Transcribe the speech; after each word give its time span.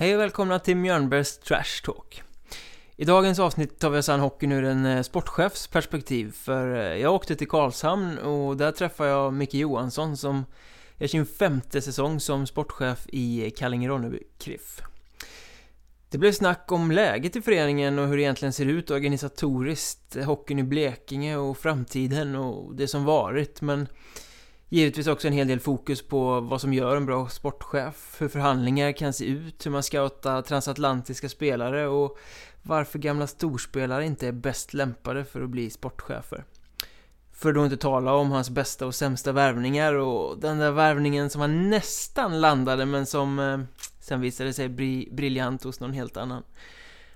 Hej 0.00 0.14
och 0.14 0.20
välkomna 0.20 0.58
till 0.58 0.76
Mjörnbergs 0.76 1.38
Trash 1.38 1.84
Talk. 1.84 2.22
I 2.96 3.04
dagens 3.04 3.38
avsnitt 3.38 3.78
tar 3.78 3.90
vi 3.90 3.98
oss 3.98 4.08
an 4.08 4.20
hockeyn 4.20 4.52
ur 4.52 4.64
en 4.64 4.86
eh, 4.86 5.02
sportchefs 5.02 5.66
perspektiv, 5.66 6.32
för 6.32 6.74
eh, 6.74 6.96
jag 6.96 7.14
åkte 7.14 7.36
till 7.36 7.48
Karlshamn 7.48 8.18
och 8.18 8.56
där 8.56 8.72
träffade 8.72 9.10
jag 9.10 9.32
Micke 9.32 9.54
Johansson 9.54 10.16
som 10.16 10.44
är 10.98 11.06
sin 11.06 11.26
femte 11.26 11.82
säsong 11.82 12.20
som 12.20 12.46
sportchef 12.46 13.06
i 13.08 13.44
eh, 13.44 13.50
Kallinge-Ronneby 13.50 14.22
Kriff. 14.38 14.82
Det 16.10 16.18
blev 16.18 16.32
snack 16.32 16.72
om 16.72 16.90
läget 16.90 17.36
i 17.36 17.42
föreningen 17.42 17.98
och 17.98 18.08
hur 18.08 18.16
det 18.16 18.22
egentligen 18.22 18.52
ser 18.52 18.66
ut 18.66 18.90
organisatoriskt, 18.90 20.16
hockeyn 20.24 20.58
i 20.58 20.62
Blekinge 20.62 21.36
och 21.36 21.58
framtiden 21.58 22.36
och 22.36 22.74
det 22.74 22.88
som 22.88 23.04
varit, 23.04 23.60
men 23.60 23.88
Givetvis 24.72 25.06
också 25.06 25.28
en 25.28 25.32
hel 25.32 25.48
del 25.48 25.60
fokus 25.60 26.02
på 26.02 26.40
vad 26.40 26.60
som 26.60 26.72
gör 26.72 26.96
en 26.96 27.06
bra 27.06 27.28
sportchef, 27.28 28.16
hur 28.18 28.28
förhandlingar 28.28 28.92
kan 28.92 29.12
se 29.12 29.24
ut, 29.24 29.66
hur 29.66 29.70
man 29.70 29.82
scoutar 29.82 30.42
transatlantiska 30.42 31.28
spelare 31.28 31.88
och 31.88 32.18
varför 32.62 32.98
gamla 32.98 33.26
storspelare 33.26 34.06
inte 34.06 34.28
är 34.28 34.32
bäst 34.32 34.74
lämpade 34.74 35.24
för 35.24 35.42
att 35.42 35.50
bli 35.50 35.70
sportchefer. 35.70 36.44
För 37.32 37.48
att 37.48 37.54
då 37.54 37.64
inte 37.64 37.76
tala 37.76 38.14
om 38.14 38.30
hans 38.30 38.50
bästa 38.50 38.86
och 38.86 38.94
sämsta 38.94 39.32
värvningar 39.32 39.94
och 39.94 40.38
den 40.38 40.58
där 40.58 40.70
värvningen 40.70 41.30
som 41.30 41.40
han 41.40 41.70
nästan 41.70 42.40
landade 42.40 42.86
men 42.86 43.06
som 43.06 43.38
eh, 43.38 43.60
sen 44.00 44.20
visade 44.20 44.52
sig 44.52 44.68
bli 44.68 45.08
briljant 45.12 45.64
hos 45.64 45.80
någon 45.80 45.92
helt 45.92 46.16
annan. 46.16 46.42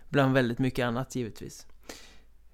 Bland 0.09 0.35
väldigt 0.35 0.59
mycket 0.59 0.85
annat 0.85 1.15
givetvis. 1.15 1.67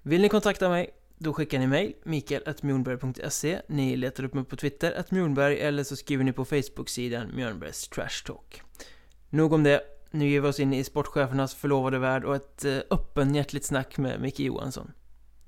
Vill 0.01 0.21
ni 0.21 0.29
kontakta 0.29 0.69
mig 0.69 0.89
då 1.23 1.33
skickar 1.33 1.59
ni 1.59 1.67
mejl, 1.67 1.93
mikael.mjornberg.se 2.03 3.61
Ni 3.67 3.97
letar 3.97 4.23
upp 4.23 4.33
mig 4.33 4.43
på 4.43 4.55
Twitter, 4.55 4.91
att 4.91 5.11
Mjornberg, 5.11 5.59
eller 5.59 5.83
så 5.83 5.95
skriver 5.95 6.23
ni 6.23 6.33
på 6.33 6.45
Facebook-sidan 6.45 7.35
Mjörnbergs 7.35 7.87
Trash 7.87 8.25
Talk. 8.25 8.61
Nog 9.29 9.53
om 9.53 9.63
det. 9.63 9.81
Nu 10.11 10.29
ger 10.29 10.41
vi 10.41 10.47
oss 10.47 10.59
in 10.59 10.73
i 10.73 10.83
sportchefernas 10.83 11.55
förlovade 11.55 11.99
värld 11.99 12.25
och 12.25 12.35
ett 12.35 12.65
eh, 12.65 12.77
öppenhjärtligt 12.89 13.65
snack 13.65 13.97
med 13.97 14.21
Micke 14.21 14.39
Johansson. 14.39 14.91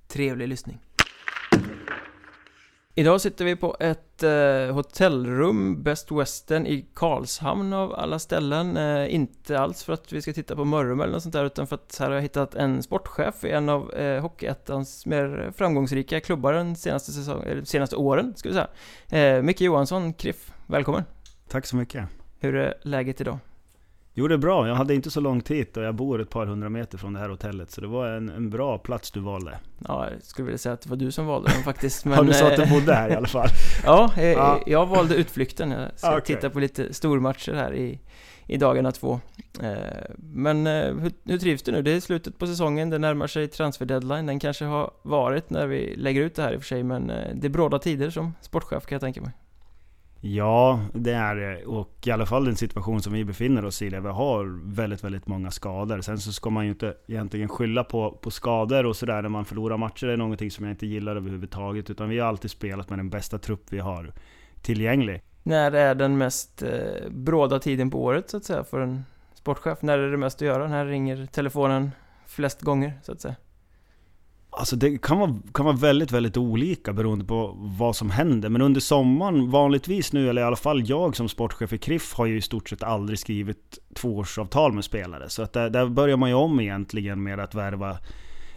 Trevlig 0.07 0.47
lyssning. 0.47 0.79
Idag 2.95 3.21
sitter 3.21 3.45
vi 3.45 3.55
på 3.55 3.75
ett 3.79 4.23
eh, 4.23 4.75
hotellrum, 4.75 5.83
Best 5.83 6.11
Western 6.11 6.67
i 6.67 6.85
Karlshamn 6.93 7.73
av 7.73 7.93
alla 7.93 8.19
ställen. 8.19 8.77
Eh, 8.77 9.15
inte 9.15 9.59
alls 9.59 9.83
för 9.83 9.93
att 9.93 10.13
vi 10.13 10.21
ska 10.21 10.33
titta 10.33 10.55
på 10.55 10.65
Mörrum 10.65 11.01
eller 11.01 11.13
något 11.13 11.23
sånt 11.23 11.33
där, 11.33 11.45
utan 11.45 11.67
för 11.67 11.75
att 11.75 11.97
här 11.99 12.07
har 12.07 12.15
jag 12.15 12.21
hittat 12.21 12.55
en 12.55 12.83
sportchef 12.83 13.43
i 13.43 13.51
en 13.51 13.69
av 13.69 13.93
eh, 13.93 14.21
Hockeyettans 14.21 15.05
mer 15.05 15.51
framgångsrika 15.57 16.19
klubbar 16.19 16.53
den 16.53 16.75
senaste, 16.75 17.11
säsong, 17.11 17.43
eller 17.43 17.63
senaste 17.63 17.95
åren, 17.95 18.33
ska 18.35 18.49
vi 18.49 18.55
säga. 18.55 19.37
Eh, 19.37 19.43
Micke 19.43 19.61
Johansson, 19.61 20.13
KRIF, 20.13 20.53
välkommen! 20.67 21.03
Tack 21.47 21.65
så 21.65 21.75
mycket! 21.75 22.07
Hur 22.39 22.55
är 22.55 22.73
läget 22.81 23.21
idag? 23.21 23.39
Jo 24.15 24.27
det 24.27 24.33
är 24.33 24.37
bra, 24.37 24.67
jag 24.67 24.75
hade 24.75 24.95
inte 24.95 25.11
så 25.11 25.19
långt 25.19 25.51
hit 25.51 25.77
och 25.77 25.83
jag 25.83 25.95
bor 25.95 26.21
ett 26.21 26.29
par 26.29 26.45
hundra 26.45 26.69
meter 26.69 26.97
från 26.97 27.13
det 27.13 27.19
här 27.19 27.29
hotellet 27.29 27.71
Så 27.71 27.81
det 27.81 27.87
var 27.87 28.07
en, 28.07 28.29
en 28.29 28.49
bra 28.49 28.77
plats 28.77 29.11
du 29.11 29.19
valde. 29.19 29.59
Ja, 29.87 30.09
jag 30.11 30.23
skulle 30.23 30.45
vilja 30.45 30.57
säga 30.57 30.73
att 30.73 30.81
det 30.81 30.89
var 30.89 30.97
du 30.97 31.11
som 31.11 31.25
valde 31.25 31.51
den 31.51 31.63
faktiskt 31.63 32.05
men, 32.05 32.13
Ja 32.17 32.23
du 32.23 32.33
sa 32.33 32.47
att 32.47 32.55
du 32.55 32.63
eh, 32.63 32.73
bodde 32.73 32.93
här 32.93 33.09
i 33.09 33.15
alla 33.15 33.27
fall. 33.27 33.47
Ja, 33.85 34.11
jag, 34.15 34.25
eh, 34.25 34.31
ja. 34.31 34.59
jag 34.65 34.85
valde 34.85 35.15
utflykten. 35.15 35.71
Jag 35.71 35.89
ska 35.95 36.17
okay. 36.17 36.35
titta 36.35 36.49
på 36.49 36.59
lite 36.59 36.93
stormatcher 36.93 37.53
här 37.53 37.73
i, 37.73 37.99
i 38.47 38.57
dagarna 38.57 38.91
två. 38.91 39.19
Eh, 39.61 39.73
Men 40.17 40.65
hur, 40.65 41.11
hur 41.23 41.37
trivs 41.37 41.63
du 41.63 41.71
nu? 41.71 41.81
Det 41.81 41.91
är 41.91 41.99
slutet 41.99 42.37
på 42.37 42.47
säsongen, 42.47 42.89
det 42.89 42.97
närmar 42.97 43.27
sig 43.27 43.47
transfer 43.47 43.85
deadline. 43.85 44.25
Den 44.25 44.39
kanske 44.39 44.65
har 44.65 44.91
varit 45.01 45.49
när 45.49 45.67
vi 45.67 45.95
lägger 45.95 46.21
ut 46.21 46.35
det 46.35 46.41
här 46.41 46.53
i 46.53 46.57
och 46.57 46.61
för 46.61 46.67
sig 46.67 46.83
Men 46.83 47.07
det 47.33 47.47
är 47.47 47.49
bråda 47.49 47.79
tider 47.79 48.09
som 48.09 48.33
sportchef 48.41 48.85
kan 48.85 48.95
jag 48.95 49.01
tänka 49.01 49.21
mig 49.21 49.31
Ja, 50.25 50.79
det 50.93 51.11
är 51.11 51.35
det. 51.35 51.65
Och 51.65 52.07
i 52.07 52.11
alla 52.11 52.25
fall 52.25 52.45
den 52.45 52.55
situation 52.55 53.01
som 53.01 53.13
vi 53.13 53.25
befinner 53.25 53.65
oss 53.65 53.81
i, 53.81 53.89
där 53.89 53.99
vi 53.99 54.09
har 54.09 54.73
väldigt, 54.75 55.03
väldigt 55.03 55.27
många 55.27 55.51
skador. 55.51 56.01
Sen 56.01 56.17
så 56.17 56.33
ska 56.33 56.49
man 56.49 56.65
ju 56.65 56.71
inte 56.71 56.93
egentligen 57.07 57.49
skylla 57.49 57.83
på, 57.83 58.11
på 58.11 58.31
skador 58.31 58.85
och 58.85 58.95
sådär 58.95 59.21
när 59.21 59.29
man 59.29 59.45
förlorar 59.45 59.77
matcher. 59.77 60.07
Det 60.07 60.13
är 60.13 60.17
någonting 60.17 60.51
som 60.51 60.65
jag 60.65 60.73
inte 60.73 60.85
gillar 60.85 61.15
överhuvudtaget. 61.15 61.89
Utan 61.89 62.09
vi 62.09 62.19
har 62.19 62.27
alltid 62.27 62.51
spelat 62.51 62.89
med 62.89 62.99
den 62.99 63.09
bästa 63.09 63.37
trupp 63.37 63.63
vi 63.69 63.79
har 63.79 64.13
tillgänglig. 64.61 65.21
När 65.43 65.71
är 65.71 65.95
den 65.95 66.17
mest 66.17 66.63
eh, 66.63 67.09
bråda 67.09 67.59
tiden 67.59 67.91
på 67.91 68.03
året 68.03 68.29
så 68.29 68.37
att 68.37 68.45
säga 68.45 68.63
för 68.63 68.79
en 68.79 69.03
sportchef? 69.33 69.81
När 69.81 69.97
är 69.97 70.11
det 70.11 70.17
mest 70.17 70.37
att 70.37 70.47
göra? 70.47 70.67
När 70.67 70.85
ringer 70.85 71.25
telefonen 71.25 71.91
flest 72.25 72.61
gånger 72.61 72.93
så 73.03 73.11
att 73.11 73.21
säga? 73.21 73.35
Alltså 74.57 74.75
det 74.75 75.01
kan 75.01 75.19
vara, 75.19 75.35
kan 75.53 75.65
vara 75.65 75.75
väldigt, 75.75 76.11
väldigt 76.11 76.37
olika 76.37 76.93
beroende 76.93 77.25
på 77.25 77.55
vad 77.57 77.95
som 77.95 78.09
händer. 78.09 78.49
Men 78.49 78.61
under 78.61 78.81
sommaren, 78.81 79.49
vanligtvis 79.49 80.13
nu, 80.13 80.29
eller 80.29 80.41
i 80.41 80.45
alla 80.45 80.55
fall 80.55 80.89
jag 80.89 81.15
som 81.15 81.29
sportchef 81.29 81.73
i 81.73 81.77
Kriff, 81.77 82.13
har 82.13 82.25
ju 82.25 82.37
i 82.37 82.41
stort 82.41 82.69
sett 82.69 82.83
aldrig 82.83 83.19
skrivit 83.19 83.79
tvåårsavtal 83.95 84.73
med 84.73 84.83
spelare. 84.83 85.29
Så 85.29 85.41
att 85.41 85.53
där, 85.53 85.69
där 85.69 85.85
börjar 85.85 86.17
man 86.17 86.29
ju 86.29 86.35
om 86.35 86.59
egentligen 86.59 87.23
med 87.23 87.39
att 87.39 87.55
värva 87.55 87.97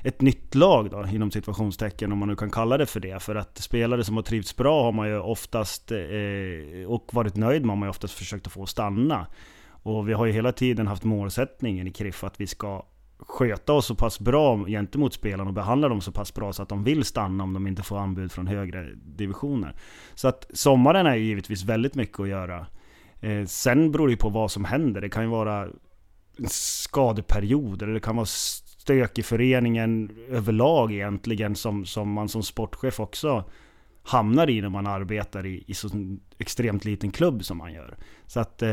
ett 0.04 0.20
nytt 0.20 0.54
lag 0.54 0.90
då, 0.90 1.06
inom 1.12 1.30
situationstecken 1.30 2.12
om 2.12 2.18
man 2.18 2.28
nu 2.28 2.36
kan 2.36 2.50
kalla 2.50 2.78
det 2.78 2.86
för 2.86 3.00
det. 3.00 3.22
För 3.22 3.34
att 3.34 3.58
spelare 3.58 4.04
som 4.04 4.16
har 4.16 4.22
trivts 4.22 4.56
bra 4.56 4.82
har 4.82 4.92
man 4.92 5.08
ju 5.08 5.18
oftast, 5.18 5.92
eh, 5.92 6.86
och 6.86 7.14
varit 7.14 7.36
nöjd 7.36 7.62
med, 7.62 7.70
har 7.70 7.76
man 7.76 7.86
ju 7.86 7.90
oftast 7.90 8.14
försökt 8.14 8.46
att 8.46 8.52
få 8.52 8.66
stanna. 8.66 9.26
Och 9.68 10.08
vi 10.08 10.12
har 10.12 10.26
ju 10.26 10.32
hela 10.32 10.52
tiden 10.52 10.86
haft 10.86 11.04
målsättningen 11.04 11.86
i 11.86 11.92
Kriff 11.92 12.24
att 12.24 12.40
vi 12.40 12.46
ska 12.46 12.86
sköta 13.18 13.72
oss 13.72 13.86
så 13.86 13.94
pass 13.94 14.20
bra 14.20 14.64
gentemot 14.66 15.14
spelarna 15.14 15.48
och 15.48 15.54
behandla 15.54 15.88
dem 15.88 16.00
så 16.00 16.12
pass 16.12 16.34
bra 16.34 16.52
så 16.52 16.62
att 16.62 16.68
de 16.68 16.84
vill 16.84 17.04
stanna 17.04 17.44
om 17.44 17.52
de 17.52 17.66
inte 17.66 17.82
får 17.82 17.98
anbud 17.98 18.32
från 18.32 18.46
högre 18.46 18.88
divisioner. 18.94 19.74
Så 20.14 20.28
att 20.28 20.46
sommaren 20.52 21.06
är 21.06 21.14
ju 21.14 21.24
givetvis 21.24 21.64
väldigt 21.64 21.94
mycket 21.94 22.20
att 22.20 22.28
göra. 22.28 22.66
Eh, 23.20 23.44
sen 23.46 23.92
beror 23.92 24.06
det 24.06 24.10
ju 24.10 24.16
på 24.16 24.28
vad 24.28 24.50
som 24.50 24.64
händer. 24.64 25.00
Det 25.00 25.08
kan 25.08 25.22
ju 25.22 25.28
vara 25.28 25.68
skadeperioder, 26.48 27.86
det 27.86 28.00
kan 28.00 28.16
vara 28.16 28.26
stök 28.26 29.18
i 29.18 29.22
föreningen 29.22 30.10
överlag 30.28 30.92
egentligen 30.92 31.56
som, 31.56 31.84
som 31.84 32.12
man 32.12 32.28
som 32.28 32.42
sportchef 32.42 33.00
också 33.00 33.44
hamnar 34.06 34.50
i 34.50 34.60
när 34.60 34.68
man 34.68 34.86
arbetar 34.86 35.46
i, 35.46 35.64
i 35.66 35.74
så 35.74 35.88
extremt 36.38 36.84
liten 36.84 37.10
klubb 37.10 37.44
som 37.44 37.58
man 37.58 37.72
gör. 37.72 37.96
Så 38.26 38.40
att 38.40 38.62
eh, 38.62 38.68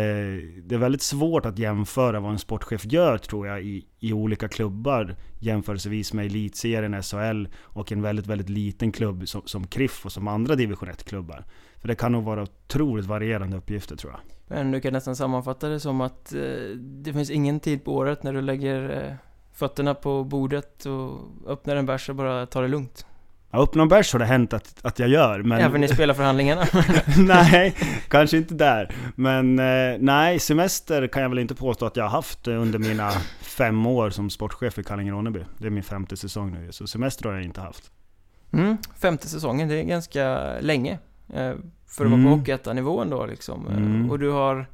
det 0.64 0.76
är 0.76 0.78
väldigt 0.78 1.02
svårt 1.02 1.46
att 1.46 1.60
jämföra 1.60 2.20
vad 2.20 2.32
en 2.32 2.40
sportchef 2.40 2.86
gör 2.86 3.18
tror 3.18 3.48
jag 3.48 3.64
i, 3.64 3.86
i 4.00 4.14
olika 4.14 4.48
klubbar 4.48 5.16
jämförelsevis 5.40 6.14
med 6.14 6.26
elitserien, 6.26 7.04
SHL 7.04 7.48
och 7.62 7.92
en 7.92 8.02
väldigt, 8.02 8.28
väldigt 8.28 8.50
liten 8.50 8.92
klubb 8.92 9.28
som, 9.28 9.42
som 9.46 9.68
Kriff 9.68 10.06
och 10.06 10.12
som 10.12 10.28
andra 10.28 10.56
division 10.56 10.90
1-klubbar. 10.90 11.46
För 11.78 11.88
det 11.88 11.96
kan 11.96 12.12
nog 12.12 12.24
vara 12.24 12.44
otroligt 12.44 13.06
varierande 13.06 13.58
uppgifter 13.58 13.96
tror 13.96 14.12
jag. 14.12 14.22
Men 14.48 14.72
du 14.72 14.82
kan 14.82 14.94
nästan 14.94 15.16
sammanfatta 15.16 15.70
det 15.70 15.80
som 15.80 16.02
att 16.02 16.34
eh, 16.34 16.40
det 16.78 17.14
finns 17.14 17.30
ingen 17.30 17.60
tid 17.60 17.86
på 17.86 17.94
året 17.96 18.24
när 18.24 18.34
du 18.34 18.42
lägger 18.42 19.08
eh, 19.08 19.16
fötterna 19.54 19.94
på 19.94 20.24
bordet 20.24 20.86
och 20.86 21.20
öppnar 21.48 21.76
en 21.76 21.86
bärs 21.86 22.10
och 22.10 22.16
bara 22.16 22.46
tar 22.46 22.62
det 22.62 22.68
lugnt. 22.68 23.06
Ja, 23.54 23.60
upp 23.60 23.76
någon 23.76 23.88
bärs 23.88 24.14
har 24.14 24.20
det 24.20 24.26
hänt 24.26 24.54
att, 24.54 24.86
att 24.86 25.00
jag 25.00 25.10
gör 25.10 25.44
men... 25.44 25.62
Även 25.62 25.84
i 25.84 25.88
spelarförhandlingarna? 25.88 26.66
nej, 27.18 27.76
kanske 28.08 28.38
inte 28.38 28.54
där. 28.54 28.96
Men 29.16 29.60
eh, 29.60 29.98
nej, 30.00 30.40
semester 30.40 31.08
kan 31.08 31.22
jag 31.22 31.30
väl 31.30 31.40
inte 31.40 31.56
påstå 31.56 31.86
att 31.86 31.96
jag 31.96 32.04
har 32.04 32.10
haft 32.10 32.48
under 32.48 32.80
mina 32.80 33.12
fem 33.42 33.86
år 33.86 34.10
som 34.10 34.30
sportchef 34.30 34.80
i 34.80 34.82
Kallinge-Ronneby. 34.82 35.46
Det 35.58 35.68
är 35.68 35.72
min 35.72 35.84
femte 35.84 36.18
säsong 36.18 36.52
nu, 36.52 36.72
så 36.72 36.88
semester 36.88 37.30
har 37.30 37.36
jag 37.36 37.44
inte 37.44 37.62
haft. 37.62 37.92
Mm, 38.54 38.78
femte 38.96 39.28
säsongen, 39.28 39.68
det 39.68 39.76
är 39.76 39.84
ganska 39.84 40.54
länge. 40.60 41.00
Eh, 41.34 41.54
för 41.88 42.06
att 42.06 42.12
mm. 42.12 42.24
vara 42.24 42.34
på 42.34 42.40
Hockeyettan-nivån 42.40 43.10
då 43.10 43.26
liksom. 43.26 43.68
Eh, 43.68 43.78
mm. 43.78 44.12
Och 44.12 44.20
du 44.20 44.30
har 44.30 44.66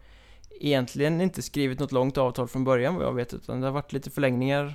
egentligen 0.59 1.21
inte 1.21 1.41
skrivit 1.41 1.79
något 1.79 1.91
långt 1.91 2.17
avtal 2.17 2.47
från 2.47 2.63
början 2.63 2.95
vad 2.95 3.05
jag 3.05 3.13
vet, 3.13 3.33
utan 3.33 3.61
det 3.61 3.67
har 3.67 3.73
varit 3.73 3.93
lite 3.93 4.09
förlängningar 4.09 4.73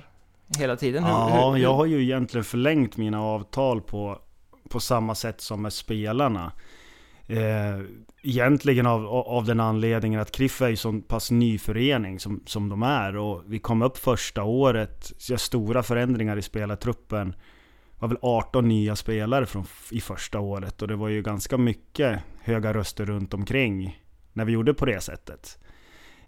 hela 0.57 0.75
tiden? 0.75 1.03
Ja, 1.03 1.51
hur, 1.51 1.63
jag 1.63 1.73
har 1.73 1.85
ju 1.85 2.03
egentligen 2.03 2.43
förlängt 2.43 2.97
mina 2.97 3.21
avtal 3.21 3.81
på, 3.81 4.19
på 4.69 4.79
samma 4.79 5.15
sätt 5.15 5.41
som 5.41 5.61
med 5.61 5.73
spelarna. 5.73 6.51
Eh, 7.27 7.85
egentligen 8.23 8.85
av, 8.85 9.07
av 9.07 9.45
den 9.45 9.59
anledningen 9.59 10.19
att 10.19 10.31
KRIF 10.31 10.61
är 10.61 10.69
ju 10.69 10.75
så 10.75 11.01
pass 11.01 11.31
ny 11.31 11.57
förening 11.57 12.19
som, 12.19 12.43
som 12.45 12.69
de 12.69 12.83
är. 12.83 13.17
Och 13.17 13.43
vi 13.47 13.59
kom 13.59 13.81
upp 13.81 13.97
första 13.97 14.43
året, 14.43 15.11
så 15.17 15.37
stora 15.37 15.83
förändringar 15.83 16.37
i 16.37 16.41
spelartruppen. 16.41 17.29
Det 17.29 18.01
var 18.01 18.07
väl 18.07 18.17
18 18.21 18.67
nya 18.67 18.95
spelare 18.95 19.45
från, 19.45 19.65
i 19.91 20.01
första 20.01 20.39
året 20.39 20.81
och 20.81 20.87
det 20.87 20.95
var 20.95 21.09
ju 21.09 21.21
ganska 21.21 21.57
mycket 21.57 22.19
höga 22.41 22.73
röster 22.73 23.05
runt 23.05 23.33
omkring 23.33 23.99
när 24.33 24.45
vi 24.45 24.51
gjorde 24.51 24.73
på 24.73 24.85
det 24.85 25.01
sättet. 25.01 25.57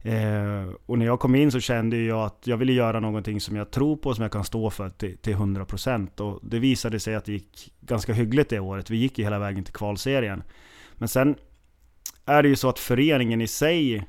Eh, 0.08 0.74
och 0.86 0.98
när 0.98 1.06
jag 1.06 1.20
kom 1.20 1.36
in 1.36 1.52
så 1.52 1.60
kände 1.60 1.98
jag 1.98 2.26
att 2.26 2.48
jag 2.48 2.58
ville 2.58 2.74
göra 2.74 3.00
någonting 3.00 3.42
som 3.42 3.56
jag 3.56 3.72
tror 3.72 3.98
på, 3.98 4.14
som 4.14 4.22
jag 4.22 4.32
kan 4.32 4.44
stå 4.44 4.70
för 4.70 4.90
till, 4.90 5.18
till 5.18 5.36
100%. 5.36 6.22
Och 6.22 6.40
det 6.44 6.60
visade 6.60 7.00
sig 7.00 7.16
att 7.16 7.26
det 7.26 7.32
gick 7.32 7.74
ganska 7.82 8.14
hyggligt 8.14 8.50
det 8.50 8.60
året. 8.60 8.90
Vi 8.90 8.98
gick 8.98 9.18
ju 9.18 9.24
hela 9.24 9.40
vägen 9.40 9.64
till 9.64 9.74
kvalserien. 9.74 10.44
Men 10.94 11.08
sen 11.08 11.36
är 12.26 12.44
det 12.44 12.50
ju 12.50 12.56
så 12.56 12.70
att 12.70 12.80
föreningen 12.80 13.42
i 13.42 13.48
sig 13.48 14.08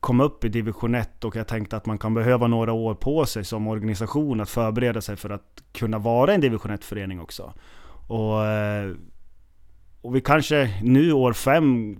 kom 0.00 0.20
upp 0.20 0.44
i 0.44 0.48
division 0.48 0.94
1 0.94 1.24
och 1.24 1.36
jag 1.36 1.48
tänkte 1.48 1.76
att 1.76 1.86
man 1.86 1.98
kan 1.98 2.14
behöva 2.14 2.46
några 2.46 2.72
år 2.72 2.94
på 2.94 3.26
sig 3.26 3.44
som 3.44 3.66
organisation 3.66 4.40
att 4.40 4.50
förbereda 4.50 5.00
sig 5.00 5.16
för 5.16 5.30
att 5.30 5.62
kunna 5.72 5.98
vara 5.98 6.34
en 6.34 6.40
division 6.40 6.72
1-förening 6.72 7.20
också. 7.20 7.54
Och, 8.06 8.46
eh, 8.46 8.92
och 10.02 10.16
vi 10.16 10.20
kanske 10.20 10.80
nu 10.82 11.12
år 11.12 11.32
5 11.32 11.98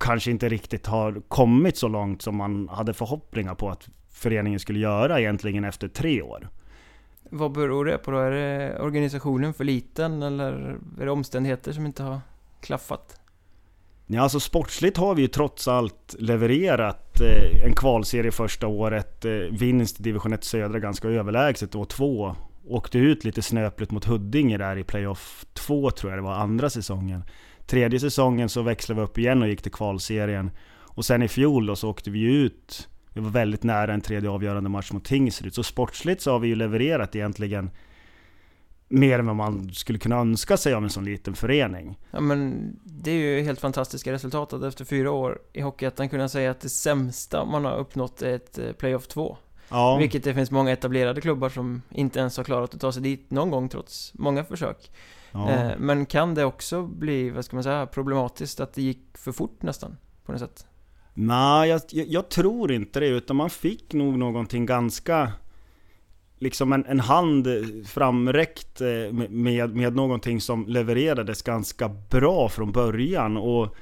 kanske 0.00 0.30
inte 0.30 0.48
riktigt 0.48 0.86
har 0.86 1.22
kommit 1.28 1.76
så 1.76 1.88
långt 1.88 2.22
som 2.22 2.36
man 2.36 2.68
hade 2.68 2.94
förhoppningar 2.94 3.54
på 3.54 3.70
att 3.70 3.88
föreningen 4.10 4.60
skulle 4.60 4.78
göra 4.78 5.20
egentligen 5.20 5.64
efter 5.64 5.88
tre 5.88 6.22
år. 6.22 6.48
Vad 7.30 7.52
beror 7.52 7.84
det 7.84 7.98
på 7.98 8.10
då? 8.10 8.18
Är 8.18 8.30
det 8.30 8.80
organisationen 8.80 9.54
för 9.54 9.64
liten 9.64 10.22
eller 10.22 10.52
är 11.00 11.04
det 11.04 11.10
omständigheter 11.10 11.72
som 11.72 11.86
inte 11.86 12.02
har 12.02 12.20
klaffat? 12.60 13.20
Ja, 14.06 14.22
alltså 14.22 14.40
sportsligt 14.40 14.96
har 14.96 15.14
vi 15.14 15.22
ju 15.22 15.28
trots 15.28 15.68
allt 15.68 16.16
levererat 16.18 17.20
eh, 17.20 17.66
en 17.66 17.72
kvalserie 17.72 18.32
första 18.32 18.66
året, 18.66 19.24
eh, 19.24 19.32
vinst 19.32 20.00
i 20.00 20.02
division 20.02 20.32
1 20.32 20.44
södra 20.44 20.78
ganska 20.78 21.08
överlägset 21.08 21.74
och 21.74 21.88
två 21.88 22.36
Åkte 22.68 22.98
ut 22.98 23.24
lite 23.24 23.42
snöpligt 23.42 23.92
mot 23.92 24.04
Huddinge 24.04 24.58
där 24.58 24.76
i 24.76 24.84
playoff 24.84 25.46
2 25.52 25.90
tror 25.90 26.12
jag 26.12 26.18
det 26.18 26.22
var, 26.22 26.34
andra 26.34 26.70
säsongen. 26.70 27.22
Tredje 27.70 28.00
säsongen 28.00 28.48
så 28.48 28.62
växlade 28.62 29.00
vi 29.00 29.04
upp 29.04 29.18
igen 29.18 29.42
och 29.42 29.48
gick 29.48 29.62
till 29.62 29.72
kvalserien. 29.72 30.50
Och 30.78 31.04
sen 31.04 31.22
i 31.22 31.28
fjol 31.28 31.66
då 31.66 31.76
så 31.76 31.90
åkte 31.90 32.10
vi 32.10 32.22
ut, 32.22 32.88
vi 33.12 33.20
var 33.20 33.30
väldigt 33.30 33.62
nära 33.62 33.94
en 33.94 34.00
tredje 34.00 34.30
avgörande 34.30 34.70
match 34.70 34.92
mot 34.92 35.04
Tingsryd. 35.04 35.54
Så 35.54 35.62
sportsligt 35.62 36.22
så 36.22 36.32
har 36.32 36.38
vi 36.38 36.48
ju 36.48 36.54
levererat 36.54 37.16
egentligen 37.16 37.70
mer 38.88 39.18
än 39.18 39.26
vad 39.26 39.36
man 39.36 39.74
skulle 39.74 39.98
kunna 39.98 40.16
önska 40.16 40.56
sig 40.56 40.74
av 40.74 40.84
en 40.84 40.90
sån 40.90 41.04
liten 41.04 41.34
förening. 41.34 41.98
Ja 42.10 42.20
men 42.20 42.70
det 42.84 43.10
är 43.10 43.14
ju 43.14 43.42
helt 43.42 43.60
fantastiska 43.60 44.12
resultat 44.12 44.52
att 44.52 44.62
efter 44.62 44.84
fyra 44.84 45.10
år 45.10 45.38
i 45.52 45.60
Hockeyettan 45.60 46.08
kunna 46.08 46.28
säga 46.28 46.50
att 46.50 46.60
det 46.60 46.68
sämsta 46.68 47.44
man 47.44 47.64
har 47.64 47.78
uppnått 47.78 48.22
är 48.22 48.34
ett 48.34 48.58
eh, 48.58 48.72
Playoff 48.72 49.06
2. 49.06 49.36
Ja. 49.68 49.96
Vilket 49.96 50.24
det 50.24 50.34
finns 50.34 50.50
många 50.50 50.72
etablerade 50.72 51.20
klubbar 51.20 51.48
som 51.48 51.82
inte 51.90 52.20
ens 52.20 52.36
har 52.36 52.44
klarat 52.44 52.74
att 52.74 52.80
ta 52.80 52.92
sig 52.92 53.02
dit 53.02 53.30
någon 53.30 53.50
gång 53.50 53.68
trots 53.68 54.12
många 54.14 54.44
försök. 54.44 54.90
Ja. 55.32 55.50
Eh, 55.50 55.72
men 55.78 56.06
kan 56.06 56.34
det 56.34 56.44
också 56.44 56.82
bli, 56.82 57.30
vad 57.30 57.44
ska 57.44 57.56
man 57.56 57.62
säga, 57.62 57.86
problematiskt 57.86 58.60
att 58.60 58.72
det 58.72 58.82
gick 58.82 59.18
för 59.18 59.32
fort 59.32 59.62
nästan? 59.62 59.96
På 60.24 60.32
något 60.32 60.40
sätt? 60.40 60.66
Nej, 61.14 61.68
jag, 61.68 61.80
jag, 61.90 62.28
tror 62.28 62.72
inte 62.72 63.00
det. 63.00 63.06
Utan 63.06 63.36
man 63.36 63.50
fick 63.50 63.92
nog 63.92 64.18
någonting 64.18 64.66
ganska... 64.66 65.32
Liksom 66.38 66.72
en, 66.72 66.86
en 66.86 67.00
hand 67.00 67.48
framräckt 67.86 68.80
eh, 68.80 69.12
med, 69.12 69.30
med, 69.30 69.76
med 69.76 69.96
någonting 69.96 70.40
som 70.40 70.66
levererades 70.66 71.42
ganska 71.42 71.88
bra 71.88 72.48
från 72.48 72.72
början. 72.72 73.36
Och 73.36 73.76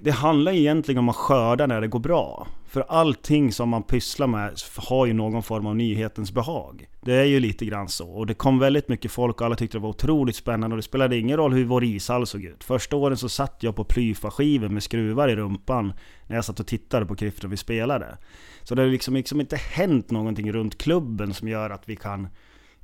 det 0.00 0.10
handlar 0.10 0.52
egentligen 0.52 0.98
om 0.98 1.08
att 1.08 1.16
skörda 1.16 1.66
när 1.66 1.80
det 1.80 1.88
går 1.88 1.98
bra. 1.98 2.46
För 2.66 2.84
allting 2.88 3.52
som 3.52 3.68
man 3.68 3.82
pysslar 3.82 4.26
med 4.26 4.54
har 4.76 5.06
ju 5.06 5.12
någon 5.12 5.42
form 5.42 5.66
av 5.66 5.76
nyhetens 5.76 6.32
behag. 6.32 6.86
Det 7.00 7.14
är 7.14 7.24
ju 7.24 7.40
lite 7.40 7.64
grann 7.66 7.88
så. 7.88 8.10
Och 8.10 8.26
det 8.26 8.34
kom 8.34 8.58
väldigt 8.58 8.88
mycket 8.88 9.12
folk 9.12 9.40
och 9.40 9.46
alla 9.46 9.56
tyckte 9.56 9.76
det 9.76 9.82
var 9.82 9.88
otroligt 9.88 10.36
spännande 10.36 10.74
och 10.74 10.76
det 10.76 10.82
spelade 10.82 11.16
ingen 11.16 11.36
roll 11.36 11.52
hur 11.52 11.64
vår 11.64 11.84
ishall 11.84 12.26
såg 12.26 12.44
ut. 12.44 12.64
Första 12.64 12.96
åren 12.96 13.16
så 13.16 13.28
satt 13.28 13.56
jag 13.60 13.76
på 13.76 13.84
plyfa-skivor 13.84 14.68
med 14.68 14.82
skruvar 14.82 15.28
i 15.28 15.36
rumpan 15.36 15.92
när 16.26 16.36
jag 16.36 16.44
satt 16.44 16.60
och 16.60 16.66
tittade 16.66 17.06
på 17.06 17.16
Kriften 17.16 17.50
vi 17.50 17.56
spelade. 17.56 18.18
Så 18.62 18.74
det 18.74 18.82
har 18.82 18.88
liksom, 18.88 19.14
liksom 19.14 19.40
inte 19.40 19.56
hänt 19.56 20.10
någonting 20.10 20.52
runt 20.52 20.78
klubben 20.78 21.34
som 21.34 21.48
gör 21.48 21.70
att 21.70 21.88
vi 21.88 21.96
kan 21.96 22.28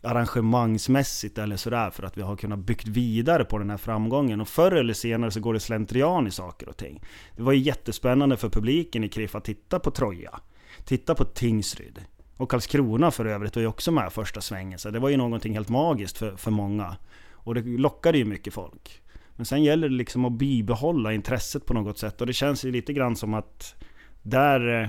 arrangemangsmässigt 0.03 1.39
eller 1.39 1.57
sådär 1.57 1.91
för 1.91 2.03
att 2.03 2.19
vi 2.19 2.23
har 2.23 2.37
kunnat 2.37 2.59
byggt 2.59 2.89
vidare 2.89 3.45
på 3.45 3.59
den 3.59 3.71
här 3.71 3.77
framgången. 3.77 4.41
Och 4.41 4.49
förr 4.49 4.73
eller 4.73 4.95
senare 4.95 5.31
så 5.31 5.41
går 5.41 5.55
det 5.55 5.61
slentrian 5.61 6.27
i 6.27 6.31
saker 6.31 6.69
och 6.69 6.77
ting. 6.77 7.03
Det 7.37 7.43
var 7.43 7.53
ju 7.53 7.59
jättespännande 7.59 8.37
för 8.37 8.49
publiken 8.49 9.05
i 9.05 9.09
Kriff 9.09 9.35
att 9.35 9.45
titta 9.45 9.79
på 9.79 9.91
Troja. 9.91 10.41
Titta 10.85 11.15
på 11.15 11.25
Tingsryd. 11.25 12.05
Och 12.37 12.51
Karlskrona 12.51 13.11
för 13.11 13.25
övrigt 13.25 13.57
var 13.57 13.61
ju 13.61 13.69
också 13.69 13.93
med 13.93 14.13
första 14.13 14.41
svängen. 14.41 14.79
Så 14.79 14.91
det 14.91 14.99
var 14.99 15.09
ju 15.09 15.17
någonting 15.17 15.55
helt 15.55 15.69
magiskt 15.69 16.19
för, 16.19 16.37
för 16.37 16.51
många. 16.51 16.97
Och 17.33 17.55
det 17.55 17.63
lockade 17.63 18.19
ju 18.19 18.25
mycket 18.25 18.55
folk. 18.55 19.03
Men 19.37 19.47
sen 19.47 19.65
gäller 19.65 19.89
det 19.89 19.95
liksom 19.95 20.25
att 20.25 20.33
bibehålla 20.33 21.13
intresset 21.13 21.67
på 21.67 21.75
något 21.75 21.99
sätt. 21.99 22.21
Och 22.21 22.27
det 22.27 22.33
känns 22.33 22.65
ju 22.65 22.73
lite 22.73 22.93
grann 22.93 23.17
som 23.17 23.35
att 23.35 23.75
där 24.23 24.83
eh, 24.83 24.89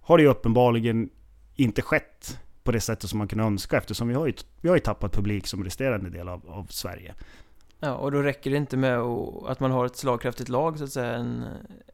har 0.00 0.16
det 0.16 0.22
ju 0.22 0.28
uppenbarligen 0.28 1.10
inte 1.56 1.82
skett 1.82 2.38
på 2.64 2.72
det 2.72 2.80
sättet 2.80 3.10
som 3.10 3.18
man 3.18 3.28
kunde 3.28 3.44
önska 3.44 3.76
eftersom 3.76 4.08
vi 4.08 4.14
har 4.14 4.26
ju, 4.26 4.32
vi 4.60 4.68
har 4.68 4.76
ju 4.76 4.80
tappat 4.80 5.12
publik 5.12 5.46
som 5.46 5.64
resterande 5.64 6.10
del 6.10 6.28
av, 6.28 6.50
av 6.50 6.66
Sverige. 6.70 7.14
Ja, 7.80 7.94
och 7.94 8.12
då 8.12 8.22
räcker 8.22 8.50
det 8.50 8.56
inte 8.56 8.76
med 8.76 8.98
att 9.46 9.60
man 9.60 9.70
har 9.70 9.86
ett 9.86 9.96
slagkraftigt 9.96 10.48
lag 10.48 10.78
så 10.78 10.84
att 10.84 10.92
säga, 10.92 11.12
en, 11.12 11.44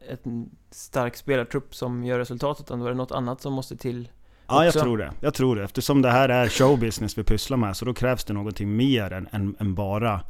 en 0.09 0.49
stark 0.71 1.15
spelartrupp 1.15 1.75
som 1.75 2.03
gör 2.03 2.19
resultat, 2.19 2.59
utan 2.59 2.79
då 2.79 2.85
är 2.85 2.89
det 2.89 2.95
något 2.95 3.11
annat 3.11 3.41
som 3.41 3.53
måste 3.53 3.77
till 3.77 4.09
Ja, 4.47 4.65
jag 4.65 4.73
tror 4.73 4.97
det. 4.97 5.11
Jag 5.21 5.33
tror 5.33 5.55
det. 5.55 5.63
Eftersom 5.63 6.01
det 6.01 6.11
här 6.11 6.29
är 6.29 6.47
showbusiness 6.47 7.17
vi 7.17 7.23
pysslar 7.23 7.57
med, 7.57 7.77
så 7.77 7.85
då 7.85 7.93
krävs 7.93 8.23
det 8.23 8.33
någonting 8.33 8.75
mer 8.75 9.13
än, 9.13 9.27
än, 9.31 9.55
än 9.59 9.75
bara 9.75 10.21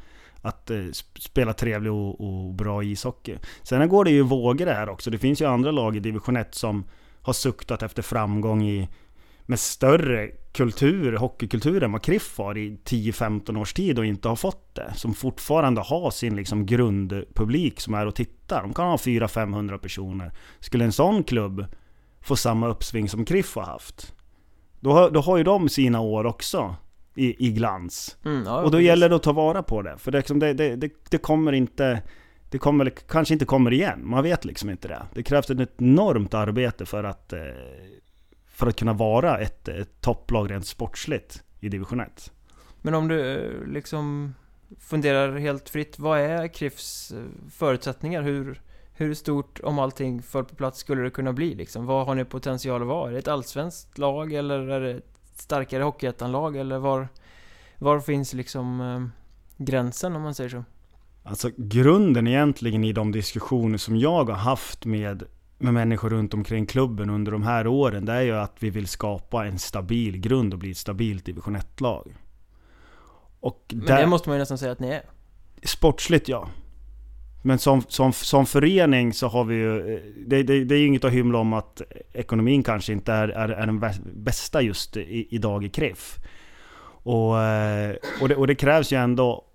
att 0.42 0.70
eh, 0.70 0.86
spela 1.20 1.54
trevlig 1.54 1.92
och, 1.92 2.22
och, 2.22 2.54
bra 2.54 2.84
ishockey. 2.84 3.38
Sen 3.64 3.90
går 3.90 4.06
det 4.06 4.12
ju 4.12 4.22
vågor 4.22 4.66
det 4.66 4.74
här 4.74 4.90
också. 4.90 5.10
Det 5.10 5.18
finns 5.18 5.42
ju 5.42 5.46
andra 5.46 5.72
lag 5.72 5.96
i 5.96 6.00
division 6.00 6.38
1 6.38 6.56
som 6.56 6.84
har 7.22 7.34
suktat 7.34 7.84
efter 7.84 8.02
framgång 8.02 8.64
i 8.64 8.90
med 9.50 9.60
större 9.60 10.28
kultur, 10.52 11.14
hockeykultur 11.14 11.84
än 11.84 11.92
vad 11.92 12.02
KRIF 12.02 12.38
har 12.38 12.58
i 12.58 12.78
10-15 12.86 13.60
års 13.60 13.74
tid 13.74 14.00
och 14.00 14.06
inte 14.06 14.30
har 14.30 14.36
fått 14.36 14.76
det. 14.76 14.94
Som 14.96 15.14
fortfarande 15.14 15.82
har 15.82 16.12
sin 16.12 16.36
liksom 16.36 16.66
grundpublik 16.66 17.80
som 17.80 17.94
är 17.94 18.06
och 18.06 18.16
tittar. 18.16 18.62
De 18.62 18.74
kan 18.74 18.86
ha 18.86 18.96
400-500 18.96 19.78
personer. 19.78 20.32
Skulle 20.60 20.86
en 20.86 20.92
sån 20.92 21.24
klubb 21.24 21.66
få 22.22 22.36
samma 22.36 22.68
uppsving 22.68 23.10
som 23.10 23.26
KRIF 23.26 23.56
har 23.56 23.64
haft. 23.64 24.16
Då 24.80 24.92
har, 24.92 25.10
då 25.10 25.22
har 25.22 25.38
ju 25.38 25.44
de 25.44 25.70
sina 25.70 26.00
år 26.00 26.26
också 26.26 26.76
i, 27.16 27.48
i 27.48 27.52
glans. 27.52 28.18
Mm, 28.26 28.44
ja, 28.46 28.58
och 28.58 28.64
då 28.64 28.72
precis. 28.72 28.86
gäller 28.86 29.10
det 29.10 29.16
att 29.16 29.24
ta 29.24 29.32
vara 29.32 29.64
på 29.64 29.82
det. 29.82 29.98
För 29.98 30.12
det, 30.12 30.18
liksom, 30.18 30.40
det, 30.40 30.54
det, 30.54 30.76
det, 30.76 30.92
det 31.10 31.18
kommer 31.18 31.52
inte... 31.52 32.02
Det 32.52 32.58
kommer, 32.58 32.90
kanske 32.90 33.34
inte 33.34 33.46
kommer 33.46 33.74
igen, 33.74 34.00
man 34.04 34.24
vet 34.24 34.46
liksom 34.46 34.70
inte 34.70 34.88
det. 34.88 35.02
Det 35.14 35.24
krävs 35.24 35.50
ett 35.50 35.70
enormt 35.78 36.34
arbete 36.34 36.86
för 36.86 37.04
att 37.04 37.34
eh, 37.34 37.40
för 38.60 38.68
att 38.68 38.76
kunna 38.76 38.94
vara 38.94 39.38
ett, 39.38 39.68
ett 39.68 40.02
topplag 40.02 40.52
rent 40.52 40.68
sportsligt 40.68 41.44
i 41.60 41.70
division 41.70 42.00
1. 42.00 42.32
Men 42.82 42.94
om 42.94 43.08
du 43.08 43.36
eh, 43.36 43.68
liksom 43.68 44.34
funderar 44.80 45.38
helt 45.38 45.70
fritt, 45.70 46.00
vad 46.00 46.20
är 46.20 46.48
KRIFs 46.48 47.12
eh, 47.12 47.24
förutsättningar? 47.52 48.22
Hur, 48.22 48.62
hur 48.94 49.14
stort, 49.14 49.60
om 49.64 49.80
allting 49.80 50.22
föll 50.22 50.46
på 50.46 50.56
plats, 50.56 50.80
skulle 50.80 51.02
det 51.02 51.10
kunna 51.10 51.34
bli 51.34 51.56
liksom? 51.56 51.86
Vad 51.86 52.06
har 52.06 52.16
ni 52.16 52.26
potential 52.26 52.82
att 52.82 52.88
vara? 52.88 53.10
Är 53.10 53.14
det 53.14 53.20
ett 53.20 53.28
allsvenskt 53.28 53.98
lag 53.98 54.34
eller 54.34 54.68
är 54.68 54.82
det 54.82 54.92
ett 54.92 55.16
starkare 55.36 55.84
Hockeyettan-lag? 55.84 56.58
Eller 56.58 56.78
var, 56.78 57.08
var 57.78 58.00
finns 58.00 58.34
liksom 58.34 58.82
eh, 58.82 59.08
gränsen 59.66 60.16
om 60.16 60.22
man 60.22 60.36
säger 60.36 60.50
så? 60.50 60.64
Alltså 61.24 61.50
grunden 61.58 62.28
egentligen 62.28 62.84
i 62.84 62.94
de 62.94 63.12
diskussioner 63.12 63.78
som 63.78 63.96
jag 63.96 64.30
har 64.30 64.36
haft 64.36 64.86
med 64.86 65.24
med 65.60 65.74
människor 65.74 66.10
runt 66.10 66.34
omkring 66.34 66.66
klubben 66.66 67.10
under 67.10 67.32
de 67.32 67.44
här 67.44 67.68
åren, 67.68 68.06
det 68.06 68.14
är 68.14 68.22
ju 68.22 68.36
att 68.36 68.56
vi 68.60 68.70
vill 68.70 68.88
skapa 68.88 69.46
en 69.46 69.60
stabil 69.60 70.18
grund 70.18 70.54
och 70.54 70.60
bli 70.60 70.72
ett 70.72 70.78
stabilt 70.78 71.26
division 71.26 71.58
1-lag. 71.58 72.16
Men 73.68 73.86
där, 73.86 74.02
det 74.02 74.08
måste 74.08 74.30
man 74.30 74.38
ju 74.38 74.40
nästan 74.40 74.58
säga 74.58 74.72
att 74.72 74.80
ni 74.80 74.90
är. 74.90 75.02
Sportsligt 75.64 76.28
ja. 76.28 76.50
Men 77.42 77.60
som, 77.60 77.82
som, 77.88 78.14
som 78.14 78.46
förening 78.46 79.14
så 79.14 79.28
har 79.28 79.44
vi 79.44 79.56
ju... 79.56 80.00
Det, 80.28 80.44
det, 80.44 80.64
det 80.64 80.76
är 80.76 80.80
ju 80.80 80.88
inget 80.88 81.04
att 81.04 81.12
hymla 81.12 81.38
om 81.38 81.54
att 81.54 81.82
ekonomin 82.14 82.64
kanske 82.64 82.94
inte 82.94 83.14
är, 83.14 83.28
är, 83.28 83.50
är 83.50 83.66
den 83.66 83.84
bästa 84.14 84.62
just 84.62 84.98
i, 84.98 85.28
idag 85.30 85.64
i 85.64 85.70
KRIF. 85.70 86.20
Och, 87.04 87.42
eh, 87.42 87.96
och, 88.22 88.30
det, 88.30 88.36
och 88.36 88.48
det 88.48 88.56
krävs 88.56 88.94
ju 88.94 88.98
ändå 88.98 89.46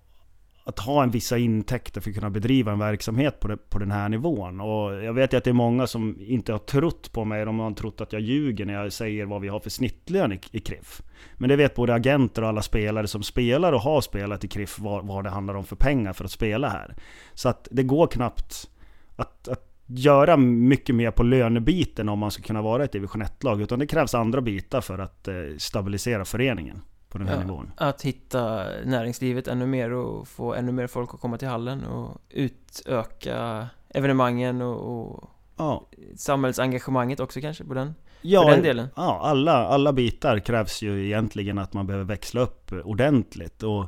att 0.67 0.79
ha 0.79 1.03
en 1.03 1.11
vissa 1.11 1.37
intäkter 1.37 2.01
för 2.01 2.09
att 2.09 2.15
kunna 2.15 2.29
bedriva 2.29 2.71
en 2.71 2.79
verksamhet 2.79 3.39
på, 3.39 3.47
det, 3.47 3.57
på 3.57 3.79
den 3.79 3.91
här 3.91 4.09
nivån. 4.09 4.61
Och 4.61 5.03
jag 5.03 5.13
vet 5.13 5.33
ju 5.33 5.37
att 5.37 5.43
det 5.43 5.49
är 5.49 5.53
många 5.53 5.87
som 5.87 6.17
inte 6.19 6.51
har 6.51 6.59
trott 6.59 7.11
på 7.11 7.25
mig, 7.25 7.45
de 7.45 7.59
har 7.59 7.71
trott 7.71 8.01
att 8.01 8.13
jag 8.13 8.21
ljuger 8.21 8.65
när 8.65 8.73
jag 8.73 8.93
säger 8.93 9.25
vad 9.25 9.41
vi 9.41 9.47
har 9.47 9.59
för 9.59 9.69
snittlön 9.69 10.33
i, 10.33 10.39
i 10.51 10.59
Kriff. 10.59 11.01
Men 11.37 11.49
det 11.49 11.55
vet 11.55 11.75
både 11.75 11.93
agenter 11.93 12.41
och 12.41 12.47
alla 12.47 12.61
spelare 12.61 13.07
som 13.07 13.23
spelar 13.23 13.73
och 13.73 13.81
har 13.81 14.01
spelat 14.01 14.43
i 14.43 14.47
Kriff 14.47 14.79
vad, 14.79 15.07
vad 15.07 15.23
det 15.23 15.29
handlar 15.29 15.53
om 15.53 15.63
för 15.63 15.75
pengar 15.75 16.13
för 16.13 16.25
att 16.25 16.31
spela 16.31 16.69
här. 16.69 16.95
Så 17.33 17.49
att 17.49 17.67
det 17.71 17.83
går 17.83 18.07
knappt 18.07 18.69
att, 19.15 19.47
att 19.47 19.71
göra 19.85 20.37
mycket 20.37 20.95
mer 20.95 21.11
på 21.11 21.23
lönebiten 21.23 22.09
om 22.09 22.19
man 22.19 22.31
ska 22.31 22.43
kunna 22.43 22.61
vara 22.61 22.83
ett 22.83 22.91
division 22.91 23.23
1-lag, 23.23 23.61
utan 23.61 23.79
det 23.79 23.87
krävs 23.87 24.15
andra 24.15 24.41
bitar 24.41 24.81
för 24.81 24.99
att 24.99 25.27
eh, 25.27 25.35
stabilisera 25.57 26.25
föreningen 26.25 26.81
på 27.15 27.19
den 27.19 27.27
här 27.27 27.35
Ja, 27.35 27.41
nivån. 27.43 27.71
Att 27.77 28.01
hitta 28.01 28.63
näringslivet 28.85 29.47
ännu 29.47 29.65
mer 29.65 29.91
och 29.91 30.27
få 30.27 30.53
ännu 30.53 30.71
mer 30.71 30.87
folk 30.87 31.13
att 31.13 31.19
komma 31.19 31.37
till 31.37 31.47
hallen 31.47 31.85
och 31.85 32.21
utöka 32.29 33.67
evenemangen 33.89 34.61
och, 34.61 35.11
och 35.11 35.29
Ja, 35.57 35.87
samhällsengagemanget 36.17 37.19
också 37.19 37.41
kanske 37.41 37.63
på 37.63 37.73
den, 37.73 37.95
ja, 38.21 38.51
den 38.51 38.63
delen. 38.63 38.87
Ja, 38.95 39.19
alla, 39.23 39.53
alla 39.53 39.93
bitar 39.93 40.39
krävs 40.39 40.81
ju 40.81 41.05
egentligen 41.05 41.57
att 41.57 41.73
man 41.73 41.87
behöver 41.87 42.05
växla 42.05 42.41
upp 42.41 42.71
ordentligt. 42.83 43.63
Och, 43.63 43.85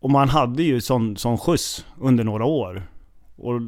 och 0.00 0.10
man 0.10 0.28
hade 0.28 0.62
ju 0.62 0.80
sån, 0.80 1.16
sån 1.16 1.38
skjuts 1.38 1.86
under 2.00 2.24
några 2.24 2.44
år. 2.44 2.82
Och 3.38 3.60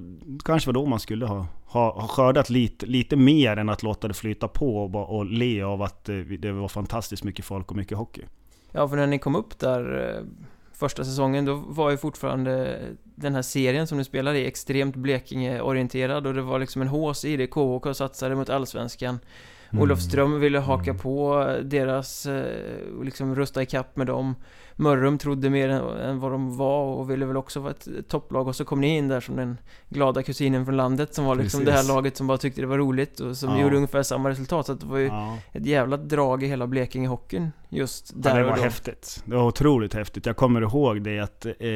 kanske 0.44 0.68
var 0.68 0.72
då 0.72 0.86
man 0.86 1.00
skulle 1.00 1.26
ha, 1.26 1.46
ha, 1.66 2.00
ha 2.00 2.08
skördat 2.08 2.50
lite, 2.50 2.86
lite 2.86 3.16
mer 3.16 3.56
än 3.56 3.68
att 3.68 3.82
låta 3.82 4.08
det 4.08 4.14
flyta 4.14 4.48
på 4.48 4.76
och, 4.82 4.90
bara- 4.90 5.04
och 5.04 5.24
le 5.26 5.62
av 5.62 5.82
att 5.82 6.08
eh, 6.08 6.16
det 6.16 6.52
var 6.52 6.68
fantastiskt 6.68 7.24
mycket 7.24 7.44
folk 7.44 7.70
och 7.70 7.76
mycket 7.76 7.98
hockey. 7.98 8.22
Ja, 8.72 8.88
för 8.88 8.96
när 8.96 9.06
ni 9.06 9.18
kom 9.18 9.36
upp 9.36 9.58
där 9.58 10.14
eh, 10.16 10.24
första 10.72 11.04
säsongen, 11.04 11.44
då 11.44 11.54
var 11.54 11.90
ju 11.90 11.96
fortfarande 11.96 12.78
den 13.14 13.34
här 13.34 13.42
serien 13.42 13.86
som 13.86 13.98
ni 13.98 14.04
spelade 14.04 14.38
i 14.38 14.46
extremt 14.46 14.96
Blekinge-orienterad 14.96 16.26
och 16.26 16.34
det 16.34 16.42
var 16.42 16.58
liksom 16.58 16.82
en 16.82 16.88
hås 16.88 17.24
i 17.24 17.36
det. 17.36 17.46
KHK 17.46 17.94
satsade 17.96 18.34
mot 18.34 18.50
Allsvenskan. 18.50 19.18
Mm. 19.72 19.82
Olofström 19.82 20.40
ville 20.40 20.58
haka 20.58 20.94
på 20.94 21.44
deras, 21.64 22.26
eh, 22.26 22.96
och 22.98 23.04
liksom 23.04 23.34
rusta 23.34 23.62
ikapp 23.62 23.96
med 23.96 24.06
dem. 24.06 24.34
Mörrum 24.76 25.18
trodde 25.18 25.50
mer 25.50 25.68
än, 25.68 26.18
vad 26.20 26.32
de 26.32 26.56
var 26.56 26.84
och 26.84 27.10
ville 27.10 27.26
väl 27.26 27.36
också 27.36 27.60
vara 27.60 27.70
ett 27.70 28.08
topplag 28.08 28.48
och 28.48 28.56
så 28.56 28.64
kom 28.64 28.80
ni 28.80 28.96
in 28.96 29.08
där 29.08 29.20
som 29.20 29.36
den 29.36 29.58
glada 29.88 30.22
kusinen 30.22 30.64
från 30.64 30.76
landet 30.76 31.14
som 31.14 31.24
var 31.24 31.34
liksom 31.34 31.64
det 31.64 31.70
här 31.70 31.78
Precis. 31.78 31.88
laget 31.94 32.16
som 32.16 32.26
bara 32.26 32.38
tyckte 32.38 32.60
det 32.60 32.66
var 32.66 32.78
roligt 32.78 33.20
och 33.20 33.36
som 33.36 33.50
Ja. 33.56 33.62
gjorde 33.62 33.76
ungefär 33.76 34.02
samma 34.02 34.30
resultat 34.30 34.66
så 34.66 34.74
det 34.74 34.86
var 34.86 34.98
ju 34.98 35.06
Ja. 35.06 35.38
ett 35.52 35.66
jävla 35.66 35.96
drag 35.96 36.42
i 36.42 36.46
hela 36.46 36.66
Blekinge-hockeyn 36.66 37.48
just 37.68 38.12
Ja, 38.14 38.20
där 38.22 38.34
det 38.34 38.44
och 38.44 38.50
var 38.50 38.56
då. 38.56 38.62
häftigt. 38.62 39.22
Det 39.24 39.36
var 39.36 39.44
otroligt 39.46 39.94
häftigt. 39.94 40.26
Jag 40.26 40.36
kommer 40.36 40.60
ihåg 40.62 41.02
det 41.02 41.18
att 41.18 41.46
eh, 41.58 41.68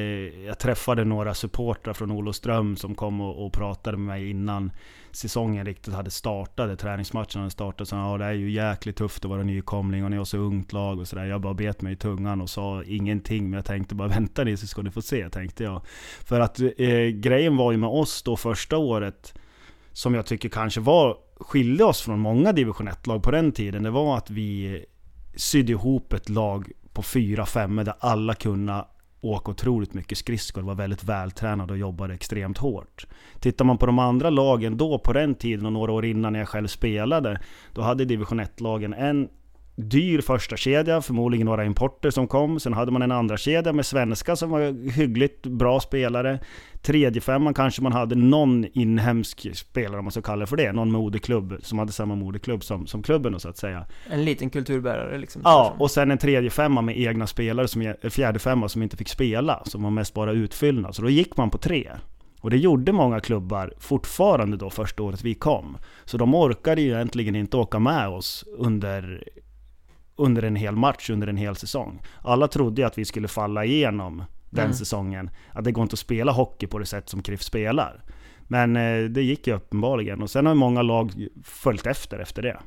jag 0.47 0.59
träffade 0.59 1.05
några 1.05 1.35
supportrar 1.35 1.93
från 1.93 2.11
Olofström 2.11 2.77
som 2.77 2.95
kom 2.95 3.21
och, 3.21 3.47
och 3.47 3.53
pratade 3.53 3.97
med 3.97 4.07
mig 4.07 4.31
innan 4.31 4.71
säsongen 5.17 5.67
riktigt 5.67 5.95
hade 5.95 6.11
startat, 6.11 6.79
träningsmatchen 6.79 7.41
hade 7.41 7.51
startat. 7.51 7.89
Så 7.89 7.97
ja, 7.97 8.19
det 8.19 8.25
är 8.25 8.33
ju 8.33 8.51
jäkligt 8.51 8.97
tufft 8.97 9.25
att 9.25 9.31
vara 9.31 9.43
nykomling 9.43 10.05
och 10.05 10.11
ni 10.11 10.17
har 10.17 10.25
så 10.25 10.39
ungt 10.39 10.73
lag 10.73 10.99
och 10.99 11.09
sådär. 11.09 11.25
Jag 11.25 11.41
bara 11.41 11.55
bet 11.55 11.83
mig 11.83 11.93
i 11.93 11.97
tungan 11.97 12.41
och 12.41 12.51
sa 12.51 12.83
ingenting. 12.87 13.51
Men 13.51 13.53
jag 13.53 13.65
tänkte 13.65 13.95
bara 13.95 14.09
vänta 14.19 14.45
ni 14.45 14.57
så 14.57 14.67
ska 14.67 14.83
ni 14.83 14.91
få 14.91 15.03
se, 15.03 15.31
tänkte 15.31 15.65
jag. 15.65 15.83
För 16.25 16.41
att 16.41 16.61
eh, 16.61 17.07
grejen 17.13 17.57
var 17.57 17.73
ju 17.73 17.79
med 17.79 17.91
oss 17.91 18.23
då 18.23 18.37
första 18.37 18.77
året, 18.77 19.35
som 19.93 20.15
jag 20.15 20.27
tycker 20.27 20.49
kanske 20.49 20.81
var, 20.81 21.17
skilde 21.41 21.85
oss 21.85 22.03
från 22.03 22.19
många 22.19 22.53
division 22.53 22.89
1-lag 22.89 23.23
på 23.23 23.31
den 23.31 23.53
tiden. 23.53 23.83
Det 23.83 23.91
var 23.91 24.17
att 24.17 24.31
vi 24.31 24.85
sydde 25.37 25.73
ihop 25.73 26.13
ett 26.13 26.29
lag 26.29 26.71
på 26.93 27.03
fyra 27.03 27.47
femmor 27.47 27.85
där 27.85 27.95
alla 27.99 28.35
kunde 28.35 28.85
åka 29.25 29.51
otroligt 29.51 29.95
mycket 29.95 30.19
skridskor, 30.19 30.63
var 30.63 30.75
väldigt 30.75 31.05
vältränad 31.05 31.71
och 31.71 31.79
jobbade 31.79 32.15
extremt 32.15 32.59
hårt. 32.59 33.07
Tittar 33.41 33.65
man 33.65 33.79
på 33.79 33.87
de 33.87 33.99
andra 33.99 34.31
lagen 34.31 34.77
då, 34.77 34.99
på 34.99 35.13
den 35.13 35.35
tiden 35.35 35.67
och 35.67 35.73
några 35.73 35.93
år 35.93 36.05
innan 36.05 36.33
när 36.33 36.41
jag 36.41 36.49
själv 36.49 36.67
spelade, 36.67 37.41
då 37.73 37.83
hade 37.83 38.05
division 38.05 38.41
1-lagen 38.41 38.95
en 38.95 39.29
dyr 39.77 40.21
första 40.21 40.57
kedja, 40.57 41.03
förmodligen 41.03 41.45
några 41.47 41.65
importer 41.65 42.11
som 42.11 42.29
kom. 42.29 42.61
Sen 42.61 42.73
hade 42.73 42.93
man 42.93 43.03
en 43.03 43.13
andra 43.13 43.37
kedja 43.37 43.73
med 43.73 43.87
svenska 43.87 44.37
som 44.37 44.51
var 44.51 44.91
hyggligt 44.91 45.47
bra 45.47 45.81
spelare. 45.81 46.39
Tredje 46.83 47.21
femman 47.21 47.55
kanske 47.55 47.83
man 47.83 47.93
hade 47.93 48.15
någon 48.15 48.65
inhemsk 48.73 49.57
spelare, 49.57 49.99
om 49.99 50.05
man 50.05 50.13
ska 50.13 50.23
kalla 50.23 50.41
det 50.41 50.47
för 50.47 50.57
det. 50.57 50.73
Någon 50.73 50.91
moderklubb 50.93 51.57
som 51.63 51.79
hade 51.79 51.93
samma 51.93 52.15
moderklubb 52.15 52.65
som, 52.65 52.87
som 52.87 53.03
klubben 53.03 53.33
då, 53.33 53.39
så 53.39 53.49
att 53.49 53.57
säga. 53.57 53.87
En 54.11 54.25
liten 54.25 54.51
kulturbärare 54.51 55.19
liksom. 55.19 55.43
Ja, 55.45 55.75
och 55.79 55.91
sen 55.91 56.11
en 56.11 56.19
tredje 56.19 56.51
femma 56.51 56.83
med 56.83 57.01
egna 57.01 57.27
spelare, 57.27 57.69
som, 57.69 57.95
fjärde 58.11 58.39
femma 58.39 58.69
som 58.69 58.83
inte 58.83 58.97
fick 58.97 59.09
spela, 59.09 59.63
som 59.65 59.83
var 59.83 59.91
mest 59.91 60.15
bara 60.15 60.33
utfyllnad. 60.33 60.95
Så 60.95 61.03
då 61.03 61.11
gick 61.11 61.37
man 61.37 61.51
på 61.51 61.59
tre. 61.59 61.91
Och 62.41 62.51
det 62.51 62.57
gjorde 62.57 62.93
många 62.93 63.21
klubbar 63.21 63.73
fortfarande 63.79 64.57
då 64.57 64.71
första 64.71 65.03
året 65.03 65.25
vi 65.25 65.35
kom. 65.35 65.77
Så 66.05 66.17
de 66.17 66.35
orkade 66.35 66.81
ju 66.81 66.91
egentligen 66.91 67.37
inte 67.37 67.57
åka 67.57 67.79
med 67.79 68.09
oss 68.09 68.45
under, 68.59 69.25
under 70.17 70.43
en 70.43 70.57
hel 70.57 70.77
match, 70.77 71.11
under 71.11 71.27
en 71.27 71.37
hel 71.37 71.57
säsong. 71.57 72.03
Alla 72.23 72.49
trodde 72.49 72.81
ju 72.83 72.87
att 72.87 72.99
vi 72.99 73.05
skulle 73.05 73.29
falla 73.29 73.65
igenom 73.65 74.25
den 74.51 74.65
Mm. 74.65 74.75
säsongen. 74.75 75.31
Att 75.53 75.65
det 75.65 75.73
går 75.73 75.83
inte 75.83 75.95
att 75.95 75.99
spela 75.99 76.33
hockey 76.33 76.67
på 76.67 76.79
det 76.79 76.87
sätt 76.87 77.09
som 77.09 77.23
KRIF 77.23 77.43
spelar. 77.43 78.03
Men 78.49 78.77
eh, 78.77 79.05
det 79.05 79.23
gick 79.23 79.47
ju 79.47 79.55
uppenbarligen. 79.55 80.23
Och 80.23 80.31
sen 80.31 80.47
har 80.47 80.55
många 80.55 80.83
lag 80.83 81.27
följt 81.45 81.87
efter 81.87 82.19
efter 82.19 82.43
det. 82.43 82.61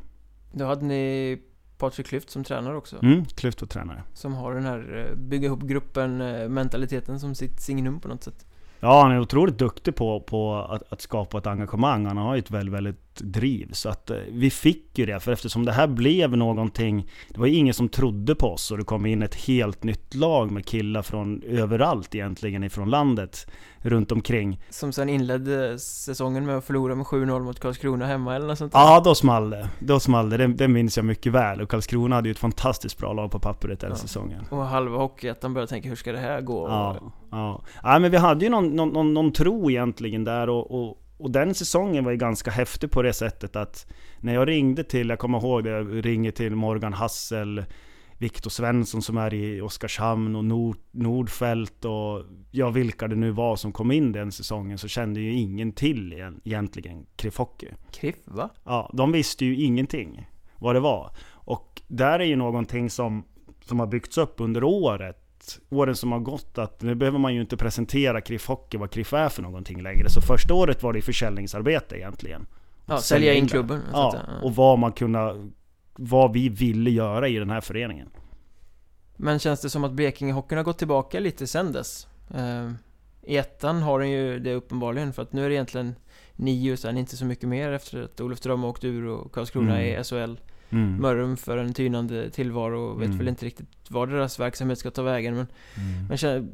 Då 0.52 0.66
hade 0.66 0.86
ni 0.86 1.38
Patrik 1.78 2.08
Klyft 2.08 2.30
som 2.30 2.44
tränare 2.44 2.76
också. 2.78 3.04
Mm, 3.04 3.26
Klyft 3.26 3.62
var 3.62 3.68
tränare. 3.68 4.04
Som 4.14 4.34
har 4.34 4.54
den 4.54 4.64
här 4.66 5.08
eh, 5.10 5.16
bygga 5.18 5.46
ihop 5.46 5.62
gruppen 5.62 6.22
eh, 6.22 6.50
mentaliteten 6.50 7.20
som 7.20 7.36
sitt 7.36 7.60
signum 7.62 8.00
på 8.00 8.08
något 8.08 8.24
sätt. 8.24 8.46
Ja, 8.80 9.02
han 9.02 9.12
är 9.12 9.20
otroligt 9.20 9.58
duktig 9.58 9.96
på, 9.96 10.20
på 10.20 10.56
att, 10.56 10.94
att 10.94 11.02
skapa 11.02 11.38
ett 11.38 11.48
engagemang. 11.48 12.06
Han 12.06 12.18
har 12.18 12.36
ju 12.36 12.40
ett 12.40 12.52
väldigt, 12.52 12.74
väldigt 12.76 13.07
driv. 13.20 13.70
Så 13.72 13.90
att 13.90 14.10
eh, 14.10 14.18
vi 14.32 14.50
fick 14.50 15.00
ju 15.00 15.06
det, 15.06 15.20
för 15.20 15.32
eftersom 15.32 15.66
det 15.66 15.72
här 15.72 15.88
blev 15.88 16.38
någonting... 16.38 17.08
Det 17.30 17.40
var 17.40 17.48
ju 17.48 17.54
ingen 17.56 17.74
som 17.74 17.90
trodde 17.90 18.36
på 18.36 18.48
oss 18.48 18.72
och 18.72 18.78
det 18.78 18.84
kom 18.84 19.06
in 19.06 19.24
ett 19.24 19.36
helt 19.36 19.84
nytt 19.84 20.16
lag 20.16 20.52
med 20.52 20.66
killar 20.66 21.02
från 21.02 21.44
överallt 21.44 22.16
egentligen 22.16 22.64
ifrån 22.64 22.90
landet 22.90 23.48
runt 23.82 24.12
omkring. 24.12 24.60
Som 24.70 24.92
sen 24.92 25.10
inledde 25.10 25.80
säsongen 25.80 26.46
med 26.46 26.58
att 26.58 26.66
förlora 26.66 26.96
med 26.96 27.06
7-0 27.06 27.40
mot 27.44 27.60
Karlskrona 27.60 28.06
hemma 28.06 28.36
eller 28.36 28.48
något 28.48 28.58
sånt 28.58 28.74
där. 28.74 28.80
Ja, 28.80 29.02
då 29.04 29.16
small 29.16 29.50
det. 29.50 29.70
Då 29.80 30.00
small 30.00 30.30
det. 30.30 30.48
Det 30.48 30.68
minns 30.68 30.98
jag 30.98 31.06
mycket 31.06 31.32
väl. 31.32 31.62
Och 31.62 31.70
Karlskrona 31.70 32.16
hade 32.16 32.28
ju 32.30 32.32
ett 32.32 32.40
fantastiskt 32.40 32.98
bra 32.98 33.14
lag 33.14 33.32
på 33.32 33.40
pappret 33.40 33.80
den 33.80 33.90
Ja. 33.90 33.96
säsongen. 33.96 34.46
Och 34.50 34.66
halva 34.66 34.98
Hockeyettan 34.98 35.54
började 35.54 35.70
tänka, 35.70 35.90
hur 35.90 35.96
ska 35.96 36.12
det 36.12 36.18
här 36.20 36.42
gå? 36.42 36.68
Ja, 36.68 36.98
ja. 37.32 37.64
ja 37.84 38.00
men 38.00 38.12
vi 38.12 38.18
hade 38.18 38.46
ju 38.46 38.52
någon, 38.52 38.68
någon, 38.76 38.90
någon, 38.90 39.14
någon 39.14 39.32
tro 39.32 39.70
egentligen 39.72 40.24
där 40.24 40.50
och, 40.50 40.72
och, 40.72 40.98
och 41.18 41.32
den 41.32 41.54
säsongen 41.54 42.04
var 42.04 42.12
ju 42.12 42.18
ganska 42.18 42.52
häftig 42.52 42.92
på 42.92 43.02
det 43.02 43.14
sättet 43.14 43.56
att 43.56 43.88
när 44.20 44.34
jag 44.34 44.48
ringde 44.48 44.84
till, 44.84 45.10
jag 45.10 45.20
kommer 45.20 45.38
ihåg 45.38 45.64
det, 45.64 45.70
jag 45.70 46.06
ringer 46.06 46.32
till 46.32 46.56
Morgan 46.56 46.94
Hassel, 46.94 47.66
Viktor 48.20 48.50
Svensson 48.50 49.02
som 49.02 49.18
är 49.18 49.34
i 49.34 49.62
Oskarshamn 49.62 50.36
och 50.36 50.46
Nord, 50.46 50.78
Nordfält 50.92 51.86
och 51.86 52.24
ja, 52.52 52.70
vilka 52.70 53.08
det 53.08 53.16
nu 53.16 53.32
var 53.32 53.56
som 53.56 53.72
kom 53.72 53.92
in 53.92 54.12
den 54.12 54.32
säsongen 54.32 54.78
så 54.78 54.88
kände 54.88 55.20
ju 55.20 55.34
ingen 55.34 55.72
till 55.72 56.14
igen- 56.14 56.42
egentligen 56.44 57.06
KRIF 57.16 57.38
Hockey. 57.38 57.68
Kriff, 57.92 58.16
va? 58.26 58.50
Ja, 58.64 58.92
de 58.94 59.12
visste 59.12 59.46
ju 59.46 59.56
ingenting 59.56 60.28
vad 60.60 60.76
det 60.76 60.80
var. 60.80 61.12
Och 61.30 61.82
där 61.88 62.20
är 62.20 62.26
ju 62.26 62.36
någonting 62.36 62.90
som, 62.90 63.24
som 63.62 63.80
har 63.80 63.88
byggts 63.88 64.18
upp 64.18 64.36
under 64.38 64.64
året. 64.64 65.24
Åren 65.70 65.96
som 65.96 66.12
har 66.12 66.20
gått, 66.20 66.58
att 66.58 66.82
nu 66.82 66.96
behöver 66.96 67.20
man 67.20 67.34
ju 67.36 67.42
inte 67.42 67.58
presentera 67.58 68.22
KRIF 68.22 68.48
Hockey, 68.48 68.78
vad 68.78 68.92
KRIF 68.92 69.14
är 69.14 69.30
för 69.30 69.42
någonting 69.42 69.82
längre. 69.82 70.10
Så 70.10 70.22
första 70.22 70.54
året 70.54 70.84
var 70.84 70.94
det 70.94 71.02
försäljningsarbete 71.02 71.98
egentligen. 71.98 72.46
Ja, 72.86 72.98
sälja 72.98 73.34
in 73.34 73.48
klubben. 73.48 73.82
Ja, 73.94 74.20
och 74.44 74.56
vad 74.56 74.80
man 74.80 74.92
kunde, 74.92 75.50
vad 75.96 76.34
vi 76.34 76.50
ville 76.50 76.90
göra 76.90 77.28
i 77.28 77.36
den 77.36 77.50
här 77.50 77.62
föreningen. 77.62 78.10
Men 79.18 79.40
känns 79.40 79.62
det 79.62 79.70
som 79.70 79.84
att 79.84 79.92
Blekingehockeyn 79.92 80.58
har 80.58 80.64
gått 80.64 80.78
tillbaka 80.78 81.20
lite 81.20 81.48
sen 81.48 81.72
dess? 81.72 82.08
Eh, 82.36 82.72
I 83.24 83.38
ettan 83.38 83.82
har 83.82 84.00
den 84.00 84.10
ju 84.10 84.40
det 84.40 84.54
uppenbarligen, 84.54 85.14
för 85.14 85.22
att 85.22 85.34
nu 85.34 85.46
är 85.46 85.50
det 85.50 85.56
egentligen 85.56 85.96
nio 86.36 86.74
och 86.74 86.80
sen 86.80 86.98
inte 86.98 87.18
så 87.18 87.26
mycket 87.26 87.50
mer 87.50 87.72
efter 87.72 88.02
att 88.04 88.22
Olofström 88.22 88.64
har 88.64 88.70
åkt 88.70 88.84
ur 88.84 89.06
och 89.06 89.32
Karlskrona 89.32 89.80
Mm. 89.80 90.00
är 90.00 90.04
SHL. 90.04 90.36
Mm. 90.70 91.02
Mörrum 91.02 91.38
för 91.38 91.58
en 91.58 91.74
tynande 91.74 92.30
tillvaro 92.30 92.80
och 92.80 93.02
vet 93.02 93.06
Mm. 93.06 93.18
väl 93.18 93.28
inte 93.28 93.46
riktigt 93.46 93.68
var 93.90 94.08
deras 94.08 94.40
verksamhet 94.40 94.80
ska 94.80 94.92
ta 94.92 95.02
vägen 95.02 95.36
men, 95.36 95.48
Mm. 95.78 96.08
men 96.08 96.18
kän, 96.18 96.52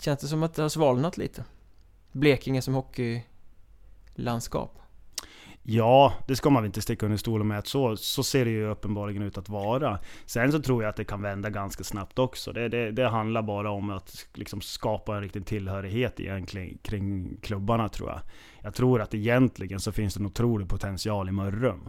känns 0.00 0.20
det 0.20 0.26
som 0.26 0.42
att 0.42 0.54
det 0.54 0.62
har 0.62 0.68
svalnat 0.68 1.18
lite? 1.18 1.44
Blekinge 2.12 2.62
som 2.62 2.74
hockeylandskap. 2.74 4.72
Ja, 5.68 6.12
det 6.28 6.36
ska 6.36 6.50
man 6.50 6.62
väl 6.62 6.66
inte 6.68 6.82
sticka 6.82 7.06
under 7.06 7.16
stolen 7.18 7.46
med 7.48 7.58
att 7.58 7.66
så, 7.66 7.96
så 7.96 8.22
ser 8.22 8.44
det 8.44 8.50
ju 8.50 8.66
uppenbarligen 8.66 9.22
ut 9.22 9.38
att 9.38 9.48
vara. 9.48 9.98
Sen 10.26 10.52
så 10.52 10.62
tror 10.62 10.82
jag 10.82 10.90
att 10.90 10.96
det 10.96 11.04
kan 11.04 11.22
vända 11.22 11.50
ganska 11.50 11.84
snabbt 11.84 12.18
också. 12.18 12.52
Det, 12.52 12.68
det, 12.68 12.90
det 12.90 13.08
handlar 13.08 13.42
bara 13.42 13.70
om 13.70 13.90
att 13.90 14.26
liksom 14.34 14.60
skapa 14.60 15.16
en 15.16 15.22
riktig 15.22 15.46
tillhörighet 15.46 16.20
egentligen 16.20 16.78
kring 16.82 17.36
klubbarna 17.42 17.88
tror 17.88 18.08
jag. 18.10 18.20
Jag 18.62 18.74
tror 18.74 19.00
att 19.00 19.14
egentligen 19.14 19.80
så 19.80 19.92
finns 19.92 20.14
det 20.14 20.20
en 20.20 20.26
otrolig 20.26 20.68
potential 20.68 21.28
i 21.28 21.32
Mörrum. 21.32 21.88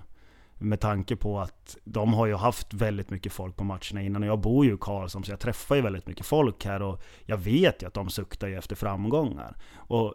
Med 0.60 0.80
tanke 0.80 1.16
på 1.16 1.40
att 1.40 1.78
de 1.84 2.14
har 2.14 2.26
ju 2.26 2.36
haft 2.36 2.74
väldigt 2.74 3.10
mycket 3.10 3.34
folk 3.34 3.56
på 3.56 3.64
matcherna 3.64 4.02
innan 4.02 4.24
och 4.24 4.30
jag 4.30 4.40
bor 4.40 4.66
ju 4.66 4.74
i 4.74 4.78
Karlshamn 4.82 5.26
så 5.26 5.32
jag 5.32 5.40
träffar 5.40 5.76
ju 5.76 5.82
väldigt 5.82 6.08
mycket 6.08 6.26
folk 6.26 6.66
här 6.66 6.82
och 6.82 7.02
jag 7.26 7.38
vet 7.38 7.84
ju 7.84 7.88
att 7.88 7.94
de 7.94 8.10
suktar 8.10 8.48
ju 8.48 8.58
efter 8.58 8.76
framgångar. 8.76 9.56
Och 9.76 10.14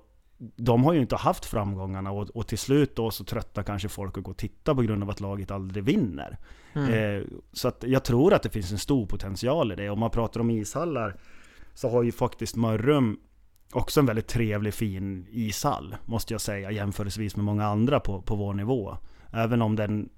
de 0.57 0.85
har 0.85 0.93
ju 0.93 1.01
inte 1.01 1.17
haft 1.17 1.45
framgångarna 1.45 2.11
och, 2.11 2.31
och 2.31 2.47
till 2.47 2.59
slut 2.59 2.97
då 2.97 3.11
så 3.11 3.25
tröttnar 3.25 3.63
kanske 3.63 3.89
folk 3.89 4.19
att 4.19 4.25
gå 4.25 4.31
och 4.31 4.37
titta 4.37 4.75
på 4.75 4.83
grund 4.83 5.03
av 5.03 5.11
att 5.11 5.21
laget 5.21 5.51
aldrig 5.51 5.85
vinner. 5.85 6.39
Mm. 6.73 6.93
Eh, 6.93 7.27
så 7.53 7.69
att 7.69 7.85
jag 7.87 8.05
tror 8.05 8.35
att 8.35 8.43
det 8.43 8.51
finns 8.51 8.73
en 8.73 8.79
stor 8.79 9.07
potential 9.07 9.73
i 9.73 9.77
det. 9.77 9.91
Om 9.91 9.99
man 9.99 10.11
pratar 10.11 10.41
om 10.41 10.51
ishallar 10.51 11.17
så 11.75 11.89
har 11.89 12.03
ju 12.03 12.13
faktiskt 12.13 12.57
Mörrum 12.57 13.21
också 13.73 14.01
en 14.01 14.07
väldigt 14.07 14.29
trevlig 14.29 14.75
fin 14.75 15.27
ishall, 15.31 15.97
måste 16.05 16.35
jag 16.35 16.41
säga, 16.41 16.71
jämförelsevis 16.71 17.37
med 17.37 17.45
många 17.45 17.67
andra 17.67 18.01
på, 18.01 18.23
på 18.23 18.37
vår 18.37 18.55
nivå. 18.55 18.97
Även 19.33 19.63
om 19.63 19.77
den 19.77 20.09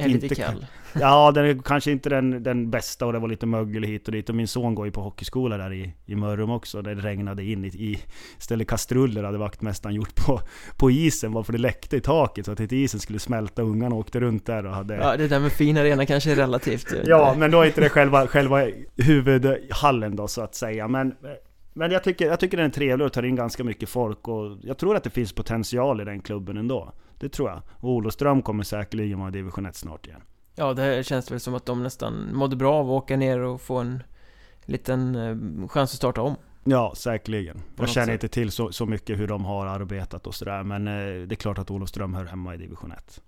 är 0.00 0.08
lite 0.08 0.34
kall. 0.34 0.66
Ja, 1.00 1.32
den 1.32 1.44
är 1.44 1.58
kanske 1.64 1.90
inte 1.90 2.08
den, 2.08 2.42
den 2.42 2.70
bästa 2.70 3.06
och 3.06 3.12
det 3.12 3.18
var 3.18 3.28
lite 3.28 3.46
mögel 3.46 3.82
hit 3.82 4.08
och 4.08 4.12
dit. 4.12 4.28
Och 4.28 4.34
min 4.34 4.48
son 4.48 4.74
går 4.74 4.86
ju 4.86 4.92
på 4.92 5.00
hockeyskola 5.00 5.56
där 5.56 5.72
i, 5.72 5.94
i 6.06 6.14
Mörrum 6.14 6.50
också. 6.50 6.82
Det 6.82 6.94
regnade 6.94 7.44
in 7.44 7.64
i, 7.64 7.68
i 7.68 7.98
istället 8.38 8.68
kastruller 8.68 9.24
hade 9.24 9.38
vaktmästaren 9.38 9.94
gjort 9.94 10.14
på, 10.26 10.40
på 10.76 10.90
isen. 10.90 11.32
Varför 11.32 11.52
det 11.52 11.58
läckte 11.58 11.96
i 11.96 12.00
taket 12.00 12.46
så 12.46 12.52
att 12.52 12.60
inte 12.60 12.76
isen 12.76 13.00
skulle 13.00 13.18
smälta. 13.18 13.62
Ungarna 13.62 13.94
åkte 13.94 14.20
runt 14.20 14.46
där 14.46 14.66
och 14.66 14.74
hade... 14.74 14.94
Ja, 14.94 15.16
det 15.16 15.28
där 15.28 15.40
med 15.40 15.52
fin 15.52 15.76
arena 15.76 16.06
kanske 16.06 16.32
är 16.32 16.36
relativt. 16.36 16.94
Ja, 17.04 17.34
men 17.38 17.50
då 17.50 17.60
är 17.60 17.66
inte 17.66 17.80
det 17.80 17.88
själva, 17.88 18.26
själva 18.26 18.66
huvudhallen 18.96 20.16
då 20.16 20.28
så 20.28 20.40
att 20.42 20.54
säga. 20.54 20.88
Men, 20.88 21.14
men 21.74 21.90
jag, 21.90 22.04
tycker, 22.04 22.26
jag 22.26 22.40
tycker 22.40 22.56
den 22.56 22.66
är 22.66 22.70
trevlig 22.70 23.06
och 23.06 23.12
tar 23.12 23.22
in 23.22 23.36
ganska 23.36 23.64
mycket 23.64 23.88
folk. 23.88 24.28
Och 24.28 24.58
jag 24.62 24.78
tror 24.78 24.96
att 24.96 25.04
det 25.04 25.10
finns 25.10 25.32
potential 25.32 26.00
i 26.00 26.04
den 26.04 26.20
klubben 26.20 26.56
ändå. 26.56 26.92
Det 27.18 27.28
tror 27.28 27.48
jag. 27.48 27.62
Och 27.70 27.90
Olofström 27.90 28.42
kommer 28.42 28.64
säkerligen 28.64 29.18
vara 29.18 29.28
i 29.28 29.32
division 29.32 29.66
1 29.66 29.76
snart 29.76 30.06
igen. 30.06 30.22
Ja, 30.54 30.74
det 30.74 31.06
känns 31.06 31.30
väl 31.30 31.40
som 31.40 31.54
att 31.54 31.66
de 31.66 31.82
nästan 31.82 32.34
mådde 32.34 32.56
bra 32.56 32.74
av 32.74 32.86
att 32.86 33.02
åka 33.02 33.16
ner 33.16 33.38
och 33.38 33.60
få 33.60 33.78
en 33.78 34.02
liten 34.64 35.14
eh, 35.14 35.68
chans 35.68 35.90
att 35.90 35.96
starta 35.96 36.22
om. 36.22 36.36
Ja, 36.64 36.92
säkerligen. 36.96 37.62
Jag 37.76 37.88
känner 37.88 38.06
sätt. 38.06 38.12
inte 38.12 38.28
till 38.28 38.50
så, 38.50 38.72
så 38.72 38.86
mycket 38.86 39.18
hur 39.18 39.26
de 39.26 39.44
har 39.44 39.66
arbetat 39.66 40.26
och 40.26 40.34
sådär. 40.34 40.62
Men 40.62 40.88
eh, 40.88 41.26
det 41.26 41.34
är 41.34 41.36
klart 41.36 41.58
att 41.58 41.70
Olofström 41.70 42.14
hör 42.14 42.24
hemma 42.24 42.54
i 42.54 42.58
division 42.58 42.92
1. 42.92 43.20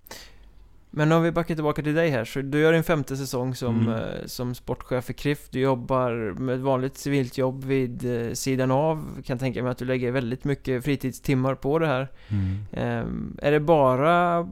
Men 0.93 1.11
om 1.11 1.23
vi 1.23 1.31
backar 1.31 1.55
tillbaka 1.55 1.81
till 1.81 1.93
dig 1.93 2.09
här, 2.09 2.25
så 2.25 2.41
du 2.41 2.59
gör 2.59 2.73
din 2.73 2.83
femte 2.83 3.17
säsong 3.17 3.55
som, 3.55 3.79
Mm. 3.81 3.93
eh, 3.93 4.25
som 4.25 4.55
sportchef 4.55 5.05
för 5.05 5.13
KRIF. 5.13 5.49
Du 5.49 5.59
jobbar 5.59 6.11
med 6.39 6.55
ett 6.55 6.61
vanligt 6.61 6.97
civilt 6.97 7.37
jobb 7.37 7.63
vid 7.63 8.27
eh, 8.27 8.33
sidan 8.33 8.71
av. 8.71 9.21
Kan 9.25 9.37
tänka 9.39 9.63
mig 9.63 9.71
att 9.71 9.77
du 9.77 9.85
lägger 9.85 10.11
väldigt 10.11 10.43
mycket 10.43 10.83
fritidstimmar 10.83 11.55
på 11.55 11.79
det 11.79 11.87
här. 11.87 12.11
Ehm, 12.71 13.37
är 13.41 13.51
det 13.51 13.59
bara 13.59 14.47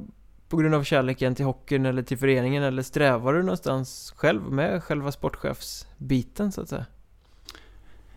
på 0.49 0.57
grund 0.57 0.75
av 0.75 0.83
kärleken 0.83 1.35
till 1.35 1.45
hockeyn 1.45 1.85
eller 1.85 2.01
till 2.03 2.17
föreningen 2.17 2.63
eller 2.63 2.81
strävar 2.83 3.33
du 3.33 3.41
någonstans 3.41 4.13
själv 4.17 4.41
med 4.51 4.83
själva 4.83 5.11
sportchefsbiten 5.11 6.51
så 6.51 6.61
att 6.61 6.69
säga? 6.69 6.85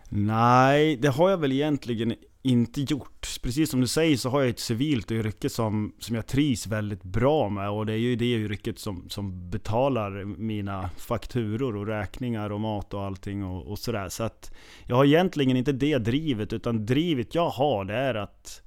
Nej, 0.09 0.95
det 0.97 1.07
har 1.07 1.29
jag 1.29 1.37
väl 1.37 1.51
egentligen 1.51 2.15
inte 2.43 2.81
gjort. 2.81 3.39
Precis 3.41 3.69
som 3.69 3.81
du 3.81 3.87
säger 3.87 4.17
så 4.17 4.29
har 4.29 4.41
jag 4.41 4.49
ett 4.49 4.59
civilt 4.59 5.11
yrke 5.11 5.49
som, 5.49 5.93
som 5.99 6.15
jag 6.15 6.27
trivs 6.27 6.67
väldigt 6.67 7.03
bra 7.03 7.49
med 7.49 7.69
och 7.69 7.85
det 7.85 7.93
är 7.93 7.97
ju 7.97 8.15
det 8.15 8.25
yrket 8.33 8.79
som, 8.79 9.09
som 9.09 9.49
betalar 9.49 10.23
mina 10.25 10.89
fakturor 10.97 11.75
och 11.75 11.87
räkningar 11.87 12.49
och 12.49 12.59
mat 12.59 12.93
och 12.93 13.03
allting 13.03 13.43
och, 13.43 13.67
och 13.67 13.79
sådär. 13.79 14.09
Så 14.09 14.23
att 14.23 14.51
jag 14.85 14.95
har 14.95 15.05
egentligen 15.05 15.57
inte 15.57 15.71
det 15.71 15.97
drivet 15.97 16.53
utan 16.53 16.85
drivet 16.85 17.35
jag 17.35 17.49
har 17.49 17.85
det 17.85 17.95
är 17.95 18.15
att 18.15 18.61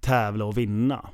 tävla 0.00 0.44
och 0.44 0.58
vinna. 0.58 1.10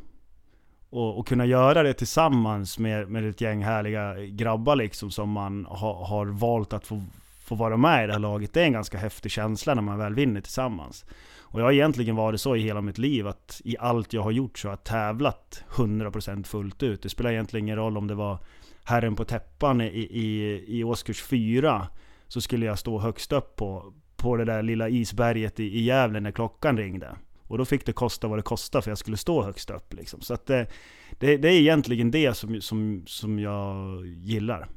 Och, 0.90 1.18
och 1.18 1.26
kunna 1.26 1.46
göra 1.46 1.82
det 1.82 1.94
tillsammans 1.94 2.78
med, 2.78 3.08
med 3.08 3.28
ett 3.28 3.40
gäng 3.40 3.62
härliga 3.62 4.14
grabbar 4.26 4.76
liksom 4.76 5.10
som 5.10 5.30
man 5.30 5.64
ha, 5.66 6.06
har 6.06 6.26
valt 6.26 6.72
att 6.72 6.86
få, 6.86 7.02
få 7.44 7.54
vara 7.54 7.76
med 7.76 8.04
i 8.04 8.06
det 8.06 8.12
här 8.12 8.20
laget. 8.20 8.52
Det 8.52 8.60
är 8.60 8.64
en 8.64 8.72
ganska 8.72 8.98
häftig 8.98 9.32
känsla 9.32 9.74
när 9.74 9.82
man 9.82 9.98
väl 9.98 10.14
vinner 10.14 10.40
tillsammans. 10.40 11.04
Och 11.52 11.60
jag 11.60 11.64
har 11.64 11.72
egentligen 11.72 12.16
varit 12.16 12.40
så 12.40 12.56
i 12.56 12.60
hela 12.60 12.80
mitt 12.80 12.98
liv 12.98 13.26
att 13.26 13.60
i 13.64 13.76
allt 13.78 14.12
jag 14.12 14.22
har 14.22 14.30
gjort 14.30 14.58
så 14.58 14.68
har 14.68 14.72
jag 14.72 14.84
tävlat 14.84 15.64
100% 15.70 16.44
fullt 16.44 16.82
ut. 16.82 17.02
Det 17.02 17.08
spelar 17.08 17.32
egentligen 17.32 17.66
ingen 17.66 17.76
roll 17.76 17.96
om 17.96 18.06
det 18.06 18.14
var 18.14 18.38
herren 18.84 19.16
på 19.16 19.24
täppan 19.24 19.80
i, 19.80 19.86
i, 20.10 20.64
i 20.66 20.84
årskurs 20.84 21.22
4 21.22 21.88
så 22.28 22.40
skulle 22.40 22.66
jag 22.66 22.78
stå 22.78 22.98
högst 22.98 23.32
upp 23.32 23.56
på, 23.56 23.92
på 24.16 24.36
det 24.36 24.44
där 24.44 24.62
lilla 24.62 24.88
isberget 24.88 25.60
i, 25.60 25.64
i 25.64 25.82
Gävle 25.82 26.20
när 26.20 26.30
klockan 26.30 26.76
ringde. 26.76 27.16
Och 27.42 27.58
då 27.58 27.64
fick 27.64 27.86
det 27.86 27.92
kosta 27.92 28.28
vad 28.28 28.38
det 28.38 28.42
kostade 28.42 28.82
för 28.82 28.90
jag 28.90 28.98
skulle 28.98 29.16
stå 29.16 29.42
högst 29.42 29.70
upp 29.70 29.94
liksom. 29.94 30.20
Så 30.20 30.34
att 30.34 30.46
det, 30.46 30.66
det, 31.10 31.36
det 31.36 31.48
är 31.48 31.60
egentligen 31.60 32.10
det 32.10 32.34
som, 32.34 32.60
som, 32.60 33.02
som 33.06 33.38
jag 33.38 34.06
gillar. 34.06 34.68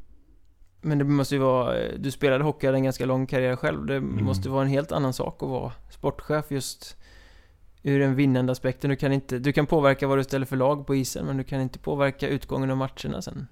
Men 0.85 0.97
det 0.97 1.03
måste 1.03 1.35
ju 1.35 1.41
vara, 1.41 1.77
eh, 1.77 1.93
du 1.99 2.11
spelade 2.11 2.43
hockey, 2.43 2.65
hade 2.67 2.77
en 2.77 2.83
ganska 2.83 3.05
lång 3.05 3.27
karriär 3.27 3.55
själv. 3.55 3.85
Det 3.85 3.95
Mm. 3.95 4.23
måste 4.25 4.49
vara 4.49 4.61
en 4.61 4.69
helt 4.69 4.91
annan 4.91 5.13
sak 5.13 5.43
att 5.43 5.49
vara 5.49 5.71
sportchef 5.89 6.45
just 6.51 6.97
ur 7.83 7.99
den 7.99 8.15
vinnande 8.15 8.51
aspekten. 8.51 8.89
Du 8.89 8.95
kan 8.95 9.13
inte, 9.13 9.39
du 9.39 9.53
kan 9.53 9.65
påverka 9.65 10.07
vad 10.07 10.17
du 10.17 10.23
ställer 10.23 10.45
för 10.45 10.55
lag 10.55 10.87
på 10.87 10.95
isen, 10.95 11.25
men 11.25 11.37
du 11.37 11.43
kan 11.43 11.61
inte 11.61 11.79
påverka 11.79 12.27
utgången 12.27 12.71
av 12.71 12.77
matcherna 12.77 13.21
sen. 13.21 13.47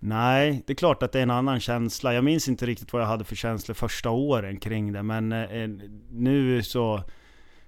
Nej, 0.00 0.62
det 0.66 0.72
är 0.72 0.74
klart 0.74 1.02
att 1.02 1.12
det 1.12 1.18
är 1.18 1.22
en 1.22 1.30
annan 1.30 1.60
känsla. 1.60 2.14
Jag 2.14 2.24
minns 2.24 2.48
inte 2.48 2.66
riktigt 2.66 2.92
vad 2.92 3.02
jag 3.02 3.06
hade 3.06 3.24
för 3.24 3.36
känslor 3.36 3.74
första 3.74 4.10
åren 4.10 4.56
kring 4.60 4.92
det, 4.92 5.02
men 5.02 5.32
eh, 5.32 5.68
nu 6.10 6.62
så, 6.62 7.02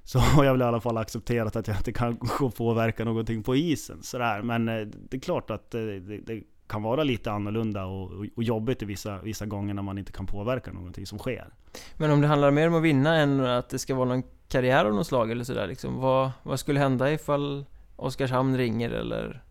så 0.04 0.18
har 0.18 0.44
jag 0.44 0.52
väl 0.52 0.60
i 0.60 0.64
alla 0.64 0.80
fall 0.80 0.96
accepterat 0.96 1.56
att 1.56 1.68
jag 1.68 1.76
inte 1.76 1.92
kan 1.92 2.16
gå 2.38 2.46
och 2.46 2.54
påverka 2.54 3.04
någonting 3.04 3.42
på 3.42 3.56
isen. 3.56 4.02
Sådär. 4.02 4.42
Men 4.42 4.68
eh, 4.68 4.86
det 5.10 5.16
är 5.16 5.20
klart 5.20 5.50
att 5.50 5.74
eh, 5.74 5.80
det, 5.80 6.18
det 6.26 6.42
kan 6.70 6.82
vara 6.82 7.04
lite 7.04 7.32
annorlunda 7.32 7.84
och, 7.84 8.10
och, 8.10 8.26
och 8.36 8.42
jobbigt 8.42 8.82
i 8.82 8.84
vissa, 8.84 9.18
vissa 9.18 9.46
gånger 9.46 9.74
när 9.74 9.82
man 9.82 9.98
inte 9.98 10.12
kan 10.12 10.26
påverka 10.26 10.72
någonting 10.72 11.06
som 11.06 11.18
sker. 11.18 11.48
Men 11.96 12.10
om 12.10 12.20
det 12.20 12.26
handlar 12.26 12.50
mer 12.50 12.68
om 12.68 12.74
att 12.74 12.82
vinna 12.82 13.16
än 13.16 13.40
att 13.40 13.68
det 13.68 13.78
ska 13.78 13.94
vara 13.94 14.08
någon 14.08 14.22
karriär 14.48 14.84
av 14.84 14.94
något 14.94 15.06
slag 15.06 15.30
eller 15.30 15.44
sådär 15.44 15.66
liksom. 15.66 15.96
Vad, 15.96 16.30
vad 16.42 16.60
skulle 16.60 16.80
hända 16.80 17.12
ifall 17.12 17.64
Oskarshamn 17.96 18.56
ringer 18.56 18.90
eller 18.90 19.42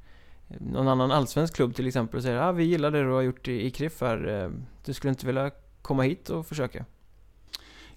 någon 0.60 0.88
annan 0.88 1.12
allsvensk 1.12 1.56
klubb 1.56 1.76
till 1.76 1.88
exempel 1.88 2.18
och 2.18 2.24
säger 2.24 2.38
ah, 2.38 2.52
vi 2.52 2.64
gillar 2.64 2.92
det 2.92 3.04
du 3.04 3.12
har 3.12 3.22
gjort 3.22 3.48
i, 3.48 3.66
i 3.66 3.72
KRIF 3.72 4.02
här. 4.02 4.44
eh, 4.44 4.50
Du 4.86 4.94
skulle 4.94 5.10
inte 5.10 5.26
vilja 5.26 5.52
komma 5.82 6.04
hit 6.04 6.30
och 6.30 6.48
försöka? 6.48 6.86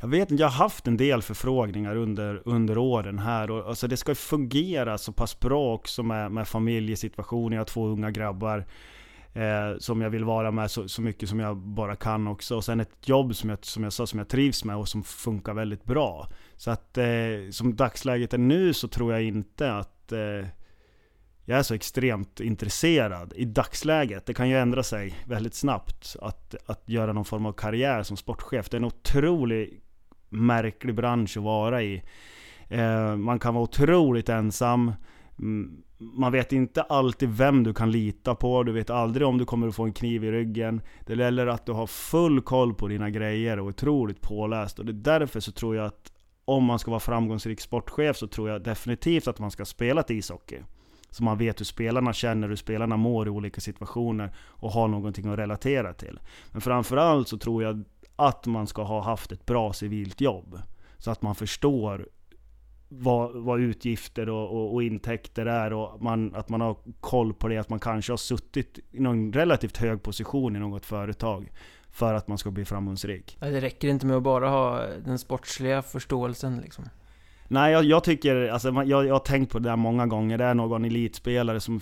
Jag 0.01 0.09
vet 0.09 0.31
inte, 0.31 0.43
jag 0.43 0.49
har 0.49 0.65
haft 0.65 0.87
en 0.87 0.97
del 0.97 1.23
förfrågningar 1.23 1.97
under, 1.97 2.43
under 2.45 2.79
åren 2.79 3.19
här 3.19 3.51
och 3.51 3.69
alltså 3.69 3.89
det 3.89 3.97
ska 3.97 4.15
fungera 4.15 4.99
så 4.99 5.13
pass 5.13 5.41
bra 5.41 5.75
också 5.75 6.03
med, 6.03 6.33
med 6.33 6.49
familjesituationen. 6.49 7.53
Jag 7.53 7.61
har 7.61 7.65
två 7.65 7.87
unga 7.87 8.11
grabbar 8.11 8.65
eh, 9.33 9.79
som 9.79 10.01
jag 10.01 10.11
vill 10.11 10.25
vara 10.25 10.51
med 10.51 10.71
så, 10.71 10.88
så 10.88 11.03
mycket 11.03 11.29
som 11.29 11.40
jag 11.40 11.57
bara 11.57 11.97
kan 11.97 12.27
också. 12.27 12.57
Och 12.57 12.64
sen 12.64 12.81
ett 12.81 13.09
jobb 13.09 13.37
som 13.37 13.51
jag, 13.51 13.64
som 13.64 13.85
jag 13.85 13.92
sa 13.92 14.07
som 14.07 14.18
jag 14.18 14.29
trivs 14.29 14.64
med 14.64 14.77
och 14.77 14.88
som 14.88 15.03
funkar 15.03 15.55
väldigt 15.55 15.85
bra. 15.85 16.29
Så 16.57 16.71
att 16.71 16.99
eh, 16.99 17.05
som 17.51 17.77
dagsläget 17.77 18.35
är 18.35 18.38
nu 18.38 18.75
så 18.75 18.88
tror 18.88 19.12
jag 19.12 19.23
inte 19.23 19.73
att 19.73 20.12
eh, 20.12 20.49
jag 21.45 21.59
är 21.59 21.62
så 21.62 21.75
extremt 21.75 22.40
intresserad 22.40 23.33
i 23.37 23.45
dagsläget. 23.45 24.27
Det 24.27 24.35
kan 24.35 24.49
ju 24.49 24.59
ändra 24.59 24.83
sig 24.83 25.14
väldigt 25.27 25.55
snabbt 25.55 26.16
att, 26.23 26.55
att 26.66 26.88
göra 26.88 27.12
någon 27.12 27.25
form 27.25 27.47
av 27.47 27.53
karriär 27.53 28.03
som 28.03 28.16
sportchef. 28.16 28.68
Det 28.71 28.75
är 28.75 28.79
en 28.79 28.85
otroligt 28.85 29.85
märklig 30.29 30.95
bransch 30.95 31.37
att 31.37 31.42
vara 31.42 31.83
i. 31.83 32.03
Eh, 32.68 33.16
man 33.16 33.38
kan 33.38 33.55
vara 33.55 33.64
otroligt 33.64 34.29
ensam. 34.29 34.92
Mm, 35.38 35.83
man 36.15 36.33
vet 36.33 36.53
inte 36.53 36.83
alltid 36.83 37.29
vem 37.29 37.65
du 37.65 37.75
kan 37.75 37.91
lita 37.91 38.35
på. 38.35 38.62
Du 38.62 38.73
vet 38.73 38.91
aldrig 38.91 39.27
om 39.27 39.38
du 39.38 39.45
kommer 39.45 39.69
att 39.69 39.75
få 39.75 39.85
en 39.85 39.93
kniv 39.93 40.25
i 40.25 40.31
ryggen. 40.31 40.81
Det 41.07 41.15
gäller 41.15 41.47
att 41.47 41.67
du 41.67 41.73
har 41.73 41.87
full 41.87 42.41
koll 42.41 42.75
på 42.75 42.88
dina 42.88 43.11
grejer 43.11 43.59
och 43.59 43.67
är 43.67 43.69
otroligt 43.69 44.21
påläst. 44.21 44.79
Och 44.79 44.85
det 44.85 44.93
är 44.93 45.19
därför 45.19 45.41
så 45.41 45.53
tror 45.53 45.77
jag 45.77 45.87
att 45.87 46.12
om 46.45 46.65
man 46.65 46.79
ska 46.79 46.91
vara 46.91 47.01
framgångsrik 47.01 47.61
sportchef 47.61 48.17
så 48.17 48.27
tror 48.27 48.49
jag 48.51 48.62
definitivt 48.62 49.29
att 49.29 49.38
man 49.38 49.51
ska 49.51 49.65
spela 49.65 50.03
till 50.03 50.17
ishockey. 50.17 50.59
Så 51.11 51.25
man 51.25 51.38
vet 51.38 51.61
hur 51.61 51.65
spelarna 51.65 52.12
känner, 52.12 52.49
hur 52.49 52.57
spelarna 52.57 52.97
mår 52.97 53.27
i 53.27 53.31
olika 53.31 53.61
situationer 53.61 54.35
och 54.37 54.73
har 54.73 54.88
någonting 54.88 55.29
att 55.29 55.38
relatera 55.38 55.95
till. 55.95 56.21
Men 56.51 56.61
framförallt 56.61 57.29
så 57.29 57.38
tror 57.38 57.62
jag 57.62 57.85
att 58.17 58.47
man 58.47 58.67
ska 58.67 58.83
ha 58.83 59.03
haft 59.03 59.33
ett 59.33 59.47
bra 59.47 59.73
civilt 59.73 60.21
jobb. 60.21 60.59
Så 60.99 61.11
att 61.11 61.23
man 61.23 61.35
förstår 61.35 62.09
vad, 62.99 63.33
vad 63.35 63.61
utgifter 63.61 64.29
och, 64.29 64.51
och, 64.51 64.75
och 64.75 64.83
intäkter 64.83 65.47
är 65.47 65.73
och 65.73 66.03
man, 66.03 66.35
att 66.35 66.49
man 66.49 66.61
har 66.61 66.77
koll 67.01 67.35
på 67.35 67.49
det. 67.49 67.59
Att 67.59 67.69
man 67.69 67.81
kanske 67.81 68.13
har 68.13 68.17
suttit 68.17 68.79
i 68.91 69.01
någon 69.01 69.33
relativt 69.33 69.77
hög 69.77 70.03
position 70.03 70.57
i 70.57 70.59
något 70.59 70.87
företag 70.87 71.51
för 71.91 72.15
att 72.15 72.29
man 72.29 72.39
ska 72.39 72.51
bli 72.51 72.65
framgångsrik. 72.65 73.37
Det 73.41 73.61
räcker 73.61 73.89
inte 73.89 74.07
med 74.07 74.17
att 74.17 74.23
bara 74.23 74.49
ha 74.49 74.87
den 75.05 75.19
sportsliga 75.19 75.83
förståelsen 75.83 76.61
liksom. 76.61 76.85
Nej, 77.49 77.73
jag, 77.73 77.85
jag 77.85 78.05
tycker, 78.05 78.49
alltså, 78.49 78.69
jag, 78.69 79.07
jag 79.07 79.15
har 79.15 79.19
tänkt 79.19 79.53
på 79.53 79.59
det 79.59 79.69
där 79.69 79.77
många 79.77 80.07
gånger. 80.07 80.39
Det 80.39 80.45
är 80.45 80.55
någon 80.55 80.85
elitspelare 80.85 81.61
som 81.61 81.81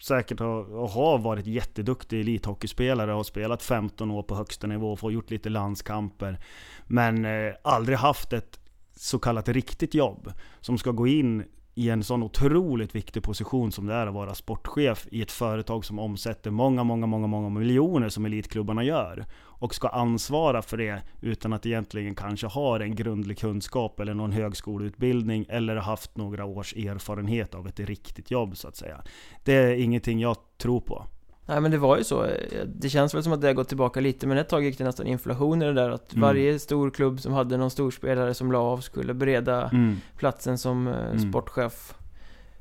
säkert 0.00 0.40
har, 0.40 0.74
och 0.74 0.90
har 0.90 1.18
varit 1.18 1.46
jätteduktig 1.46 2.20
elithockeyspelare 2.20 3.10
och 3.10 3.16
har 3.16 3.24
spelat 3.24 3.62
15 3.62 4.10
år 4.10 4.22
på 4.22 4.34
högsta 4.34 4.66
nivå 4.66 4.98
och 5.02 5.12
gjort 5.12 5.30
lite 5.30 5.48
landskamper. 5.48 6.38
Men 6.86 7.24
eh, 7.24 7.54
aldrig 7.62 7.98
haft 7.98 8.32
ett 8.32 8.60
så 8.96 9.18
kallat 9.18 9.48
riktigt 9.48 9.94
jobb. 9.94 10.32
Som 10.60 10.78
ska 10.78 10.90
gå 10.90 11.06
in 11.06 11.44
i 11.78 11.90
en 11.90 12.04
sån 12.04 12.22
otroligt 12.22 12.94
viktig 12.94 13.22
position 13.22 13.72
som 13.72 13.86
det 13.86 13.94
är 13.94 14.06
att 14.06 14.14
vara 14.14 14.34
sportchef 14.34 15.06
i 15.10 15.22
ett 15.22 15.32
företag 15.32 15.84
som 15.84 15.98
omsätter 15.98 16.50
många, 16.50 16.84
många, 16.84 17.06
många, 17.06 17.26
många 17.26 17.48
miljoner 17.48 18.08
som 18.08 18.26
elitklubbarna 18.26 18.84
gör. 18.84 19.26
Och 19.38 19.74
ska 19.74 19.88
ansvara 19.88 20.62
för 20.62 20.76
det 20.76 21.02
utan 21.20 21.52
att 21.52 21.66
egentligen 21.66 22.14
kanske 22.14 22.46
ha 22.46 22.82
en 22.82 22.94
grundlig 22.94 23.38
kunskap 23.38 24.00
eller 24.00 24.14
någon 24.14 24.32
högskoleutbildning 24.32 25.46
eller 25.48 25.76
haft 25.76 26.16
några 26.16 26.44
års 26.44 26.76
erfarenhet 26.76 27.54
av 27.54 27.66
ett 27.68 27.80
riktigt 27.80 28.30
jobb 28.30 28.56
så 28.56 28.68
att 28.68 28.76
säga. 28.76 29.02
Det 29.44 29.54
är 29.54 29.74
ingenting 29.74 30.20
jag 30.20 30.36
tror 30.58 30.80
på. 30.80 31.06
Nej 31.48 31.60
men 31.60 31.70
det 31.70 31.78
var 31.78 31.96
ju 31.98 32.04
så. 32.04 32.26
Det 32.66 32.88
känns 32.88 33.14
väl 33.14 33.22
som 33.22 33.32
att 33.32 33.40
det 33.40 33.46
har 33.46 33.54
gått 33.54 33.68
tillbaka 33.68 34.00
lite, 34.00 34.26
men 34.26 34.38
ett 34.38 34.48
tag 34.48 34.64
gick 34.64 34.78
det 34.78 34.84
nästan 34.84 35.06
inflation 35.06 35.62
i 35.62 35.64
det 35.66 35.72
där 35.72 35.90
att 35.90 36.12
Mm. 36.12 36.22
varje 36.22 36.58
stor 36.58 36.90
klubb 36.90 37.20
som 37.20 37.32
hade 37.32 37.56
någon 37.56 37.70
storspelare 37.70 38.34
som 38.34 38.52
la 38.52 38.58
av 38.58 38.78
skulle 38.78 39.14
bereda 39.14 39.68
Mm. 39.68 39.96
platsen 40.16 40.58
som 40.58 40.88
eh, 40.88 40.94
Mm. 41.10 41.18
sportchef. 41.30 41.94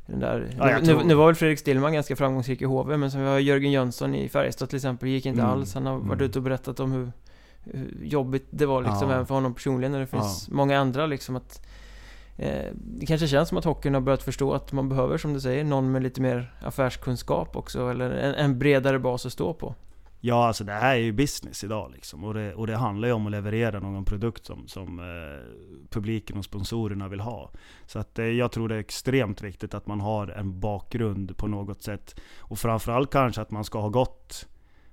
Den 0.07 0.19
där. 0.19 0.55
Ja, 0.57 0.77
nu, 0.79 0.85
tror- 0.85 1.03
nu 1.03 1.13
var 1.15 1.25
väl 1.25 1.35
Fredrik 1.35 1.59
Stillman 1.59 1.93
ganska 1.93 2.15
framgångsrik 2.15 2.61
i 2.61 2.65
HV, 2.65 2.97
men 2.97 3.11
som 3.11 3.21
vi 3.21 3.27
har 3.27 3.39
Jörgen 3.39 3.71
Jönsson 3.71 4.15
i 4.15 4.29
Färjestad 4.29 4.69
till 4.69 4.75
exempel, 4.77 5.09
gick 5.09 5.25
inte 5.25 5.41
Mm. 5.41 5.51
alls. 5.51 5.73
Han 5.73 5.85
har 5.85 5.93
varit 5.97 6.03
Mm. 6.13 6.21
ute 6.25 6.39
och 6.39 6.43
berättat 6.43 6.79
om 6.79 6.91
hur, 6.91 7.11
hur 7.63 7.97
jobbigt 8.03 8.47
det 8.49 8.65
var 8.65 8.81
liksom, 8.81 9.09
Ja. 9.09 9.13
även 9.15 9.25
för 9.25 9.35
honom 9.35 9.53
personligen. 9.53 9.93
Och 9.93 9.99
det 9.99 10.05
finns 10.07 10.49
många 10.49 10.79
andra 10.79 11.05
liksom 11.05 11.35
att 11.35 11.65
Eh, 12.37 12.71
det 12.75 13.05
kanske 13.05 13.27
känns 13.27 13.49
som 13.49 13.57
att 13.57 13.65
hockeyn 13.65 13.93
har 13.93 14.01
börjat 14.01 14.23
förstå 14.23 14.53
att 14.53 14.71
man 14.71 14.89
behöver, 14.89 15.17
som 15.17 15.33
du 15.33 15.41
säger, 15.41 15.63
någon 15.63 15.91
med 15.91 16.03
lite 16.03 16.21
mer 16.21 16.53
affärskunskap 16.61 17.55
också, 17.55 17.89
eller 17.89 18.09
en, 18.09 18.35
en 18.35 18.59
bredare 18.59 18.99
bas 18.99 19.25
att 19.25 19.33
stå 19.33 19.53
på. 19.53 19.75
Ja, 20.19 20.47
alltså 20.47 20.63
det 20.63 20.71
här 20.71 20.95
är 20.95 20.99
ju 20.99 21.11
business 21.11 21.63
idag 21.63 21.91
liksom. 21.91 22.23
Och 22.23 22.33
det, 22.33 22.53
och 22.53 22.67
det 22.67 22.75
handlar 22.75 23.07
ju 23.07 23.13
om 23.13 23.25
att 23.25 23.31
leverera 23.31 23.79
någon 23.79 24.05
produkt 24.05 24.45
som, 24.45 24.67
som 24.67 24.99
eh, 24.99 25.05
publiken 25.89 26.37
och 26.37 26.45
sponsorerna 26.45 27.07
vill 27.07 27.19
ha. 27.19 27.51
Så 27.85 27.99
att 27.99 28.19
eh, 28.19 28.25
jag 28.25 28.51
tror 28.51 28.69
det 28.69 28.75
är 28.75 28.79
extremt 28.79 29.41
viktigt 29.41 29.73
att 29.73 29.87
man 29.87 30.01
har 30.01 30.27
en 30.27 30.59
bakgrund 30.59 31.37
på 31.37 31.47
något 31.47 31.83
sätt. 31.83 32.19
Och 32.39 32.59
framförallt 32.59 33.11
kanske 33.11 33.41
att 33.41 33.51
man 33.51 33.63
ska 33.63 33.79
ha 33.79 33.89
gått 33.89 34.47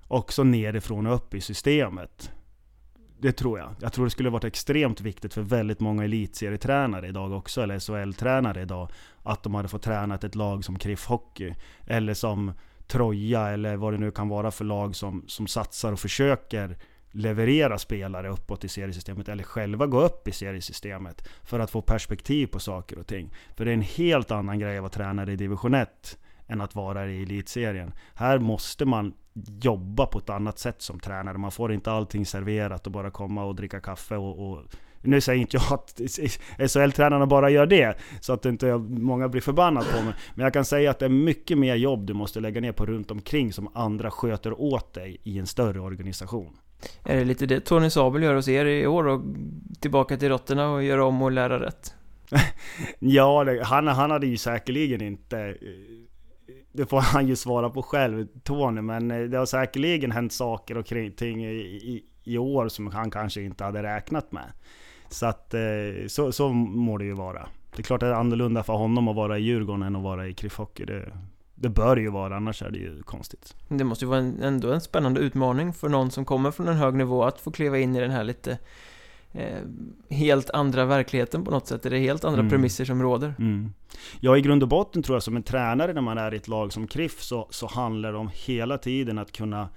också 0.08 0.44
nerifrån 0.44 1.06
och 1.06 1.14
upp 1.14 1.34
i 1.34 1.40
systemet. 1.40 2.30
Det 3.22 3.32
tror 3.32 3.58
jag. 3.58 3.74
Jag 3.80 3.92
tror 3.92 4.04
det 4.04 4.10
skulle 4.10 4.30
varit 4.30 4.44
extremt 4.44 5.00
viktigt 5.00 5.34
för 5.34 5.42
väldigt 5.42 5.80
många 5.80 6.04
elitserietränare 6.04 7.08
idag 7.08 7.32
också, 7.32 7.62
eller 7.62 7.78
SHL-tränare 7.78 8.62
idag, 8.62 8.88
att 9.22 9.42
de 9.42 9.54
hade 9.54 9.68
fått 9.68 9.82
träna 9.82 10.14
ett 10.14 10.34
lag 10.34 10.64
som 10.64 10.78
Kriff 10.78 11.06
Hockey. 11.06 11.54
Eller 11.86 12.14
som 12.14 12.52
Troja 12.86 13.48
eller 13.48 13.76
vad 13.76 13.92
det 13.92 13.98
nu 13.98 14.10
kan 14.10 14.28
vara 14.28 14.50
för 14.50 14.64
lag 14.64 14.96
som, 14.96 15.24
som 15.26 15.46
satsar 15.46 15.92
och 15.92 16.00
försöker 16.00 16.76
leverera 17.10 17.78
spelare 17.78 18.28
uppåt 18.28 18.64
i 18.64 18.68
seriesystemet 18.68 19.28
eller 19.28 19.44
själva 19.44 19.86
gå 19.86 20.00
upp 20.00 20.28
i 20.28 20.32
seriesystemet 20.32 21.28
för 21.42 21.60
att 21.60 21.70
få 21.70 21.82
perspektiv 21.82 22.46
på 22.46 22.60
saker 22.60 22.98
och 22.98 23.06
ting. 23.06 23.34
För 23.56 23.64
det 23.64 23.70
är 23.70 23.74
en 23.74 23.82
helt 23.82 24.30
annan 24.30 24.58
grej 24.58 24.76
att 24.76 24.82
vara 24.82 24.90
tränare 24.90 25.32
i 25.32 25.36
division 25.36 25.74
1 25.74 26.18
än 26.48 26.60
att 26.60 26.74
vara 26.74 27.06
i 27.06 27.22
elitserien. 27.22 27.92
Här 28.14 28.38
måste 28.38 28.84
man 28.84 29.14
jobba 29.62 30.06
på 30.06 30.18
ett 30.18 30.30
annat 30.30 30.58
sätt 30.58 30.82
som 30.82 31.00
tränare. 31.00 31.38
Man 31.38 31.52
får 31.52 31.72
inte 31.72 31.92
allting 31.92 32.26
serverat 32.26 32.86
och 32.86 32.92
bara 32.92 33.10
komma 33.10 33.44
och 33.44 33.54
dricka 33.54 33.80
kaffe 33.80 34.16
och, 34.16 34.50
och 34.50 34.62
nu 35.02 35.20
säger 35.20 35.40
inte 35.40 35.56
jag 35.56 35.72
att 35.72 36.00
SHL-tränarna 36.70 37.26
bara 37.26 37.50
gör 37.50 37.66
det, 37.66 37.96
så 38.20 38.32
att 38.32 38.44
inte 38.44 38.78
många 38.78 39.28
blir 39.28 39.40
förbannade 39.40 39.86
på 39.96 40.04
mig. 40.04 40.14
Men 40.34 40.44
jag 40.44 40.52
kan 40.52 40.64
säga 40.64 40.90
att 40.90 40.98
det 40.98 41.04
är 41.04 41.08
mycket 41.08 41.58
mer 41.58 41.74
jobb 41.74 42.06
du 42.06 42.14
måste 42.14 42.40
lägga 42.40 42.60
ner 42.60 42.72
på 42.72 42.86
runt 42.86 43.10
omkring 43.10 43.52
som 43.52 43.68
andra 43.74 44.10
sköter 44.10 44.60
åt 44.60 44.94
dig 44.94 45.20
i 45.22 45.38
en 45.38 45.46
större 45.46 45.80
organisation. 45.80 46.56
Är 47.04 47.16
det 47.16 47.24
lite 47.24 47.46
det 47.46 47.60
Tony 47.60 47.90
Sabel 47.90 48.22
gör 48.22 48.34
hos 48.34 48.48
er 48.48 48.64
i 48.64 48.86
år 48.86 49.06
och 49.06 49.22
tillbaka 49.80 50.16
till 50.16 50.28
rotterna 50.28 50.70
och 50.70 50.82
göra 50.82 51.04
om 51.04 51.22
och 51.22 51.32
lära 51.32 51.60
rätt? 51.60 51.94
ja, 52.98 53.46
han, 53.62 53.86
han 53.86 54.10
hade 54.10 54.26
ju 54.26 54.36
säkerligen 54.36 55.02
inte 55.02 55.56
det 56.72 56.86
får 56.86 57.00
han 57.00 57.28
ju 57.28 57.36
svara 57.36 57.70
på 57.70 57.82
själv, 57.82 58.26
Tony, 58.42 58.80
men 58.80 59.10
eh, 59.10 59.22
det 59.22 59.38
har 59.38 59.46
säkerligen 59.46 60.10
hänt 60.10 60.32
saker 60.32 60.78
och 60.78 60.86
ting 60.86 61.44
i, 61.46 61.54
i, 61.54 62.04
i 62.24 62.38
år 62.38 62.68
som 62.68 62.86
han 62.86 63.10
kanske 63.10 63.42
inte 63.42 63.64
hade 63.64 63.82
räknat 63.82 64.32
med. 64.32 64.52
Så 65.08 65.26
att 65.26 65.54
eh, 65.54 65.60
så, 66.06 66.32
så 66.32 66.48
må 66.52 66.98
det 66.98 67.04
ju 67.04 67.12
vara. 67.12 67.48
Det 67.70 67.78
är 67.78 67.82
klart 67.82 68.02
att 68.02 68.08
det 68.08 68.14
är 68.14 68.20
annorlunda 68.20 68.62
för 68.62 68.72
honom 68.72 69.08
att 69.08 69.16
vara 69.16 69.38
i 69.38 69.42
Djurgården 69.42 69.82
än 69.82 69.96
att 69.96 70.02
vara 70.02 70.28
i 70.28 70.34
Kriff 70.34 70.56
Hockey. 70.56 70.84
Det, 70.84 71.12
det 71.54 71.68
bör 71.68 71.96
ju 71.96 72.10
vara, 72.10 72.36
annars 72.36 72.62
är 72.62 72.70
det 72.70 72.78
ju 72.78 73.02
konstigt. 73.02 73.54
Det 73.68 73.84
måste 73.84 74.04
ju 74.04 74.08
vara 74.08 74.20
en, 74.20 74.42
ändå 74.42 74.72
en 74.72 74.80
spännande 74.80 75.20
utmaning 75.20 75.72
för 75.72 75.88
någon 75.88 76.10
som 76.10 76.24
kommer 76.24 76.50
från 76.50 76.68
en 76.68 76.76
hög 76.76 76.94
nivå 76.94 77.24
att 77.24 77.40
få 77.40 77.50
kliva 77.50 77.78
in 77.78 77.96
i 77.96 78.00
den 78.00 78.10
här 78.10 78.24
lite 78.24 78.58
helt 80.10 80.50
andra 80.50 80.84
verkligheten 80.84 81.44
på 81.44 81.50
något 81.50 81.66
sätt. 81.66 81.86
Är 81.86 81.90
det 81.90 81.98
helt 81.98 82.24
andra 82.24 82.40
mm. 82.40 82.50
premisser 82.50 82.84
som 82.84 83.02
råder? 83.02 83.34
Mm. 83.38 83.72
Ja, 84.20 84.36
i 84.36 84.40
grund 84.40 84.62
och 84.62 84.68
botten 84.68 85.02
tror 85.02 85.16
jag 85.16 85.22
som 85.22 85.36
en 85.36 85.42
tränare 85.42 85.92
när 85.92 86.00
man 86.00 86.18
är 86.18 86.34
i 86.34 86.36
ett 86.36 86.48
lag 86.48 86.72
som 86.72 86.86
Kriff 86.86 87.22
så, 87.22 87.48
så 87.50 87.66
handlar 87.66 88.12
det 88.12 88.18
om 88.18 88.30
hela 88.34 88.78
tiden 88.78 89.18
att 89.18 89.32
kunna 89.32 89.68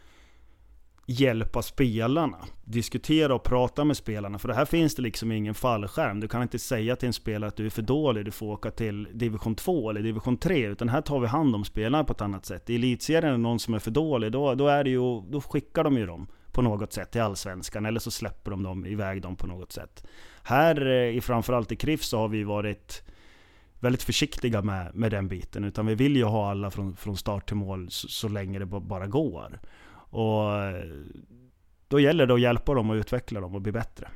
hjälpa 1.05 1.61
spelarna. 1.61 2.37
Diskutera 2.65 3.35
och 3.35 3.43
prata 3.43 3.83
med 3.83 3.97
spelarna. 3.97 4.39
För 4.39 4.47
det 4.47 4.53
här 4.53 4.65
finns 4.65 4.95
det 4.95 5.01
liksom 5.01 5.31
ingen 5.31 5.53
fallskärm. 5.53 6.19
Du 6.19 6.27
kan 6.27 6.41
inte 6.41 6.59
säga 6.59 6.95
till 6.95 7.07
en 7.07 7.13
spelare 7.13 7.47
att 7.47 7.55
du 7.55 7.65
är 7.65 7.69
för 7.69 7.81
dålig, 7.81 8.25
du 8.25 8.31
får 8.31 8.51
åka 8.51 8.71
till 8.71 9.07
division 9.13 9.55
2 9.55 9.89
eller 9.89 10.01
division 10.01 10.37
3. 10.37 10.67
Utan 10.67 10.89
här 10.89 11.01
tar 11.01 11.19
vi 11.19 11.27
hand 11.27 11.55
om 11.55 11.65
spelarna 11.65 12.03
på 12.03 12.13
ett 12.13 12.21
annat 12.21 12.45
sätt. 12.45 12.69
I 12.69 12.75
elitserien 12.75 13.23
är 13.23 13.31
det 13.31 13.37
någon 13.37 13.59
som 13.59 13.73
är 13.73 13.79
för 13.79 13.91
dålig, 13.91 14.31
då, 14.31 14.55
då, 14.55 14.67
är 14.67 14.83
det 14.83 14.89
ju, 14.89 15.21
då 15.29 15.41
skickar 15.41 15.83
de 15.83 15.97
ju 15.97 16.05
dem 16.05 16.27
på 16.55 16.61
något 16.61 16.93
sätt 16.93 17.11
till 17.11 17.21
Allsvenskan. 17.21 17.85
Eller 17.85 17.99
så 17.99 18.11
släpper 18.11 18.51
de 18.51 18.63
dem 18.63 18.85
iväg 18.85 19.21
dem 19.21 19.35
på 19.35 19.47
något 19.47 19.71
sätt. 19.71 20.03
Här, 20.43 20.87
eh, 20.87 21.17
i 21.17 21.21
framförallt 21.21 21.71
i 21.71 21.75
KRIF, 21.75 22.03
så 22.03 22.17
har 22.17 22.27
vi 22.27 22.43
varit 22.43 23.03
väldigt 23.79 24.03
försiktiga 24.03 24.61
med, 24.61 24.95
med 24.95 25.11
den 25.11 25.27
biten. 25.27 25.63
Utan 25.63 25.85
vi 25.85 25.95
vill 25.95 26.15
ju 26.15 26.23
ha 26.23 26.51
alla 26.51 26.71
från, 26.71 26.95
från 26.95 27.17
start 27.17 27.47
till 27.47 27.55
mål 27.55 27.87
så, 27.89 28.07
så 28.07 28.27
länge 28.27 28.59
det 28.59 28.65
bara 28.65 29.07
går. 29.07 29.59
Och 30.09 30.51
då 31.87 31.99
gäller 31.99 32.25
det 32.25 32.33
att 32.33 32.41
hjälpa 32.41 32.73
dem 32.73 32.89
och 32.89 32.95
utveckla 32.95 33.39
dem 33.39 33.55
och 33.55 33.61
bli 33.61 33.71
bättre. 33.71 34.07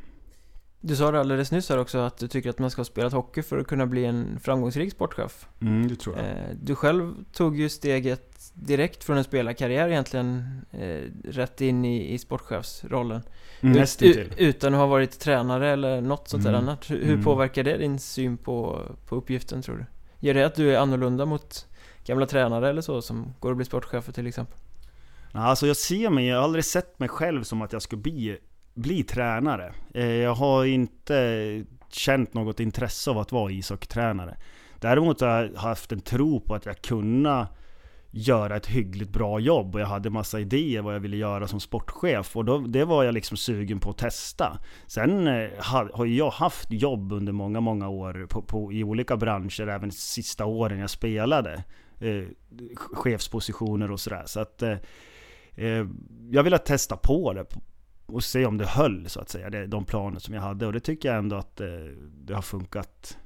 Du 0.81 0.95
sa 0.95 1.11
det 1.11 1.19
alldeles 1.19 1.51
nyss 1.51 1.69
här 1.69 1.77
också 1.77 1.97
att 1.97 2.17
du 2.17 2.27
tycker 2.27 2.49
att 2.49 2.59
man 2.59 2.71
ska 2.71 2.79
ha 2.79 2.85
spelat 2.85 3.13
hockey 3.13 3.41
för 3.41 3.57
att 3.57 3.67
kunna 3.67 3.85
bli 3.85 4.05
en 4.05 4.39
framgångsrik 4.39 4.91
sportchef. 4.91 5.47
Mm, 5.61 5.87
det 5.87 5.95
tror 5.95 6.17
jag. 6.17 6.25
Eh, 6.25 6.55
du 6.61 6.75
själv 6.75 7.13
tog 7.33 7.59
ju 7.59 7.69
steget 7.69 8.28
direkt 8.59 9.03
från 9.03 9.17
en 9.17 9.23
spelarkarriär 9.23 9.89
egentligen 9.89 10.61
eh, 10.71 11.29
rätt 11.29 11.61
in 11.61 11.85
i, 11.85 12.13
i 12.13 12.17
sportchefsrollen. 12.17 13.21
Mm, 13.61 13.77
Ut, 14.01 14.33
utan 14.37 14.73
att 14.73 14.79
ha 14.79 14.87
varit 14.87 15.19
tränare 15.19 15.69
eller 15.69 16.01
något 16.01 16.27
sånt 16.27 16.45
mm. 16.45 16.53
där 16.53 16.59
annat. 16.59 16.91
Hur, 16.91 16.97
hur 16.97 17.13
mm. 17.13 17.23
påverkar 17.23 17.63
det 17.63 17.77
din 17.77 17.99
syn 17.99 18.37
på, 18.37 18.81
på 19.07 19.15
uppgiften 19.15 19.61
tror 19.61 19.77
du? 19.77 19.85
Gör 20.27 20.33
det 20.33 20.43
att 20.43 20.55
du 20.55 20.75
är 20.75 20.79
annorlunda 20.79 21.25
mot 21.25 21.67
gamla 22.05 22.25
tränare 22.25 22.69
eller 22.69 22.81
så 22.81 23.01
som 23.01 23.33
går 23.39 23.51
att 23.51 23.57
bli 23.57 23.65
sportchefer 23.65 24.11
till 24.11 24.27
exempel? 24.27 24.57
Alltså 25.31 25.67
jag 25.67 25.77
ser 25.77 26.09
mig, 26.09 26.27
jag 26.27 26.37
har 26.37 26.43
aldrig 26.43 26.65
sett 26.65 26.99
mig 26.99 27.09
själv 27.09 27.43
som 27.43 27.61
att 27.61 27.73
jag 27.73 27.81
ska 27.81 27.95
bli, 27.95 28.37
bli 28.73 29.03
tränare. 29.03 29.73
Eh, 29.93 30.05
jag 30.05 30.35
har 30.35 30.65
inte 30.65 31.65
känt 31.91 32.33
något 32.33 32.59
intresse 32.59 33.11
av 33.11 33.17
att 33.17 33.31
vara 33.31 33.51
ishockeytränare. 33.51 34.37
Däremot 34.79 35.21
har 35.21 35.27
jag 35.27 35.59
haft 35.59 35.91
en 35.91 36.01
tro 36.01 36.39
på 36.39 36.55
att 36.55 36.65
jag 36.65 36.81
kunna 36.81 37.47
göra 38.11 38.55
ett 38.55 38.67
hyggligt 38.67 39.09
bra 39.09 39.39
jobb 39.39 39.75
och 39.75 39.81
jag 39.81 39.87
hade 39.87 40.09
massa 40.09 40.39
idéer 40.39 40.81
vad 40.81 40.95
jag 40.95 40.99
ville 40.99 41.17
göra 41.17 41.47
som 41.47 41.59
sportchef 41.59 42.35
och 42.35 42.45
då, 42.45 42.57
det 42.57 42.85
var 42.85 43.03
jag 43.03 43.13
liksom 43.13 43.37
sugen 43.37 43.79
på 43.79 43.89
att 43.89 43.97
testa. 43.97 44.59
Sen 44.87 45.27
eh, 45.27 45.49
har 45.91 46.05
jag 46.05 46.29
haft 46.29 46.71
jobb 46.71 47.11
under 47.11 47.33
många, 47.33 47.59
många 47.59 47.89
år 47.89 48.27
på, 48.29 48.41
på, 48.41 48.73
i 48.73 48.83
olika 48.83 49.17
branscher, 49.17 49.67
även 49.67 49.91
sista 49.91 50.45
åren 50.45 50.79
jag 50.79 50.89
spelade. 50.89 51.63
Eh, 51.99 52.23
chefspositioner 52.75 53.91
och 53.91 53.99
sådär. 53.99 54.23
Så 54.25 54.39
att 54.39 54.61
eh, 54.61 54.77
eh, 55.55 55.85
jag 56.31 56.43
ville 56.43 56.57
testa 56.57 56.97
på 56.97 57.33
det 57.33 57.45
och 58.05 58.23
se 58.23 58.45
om 58.45 58.57
det 58.57 58.65
höll 58.65 59.09
så 59.09 59.19
att 59.19 59.29
säga, 59.29 59.49
det, 59.49 59.67
de 59.67 59.85
planer 59.85 60.19
som 60.19 60.33
jag 60.33 60.41
hade. 60.41 60.65
Och 60.65 60.73
det 60.73 60.79
tycker 60.79 61.09
jag 61.09 61.17
ändå 61.17 61.35
att 61.35 61.61
eh, 61.61 61.67
det 62.11 62.33
har 62.33 62.41
funkat 62.41 63.17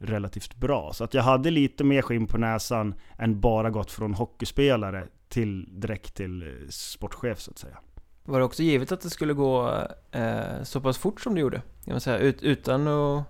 relativt 0.00 0.54
bra. 0.56 0.92
Så 0.92 1.04
att 1.04 1.14
jag 1.14 1.22
hade 1.22 1.50
lite 1.50 1.84
mer 1.84 2.02
skinn 2.02 2.26
på 2.26 2.38
näsan 2.38 2.94
än 3.18 3.40
bara 3.40 3.70
gått 3.70 3.90
från 3.90 4.14
hockeyspelare 4.14 5.06
till 5.28 5.80
direkt 5.80 6.14
till 6.14 6.42
eh, 6.42 6.68
sportchef 6.68 7.40
så 7.40 7.50
att 7.50 7.58
säga. 7.58 7.78
Var 8.24 8.38
det 8.38 8.44
också 8.44 8.62
givet 8.62 8.92
att 8.92 9.00
det 9.00 9.10
skulle 9.10 9.32
gå 9.32 9.84
eh, 10.10 10.62
så 10.62 10.80
pass 10.80 10.98
fort 10.98 11.20
som 11.20 11.34
det 11.34 11.40
gjorde? 11.40 11.62
Jag 11.84 12.02
säga, 12.02 12.18
ut, 12.18 12.42
utan 12.42 12.88
att 12.88 13.24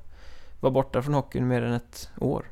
vara 0.60 0.72
borta 0.72 1.02
från 1.02 1.14
hockeyn 1.14 1.48
mer 1.48 1.62
än 1.62 1.72
ett 1.72 2.10
år? 2.16 2.46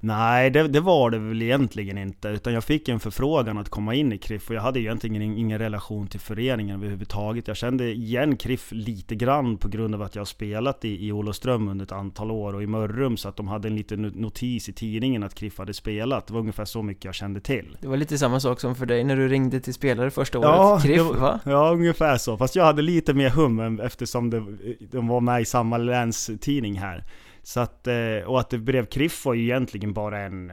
Nej, 0.00 0.50
det, 0.50 0.68
det, 0.68 0.80
var 0.80 1.10
det 1.10 1.18
väl 1.18 1.42
egentligen 1.42 1.98
inte. 1.98 2.28
Utan 2.28 2.52
jag 2.52 2.64
fick 2.64 2.88
en 2.88 3.00
förfrågan 3.00 3.58
att 3.58 3.68
komma 3.68 3.94
in 3.94 4.12
i 4.12 4.18
KRIF 4.18 4.50
och 4.50 4.56
jag 4.56 4.62
hade 4.62 4.80
egentligen 4.80 5.22
ingen 5.22 5.58
relation 5.58 6.06
till 6.06 6.20
föreningen 6.20 6.76
överhuvudtaget. 6.76 7.48
Jag 7.48 7.56
kände 7.56 7.84
igen 7.84 8.36
KRIF 8.36 8.68
lite 8.72 9.14
grann 9.14 9.56
på 9.56 9.68
grund 9.68 9.94
av 9.94 10.02
att 10.02 10.14
jag 10.14 10.20
har 10.20 10.26
spelat 10.26 10.84
i, 10.84 11.06
i 11.06 11.12
Olofström 11.12 11.68
under 11.68 11.84
ett 11.84 11.92
antal 11.92 12.30
år 12.30 12.54
och 12.54 12.62
i 12.62 12.66
Mörrum 12.66 13.16
så 13.16 13.28
att 13.28 13.36
de 13.36 13.48
hade 13.48 13.68
en 13.68 13.76
liten 13.76 14.02
notis 14.02 14.68
i 14.68 14.72
tidningen 14.72 15.22
att 15.22 15.34
KRIF 15.34 15.58
hade 15.58 15.74
spelat. 15.74 16.26
Det 16.26 16.32
var 16.32 16.40
ungefär 16.40 16.64
så 16.64 16.82
mycket 16.82 17.04
jag 17.04 17.14
kände 17.14 17.40
till. 17.40 17.76
Det 17.80 17.88
var 17.88 17.96
lite 17.96 18.18
samma 18.18 18.40
sak 18.40 18.60
som 18.60 18.74
för 18.74 18.86
dig 18.86 19.04
när 19.04 19.16
du 19.16 19.28
ringde 19.28 19.60
till 19.60 19.74
spelare 19.74 20.10
första 20.10 20.38
året. 20.38 20.48
Ja, 20.48 20.80
KRIF, 20.82 21.00
var, 21.00 21.14
va? 21.14 21.40
Ja, 21.44 21.70
ungefär 21.70 22.16
så. 22.16 22.36
Fast 22.36 22.56
jag 22.56 22.64
hade 22.64 22.82
lite 22.82 23.14
mer 23.14 23.30
hum 23.30 23.80
eftersom 23.80 24.30
det, 24.30 24.44
de 24.90 25.08
var 25.08 25.20
med 25.20 25.42
i 25.42 25.44
samma 25.44 25.78
länstidning 25.78 26.78
här. 26.78 27.04
Så 27.42 27.60
att, 27.60 27.86
eh, 27.86 28.18
och 28.26 28.40
att 28.40 28.50
det 28.50 28.58
blev 28.58 28.86
Kriff 28.86 29.24
var 29.24 29.34
ju 29.34 29.42
egentligen 29.42 29.92
bara 29.92 30.20
en, 30.20 30.52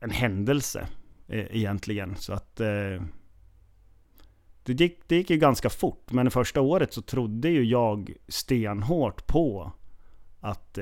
en 0.00 0.10
händelse. 0.10 0.88
Eh, 1.28 1.56
egentligen. 1.56 2.16
Så 2.16 2.32
att 2.32 2.60
eh, 2.60 3.02
det 4.62 4.72
gick, 4.72 5.00
det 5.06 5.16
gick 5.16 5.30
ju 5.30 5.36
ganska 5.36 5.70
fort. 5.70 6.12
Men 6.12 6.24
det 6.24 6.30
första 6.30 6.60
året 6.60 6.92
så 6.92 7.02
trodde 7.02 7.48
ju 7.48 7.64
jag 7.64 8.12
stenhårt 8.28 9.26
på 9.26 9.72
att, 10.40 10.78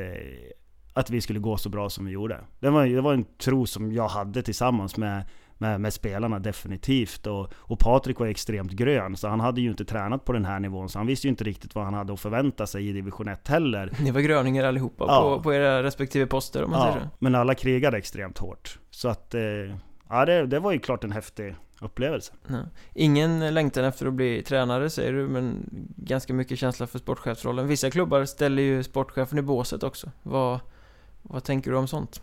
att 0.92 1.10
vi 1.10 1.20
skulle 1.20 1.38
gå 1.38 1.56
så 1.56 1.68
bra 1.68 1.90
som 1.90 2.06
vi 2.06 2.12
gjorde. 2.12 2.44
Det 2.60 2.70
var, 2.70 2.86
det 2.86 3.00
var 3.00 3.14
en 3.14 3.24
tro 3.24 3.66
som 3.66 3.92
jag 3.92 4.08
hade 4.08 4.42
tillsammans 4.42 4.96
med 4.96 5.24
med, 5.58 5.80
med 5.80 5.92
spelarna 5.92 6.38
definitivt. 6.38 7.26
Och, 7.26 7.52
och 7.56 7.78
Patrik 7.78 8.18
var 8.18 8.26
extremt 8.26 8.72
grön, 8.72 9.16
så 9.16 9.28
han 9.28 9.40
hade 9.40 9.60
ju 9.60 9.70
inte 9.70 9.84
tränat 9.84 10.24
på 10.24 10.32
den 10.32 10.44
här 10.44 10.60
nivån. 10.60 10.88
Så 10.88 10.98
han 10.98 11.06
visste 11.06 11.26
ju 11.26 11.30
inte 11.30 11.44
riktigt 11.44 11.74
vad 11.74 11.84
han 11.84 11.94
hade 11.94 12.12
att 12.12 12.20
förvänta 12.20 12.66
sig 12.66 12.88
i 12.88 12.92
division 12.92 13.28
1 13.28 13.48
heller. 13.48 13.92
Ni 14.00 14.10
var 14.10 14.20
gröningar 14.20 14.64
allihopa 14.64 15.04
ja. 15.08 15.20
på, 15.20 15.42
på 15.42 15.54
era 15.54 15.82
respektive 15.82 16.26
poster 16.26 16.64
om 16.64 16.70
man 16.70 16.80
ja, 16.80 16.92
säger 16.92 17.06
så. 17.06 17.10
men 17.18 17.34
alla 17.34 17.54
krigade 17.54 17.96
extremt 17.96 18.38
hårt. 18.38 18.78
Så 18.90 19.08
att, 19.08 19.34
eh, 19.34 19.40
ja 20.08 20.24
det, 20.24 20.46
det 20.46 20.58
var 20.58 20.72
ju 20.72 20.78
klart 20.78 21.04
en 21.04 21.12
häftig 21.12 21.56
upplevelse. 21.80 22.32
Ja. 22.46 22.62
Ingen 22.94 23.54
längtan 23.54 23.84
efter 23.84 24.06
att 24.06 24.12
bli 24.12 24.42
tränare 24.42 24.90
säger 24.90 25.12
du, 25.12 25.28
men 25.28 25.70
ganska 25.96 26.34
mycket 26.34 26.58
känsla 26.58 26.86
för 26.86 26.98
sportchefsrollen. 26.98 27.66
Vissa 27.66 27.90
klubbar 27.90 28.24
ställer 28.24 28.62
ju 28.62 28.82
sportchefen 28.82 29.38
i 29.38 29.42
båset 29.42 29.82
också. 29.82 30.10
Vad, 30.22 30.60
vad 31.22 31.44
tänker 31.44 31.70
du 31.70 31.76
om 31.76 31.88
sånt? 31.88 32.22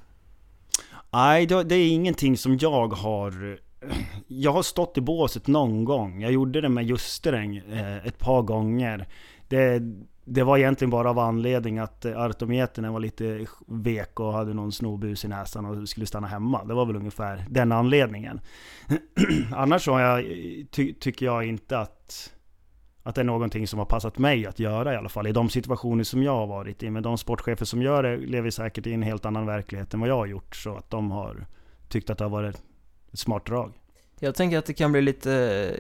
Nej, 1.14 1.46
det 1.46 1.76
är 1.76 1.90
ingenting 1.90 2.38
som 2.38 2.58
jag 2.58 2.88
har... 2.88 3.60
Jag 4.28 4.52
har 4.52 4.64
stått 4.64 4.98
i 4.98 5.02
båset 5.02 5.48
någon 5.48 5.86
gång. 5.86 6.22
Jag 6.22 6.32
gjorde 6.32 6.62
det 6.62 6.70
med 6.70 6.86
Justereng 6.86 7.58
eh, 7.58 8.08
ett 8.08 8.18
par 8.18 8.42
gånger. 8.42 9.08
Det, 9.48 9.82
det 10.26 10.44
var 10.44 10.58
egentligen 10.58 10.90
bara 10.90 11.10
av 11.10 11.20
anledning 11.20 11.80
att 11.80 12.06
eh, 12.06 12.22
Artometern 12.22 12.94
var 12.94 13.00
lite 13.00 13.46
vek 13.68 14.20
och 14.20 14.34
hade 14.34 14.54
någon 14.54 14.72
snobus 14.72 15.26
i 15.26 15.28
näsan 15.28 15.66
och 15.66 15.90
skulle 15.90 16.06
stanna 16.06 16.28
hemma. 16.28 16.64
Det 16.64 16.74
var 16.74 16.86
väl 16.86 16.96
ungefär 16.96 17.46
den 17.50 17.72
anledningen. 17.72 18.40
Annars 19.52 19.84
så 19.86 20.00
jag, 20.00 20.20
eh, 20.20 20.66
ty, 20.72 20.94
tycker 20.94 21.26
jag 21.26 21.46
inte 21.46 21.80
att 21.80 22.33
att 23.04 23.16
det 23.16 23.22
är 23.22 23.26
någonting 23.26 23.68
som 23.68 23.80
har 23.80 23.86
passat 23.86 24.18
mig 24.18 24.46
att 24.46 24.60
göra 24.60 24.94
i 24.94 24.98
alla 24.98 25.10
fall. 25.10 25.28
I 25.28 25.32
de 25.32 25.50
situationer 25.50 26.04
som 26.04 26.24
jag 26.24 26.36
har 26.36 26.48
varit 26.48 26.84
i. 26.84 26.90
Men 26.90 27.04
de 27.04 27.18
sportchefer 27.18 27.66
som 27.66 27.82
gör 27.82 28.04
det 28.04 28.18
lever 28.18 28.50
säkert 28.50 28.88
i 28.88 28.94
en 28.94 29.04
helt 29.04 29.26
annan 29.26 29.46
verklighet 29.46 29.94
än 29.94 30.00
vad 30.00 30.10
jag 30.10 30.18
har 30.18 30.26
gjort. 30.26 30.56
Så 30.56 30.76
att 30.76 30.90
de 30.90 31.12
har 31.12 31.46
tyckt 31.90 32.10
att 32.10 32.18
det 32.18 32.24
har 32.24 32.30
varit 32.30 32.56
ett 32.56 33.20
smart 33.20 33.46
drag. 33.46 33.74
Jag 34.20 34.36
tänker 34.36 34.58
att 34.58 34.66
det 34.66 34.74
kan 34.74 34.92
bli 34.92 35.02
lite 35.02 35.32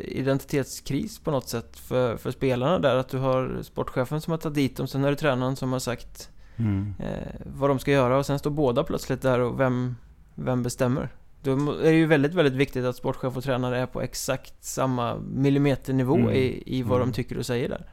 identitetskris 0.01 1.19
på 1.19 1.31
något 1.31 1.49
sätt 1.49 1.79
för, 1.79 2.17
för 2.17 2.31
spelarna 2.31 2.79
där. 2.79 2.95
Att 2.95 3.09
du 3.09 3.17
har 3.17 3.59
sportchefen 3.63 4.21
som 4.21 4.31
har 4.31 4.37
tagit 4.37 4.55
dit 4.55 4.77
dem, 4.77 4.87
sen 4.87 5.03
har 5.03 5.09
du 5.09 5.15
tränaren 5.15 5.55
som 5.55 5.71
har 5.71 5.79
sagt 5.79 6.29
mm. 6.57 6.93
eh, 6.99 7.41
vad 7.45 7.69
de 7.69 7.79
ska 7.79 7.91
göra 7.91 8.17
och 8.17 8.25
sen 8.25 8.39
står 8.39 8.51
båda 8.51 8.83
plötsligt 8.83 9.21
där 9.21 9.39
och 9.39 9.59
vem, 9.59 9.95
vem 10.35 10.63
bestämmer? 10.63 11.09
Då 11.43 11.71
är 11.71 11.91
det 11.91 11.97
ju 11.97 12.05
väldigt, 12.05 12.33
väldigt 12.33 12.53
viktigt 12.53 12.85
att 12.85 12.95
sportchef 12.95 13.37
och 13.37 13.43
tränare 13.43 13.79
är 13.79 13.85
på 13.85 14.01
exakt 14.01 14.63
samma 14.63 15.15
millimeternivå 15.15 16.15
mm. 16.15 16.29
i, 16.29 16.63
i 16.65 16.83
vad 16.83 16.97
mm. 16.97 17.07
de 17.09 17.15
tycker 17.15 17.37
och 17.37 17.45
säger 17.45 17.69
där. 17.69 17.85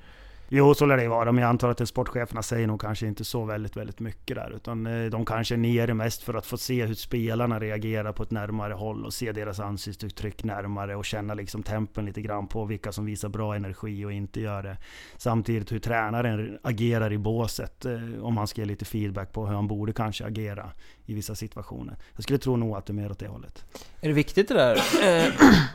Jo, 0.52 0.74
så 0.74 0.86
lär 0.86 0.96
det 0.96 1.08
vara. 1.08 1.32
Men 1.32 1.42
jag 1.42 1.48
antar 1.48 1.68
att 1.70 1.88
sportcheferna 1.88 2.42
säger 2.42 2.66
nog 2.66 2.80
kanske 2.80 3.06
inte 3.06 3.24
så 3.24 3.44
väldigt, 3.44 3.76
väldigt 3.76 4.00
mycket 4.00 4.36
där. 4.36 4.52
Utan 4.56 4.86
eh, 4.86 5.10
de 5.10 5.24
kanske 5.24 5.54
är 5.54 5.56
nere 5.56 5.94
mest 5.94 6.22
för 6.22 6.34
att 6.34 6.46
få 6.46 6.58
se 6.58 6.86
hur 6.86 6.94
spelarna 6.94 7.60
reagerar 7.60 8.12
på 8.12 8.22
ett 8.22 8.30
närmare 8.30 8.72
håll 8.72 9.04
och 9.04 9.12
se 9.12 9.32
deras 9.32 9.60
ansiktsuttryck 9.60 10.44
närmare 10.44 10.96
och 10.96 11.04
känna 11.04 11.34
liksom 11.34 11.62
tempen 11.62 12.04
lite 12.04 12.20
grann 12.20 12.46
på 12.46 12.64
vilka 12.64 12.92
som 12.92 13.04
visar 13.04 13.28
bra 13.28 13.54
energi 13.54 14.04
och 14.04 14.12
inte 14.12 14.40
gör 14.40 14.62
det. 14.62 14.76
Samtidigt 15.16 15.72
hur 15.72 15.78
tränaren 15.78 16.58
agerar 16.62 17.12
i 17.12 17.18
båset. 17.18 17.84
Eh, 17.84 17.98
om 18.20 18.36
han 18.36 18.46
ska 18.46 18.60
ge 18.60 18.66
lite 18.66 18.84
feedback 18.84 19.32
på 19.32 19.46
hur 19.46 19.54
han 19.54 19.68
borde 19.68 19.92
kanske 19.92 20.24
agera 20.24 20.72
i 21.06 21.14
vissa 21.14 21.34
situationer. 21.34 21.96
Jag 22.14 22.22
skulle 22.22 22.38
tro 22.38 22.56
nog 22.56 22.76
att 22.76 22.86
det 22.86 22.90
är 22.90 22.94
mer 22.94 23.10
åt 23.10 23.18
det 23.18 23.28
hållet. 23.28 23.64
Är 24.00 24.08
det 24.08 24.14
viktigt 24.14 24.48
det 24.48 24.54
där, 24.54 24.76
eh, 25.02 25.32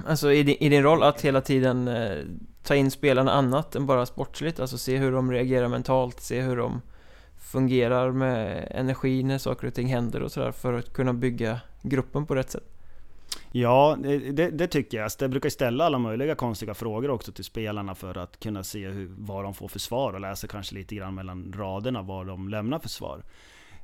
alltså 0.07 0.31
i 0.31 0.43
din, 0.43 0.55
i 0.59 0.69
din 0.69 0.83
roll 0.83 1.03
att 1.03 1.21
hela 1.21 1.41
tiden 1.41 1.89
ta 2.65 2.75
in 2.75 2.91
spelarna 2.91 3.31
annat 3.31 3.75
än 3.75 3.85
bara 3.85 4.05
sportsligt, 4.05 4.59
alltså 4.59 4.77
se 4.77 4.97
hur 4.97 5.11
de 5.11 5.31
reagerar 5.31 5.67
mentalt, 5.67 6.19
se 6.19 6.41
hur 6.41 6.57
de 6.57 6.81
fungerar 7.37 8.11
med 8.11 8.67
energi 8.71 9.23
när 9.23 9.37
saker 9.37 9.67
och 9.67 9.73
ting 9.73 9.87
händer 9.87 10.21
och 10.21 10.31
sådär 10.31 10.51
för 10.51 10.73
att 10.73 10.93
kunna 10.93 11.13
bygga 11.13 11.61
gruppen 11.81 12.25
på 12.25 12.35
rätt 12.35 12.51
sätt? 12.51 12.71
Ja, 13.51 13.97
det, 14.03 14.49
det, 14.49 14.67
tycker 14.67 14.97
jag. 14.97 15.11
Jag 15.19 15.29
brukar 15.29 15.49
ställa 15.49 15.85
alla 15.85 15.99
möjliga 15.99 16.35
konstiga 16.35 16.73
frågor 16.73 17.09
också 17.09 17.31
till 17.31 17.43
spelarna 17.43 17.95
för 17.95 18.17
att 18.17 18.39
kunna 18.39 18.63
se 18.63 18.87
hur, 18.87 19.09
vad 19.17 19.43
de 19.43 19.53
får 19.53 19.67
för 19.67 19.79
svar 19.79 20.13
och 20.13 20.19
läsa 20.19 20.47
kanske 20.47 20.75
lite 20.75 20.95
grann 20.95 21.15
mellan 21.15 21.53
raderna 21.57 22.01
vad 22.01 22.27
de 22.27 22.49
lämnar 22.49 22.79
för 22.79 22.89
svar. 22.89 23.23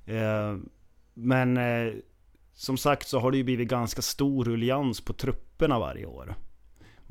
Eh, 0.06 0.58
men 1.13 1.58
eh, 1.58 1.94
som 2.54 2.78
sagt 2.78 3.08
så 3.08 3.20
har 3.20 3.32
det 3.32 3.38
ju 3.38 3.44
blivit 3.44 3.67
ganska 3.67 4.02
stor 4.02 4.46
ruljans 4.46 5.02
på 5.02 5.13
trupperna 5.13 5.80
varje 5.80 6.06
år. 6.06 6.36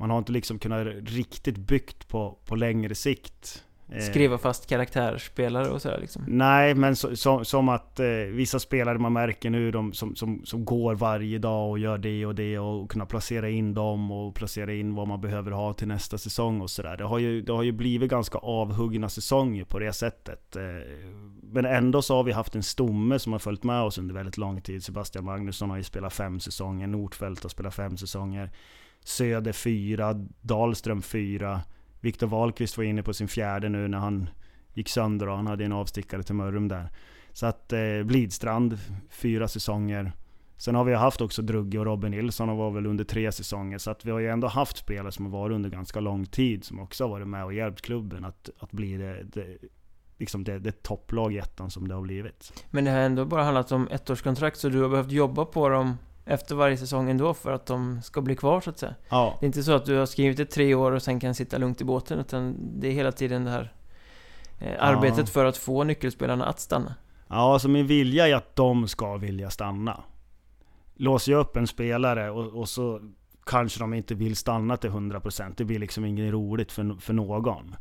Man 0.01 0.09
har 0.09 0.17
inte 0.17 0.31
liksom 0.31 0.59
kunnat 0.59 0.87
riktigt 1.05 1.57
byggt 1.57 2.07
på, 2.07 2.37
på 2.45 2.55
längre 2.55 2.95
sikt. 2.95 3.63
Eh, 3.89 4.01
Skriva 4.01 4.37
fast 4.37 4.69
karaktärsspelare 4.69 5.69
och 5.69 5.81
sådär 5.81 5.97
liksom? 6.01 6.23
Nej, 6.27 6.75
men 6.75 6.95
så, 6.95 7.15
så, 7.15 7.43
som 7.43 7.69
att 7.69 7.99
eh, 7.99 8.07
vissa 8.07 8.59
spelare 8.59 8.97
man 8.97 9.13
märker 9.13 9.49
nu 9.49 9.71
de, 9.71 9.93
som, 9.93 10.15
som, 10.15 10.45
som 10.45 10.65
går 10.65 10.95
varje 10.95 11.39
dag 11.39 11.69
och 11.69 11.79
gör 11.79 11.97
det 11.97 12.25
och 12.25 12.35
det 12.35 12.59
och 12.59 12.91
kunna 12.91 13.05
placera 13.05 13.49
in 13.49 13.73
dem 13.73 14.11
och 14.11 14.35
placera 14.35 14.73
in 14.73 14.95
vad 14.95 15.07
man 15.07 15.21
behöver 15.21 15.51
ha 15.51 15.73
till 15.73 15.87
nästa 15.87 16.17
säsong 16.17 16.61
och 16.61 16.69
sådär. 16.69 16.97
Det, 16.97 17.03
har 17.03 17.19
ju, 17.19 17.41
det 17.41 17.53
har 17.53 17.63
ju 17.63 17.71
blivit 17.71 18.09
ganska 18.09 18.37
avhuggna 18.37 19.09
säsonger 19.09 19.63
på 19.63 19.79
det 19.79 19.93
sättet. 19.93 20.55
Eh, 20.55 20.63
men 21.43 21.65
ändå 21.65 22.01
så 22.01 22.15
har 22.15 22.23
vi 22.23 22.31
haft 22.31 22.55
en 22.55 22.63
stomme 22.63 23.19
som 23.19 23.31
har 23.31 23.39
följt 23.39 23.63
med 23.63 23.81
oss 23.81 23.97
under 23.97 24.15
väldigt 24.15 24.37
lång 24.37 24.61
tid. 24.61 24.83
Sebastian 24.83 25.25
Magnusson 25.25 25.69
har 25.69 25.77
ju 25.77 25.83
spelat 25.83 26.13
fem 26.13 26.39
säsonger, 26.39 26.87
Nordfeldt 26.87 27.43
har 27.43 27.49
spelat 27.49 27.75
fem 27.75 27.97
säsonger. 27.97 28.51
Söder 29.03 29.51
4, 29.51 30.13
Dahlström 30.41 31.01
4. 31.01 31.61
Viktor 31.99 32.27
Wahlqvist 32.27 32.77
var 32.77 32.83
inne 32.83 33.03
på 33.03 33.13
sin 33.13 33.27
fjärde 33.27 33.69
nu 33.69 33.87
när 33.87 33.97
han 33.97 34.29
gick 34.73 34.89
sönder 34.89 35.29
och 35.29 35.35
han 35.35 35.47
hade 35.47 35.65
en 35.65 35.71
avstickare 35.71 36.23
till 36.23 36.35
Mörrum 36.35 36.67
där. 36.67 36.89
Så 37.33 37.45
att 37.45 37.73
eh, 37.73 38.03
Blidstrand, 38.03 38.77
fyra 39.09 39.47
säsonger. 39.47 40.11
Sen 40.57 40.75
har 40.75 40.83
vi 40.83 40.93
haft 40.93 41.21
också 41.21 41.41
Drugge 41.41 41.79
och 41.79 41.85
Robin 41.85 42.11
Nilsson 42.11 42.49
och 42.49 42.57
var 42.57 42.71
väl 42.71 42.85
under 42.85 43.03
tre 43.03 43.31
säsonger. 43.31 43.77
Så 43.77 43.91
att 43.91 44.05
vi 44.05 44.11
har 44.11 44.19
ju 44.19 44.27
ändå 44.27 44.47
haft 44.47 44.77
spelare 44.77 45.11
som 45.11 45.25
har 45.25 45.31
varit 45.31 45.55
under 45.55 45.69
ganska 45.69 45.99
lång 45.99 46.25
tid 46.25 46.63
som 46.63 46.79
också 46.79 47.03
har 47.03 47.09
varit 47.09 47.27
med 47.27 47.45
och 47.45 47.53
hjälpt 47.53 47.81
klubben 47.81 48.25
att, 48.25 48.49
att 48.59 48.71
bli 48.71 48.97
det, 48.97 49.23
det 49.23 49.57
liksom 50.17 50.43
det, 50.43 50.59
det 50.59 50.83
topplag 50.83 51.33
i 51.33 51.37
ettan 51.37 51.71
som 51.71 51.87
det 51.87 51.95
har 51.95 52.01
blivit. 52.01 52.65
Men 52.69 52.85
det 52.85 52.91
har 52.91 52.99
ändå 52.99 53.25
bara 53.25 53.43
handlat 53.43 53.71
om 53.71 53.87
ettårskontrakt 53.91 54.57
så 54.57 54.69
du 54.69 54.81
har 54.81 54.89
behövt 54.89 55.11
jobba 55.11 55.45
på 55.45 55.69
dem 55.69 55.97
efter 56.25 56.55
varje 56.55 56.77
säsong 56.77 57.09
ändå 57.09 57.33
för 57.33 57.51
att 57.51 57.65
de 57.65 58.01
ska 58.01 58.21
bli 58.21 58.35
kvar 58.35 58.61
så 58.61 58.69
att 58.69 58.79
säga. 58.79 58.95
Ja. 59.09 59.37
Det 59.39 59.45
är 59.45 59.47
inte 59.47 59.63
så 59.63 59.71
att 59.71 59.85
du 59.85 59.97
har 59.97 60.05
skrivit 60.05 60.39
ett 60.39 60.51
tre 60.51 60.75
år 60.75 60.91
och 60.91 61.01
sen 61.01 61.19
kan 61.19 61.35
sitta 61.35 61.57
lugnt 61.57 61.81
i 61.81 61.83
båten 61.83 62.19
utan 62.19 62.55
det 62.79 62.87
är 62.87 62.91
hela 62.91 63.11
tiden 63.11 63.43
det 63.43 63.51
här 63.51 63.73
eh, 64.59 64.73
arbetet 64.79 65.17
ja. 65.17 65.25
för 65.25 65.45
att 65.45 65.57
få 65.57 65.83
nyckelspelarna 65.83 66.45
att 66.45 66.59
stanna. 66.59 66.95
Ja, 67.27 67.53
alltså 67.53 67.67
min 67.67 67.87
vilja 67.87 68.27
är 68.27 68.35
att 68.35 68.55
de 68.55 68.87
ska 68.87 69.17
vilja 69.17 69.49
stanna. 69.49 70.03
Låser 70.95 71.31
jag 71.31 71.41
upp 71.41 71.57
en 71.57 71.67
spelare 71.67 72.31
och, 72.31 72.59
och 72.59 72.69
så 72.69 73.01
kanske 73.45 73.79
de 73.79 73.93
inte 73.93 74.15
vill 74.15 74.35
stanna 74.35 74.77
till 74.77 74.89
100% 74.89 75.53
Det 75.57 75.65
blir 75.65 75.79
liksom 75.79 76.05
inget 76.05 76.33
roligt 76.33 76.71
för, 76.71 77.01
för 77.01 77.13
någon. 77.13 77.75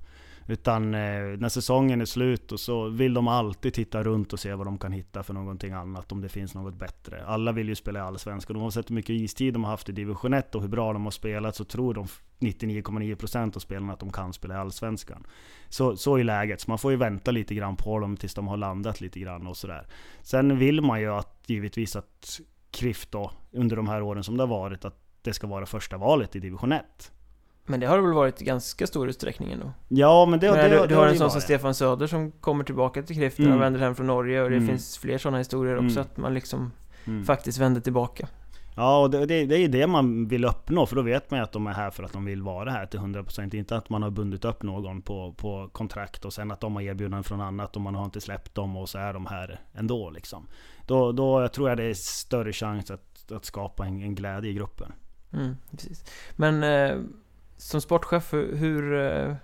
Utan 0.47 0.95
eh, 0.95 1.01
när 1.39 1.49
säsongen 1.49 2.01
är 2.01 2.05
slut 2.05 2.53
och 2.53 2.61
så 2.61 2.89
vill 2.89 3.15
de 3.15 3.29
alltid 3.29 3.75
titta 3.75 4.03
runt 4.03 4.33
och 4.33 4.41
se 4.41 4.55
vad 4.55 4.67
de 4.67 4.79
kan 4.79 4.93
hitta 4.93 5.23
för 5.23 5.35
någonting 5.35 5.73
annat, 5.73 6.13
om 6.13 6.21
det 6.21 6.29
finns 6.29 6.55
något 6.55 6.75
bättre. 6.75 7.25
Alla 7.27 7.53
vill 7.53 7.69
ju 7.69 7.75
spela 7.75 7.99
i 7.99 8.03
Allsvenskan. 8.03 8.57
Oavsett 8.57 8.91
hur 8.91 8.95
mycket 8.95 9.11
istid 9.11 9.55
de 9.55 9.65
har 9.65 9.71
haft 9.71 9.89
i 9.89 9.93
division 9.93 10.35
1 10.35 10.55
och 10.55 10.63
hur 10.63 10.69
bra 10.69 10.93
de 10.93 11.05
har 11.05 11.11
spelat 11.11 11.57
så 11.57 11.65
tror 11.65 11.95
de 11.95 12.07
99,9% 12.39 13.57
av 13.57 13.61
spelarna 13.61 13.93
att 13.93 14.01
de 14.01 14.13
kan 14.13 14.33
spela 14.33 14.55
i 14.55 14.59
Allsvenskan. 14.59 15.27
Så, 15.69 15.97
så 15.97 16.17
är 16.17 16.25
läget. 16.25 16.61
Så 16.61 16.71
man 16.71 16.79
får 16.79 16.91
ju 16.91 16.97
vänta 16.97 17.31
lite 17.31 17.55
grann 17.55 17.77
på 17.77 17.99
dem 17.99 18.17
tills 18.17 18.35
de 18.35 18.49
har 18.49 18.57
landat 18.57 19.01
lite 19.01 19.21
grann 19.21 19.47
och 19.47 19.57
sådär. 19.57 19.87
Sen 20.23 20.59
vill 20.59 20.81
man 20.81 21.01
ju 21.01 21.13
att, 21.13 21.45
givetvis 21.47 21.97
att 21.97 22.41
Krift 22.71 23.13
då, 23.13 23.33
under 23.53 23.77
de 23.77 23.89
här 23.89 24.03
åren 24.03 24.25
som 24.25 24.37
det 24.37 24.43
har 24.43 24.49
varit, 24.49 24.85
att 24.85 24.97
det 25.23 25.33
ska 25.33 25.47
vara 25.47 25.67
första 25.67 25.97
valet 25.97 26.37
i 26.37 26.41
division 26.41 26.73
1. 26.73 27.13
Men 27.67 27.81
det 27.81 27.87
har 27.87 27.97
det 27.97 28.03
väl 28.03 28.13
varit 28.13 28.43
i 28.43 28.45
ganska 28.45 28.87
stor 28.87 29.09
utsträckning 29.09 29.53
ändå? 29.53 29.73
Ja, 29.89 30.27
men 30.27 30.41
det, 30.41 30.51
men 30.51 30.71
det, 30.71 30.81
du, 30.81 30.87
du 30.87 30.95
har 30.95 31.07
en 31.07 31.19
sån 31.19 31.31
som 31.31 31.41
Stefan 31.41 31.75
Söder 31.75 32.07
som 32.07 32.31
kommer 32.31 32.65
tillbaka 32.65 33.03
till 33.03 33.17
Kriften 33.17 33.45
mm. 33.45 33.57
och 33.57 33.63
vänder 33.63 33.81
hem 33.81 33.95
från 33.95 34.07
Norge 34.07 34.43
och 34.43 34.51
det 34.51 34.57
mm. 34.57 34.69
finns 34.69 34.99
fler 34.99 35.19
sådana 35.19 35.39
historier 35.39 35.75
också, 35.75 36.01
mm. 36.01 36.01
att 36.01 36.17
man 36.17 36.35
liksom 36.35 36.73
mm. 37.05 37.25
faktiskt 37.25 37.59
vänder 37.59 37.81
tillbaka. 37.81 38.29
Ja, 38.77 39.01
och 39.01 39.11
det, 39.11 39.27
det, 39.27 39.47
det 39.47 39.57
är 39.57 39.69
det 39.69 39.87
man 39.87 40.29
vill 40.29 40.45
uppnå, 40.45 40.87
för 40.87 40.97
då 40.97 41.03
vet 41.03 41.31
man 41.31 41.41
ju 41.41 41.45
att 41.45 41.53
de 41.53 41.67
är 41.67 41.73
här 41.73 41.91
för 41.91 42.03
att 42.03 42.13
de 42.13 42.25
vill 42.25 42.43
vara 42.43 42.71
här 42.71 42.87
till 42.87 43.01
100% 43.01 43.55
Inte 43.55 43.77
att 43.77 43.91
man 43.91 44.03
har 44.03 44.11
bundit 44.11 44.45
upp 44.45 44.63
någon 44.63 45.03
på, 45.03 45.33
på 45.33 45.69
kontrakt 45.73 46.25
och 46.25 46.33
sen 46.33 46.51
att 46.51 46.61
de 46.61 46.75
har 46.75 46.83
erbjudanden 46.83 47.25
från 47.25 47.41
annat 47.41 47.77
och 47.77 47.83
man 47.83 47.95
har 47.95 48.05
inte 48.05 48.21
släppt 48.21 48.55
dem 48.55 48.77
och 48.77 48.89
så 48.89 48.99
är 48.99 49.13
de 49.13 49.27
här 49.27 49.61
ändå 49.75 50.11
liksom. 50.11 50.47
Då, 50.87 51.13
då 51.13 51.49
tror 51.49 51.69
jag 51.69 51.79
det 51.79 51.85
är 51.85 51.95
större 51.95 52.53
chans 52.53 52.91
att, 52.91 53.33
att 53.33 53.45
skapa 53.45 53.87
en, 53.87 54.03
en 54.03 54.15
glädje 54.15 54.51
i 54.51 54.55
gruppen. 54.55 54.93
Mm, 55.33 55.57
precis. 55.71 56.05
Men 56.37 56.63
eh, 56.63 56.99
som 57.61 57.81
sportchef, 57.81 58.33
hur... 58.33 58.95
Eh, 58.95 59.35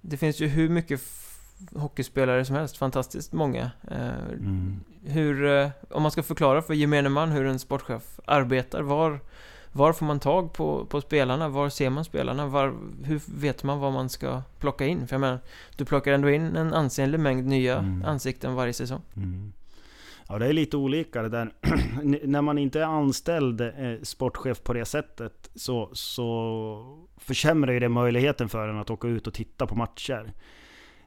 det 0.00 0.16
finns 0.16 0.40
ju 0.40 0.46
hur 0.46 0.68
mycket 0.68 1.00
hockeyspelare 1.74 2.44
som 2.44 2.56
helst, 2.56 2.76
fantastiskt 2.76 3.32
många. 3.32 3.70
Eh, 3.90 4.28
mm. 4.30 4.80
Hur, 5.04 5.44
eh, 5.44 5.70
om 5.90 6.02
man 6.02 6.10
ska 6.10 6.22
förklara 6.22 6.62
för 6.62 6.74
gemene 6.74 7.08
man 7.08 7.30
hur 7.30 7.46
en 7.46 7.58
sportchef 7.58 8.20
arbetar, 8.24 8.82
var, 8.82 9.20
var 9.72 9.92
får 9.92 10.06
man 10.06 10.20
tag 10.20 10.52
på, 10.52 10.86
på 10.86 11.00
spelarna? 11.00 11.48
Var 11.48 11.68
ser 11.68 11.90
man 11.90 12.04
spelarna? 12.04 12.46
Var, 12.46 12.74
hur 13.04 13.20
vet 13.26 13.62
man 13.62 13.78
vad 13.78 13.92
man 13.92 14.08
ska 14.08 14.42
plocka 14.58 14.86
in? 14.86 15.06
För 15.06 15.14
jag 15.14 15.20
menar, 15.20 15.40
du 15.76 15.84
plockar 15.84 16.12
ändå 16.12 16.30
in 16.30 16.56
en 16.56 16.74
ansenlig 16.74 17.20
mängd 17.20 17.46
nya 17.46 17.78
mm. 17.78 18.04
ansikten 18.04 18.54
varje 18.54 18.72
säsong. 18.72 19.02
Mm. 19.16 19.52
Ja, 20.28 20.38
det 20.38 20.46
är 20.46 20.52
lite 20.52 20.76
olika 20.76 21.22
det 21.22 21.28
där. 21.28 21.52
När 22.26 22.42
man 22.42 22.58
inte 22.58 22.80
är 22.80 22.84
anställd 22.84 23.60
eh, 23.60 24.02
sportchef 24.02 24.62
på 24.62 24.72
det 24.72 24.84
sättet 24.84 25.50
så, 25.54 25.90
så 25.92 27.08
försämrar 27.16 27.72
ju 27.72 27.80
det 27.80 27.88
möjligheten 27.88 28.48
för 28.48 28.68
en 28.68 28.78
att 28.78 28.90
åka 28.90 29.08
ut 29.08 29.26
och 29.26 29.34
titta 29.34 29.66
på 29.66 29.74
matcher. 29.74 30.32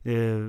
Eh, 0.03 0.39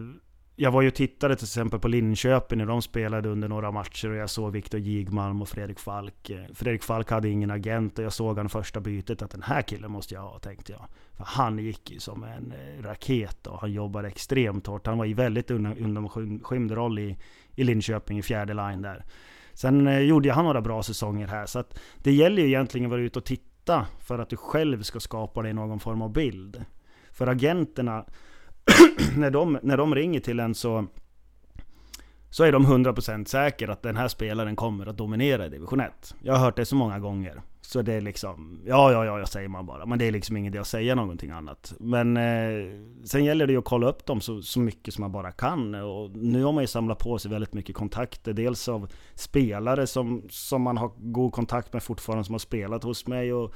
jag 0.56 0.70
var 0.70 0.83
ju 0.83 0.88
och 0.88 0.94
tittade 0.94 1.37
till 1.37 1.44
exempel 1.44 1.80
på 1.80 1.88
Linköping 1.88 2.59
när 2.59 2.66
de 2.66 2.83
spelade 2.83 3.28
under 3.28 3.48
några 3.48 3.70
matcher 3.70 4.11
och 4.11 4.16
jag 4.16 4.30
såg 4.30 4.52
Viktor 4.52 4.80
Jigmalm 4.80 5.42
och 5.42 5.48
Fredrik 5.48 5.78
Falk. 5.78 6.30
Eh, 6.30 6.44
Fredrik 6.54 6.83
Falk 6.83 7.11
hade 7.11 7.28
ingen 7.28 7.50
agent 7.50 7.98
och 7.98 8.04
jag 8.04 8.12
såg 8.12 8.37
han 8.37 8.48
första 8.48 8.80
bytet 8.80 9.22
att 9.22 9.30
den 9.30 9.42
här 9.42 9.62
killen 9.62 9.90
måste 9.90 10.14
jag 10.14 10.22
ha, 10.22 10.38
tänkte 10.38 10.72
jag. 10.72 10.87
För 11.16 11.24
han 11.24 11.59
gick 11.59 11.90
ju 11.90 12.00
som 12.00 12.24
en 12.24 12.52
eh, 12.52 12.83
raket 12.83 13.46
och 13.46 13.61
han 13.61 13.72
jobbade 13.72 14.09
extremt 14.09 14.66
hårt. 14.66 14.87
Han 14.87 14.98
var 14.98 15.06
i 15.06 15.14
väldigt 15.14 15.50
undanskymd 15.50 16.72
roll 16.72 16.98
i, 16.98 17.16
i 17.60 17.64
Linköping 17.64 18.18
i 18.18 18.22
fjärde 18.22 18.54
line 18.54 18.82
där. 18.82 19.04
Sen 19.54 19.86
eh, 19.86 19.98
gjorde 19.98 20.32
han 20.32 20.44
några 20.44 20.60
bra 20.60 20.82
säsonger 20.82 21.26
här, 21.26 21.46
så 21.46 21.58
att 21.58 21.78
det 21.96 22.12
gäller 22.12 22.42
ju 22.42 22.48
egentligen 22.48 22.86
att 22.86 22.90
vara 22.90 23.00
ute 23.00 23.18
och 23.18 23.24
titta 23.24 23.86
för 24.00 24.18
att 24.18 24.28
du 24.28 24.36
själv 24.36 24.82
ska 24.82 25.00
skapa 25.00 25.42
dig 25.42 25.52
någon 25.52 25.80
form 25.80 26.02
av 26.02 26.12
bild. 26.12 26.64
För 27.12 27.26
agenterna, 27.26 28.04
när, 29.16 29.30
de, 29.30 29.58
när 29.62 29.76
de 29.76 29.94
ringer 29.94 30.20
till 30.20 30.40
en 30.40 30.54
så 30.54 30.86
så 32.30 32.44
är 32.44 32.52
de 32.52 32.66
100% 32.66 33.24
säkra 33.24 33.72
att 33.72 33.82
den 33.82 33.96
här 33.96 34.08
spelaren 34.08 34.56
kommer 34.56 34.86
att 34.86 34.96
dominera 34.96 35.46
i 35.46 35.48
division 35.48 35.80
1. 35.80 36.14
Jag 36.22 36.34
har 36.34 36.40
hört 36.40 36.56
det 36.56 36.64
så 36.64 36.76
många 36.76 36.98
gånger. 36.98 37.42
Så 37.72 37.83
det 37.83 37.92
är 37.92 38.00
liksom, 38.00 38.61
ja 38.66 38.92
ja 38.92 39.04
ja, 39.04 39.18
jag 39.18 39.28
säger 39.28 39.48
man 39.48 39.66
bara. 39.66 39.87
Men 39.87 39.98
det 39.98 40.04
är 40.04 40.12
liksom 40.12 40.37
ingen 40.37 40.52
idé 40.52 40.59
att 40.59 40.66
säga 40.66 40.94
någonting 40.94 41.30
annat. 41.30 41.74
Men 41.80 42.16
eh, 42.16 42.80
sen 43.04 43.24
gäller 43.24 43.46
det 43.46 43.52
ju 43.52 43.59
att 43.59 43.64
kolla 43.64 43.88
upp 43.88 44.06
dem 44.06 44.20
så, 44.20 44.42
så 44.42 44.61
mycket 44.61 44.94
som 44.94 45.02
man 45.02 45.12
bara 45.12 45.33
kan. 45.33 45.74
Och 45.74 46.11
nu 46.11 46.44
har 46.44 46.52
man 46.52 46.62
ju 46.62 46.66
samlat 46.66 46.98
på 46.98 47.18
sig 47.18 47.30
väldigt 47.30 47.54
mycket 47.54 47.76
kontakter. 47.76 48.33
Dels 48.33 48.68
av 48.68 48.92
spelare 49.14 49.87
som, 49.87 50.22
som 50.30 50.62
man 50.62 50.76
har 50.76 50.90
god 50.96 51.33
kontakt 51.33 51.72
med 51.72 51.83
fortfarande, 51.83 52.24
som 52.24 52.35
har 52.35 52.38
spelat 52.38 52.85
hos 52.85 53.06
mig. 53.06 53.33
Och 53.33 53.54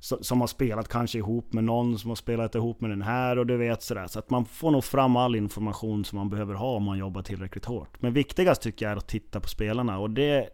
som 0.00 0.40
har 0.40 0.48
spelat 0.48 0.88
kanske 0.88 1.18
ihop 1.18 1.52
med 1.52 1.64
någon 1.64 1.98
som 1.98 2.10
har 2.10 2.16
spelat 2.16 2.54
ihop 2.54 2.80
med 2.80 2.90
den 2.90 3.02
här 3.02 3.38
och 3.38 3.46
du 3.46 3.56
vet 3.56 3.82
sådär. 3.82 4.06
Så 4.06 4.18
att 4.18 4.30
man 4.30 4.44
får 4.44 4.70
nog 4.70 4.84
fram 4.84 5.16
all 5.16 5.36
information 5.36 6.04
som 6.04 6.18
man 6.18 6.30
behöver 6.30 6.54
ha 6.54 6.76
om 6.76 6.82
man 6.82 6.98
jobbar 6.98 7.22
tillräckligt 7.22 7.64
hårt. 7.64 8.02
Men 8.02 8.12
viktigast 8.12 8.62
tycker 8.62 8.86
jag 8.86 8.92
är 8.92 8.96
att 8.96 9.08
titta 9.08 9.40
på 9.40 9.48
spelarna 9.48 9.98
och 9.98 10.10
det 10.10 10.48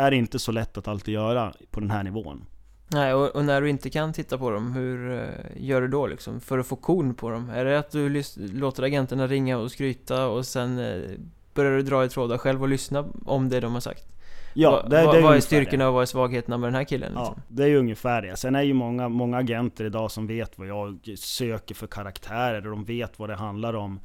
är 0.00 0.12
inte 0.12 0.38
så 0.38 0.52
lätt 0.52 0.78
att 0.78 0.88
alltid 0.88 1.14
göra 1.14 1.52
på 1.70 1.80
den 1.80 1.90
här 1.90 2.02
nivån. 2.02 2.44
Nej, 2.92 3.14
och, 3.14 3.36
och, 3.36 3.44
när 3.44 3.60
du 3.60 3.70
inte 3.70 3.90
kan 3.90 4.12
titta 4.12 4.38
på 4.38 4.50
dem, 4.50 4.72
hur 4.72 5.10
uh, 5.10 5.28
gör 5.56 5.80
du 5.80 5.88
då 5.88 6.06
liksom? 6.06 6.40
För 6.40 6.58
att 6.58 6.66
få 6.66 6.76
kon 6.76 7.14
på 7.14 7.30
dem? 7.30 7.50
Är 7.50 7.64
det 7.64 7.78
att 7.78 7.90
du 7.90 8.22
låter 8.36 8.82
agenterna 8.82 9.26
ringa 9.26 9.58
och 9.58 9.70
skryta 9.70 10.26
och 10.26 10.46
sen 10.46 10.78
uh, 10.78 11.10
börjar 11.54 11.72
du 11.72 11.82
dra 11.82 12.04
i 12.04 12.08
trådar 12.08 12.38
själv 12.38 12.62
och 12.62 12.68
lyssna 12.68 13.04
om 13.24 13.48
det 13.48 13.60
de 13.60 13.72
har 13.72 13.80
sagt? 13.80 14.06
Ja, 14.54 14.86
det, 14.90 14.96
det 14.96 15.18
är 15.18 15.22
vad 15.22 15.36
är 15.36 15.40
styrkorna 15.40 15.88
och 15.88 15.94
vad 15.94 16.02
är 16.02 16.06
svagheterna 16.06 16.58
med 16.58 16.66
den 16.66 16.74
här 16.74 16.84
killen? 16.84 17.12
Liksom? 17.12 17.34
Ja, 17.36 17.42
det 17.48 17.62
är 17.62 17.66
ju 17.66 17.76
ungefär 17.76 18.22
det. 18.22 18.36
Sen 18.36 18.54
är 18.54 18.62
ju 18.62 18.74
många, 18.74 19.08
många 19.08 19.36
agenter 19.36 19.84
idag 19.84 20.10
som 20.10 20.26
vet 20.26 20.58
vad 20.58 20.66
jag 20.66 21.14
söker 21.16 21.74
för 21.74 21.86
karaktärer 21.86 22.66
och 22.66 22.70
de 22.70 22.84
vet 22.84 23.18
vad 23.18 23.28
det 23.28 23.36
handlar 23.36 23.74
om 23.74 24.00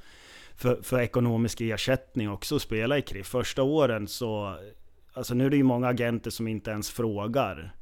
för, 0.56 0.80
för 0.82 1.02
ekonomisk 1.02 1.62
ersättning 1.62 2.30
också 2.30 2.56
att 2.56 2.62
spela 2.62 2.98
i 2.98 3.02
KRIF. 3.02 3.28
Första 3.28 3.64
åren 3.64 4.08
så 4.08 4.58
Alltså 5.16 5.34
nu 5.34 5.46
är 5.46 5.50
det 5.50 5.58
ju 5.58 5.64
många 5.64 5.88
agenter 5.88 6.32
som 6.32 6.48
inte 6.48 6.72
ens 6.72 6.90
frågar 6.90 7.76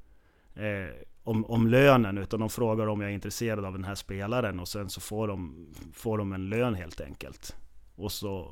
eh, 0.56 0.96
om, 1.24 1.46
om 1.46 1.68
lönen, 1.68 2.18
utan 2.18 2.40
de 2.40 2.50
frågar 2.50 2.88
om 2.88 3.02
jag 3.02 3.10
är 3.10 3.14
intresserad 3.14 3.66
av 3.66 3.74
den 3.74 3.84
här 3.84 3.96
spelaren 3.96 4.60
och 4.60 4.68
sen 4.68 4.90
så 4.90 5.02
får 5.02 5.28
de, 5.28 5.68
får 5.94 6.18
de 6.18 6.34
en 6.34 6.50
lön 6.50 6.76
helt 6.76 7.02
enkelt. 7.02 7.56
Och 7.96 8.12
så 8.12 8.52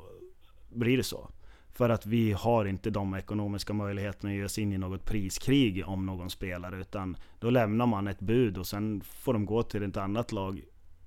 blir 0.70 0.96
det 0.96 1.02
så. 1.02 1.30
För 1.72 1.88
att 1.88 2.06
vi 2.06 2.32
har 2.32 2.64
inte 2.64 2.90
de 2.90 3.14
ekonomiska 3.14 3.72
möjligheterna 3.72 4.30
att 4.30 4.36
ge 4.36 4.44
oss 4.44 4.58
in 4.58 4.72
i 4.72 4.78
något 4.78 5.04
priskrig 5.04 5.88
om 5.88 6.06
någon 6.06 6.30
spelare, 6.30 6.80
utan 6.80 7.16
då 7.40 7.50
lämnar 7.50 7.86
man 7.86 8.06
ett 8.06 8.20
bud 8.20 8.58
och 8.58 8.66
sen 8.66 9.00
får 9.00 9.32
de 9.32 9.46
gå 9.46 9.62
till 9.62 9.82
ett 9.82 9.96
annat 9.96 10.32
lag 10.32 10.62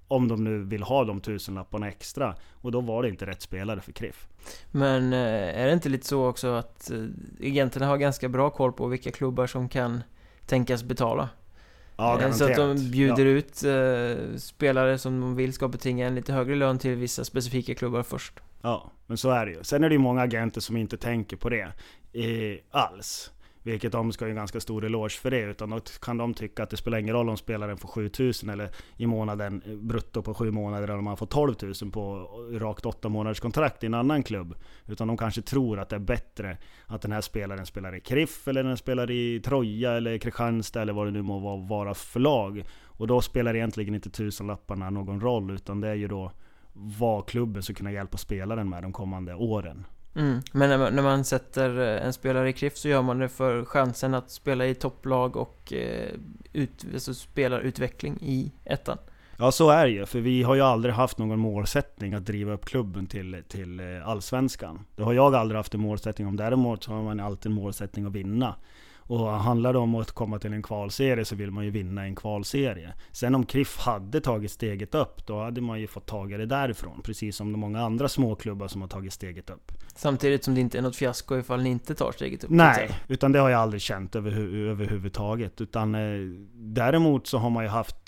om 0.07 0.27
de 0.27 0.43
nu 0.43 0.63
vill 0.63 0.83
ha 0.83 1.03
de 1.03 1.21
tusenlapparna 1.21 1.87
extra. 1.87 2.35
Och 2.61 2.71
då 2.71 2.81
var 2.81 3.03
det 3.03 3.09
inte 3.09 3.25
rätt 3.25 3.41
spelare 3.41 3.81
för 3.81 3.91
KRIF. 3.91 4.27
Men 4.71 5.13
eh, 5.13 5.59
är 5.61 5.65
det 5.65 5.73
inte 5.73 5.89
lite 5.89 6.07
så 6.07 6.25
också 6.25 6.47
att 6.47 6.91
eh, 6.91 6.97
agenterna 7.41 7.85
har 7.85 7.97
ganska 7.97 8.29
bra 8.29 8.49
koll 8.49 8.73
på 8.73 8.87
vilka 8.87 9.11
klubbar 9.11 9.47
som 9.47 9.69
kan 9.69 10.03
tänkas 10.45 10.83
betala? 10.83 11.29
Ja, 11.97 12.17
garanterat. 12.17 12.41
Eh, 12.41 12.55
så 12.55 12.61
att 12.61 12.77
de 12.77 12.91
bjuder 12.91 13.25
ja. 13.25 13.31
ut 13.31 13.63
eh, 13.63 14.37
spelare 14.37 14.97
som 14.97 15.21
de 15.21 15.35
vill 15.35 15.53
ska 15.53 15.67
betinga 15.67 16.07
en 16.07 16.15
lite 16.15 16.33
högre 16.33 16.55
lön 16.55 16.79
till 16.79 16.95
vissa 16.95 17.25
specifika 17.25 17.75
klubbar 17.75 18.03
först. 18.03 18.39
Ja, 18.61 18.91
men 19.07 19.17
så 19.17 19.29
är 19.29 19.45
det 19.45 19.51
ju. 19.51 19.63
Sen 19.63 19.83
är 19.83 19.89
det 19.89 19.95
ju 19.95 19.99
många 19.99 20.21
agenter 20.21 20.61
som 20.61 20.77
inte 20.77 20.97
tänker 20.97 21.37
på 21.37 21.49
det 21.49 21.71
eh, 22.13 22.59
alls. 22.71 23.31
Vilket 23.65 23.91
de 23.91 24.11
ska 24.11 24.25
ju 24.25 24.29
en 24.29 24.35
ganska 24.35 24.59
stor 24.59 24.85
eloge 24.85 25.09
för 25.09 25.31
det. 25.31 25.41
Utan 25.41 25.69
då 25.69 25.79
kan 26.01 26.17
de 26.17 26.33
tycka 26.33 26.63
att 26.63 26.69
det 26.69 26.77
spelar 26.77 26.97
ingen 26.97 27.15
roll 27.15 27.29
om 27.29 27.37
spelaren 27.37 27.77
får 27.77 27.87
7000 27.87 28.49
eller 28.49 28.69
i 28.97 29.05
månaden 29.05 29.61
brutto 29.77 30.21
på 30.21 30.33
7 30.33 30.51
månader 30.51 30.83
eller 30.83 30.97
om 30.97 31.03
man 31.03 31.17
får 31.17 31.25
12 31.25 31.55
000 31.81 31.91
på 31.91 32.29
rakt 32.51 32.85
8 32.85 33.09
månaders 33.09 33.39
kontrakt 33.39 33.83
i 33.83 33.85
en 33.85 33.93
annan 33.93 34.23
klubb. 34.23 34.55
Utan 34.87 35.07
de 35.07 35.17
kanske 35.17 35.41
tror 35.41 35.79
att 35.79 35.89
det 35.89 35.95
är 35.95 35.99
bättre 35.99 36.57
att 36.85 37.01
den 37.01 37.11
här 37.11 37.21
spelaren 37.21 37.65
spelar 37.65 37.95
i 37.95 37.99
Kriff 37.99 38.47
eller 38.47 38.63
den 38.63 38.77
spelar 38.77 39.11
i 39.11 39.39
Troja 39.39 39.91
eller 39.91 40.17
Kristianstad 40.17 40.81
eller 40.81 40.93
vad 40.93 41.07
det 41.07 41.11
nu 41.11 41.21
må 41.21 41.57
vara 41.57 41.93
för 41.93 42.19
lag. 42.19 42.63
Och 42.85 43.07
då 43.07 43.21
spelar 43.21 43.55
egentligen 43.55 43.95
inte 43.95 44.09
tusenlapparna 44.09 44.89
någon 44.89 45.21
roll 45.21 45.51
utan 45.51 45.81
det 45.81 45.87
är 45.87 45.95
ju 45.95 46.07
då 46.07 46.31
vad 46.73 47.27
klubben 47.27 47.63
ska 47.63 47.73
kunna 47.73 47.91
hjälpa 47.91 48.17
spelaren 48.17 48.69
med 48.69 48.83
de 48.83 48.93
kommande 48.93 49.35
åren. 49.35 49.85
Mm. 50.15 50.41
Men 50.51 50.69
när 50.69 50.77
man, 50.77 50.95
när 50.95 51.03
man, 51.03 51.23
sätter 51.23 51.79
eh, 51.79 52.05
en 52.05 52.13
spelare 52.13 52.49
i 52.49 52.53
KRIF 52.53 52.77
så 52.77 52.87
gör 52.87 53.01
man 53.01 53.19
det 53.19 53.29
för 53.29 53.65
chansen 53.65 54.13
att 54.13 54.31
spela 54.31 54.65
i 54.65 54.75
topplag 54.75 55.35
och 55.35 55.73
eh, 55.73 56.09
ut, 56.53 56.85
alltså 56.93 57.13
spelarutveckling 57.13 58.17
i 58.21 58.51
ettan. 58.63 58.97
Ja 59.37 59.51
så 59.51 59.69
är 59.69 59.85
det 59.85 59.91
ju, 59.91 60.05
för 60.05 60.19
vi 60.19 60.43
har 60.43 60.55
ju 60.55 60.61
aldrig 60.61 60.93
haft 60.93 61.17
någon 61.17 61.39
målsättning 61.39 62.13
att 62.13 62.25
driva 62.25 62.53
upp 62.53 62.65
klubben 62.65 63.07
till, 63.07 63.43
till 63.47 63.79
eh, 63.79 64.07
Allsvenskan. 64.07 64.85
Det 64.95 65.03
har 65.03 65.13
jag 65.13 65.35
aldrig 65.35 65.57
haft 65.57 65.73
en 65.73 65.79
målsättning 65.79 66.27
om, 66.27 66.35
däremot 66.35 66.83
så 66.83 66.91
har 66.91 67.03
man 67.03 67.19
alltid 67.19 67.45
en 67.45 67.55
målsättning 67.55 68.05
att 68.05 68.11
vinna. 68.11 68.55
Och 69.07 69.29
handlar 69.29 69.73
det 69.73 69.79
om 69.79 69.95
att 69.95 70.11
komma 70.11 70.39
till 70.39 70.53
en 70.53 70.63
kvalserie 70.63 71.25
så 71.25 71.35
vill 71.35 71.51
man 71.51 71.65
ju 71.65 71.71
vinna 71.71 72.03
en 72.03 72.15
kvalserie. 72.15 72.93
Sen 73.11 73.35
om 73.35 73.45
KRIF 73.45 73.77
hade 73.77 74.21
tagit 74.21 74.51
steget 74.51 74.95
upp, 74.95 75.27
då 75.27 75.43
hade 75.43 75.61
man 75.61 75.79
ju 75.79 75.87
fått 75.87 76.05
tag 76.05 76.31
i 76.31 76.37
det 76.37 76.45
därifrån. 76.45 77.01
Precis 77.03 77.35
som 77.35 77.51
de 77.51 77.59
många 77.59 77.81
andra 77.81 78.07
småklubbar 78.07 78.67
som 78.67 78.81
har 78.81 78.87
tagit 78.87 79.13
steget 79.13 79.49
upp. 79.49 79.71
Samtidigt 79.95 80.43
som 80.43 80.55
det 80.55 80.61
inte 80.61 80.77
är 80.77 80.81
något 80.81 80.95
fiasko 80.95 81.37
ifall 81.37 81.63
ni 81.63 81.69
inte 81.69 81.95
tar 81.95 82.11
steget 82.11 82.43
upp? 82.43 82.49
Nej, 82.49 82.89
utan 83.07 83.31
det 83.31 83.39
har 83.39 83.49
jag 83.49 83.61
aldrig 83.61 83.81
känt 83.81 84.15
överhu 84.15 84.69
överhuvudtaget. 84.69 85.61
Utan 85.61 85.95
eh, 85.95 86.01
däremot 86.53 87.27
så 87.27 87.37
har 87.37 87.49
man 87.49 87.63
ju 87.63 87.69
haft 87.69 88.04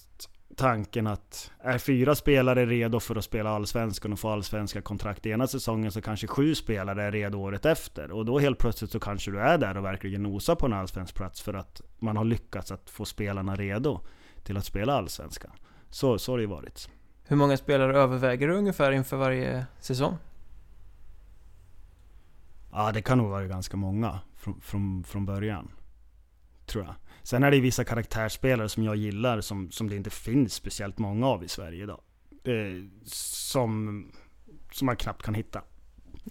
tanken 0.57 1.07
att 1.07 1.51
är 1.59 1.77
fyra 1.77 2.15
spelare 2.15 2.65
redo 2.65 2.99
för 2.99 3.15
att 3.15 3.23
spela 3.23 3.49
Allsvenskan 3.49 4.13
och 4.13 4.19
få 4.19 4.29
allsvenska 4.29 4.81
kontrakt 4.81 5.25
ena 5.25 5.47
säsongen 5.47 5.91
så 5.91 6.01
kanske 6.01 6.27
sju 6.27 6.55
spelare 6.55 7.03
är 7.03 7.11
redo 7.11 7.37
året 7.37 7.65
efter. 7.65 8.11
Och 8.11 8.25
då 8.25 8.39
helt 8.39 8.59
plötsligt 8.59 8.91
så 8.91 8.99
kanske 8.99 9.31
du 9.31 9.39
är 9.39 9.57
där 9.57 9.77
och 9.77 9.85
verkligen 9.85 10.23
nosar 10.23 10.55
på 10.55 10.65
en 10.65 10.73
allsvensk 10.73 11.15
plats 11.15 11.41
för 11.41 11.53
att 11.53 11.81
man 11.99 12.17
har 12.17 12.25
lyckats 12.25 12.71
att 12.71 12.89
få 12.89 13.05
spelarna 13.05 13.55
redo 13.55 13.99
till 14.43 14.57
att 14.57 14.65
spela 14.65 14.93
Allsvenskan. 14.93 15.51
Så, 15.89 16.19
så 16.19 16.31
har 16.31 16.37
det 16.37 16.41
ju 16.41 16.49
varit. 16.49 16.89
Hur 17.23 17.35
många 17.35 17.57
spelare 17.57 17.97
överväger 17.97 18.47
du 18.47 18.53
ungefär 18.53 18.91
inför 18.91 19.17
varje 19.17 19.65
säsong? 19.79 20.17
Ja, 22.71 22.91
det 22.91 23.01
kan 23.01 23.17
nog 23.17 23.29
vara 23.29 23.45
ganska 23.45 23.77
många 23.77 24.19
från, 24.35 24.61
från, 24.61 25.03
från 25.03 25.25
början. 25.25 25.71
Tror 26.65 26.83
jag. 26.83 26.95
Sen 27.27 27.43
är 27.43 27.51
det 27.51 27.59
vissa 27.59 27.83
karaktärsspelare 27.83 28.69
som 28.69 28.83
jag 28.83 28.95
gillar 28.95 29.41
som, 29.41 29.71
som 29.71 29.89
det 29.89 29.95
inte 29.95 30.09
finns 30.09 30.53
speciellt 30.53 30.97
många 30.97 31.27
av 31.27 31.43
i 31.43 31.47
Sverige 31.47 31.83
idag. 31.83 32.01
Eh, 32.43 32.53
som, 33.05 34.05
som 34.71 34.85
man 34.85 34.95
knappt 34.95 35.23
kan 35.23 35.33
hitta. 35.33 35.61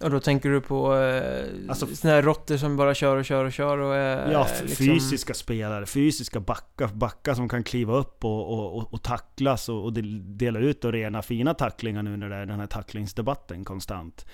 Och 0.01 0.11
då 0.11 0.19
tänker 0.19 0.49
du 0.49 0.61
på 0.61 0.95
eh, 0.95 1.69
alltså, 1.69 1.87
såna 1.87 2.13
här 2.13 2.21
råttor 2.21 2.57
som 2.57 2.77
bara 2.77 2.93
kör 2.93 3.17
och 3.17 3.25
kör 3.25 3.45
och 3.45 3.53
kör 3.53 3.77
och 3.77 3.95
är, 3.95 4.31
Ja, 4.31 4.47
liksom... 4.61 4.85
fysiska 4.85 5.33
spelare, 5.33 5.85
fysiska 5.85 6.39
backar, 6.39 6.87
backar 6.87 7.33
som 7.33 7.49
kan 7.49 7.63
kliva 7.63 7.97
upp 7.97 8.25
och, 8.25 8.53
och, 8.53 8.77
och, 8.77 8.93
och 8.93 9.03
tacklas 9.03 9.69
och, 9.69 9.83
och, 9.83 9.93
dela 9.93 10.59
ut 10.59 10.85
och 10.85 10.91
rena 10.91 11.21
fina 11.21 11.53
tacklingar 11.53 12.03
nu 12.03 12.17
när 12.17 12.29
det 12.29 12.35
är 12.35 12.45
den 12.45 12.59
här 12.59 12.67
tacklingsdebatten 12.67 13.65
konstant. 13.65 14.25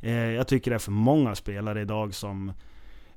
Eh, 0.00 0.12
jag 0.12 0.48
tycker 0.48 0.70
det 0.70 0.74
är 0.74 0.78
för 0.78 0.92
många 0.92 1.34
spelare 1.34 1.80
idag 1.80 2.14
som 2.14 2.52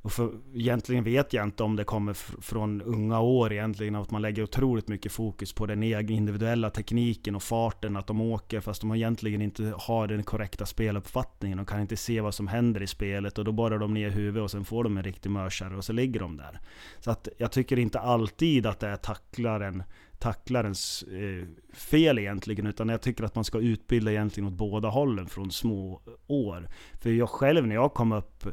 och 0.06 0.12
för, 0.12 0.32
egentligen 0.54 1.04
vet 1.04 1.34
jag 1.34 1.44
inte 1.44 1.64
om 1.64 1.76
det 1.76 1.84
kommer 1.84 2.14
från 2.42 2.82
unga 2.82 3.20
år 3.20 3.54
egentligen, 3.54 3.96
att 3.96 4.12
man 4.12 4.22
lägger 4.22 4.44
otroligt 4.44 4.88
mycket 4.88 5.12
fokus 5.12 5.54
på 5.54 5.66
den 5.66 5.84
egna 5.84 6.16
individuella 6.16 6.70
tekniken 6.70 7.36
och 7.36 7.44
farten, 7.44 7.98
att 7.98 8.08
de 8.08 8.22
åker 8.22 8.60
fast 8.60 8.82
de 8.82 8.96
egentligen 8.96 9.42
inte 9.42 9.74
har 9.78 10.08
den 10.08 10.24
korrekta 10.24 10.66
speluppfattningen 10.66 11.60
och 11.60 11.70
kan 11.70 11.82
inte 11.82 11.98
se 11.98 12.22
vad 12.22 12.34
som 12.36 12.48
händer 12.48 12.82
i 12.82 12.88
spelet 12.88 13.38
och 13.38 13.46
då 13.46 13.52
borrar 13.52 13.80
de 13.80 13.94
ner 13.94 14.10
huvudet 14.10 14.44
och 14.44 14.52
sen 14.52 14.66
får 14.66 14.84
de 14.84 14.98
en 14.98 15.04
riktig 15.04 15.30
mörsare 15.30 15.78
och 15.78 15.86
så 15.86 15.94
ligger 15.94 16.20
de 16.20 16.38
där. 16.38 16.60
Så 17.00 17.12
att 17.12 17.28
jag 17.38 17.52
tycker 17.52 17.80
inte 17.80 18.00
alltid 18.00 18.66
att 18.66 18.80
det 18.80 18.88
är 18.88 18.98
tacklaren 18.98 19.84
tacklarens 20.20 21.04
eh, 21.04 21.48
fel 21.74 22.20
egentligen, 22.20 22.68
utan 22.68 22.90
jag 22.90 23.02
tycker 23.02 23.24
att 23.24 23.36
man 23.36 23.44
ska 23.44 23.60
utbilda 23.60 24.12
egentligen 24.12 24.48
åt 24.48 24.54
båda 24.54 24.90
hållen 24.90 25.28
från 25.28 25.52
små 25.52 26.02
år. 26.28 26.68
För 27.02 27.10
jag 27.10 27.30
själv 27.30 27.68
när 27.68 27.76
jag 27.76 27.94
kom 27.94 28.12
upp 28.12 28.46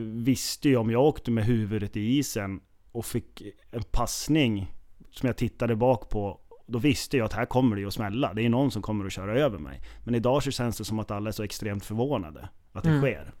visste 0.00 0.68
ju 0.68 0.76
om 0.76 0.90
jag 0.90 1.02
åkte 1.02 1.30
med 1.30 1.44
huvudet 1.44 1.96
i 1.96 2.18
isen 2.18 2.60
och 2.92 3.06
fick 3.06 3.42
en 3.70 3.82
passning 3.82 4.72
som 5.10 5.26
jag 5.26 5.36
tittade 5.36 5.76
bak 5.76 6.08
på 6.08 6.40
då 6.66 6.78
visste 6.78 7.16
jag 7.16 7.24
att 7.24 7.32
här 7.32 7.46
kommer 7.46 7.76
det 7.76 7.80
ju 7.80 7.86
att 7.86 7.94
smälla. 7.94 8.34
Det 8.34 8.42
är 8.42 8.48
någon 8.48 8.70
som 8.70 8.82
kommer 8.82 9.06
att 9.06 9.12
köra 9.12 9.38
över 9.40 9.58
mig. 9.58 9.80
Men 10.04 10.14
idag 10.14 10.42
så 10.42 10.50
känns 10.50 10.78
det 10.78 10.84
som 10.84 10.98
att 10.98 11.10
alla 11.10 11.28
är 11.28 11.32
så 11.32 11.42
extremt 11.42 11.84
förvånade 11.84 12.48
att 12.72 12.82
det 12.82 12.90
mm. 12.90 13.02
sker. 13.02 13.32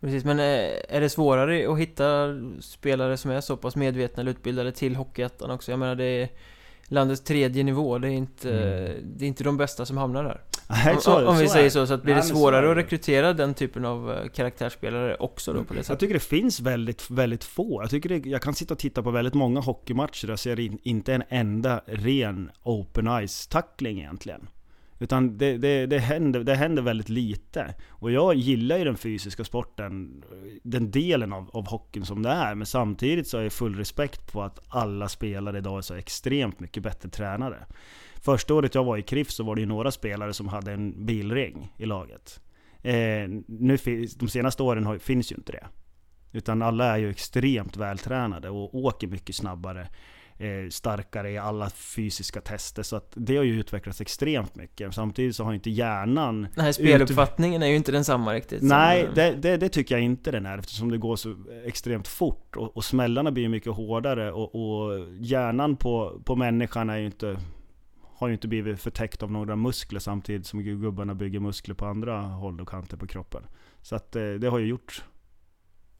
Precis, 0.00 0.24
men 0.24 0.38
eh, 0.38 0.96
är 0.96 1.00
det 1.00 1.08
svårare 1.08 1.72
att 1.72 1.78
hitta 1.78 2.28
spelare 2.60 3.16
som 3.16 3.30
är 3.30 3.40
så 3.40 3.56
pass 3.56 3.76
medvetna 3.76 4.20
eller 4.20 4.30
utbildade 4.30 4.72
till 4.72 4.96
Hockeyettan 4.96 5.50
också? 5.50 5.72
Jag 5.72 5.78
menar 5.78 5.94
det 5.94 6.04
är 6.04 6.28
landets 6.88 7.20
tredje 7.20 7.64
nivå, 7.64 7.98
det 7.98 8.08
är 8.08 8.12
inte, 8.12 8.50
mm. 8.50 9.02
det 9.16 9.24
är 9.24 9.28
inte 9.28 9.44
de 9.44 9.56
bästa 9.56 9.86
som 9.86 9.96
hamnar 9.96 10.24
där. 10.24 10.40
Nej, 10.68 10.96
så, 11.00 11.20
om, 11.20 11.26
om 11.26 11.38
vi 11.38 11.46
så 11.46 11.52
säger 11.52 11.70
så, 11.70 11.86
så 11.86 11.94
att 11.94 12.02
blir 12.02 12.14
Nej, 12.14 12.22
det 12.22 12.28
svårare 12.28 12.70
att 12.70 12.76
rekrytera 12.76 13.32
den 13.32 13.54
typen 13.54 13.84
av 13.84 14.12
eh, 14.12 14.28
karaktärsspelare 14.28 15.16
också 15.16 15.52
då 15.52 15.64
på 15.64 15.74
det 15.74 15.80
sättet? 15.80 15.88
Jag 15.88 15.98
tycker 15.98 16.14
det 16.14 16.20
finns 16.20 16.60
väldigt, 16.60 17.10
väldigt 17.10 17.44
få. 17.44 17.82
Jag 17.82 17.90
tycker 17.90 18.08
det, 18.08 18.26
jag 18.28 18.42
kan 18.42 18.54
sitta 18.54 18.74
och 18.74 18.78
titta 18.78 19.02
på 19.02 19.10
väldigt 19.10 19.34
många 19.34 19.60
hockeymatcher 19.60 20.30
och 20.30 20.40
ser 20.40 20.60
in, 20.60 20.78
inte 20.82 21.14
en 21.14 21.22
enda 21.28 21.80
ren 21.86 22.50
open 22.62 23.28
ice 23.28 23.46
tackling 23.46 23.98
egentligen. 23.98 24.48
Utan 24.98 25.38
det, 25.38 25.58
det, 25.58 25.86
det, 25.86 25.98
händer, 25.98 26.40
det 26.40 26.54
händer 26.54 26.82
väldigt 26.82 27.08
lite. 27.08 27.74
Och 27.88 28.12
jag 28.12 28.34
gillar 28.34 28.78
ju 28.78 28.84
den 28.84 28.96
fysiska 28.96 29.44
sporten, 29.44 30.24
den 30.62 30.90
delen 30.90 31.32
av, 31.32 31.50
av 31.52 31.68
hockeyn 31.68 32.04
som 32.04 32.22
det 32.22 32.30
är. 32.30 32.54
Men 32.54 32.66
samtidigt 32.66 33.28
så 33.28 33.36
har 33.36 33.42
jag 33.42 33.52
full 33.52 33.76
respekt 33.76 34.32
på 34.32 34.42
att 34.42 34.60
alla 34.68 35.08
spelare 35.08 35.58
idag 35.58 35.78
är 35.78 35.82
så 35.82 35.94
extremt 35.94 36.60
mycket 36.60 36.82
bättre 36.82 37.08
tränade. 37.08 37.66
Första 38.14 38.54
året 38.54 38.74
jag 38.74 38.84
var 38.84 38.96
i 38.96 39.02
KRIF 39.02 39.30
så 39.30 39.44
var 39.44 39.54
det 39.54 39.60
ju 39.60 39.66
några 39.66 39.90
spelare 39.90 40.32
som 40.32 40.48
hade 40.48 40.72
en 40.72 41.06
bilring 41.06 41.72
i 41.78 41.86
laget. 41.86 42.40
Eh, 42.82 43.28
nu, 43.46 43.76
de 44.16 44.28
senaste 44.28 44.62
åren 44.62 44.86
har, 44.86 44.98
finns 44.98 45.32
ju 45.32 45.36
inte 45.36 45.52
det. 45.52 45.66
Utan 46.32 46.62
alla 46.62 46.84
är 46.84 46.96
ju 46.96 47.10
extremt 47.10 47.76
vältränade 47.76 48.50
och 48.50 48.74
åker 48.74 49.06
mycket 49.06 49.36
snabbare 49.36 49.88
eh, 50.38 50.68
starkare 50.70 51.30
i 51.30 51.38
alla 51.38 51.70
fysiska 51.70 52.40
tester. 52.40 52.82
Så 52.82 52.96
att 52.96 53.12
det 53.14 53.36
har 53.36 53.44
ju 53.44 53.60
utvecklats 53.60 54.00
extremt 54.00 54.54
mycket. 54.54 54.94
Samtidigt 54.94 55.36
så 55.36 55.44
har 55.44 55.54
inte 55.54 55.70
hjärnan... 55.70 56.46
Nej, 56.54 56.72
speluppfattningen 56.72 57.62
är 57.62 57.66
ju 57.66 57.76
inte 57.76 57.92
densamma 57.92 58.34
riktigt. 58.34 58.62
Nej, 58.62 59.04
som... 59.04 59.14
det, 59.14 59.32
det, 59.32 59.56
det, 59.56 59.68
tycker 59.68 59.94
jag 59.94 60.04
inte 60.04 60.30
den 60.30 60.46
är 60.46 60.58
eftersom 60.58 60.90
det 60.90 60.98
går 60.98 61.16
så 61.16 61.36
extremt 61.64 62.08
fort. 62.08 62.56
Och, 62.56 62.76
och 62.76 62.84
smällarna 62.84 63.30
blir 63.30 63.48
mycket 63.48 63.72
hårdare 63.72 64.32
och, 64.32 64.54
och 64.54 65.06
hjärnan 65.20 65.76
på, 65.76 66.22
på 66.24 66.36
människan 66.36 66.90
är 66.90 66.96
ju 66.96 67.06
inte 67.06 67.38
har 68.18 68.28
ju 68.28 68.34
inte 68.34 68.48
blivit 68.48 68.80
förtäckt 68.80 69.22
av 69.22 69.30
några 69.30 69.56
muskler 69.56 70.00
samtidigt 70.00 70.46
som 70.46 70.62
gubbarna 70.62 71.14
bygger 71.14 71.40
muskler 71.40 71.74
på 71.74 71.86
andra 71.86 72.20
håll 72.20 72.60
och 72.60 72.68
kanter 72.68 72.96
på 72.96 73.06
kroppen. 73.06 73.42
Så 73.82 73.96
att 73.96 74.16
eh, 74.16 74.28
det 74.28 74.48
har 74.48 74.58
ju 74.58 74.66
gjort 74.66 75.04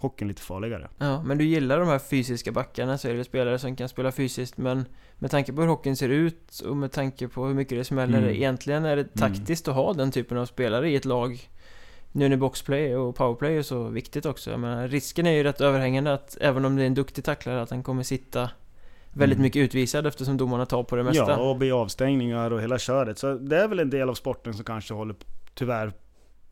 hockeyn 0.07 0.29
lite 0.29 0.43
farligare. 0.43 0.89
Ja, 0.99 1.23
men 1.23 1.39
du 1.39 1.45
gillar 1.45 1.81
de 1.81 1.89
här 1.89 1.99
fysiska 1.99 2.53
backarna 2.53 2.99
så 2.99 3.09
är 3.09 3.15
det 3.15 3.25
spelare 3.25 3.59
som 3.59 3.77
kan 3.77 3.89
spela 3.89 4.13
fysiskt 4.13 4.57
men 4.57 4.85
med 5.19 5.31
tanke 5.31 5.53
på 5.53 5.61
hur 5.61 5.69
hockeyn 5.69 5.97
ser 5.97 6.09
ut 6.09 6.61
och 6.61 6.77
med 6.77 6.93
tanke 6.93 7.29
på 7.29 7.47
hur 7.47 7.55
mycket 7.55 7.79
det 7.79 7.85
smäller 7.85 8.19
mm. 8.19 8.31
egentligen 8.31 8.85
är 8.85 8.97
det 8.97 9.03
mm. 9.03 9.13
taktiskt 9.15 9.67
mm. 9.67 9.79
att 9.79 9.85
ha 9.85 9.93
den 9.93 10.13
typen 10.13 10.39
av 10.39 10.47
spelare 10.47 10.91
i 10.91 10.97
ett 10.97 11.05
lag 11.05 11.49
nu 12.13 12.29
när 12.29 12.37
boxplay 12.37 12.97
och 12.97 13.17
powerplay 13.17 13.57
är 13.57 13.63
så 13.63 13.89
viktigt 13.89 14.27
också. 14.27 14.51
Jag 14.51 14.61
menar, 14.61 14.89
risken 14.89 15.27
är 15.27 15.31
ju 15.31 15.43
rätt 15.43 15.61
överhängande 15.61 16.13
att 16.13 16.37
även 16.41 16.65
om 16.65 16.77
det 16.77 16.83
är 16.83 16.87
en 16.87 16.95
duktig 16.95 17.25
tacklare 17.25 17.63
att 17.63 17.71
han 17.71 17.83
kommer 17.83 18.03
sitta 18.03 18.51
väldigt 19.13 19.37
mm. 19.37 19.43
mycket 19.43 19.61
utvisad 19.61 20.07
eftersom 20.07 20.37
domarna 20.37 20.67
tar 20.67 20.83
på 20.83 20.97
det 20.97 21.03
mesta. 21.03 21.31
Ja, 21.31 21.37
och 21.37 21.57
blir 21.57 21.83
avstängningar 21.83 22.51
och 22.51 22.63
hela 22.63 22.79
köret. 22.79 23.19
Så 23.19 23.35
det 23.35 23.57
är 23.57 23.69
väl 23.69 23.81
en 23.81 23.91
del 23.91 24.09
av 24.09 24.15
sporten 24.15 24.55
som 24.55 24.65
kanske 24.65 24.95
håller 24.95 25.17
tyvärr 25.55 25.93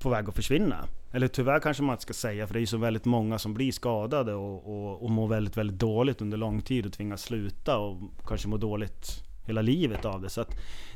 på 0.05 0.11
väg 0.11 0.29
att 0.29 0.35
försvinna. 0.35 0.87
Eller 1.13 1.29
tyvärr 1.29 1.61
kanske 1.61 1.83
man 1.83 1.95
inte 1.95 2.03
ska 2.03 2.13
säga, 2.13 2.47
för 2.47 2.55
det 2.55 2.59
är 2.59 2.61
ju 2.61 2.67
så 2.67 2.77
väldigt 2.77 3.05
många 3.05 3.39
som 3.39 3.55
blir 3.55 3.73
skadade 3.73 4.35
och, 4.35 4.57
och, 4.67 5.03
och 5.03 5.11
mår 5.11 5.29
väldigt, 5.29 5.57
väldigt 5.57 5.79
dåligt 5.79 6.23
under 6.23 6.37
lång 6.37 6.63
tid 6.63 6.87
och 6.87 6.93
tvingas 6.93 7.23
sluta 7.23 7.79
och 7.79 7.97
kanske 8.27 8.49
mår 8.49 8.59
dåligt 8.59 9.23
hela 9.47 9.63
livet 9.63 10.05
av 10.05 10.21
det. 10.23 10.29
Så 10.29 10.45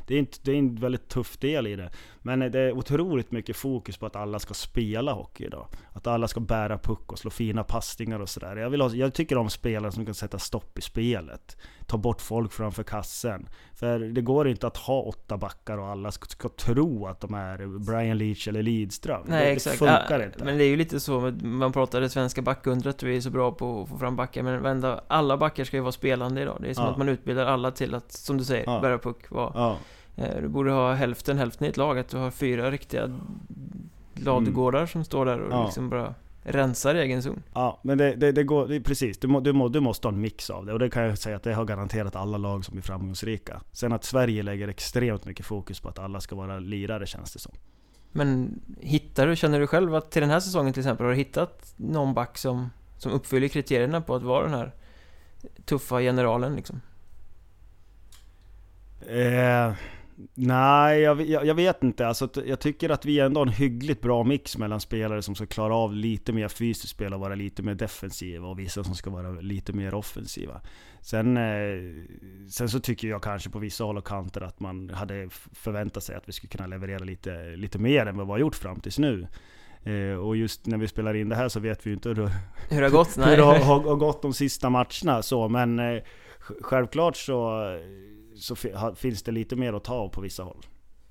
det, 0.07 0.15
är 0.15 0.19
inte, 0.19 0.37
det 0.41 0.51
är 0.51 0.55
en 0.55 0.75
väldigt 0.75 1.07
tuff 1.07 1.37
del 1.37 1.67
i 1.67 1.75
det. 1.75 1.89
Men 2.21 2.39
det 2.39 2.59
är 2.59 2.71
otroligt 2.71 3.31
mycket 3.31 3.55
fokus 3.55 3.97
på 3.97 4.05
att 4.05 4.15
alla 4.15 4.39
ska 4.39 4.53
spela 4.53 5.13
hockey 5.13 5.45
idag. 5.45 5.67
Att 5.93 6.07
alla 6.07 6.27
ska 6.27 6.39
bära 6.39 6.77
puck 6.77 7.11
och 7.11 7.19
slå 7.19 7.31
fina 7.31 7.63
passningar 7.63 8.19
och 8.19 8.29
sådär. 8.29 8.55
Jag, 8.55 8.95
jag 8.95 9.13
tycker 9.13 9.37
om 9.37 9.49
spelare 9.49 9.91
som 9.91 10.05
kan 10.05 10.13
sätta 10.15 10.39
stopp 10.39 10.77
i 10.77 10.81
spelet. 10.81 11.57
Ta 11.85 11.97
bort 11.97 12.21
folk 12.21 12.51
framför 12.51 12.83
kassen. 12.83 13.49
För 13.73 13.99
det 13.99 14.21
går 14.21 14.47
inte 14.47 14.67
att 14.67 14.77
ha 14.77 15.01
åtta 15.01 15.37
backar 15.37 15.77
och 15.77 15.87
alla 15.87 16.11
ska, 16.11 16.25
ska 16.25 16.49
tro 16.49 17.07
att 17.07 17.19
de 17.19 17.33
är 17.33 17.79
Brian 17.85 18.17
Leach 18.17 18.47
eller 18.47 18.63
Lidström. 18.63 19.21
Nej 19.27 19.45
det, 19.45 19.51
exakt. 19.51 19.79
Det 19.79 19.85
funkar 19.85 20.19
ja, 20.19 20.25
inte. 20.25 20.43
Men 20.43 20.57
det 20.57 20.63
är 20.63 20.69
ju 20.69 20.75
lite 20.75 20.99
så, 20.99 21.33
man 21.41 21.71
pratar 21.71 22.01
det 22.01 22.09
svenska 22.09 22.41
backundret, 22.41 23.03
vi 23.03 23.17
är 23.17 23.21
så 23.21 23.29
bra 23.29 23.51
på 23.51 23.81
att 23.81 23.89
få 23.89 23.97
fram 23.97 24.15
backar. 24.15 24.43
Men 24.43 24.97
alla 25.07 25.37
backar 25.37 25.63
ska 25.63 25.77
ju 25.77 25.81
vara 25.81 25.91
spelande 25.91 26.41
idag. 26.41 26.57
Det 26.61 26.69
är 26.69 26.73
som 26.73 26.83
ja. 26.83 26.91
att 26.91 26.97
man 26.97 27.09
utbildar 27.09 27.45
alla 27.45 27.71
till 27.71 27.95
att, 27.95 28.11
som 28.11 28.38
du 28.39 28.45
säger, 28.45 28.63
ja. 28.67 28.79
bära 28.81 28.97
puck. 28.97 29.31
Vara, 29.31 29.51
ja. 29.55 29.77
Eh, 30.15 30.41
du 30.41 30.47
borde 30.47 30.71
ha 30.71 30.93
hälften 30.93 31.37
hälften 31.37 31.67
i 31.67 31.69
ett 31.69 31.77
lag, 31.77 31.99
att 31.99 32.09
du 32.09 32.17
har 32.17 32.31
fyra 32.31 32.71
riktiga 32.71 33.19
ladugårdar 34.13 34.79
mm. 34.79 34.87
som 34.87 35.03
står 35.03 35.25
där 35.25 35.39
och 35.39 35.65
liksom 35.65 35.89
bara 35.89 36.13
rensar 36.43 36.95
egen 36.95 37.23
zon. 37.23 37.43
Ja, 37.53 37.79
men 37.83 37.97
det, 37.97 38.15
det, 38.15 38.31
det 38.31 38.43
går, 38.43 38.67
det, 38.67 38.81
precis. 38.81 39.17
Du, 39.17 39.27
må, 39.27 39.39
du, 39.39 39.53
må, 39.53 39.67
du 39.67 39.79
måste 39.79 40.07
ha 40.07 40.13
en 40.13 40.21
mix 40.21 40.49
av 40.49 40.65
det. 40.65 40.73
Och 40.73 40.79
det 40.79 40.89
kan 40.89 41.03
jag 41.03 41.17
säga 41.17 41.35
att 41.35 41.43
det 41.43 41.53
har 41.53 41.65
garanterat 41.65 42.15
alla 42.15 42.37
lag 42.37 42.65
som 42.65 42.71
blir 42.71 42.83
framgångsrika. 42.83 43.61
Sen 43.71 43.93
att 43.93 44.03
Sverige 44.03 44.43
lägger 44.43 44.67
extremt 44.67 45.25
mycket 45.25 45.45
fokus 45.45 45.79
på 45.79 45.89
att 45.89 45.99
alla 45.99 46.21
ska 46.21 46.35
vara 46.35 46.59
lirare 46.59 47.07
känns 47.07 47.33
det 47.33 47.39
som. 47.39 47.51
Men 48.11 48.61
hittar 48.79 49.27
du, 49.27 49.35
känner 49.35 49.59
du 49.59 49.67
själv 49.67 49.95
att 49.95 50.11
till 50.11 50.21
den 50.21 50.31
här 50.31 50.39
säsongen 50.39 50.73
till 50.73 50.81
exempel, 50.81 51.05
har 51.05 51.11
du 51.11 51.17
hittat 51.17 51.73
någon 51.77 52.13
back 52.13 52.37
som, 52.37 52.69
som 52.97 53.11
uppfyller 53.11 53.47
kriterierna 53.47 54.01
på 54.01 54.15
att 54.15 54.23
vara 54.23 54.43
den 54.43 54.53
här 54.53 54.71
tuffa 55.65 55.99
generalen 55.99 56.55
liksom? 56.55 56.81
Eh 59.07 59.73
Nej, 60.35 60.99
jag, 60.99 61.21
jag, 61.21 61.45
jag, 61.45 61.55
vet 61.55 61.83
inte. 61.83 62.07
Alltså, 62.07 62.29
jag 62.45 62.59
tycker 62.59 62.89
att 62.89 63.05
vi 63.05 63.19
ändå 63.19 63.39
har 63.39 63.45
en 63.45 63.53
hyggligt 63.53 64.01
bra 64.01 64.23
mix 64.23 64.57
mellan 64.57 64.79
spelare 64.79 65.21
som 65.21 65.35
ska 65.35 65.45
klara 65.45 65.75
av 65.75 65.93
lite 65.93 66.33
mer 66.33 66.47
fysiskt 66.47 66.89
spel 66.89 67.13
och 67.13 67.19
vara 67.19 67.35
lite 67.35 67.63
mer 67.63 67.75
defensiva 67.75 68.47
och 68.47 68.59
vissa 68.59 68.83
som 68.83 68.95
ska 68.95 69.09
vara 69.09 69.29
lite 69.31 69.73
mer 69.73 69.93
offensiva. 69.93 70.61
Sen, 71.01 71.37
eh, 71.37 72.03
sen 72.49 72.69
så 72.69 72.79
tycker 72.79 73.07
jag 73.07 73.23
kanske 73.23 73.49
på 73.49 73.59
vissa 73.59 73.83
håll 73.83 73.97
och 73.97 74.07
kanter 74.07 74.41
att 74.41 74.59
man 74.59 74.89
hade 74.89 75.29
förväntat 75.53 76.03
sig 76.03 76.15
att 76.15 76.27
vi 76.27 76.31
skulle 76.31 76.49
kunna 76.49 76.67
leverera 76.67 77.03
lite, 77.03 77.55
lite 77.55 77.79
mer 77.79 78.05
än 78.05 78.17
vad 78.17 78.27
vi 78.27 78.31
har 78.31 78.39
gjort 78.39 78.55
fram 78.55 78.79
tills 78.79 78.99
nu. 78.99 79.27
Eh, 79.83 80.17
och 80.17 80.37
just 80.37 80.65
när 80.65 80.77
vi 80.77 80.87
spelar 80.87 81.13
in 81.13 81.29
det 81.29 81.35
här 81.35 81.49
så 81.49 81.59
vet 81.59 81.85
vi 81.85 81.89
ju 81.89 81.93
inte 81.93 82.09
hur, 82.09 82.15
hur 82.69 82.81
det 82.81 82.87
har 82.87 82.89
gått. 82.89 83.17
hur 83.17 83.37
det 83.37 83.43
har, 83.43 83.59
har, 83.59 83.79
har, 83.79 83.95
gått 83.95 84.21
de 84.21 84.33
sista 84.33 84.69
matcherna 84.69 85.21
så, 85.21 85.49
men 85.49 85.79
eh, 85.79 86.01
självklart 86.61 87.17
så 87.17 87.61
så 88.39 88.55
finns 88.95 89.23
det 89.23 89.31
lite 89.31 89.55
mer 89.55 89.73
att 89.73 89.83
ta 89.83 89.93
av 89.93 90.09
på 90.09 90.21
vissa 90.21 90.43
håll. 90.43 90.65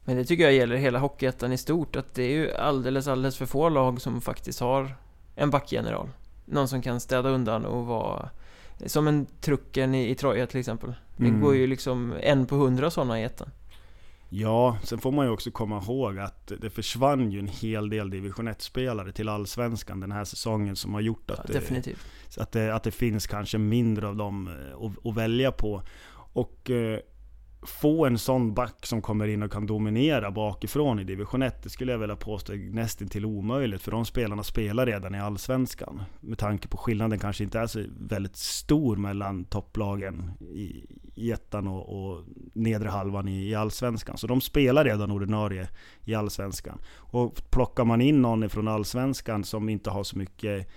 Men 0.04 0.16
det 0.16 0.24
tycker 0.24 0.44
jag 0.44 0.52
gäller 0.52 0.76
hela 0.76 0.98
Hockeyettan 0.98 1.52
i 1.52 1.58
stort, 1.58 1.96
att 1.96 2.14
det 2.14 2.22
är 2.22 2.30
ju 2.30 2.52
alldeles, 2.52 3.08
alldeles 3.08 3.36
för 3.36 3.46
få 3.46 3.68
lag 3.68 4.00
som 4.00 4.20
faktiskt 4.20 4.60
har 4.60 4.94
en 5.34 5.50
backgeneral. 5.50 6.08
Någon 6.44 6.68
som 6.68 6.82
kan 6.82 7.00
städa 7.00 7.28
undan 7.28 7.64
och 7.64 7.86
vara 7.86 8.30
som 8.86 9.08
en 9.08 9.26
trucken 9.40 9.94
i, 9.94 10.10
i 10.10 10.14
Troja 10.14 10.46
till 10.46 10.60
exempel. 10.60 10.94
Det 11.16 11.28
mm. 11.28 11.40
går 11.40 11.56
ju 11.56 11.66
liksom 11.66 12.14
en 12.20 12.46
på 12.46 12.56
hundra 12.56 12.90
sådana 12.90 13.20
i 13.20 13.24
ettan. 13.24 13.50
Ja, 14.28 14.78
sen 14.82 14.98
får 14.98 15.12
man 15.12 15.26
ju 15.26 15.32
också 15.32 15.50
komma 15.50 15.82
ihåg 15.82 16.18
att 16.18 16.52
det 16.60 16.70
försvann 16.70 17.30
ju 17.30 17.38
en 17.38 17.48
hel 17.48 17.90
del 17.90 18.10
division 18.10 18.48
1-spelare 18.48 19.12
till 19.12 19.28
Allsvenskan 19.28 20.00
den 20.00 20.12
här 20.12 20.24
säsongen 20.24 20.76
som 20.76 20.94
har 20.94 21.00
gjort 21.00 21.30
att, 21.30 21.38
ja. 21.54 21.60
Det, 21.70 22.40
att, 22.40 22.52
det, 22.52 22.74
att 22.74 22.82
det 22.82 22.90
finns 22.90 23.26
kanske 23.26 23.58
mindre 23.58 24.08
av 24.08 24.16
dem 24.16 24.48
eh, 24.48 24.86
att, 24.86 25.06
att 25.06 25.16
välja 25.16 25.52
på. 25.52 25.82
Och 26.32 26.70
eh, 26.70 26.98
få 27.62 28.06
en 28.06 28.18
sån 28.18 28.54
back 28.54 28.86
som 28.86 29.02
kommer 29.02 29.28
in 29.28 29.42
och 29.42 29.52
kan 29.52 29.66
dominera 29.66 30.30
bakifrån 30.30 31.00
i 31.00 31.04
division 31.04 31.42
1, 31.42 31.62
det 31.62 31.70
skulle 31.70 31.92
jag 31.92 31.98
vilja 31.98 32.16
påstå 32.16 32.52
är 32.52 32.56
nästan 32.56 33.08
till 33.08 33.24
omöjligt. 33.24 33.82
För 33.82 33.90
de 33.90 34.04
spelarna 34.04 34.42
spelar 34.42 34.86
redan 34.86 35.14
i 35.14 35.20
Allsvenskan. 35.20 36.02
Med 36.20 36.38
tanke 36.38 36.68
på 36.68 36.76
skillnaden 36.76 37.18
kanske 37.18 37.44
inte 37.44 37.58
är 37.58 37.66
så 37.66 37.84
väldigt 38.00 38.36
stor 38.36 38.96
mellan 38.96 39.44
topplagen 39.44 40.30
i, 40.40 40.86
i 41.14 41.32
ettan 41.32 41.68
och, 41.68 42.12
och 42.12 42.24
nedre 42.52 42.88
halvan 42.88 43.28
i, 43.28 43.48
i 43.48 43.54
Allsvenskan. 43.54 44.18
Så 44.18 44.26
de 44.26 44.40
spelar 44.40 44.84
redan 44.84 45.10
ordinarie 45.10 45.68
i 46.04 46.14
Allsvenskan. 46.14 46.78
Och 46.96 47.50
plockar 47.50 47.84
man 47.84 48.00
in 48.00 48.22
någon 48.22 48.50
från 48.50 48.68
Allsvenskan 48.68 49.44
som 49.44 49.68
inte 49.68 49.90
har 49.90 50.04
så 50.04 50.18
mycket 50.18 50.68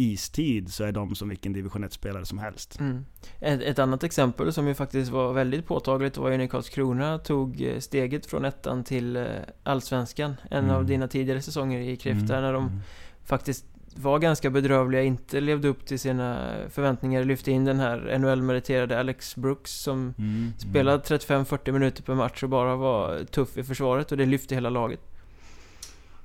istid 0.00 0.72
så 0.72 0.84
är 0.84 0.92
de 0.92 1.14
som 1.14 1.28
vilken 1.28 1.52
division 1.52 1.84
1-spelare 1.84 2.24
som 2.24 2.38
helst. 2.38 2.80
Mm. 2.80 3.04
Ett, 3.40 3.62
ett, 3.62 3.78
annat 3.78 4.04
exempel 4.04 4.52
som 4.52 4.68
ju 4.68 4.74
faktiskt 4.74 5.10
var 5.10 5.32
väldigt 5.32 5.66
påtagligt 5.66 6.16
var 6.16 6.30
ju 6.30 6.36
när 6.36 6.46
Karlskrona 6.46 7.18
tog 7.18 7.62
eh, 7.62 7.78
steget 7.78 8.26
från 8.26 8.44
ettan 8.44 8.84
till 8.84 9.16
eh, 9.16 9.24
Allsvenskan. 9.62 10.34
En 10.50 10.64
mm. 10.64 10.76
av 10.76 10.86
dina 10.86 11.08
tidigare 11.08 11.42
säsonger 11.42 11.80
i 11.80 11.96
KRIF, 11.96 12.16
mm. 12.16 12.26
när 12.26 12.52
de 12.52 12.66
mm. 12.66 12.80
faktiskt 13.24 13.64
var 13.96 14.18
ganska 14.18 14.50
bedrövliga, 14.50 15.02
inte 15.02 15.40
levde 15.40 15.68
upp 15.68 15.86
till 15.86 15.98
sina 15.98 16.54
förväntningar, 16.70 17.24
lyfte 17.24 17.50
in 17.50 17.64
den 17.64 17.80
här 17.80 18.18
NHL-meriterade 18.18 19.00
Alex 19.00 19.36
Brooks 19.36 19.70
som 19.70 19.98
mm. 19.98 20.14
mm. 20.18 20.52
spelade 20.58 21.02
35-40 21.02 21.72
minuter 21.72 22.02
per 22.02 22.14
match 22.14 22.42
och 22.42 22.48
bara 22.48 22.76
var 22.76 23.24
tuff 23.24 23.56
i 23.56 23.62
försvaret 23.62 24.12
och 24.12 24.18
det 24.18 24.26
lyfte 24.26 24.54
hela 24.54 24.70
laget. 24.70 25.00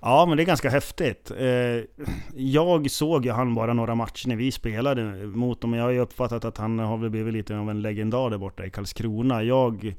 Ja, 0.07 0.25
men 0.25 0.37
det 0.37 0.43
är 0.43 0.45
ganska 0.45 0.69
häftigt. 0.69 1.31
Eh, 1.37 1.83
jag 2.35 2.91
såg 2.91 3.25
ju 3.25 3.31
han 3.31 3.55
bara 3.55 3.73
några 3.73 3.95
matcher 3.95 4.27
när 4.27 4.35
vi 4.35 4.51
spelade 4.51 5.03
mot 5.27 5.61
dem. 5.61 5.73
Jag 5.73 5.83
har 5.83 5.91
ju 5.91 5.99
uppfattat 5.99 6.45
att 6.45 6.57
han 6.57 6.79
har 6.79 6.97
väl 6.97 7.09
blivit 7.09 7.33
lite 7.33 7.57
av 7.57 7.69
en 7.69 7.81
legendar 7.81 8.29
där 8.29 8.37
borta 8.37 8.65
i 8.65 8.69
Karlskrona. 8.69 9.43
Jag 9.43 9.95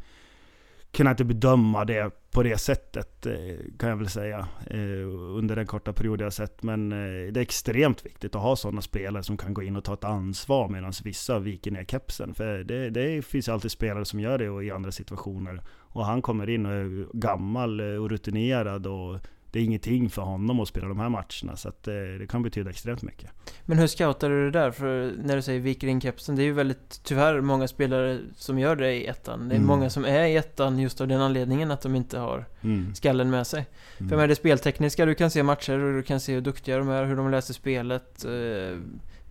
kunde 0.93 1.11
inte 1.11 1.25
bedöma 1.25 1.85
det 1.85 2.31
på 2.31 2.43
det 2.43 2.59
sättet, 2.59 3.27
eh, 3.27 3.35
kan 3.79 3.89
jag 3.89 3.97
väl 3.97 4.09
säga. 4.09 4.49
Eh, 4.71 5.09
under 5.39 5.57
den 5.57 5.67
korta 5.67 5.93
period 5.93 6.21
jag 6.21 6.27
har 6.27 6.31
sett. 6.31 6.63
Men 6.63 6.91
det 6.91 7.37
är 7.37 7.39
extremt 7.39 8.07
viktigt 8.07 8.35
att 8.35 8.43
ha 8.43 8.57
sådana 8.57 8.83
spelare 8.83 9.23
som 9.23 9.37
kan 9.37 9.55
gå 9.55 9.63
in 9.63 9.77
och 9.77 9.85
ta 9.85 9.95
ett 9.95 10.05
ansvar 10.05 10.69
medan 10.69 10.93
vissa 11.05 11.39
viker 11.39 11.71
ner 11.71 11.85
kepsen. 11.85 12.35
För 12.35 12.65
det, 12.65 12.91
det 12.91 13.25
finns 13.25 13.49
alltid 13.49 13.71
spelare 13.71 14.05
som 14.05 14.21
gör 14.21 14.39
det 14.39 14.65
i 14.65 14.71
andra 14.71 14.93
situationer. 14.93 15.63
Och 15.69 16.07
han 16.07 16.23
kommer 16.23 16.51
in 16.51 16.67
och 16.67 16.73
är 16.73 17.07
gammal 17.13 17.81
och 17.81 18.11
rutinerad 18.11 18.87
och 18.87 19.21
det 19.51 19.59
är 19.59 19.65
ingenting 19.65 20.11
för 20.11 20.23
honom 20.23 20.61
att 20.61 20.69
spela 20.69 20.89
de 20.89 20.99
här 21.01 21.09
matcherna. 21.09 21.57
Så 21.57 21.69
att 21.69 21.83
det, 21.83 22.19
det 22.19 22.27
kan 22.27 22.43
betyda 22.43 22.71
extremt 22.71 23.03
mycket. 23.03 23.31
Men 23.65 23.79
hur 23.79 23.87
scoutar 23.87 24.31
du 24.31 24.45
det 24.51 24.59
där? 24.59 24.71
För 24.71 25.13
när 25.23 25.37
du 25.37 25.43
säger 25.43 25.61
viker 25.61 25.87
in 25.87 26.01
kepsen, 26.01 26.37
det 26.37 26.43
är 26.43 26.45
ju 26.45 26.53
väldigt, 26.53 27.01
tyvärr, 27.05 27.41
många 27.41 27.69
spelare 27.69 28.19
som 28.35 28.59
gör 28.59 28.77
det 28.77 28.93
i 28.95 29.07
ettan. 29.07 29.49
Det 29.49 29.55
är 29.55 29.57
Mm. 29.57 29.67
många 29.69 29.91
som 29.91 30.05
är 30.05 30.25
i 30.25 30.37
ettan 30.37 30.79
just 30.79 31.01
av 31.01 31.09
den 31.09 31.21
anledningen 31.21 31.71
att 31.71 31.81
de 31.83 31.95
inte 31.95 32.19
har 32.19 32.45
Mm. 32.63 32.95
skallen 32.95 33.31
med 33.31 33.47
sig. 33.47 33.67
Mm. 33.99 34.09
För 34.11 34.17
med 34.17 34.29
det 34.29 34.35
speltekniska, 34.37 35.07
du 35.07 35.15
kan 35.15 35.31
se 35.31 35.43
matcher 35.43 35.79
och 35.79 35.95
du 35.95 36.03
kan 36.03 36.21
se 36.21 36.35
hur 36.35 36.41
duktiga 36.41 36.79
de 36.79 36.89
är, 36.89 37.05
hur 37.05 37.17
de 37.17 37.31
läser 37.31 37.55
spelet. 37.55 38.25
eh, 38.25 38.79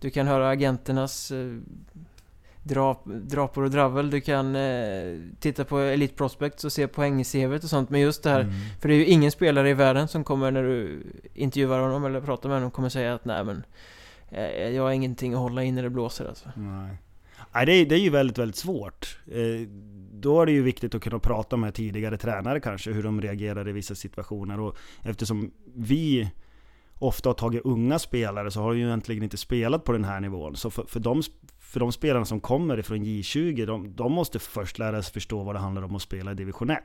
Du 0.00 0.10
kan 0.10 0.26
höra 0.26 0.48
agenternas 0.48 1.32
drap, 2.68 3.04
drapor 3.06 3.64
och 3.64 3.70
dravel. 3.70 4.10
Du 4.10 4.20
kan 4.20 4.56
eh, 4.56 5.18
titta 5.40 5.64
på 5.64 5.78
Elite 5.78 6.14
Prospects 6.14 6.64
och 6.64 6.72
se 6.72 6.86
poäng 6.88 7.20
och 7.20 7.62
sånt. 7.62 7.90
Men 7.90 8.00
just 8.00 8.22
det 8.22 8.30
här, 8.30 8.40
Mm. 8.40 8.54
för 8.80 8.88
det 8.88 8.94
är 8.94 8.98
ju 8.98 9.06
ingen 9.06 9.30
spelare 9.30 9.70
i 9.70 9.74
världen 9.74 10.08
som 10.08 10.24
kommer 10.24 10.50
när 10.50 10.62
du 10.62 11.02
intervjuar 11.34 11.80
honom 11.80 12.04
eller 12.04 12.20
pratar 12.20 12.48
med 12.48 12.56
honom 12.56 12.70
kommer 12.70 12.88
säga 12.88 13.14
att 13.14 13.24
nej 13.24 13.44
men 13.44 13.64
eh, 14.28 14.68
jag 14.68 14.82
har 14.82 14.90
ingenting 14.90 15.34
att 15.34 15.40
hålla 15.40 15.62
in 15.62 15.74
när 15.74 15.82
det 15.82 15.90
blåser 15.90 16.28
alltså. 16.28 16.48
Nej. 16.56 16.96
Nej, 17.54 17.66
det 17.66 17.72
är, 17.72 17.86
det 17.86 17.94
är 17.94 17.98
ju 17.98 18.10
väldigt, 18.10 18.38
väldigt 18.38 18.56
svårt. 18.56 19.18
Eh, 19.26 19.68
då 20.12 20.42
är 20.42 20.46
det 20.46 20.52
ju 20.52 20.62
viktigt 20.62 20.94
att 20.94 21.02
kunna 21.02 21.18
prata 21.18 21.56
med 21.56 21.74
tidigare 21.74 22.16
tränare 22.16 22.60
kanske, 22.60 22.92
hur 22.92 23.02
de 23.02 23.20
reagerar 23.20 23.68
i 23.68 23.72
vissa 23.72 23.94
situationer. 23.94 24.60
Och 24.60 24.76
eftersom 25.02 25.50
vi 25.74 26.30
ofta 26.98 27.28
har 27.28 27.34
tagit 27.34 27.62
unga 27.64 27.98
spelare 27.98 28.50
så 28.50 28.60
har 28.60 28.72
de 28.72 28.78
ju 28.78 28.86
egentligen 28.86 29.22
inte 29.22 29.36
spelat 29.36 29.84
på 29.84 29.92
den 29.92 30.04
här 30.04 30.20
nivån. 30.20 30.56
Så 30.56 30.70
för, 30.70 30.82
för, 30.88 31.00
de, 31.00 31.22
för 31.66 31.80
de 31.80 31.92
spelarna 31.92 32.24
som 32.24 32.40
kommer 32.40 32.78
ifrån 32.78 33.04
J20, 33.04 33.66
de, 33.66 33.96
de 33.96 34.12
måste 34.12 34.38
först 34.38 34.78
lära 34.78 35.02
sig 35.02 35.12
förstå 35.12 35.42
vad 35.42 35.54
det 35.54 35.58
handlar 35.58 35.82
om 35.82 35.96
att 35.96 36.02
spela 36.02 36.32
i 36.32 36.34
division 36.34 36.70
1. 36.70 36.80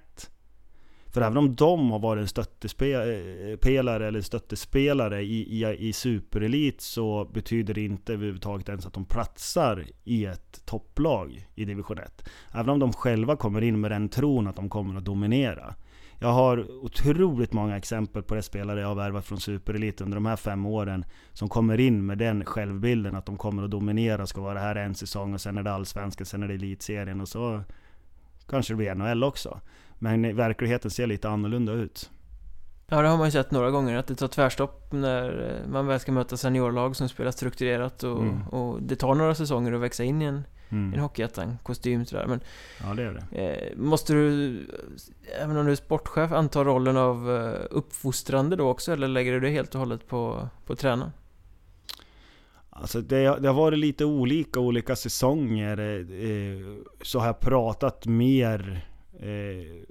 För 1.14 1.22
även 1.22 1.38
om 1.38 1.56
de 1.56 1.92
har 1.92 2.00
varit 2.00 2.22
en 2.22 2.28
stöttepelare 2.28 4.04
eh, 4.04 4.08
eller 4.08 4.22
stöttespelare 4.22 5.22
i, 5.22 5.64
i, 5.64 5.88
i 5.88 5.94
superelit 5.94 6.82
så 6.82 7.26
betyder 7.26 7.74
det 7.74 7.82
inte 7.82 8.14
överhuvudtaget 8.14 8.70
ens 8.70 8.86
att 8.86 8.94
de 8.94 9.06
platsar 9.06 9.86
i 10.04 10.26
ett 10.26 10.66
topplag 10.66 11.48
i 11.56 11.66
division 11.66 11.98
1. 11.98 12.30
Även 12.54 12.70
om 12.70 12.80
de 12.80 12.94
själva 12.94 13.36
kommer 13.36 13.62
in 13.62 13.82
med 13.82 13.92
den 13.92 14.10
tron 14.10 14.48
att 14.48 14.56
de 14.56 14.70
kommer 14.70 14.98
att 14.98 15.06
dominera. 15.06 15.76
Jag 16.24 16.32
har 16.32 16.72
otroligt 16.86 17.54
många 17.54 17.78
exempel 17.78 18.24
på 18.24 18.36
det 18.36 18.42
spelare 18.42 18.82
jag 18.82 18.88
har 18.88 18.96
värvat 18.96 19.26
från 19.26 19.40
superelit 19.40 20.02
under 20.02 20.16
de 20.16 20.26
här 20.26 20.36
fem 20.36 20.66
åren 20.66 21.06
som 21.34 21.50
kommer 21.50 21.80
in 21.80 22.06
med 22.06 22.18
den 22.18 22.46
självbilden 22.46 23.16
att 23.16 23.26
de 23.26 23.38
kommer 23.38 23.64
att 23.64 23.72
dominera, 23.72 24.28
ska 24.28 24.42
vara 24.42 24.60
här 24.60 24.76
en 24.76 24.96
säsong 24.96 25.34
och 25.34 25.42
sen 25.42 25.58
är 25.58 25.64
det 25.64 25.72
allsvenskan, 25.74 26.26
sen 26.26 26.44
är 26.44 26.48
det 26.48 26.54
elitserien 26.54 27.22
och 27.22 27.28
så 27.28 27.64
kanske 28.48 28.74
det 28.74 28.78
blir 28.78 28.96
NHL 28.96 29.24
också. 29.24 29.60
Men 30.00 30.36
verkligheten 30.36 30.92
ser 30.92 31.08
lite 31.08 31.30
annorlunda 31.30 31.72
ut. 31.74 32.10
Ja, 32.88 33.02
det 33.02 33.08
har 33.08 33.18
man 33.18 33.28
ju 33.28 33.32
sett 33.32 33.52
några 33.52 33.72
gånger, 33.72 33.98
att 33.98 34.08
det 34.08 34.16
tar 34.16 34.28
tvärstopp 34.28 34.92
när 34.92 35.50
eh, 35.50 35.72
man 35.72 35.88
väl 35.88 36.00
ska 36.00 36.12
möta 36.12 36.38
seniorlag 36.38 36.96
som 36.96 37.10
spelar 37.10 37.32
strukturerat 37.32 38.04
och, 38.04 38.22
Mm. 38.22 38.48
och 38.48 38.84
det 38.84 38.96
tar 38.96 39.16
några 39.16 39.36
säsonger 39.36 39.74
att 39.74 39.82
växa 39.82 40.04
in 40.04 40.22
i 40.22 40.26
en, 40.26 40.44
Mm. 40.72 40.94
en 40.94 41.00
hockeyettan, 41.00 41.58
kostym 41.64 42.06
sådär. 42.06 42.26
Men 42.28 42.40
Ja 42.84 42.94
det 42.94 43.04
är 43.04 43.26
det. 43.32 43.38
eh, 43.72 43.78
måste 43.78 44.14
du, 44.14 44.58
även 45.42 45.58
om 45.58 45.66
du 45.66 45.72
är 45.72 45.76
sportchef, 45.76 46.32
anta 46.32 46.64
rollen 46.64 46.98
av 46.98 47.32
eh, 47.36 47.66
uppfostrande 47.72 48.56
då 48.56 48.70
också? 48.70 48.92
Eller 48.94 49.08
lägger 49.08 49.32
du 49.34 49.40
det 49.40 49.50
helt 49.50 49.74
och 49.76 49.80
hållet 49.80 50.08
på, 50.08 50.50
på 50.66 50.76
tränaren? 50.76 51.12
Alltså 52.70 53.02
det, 53.02 53.40
det 53.40 53.48
har 53.48 53.54
varit 53.54 53.80
lite 53.80 54.06
olika, 54.06 54.60
olika 54.60 54.96
säsonger. 54.96 55.80
Eh, 55.80 56.76
så 57.02 57.20
har 57.20 57.26
jag 57.26 57.40
pratat 57.40 58.06
mer 58.06 58.86
eh, 59.20 59.84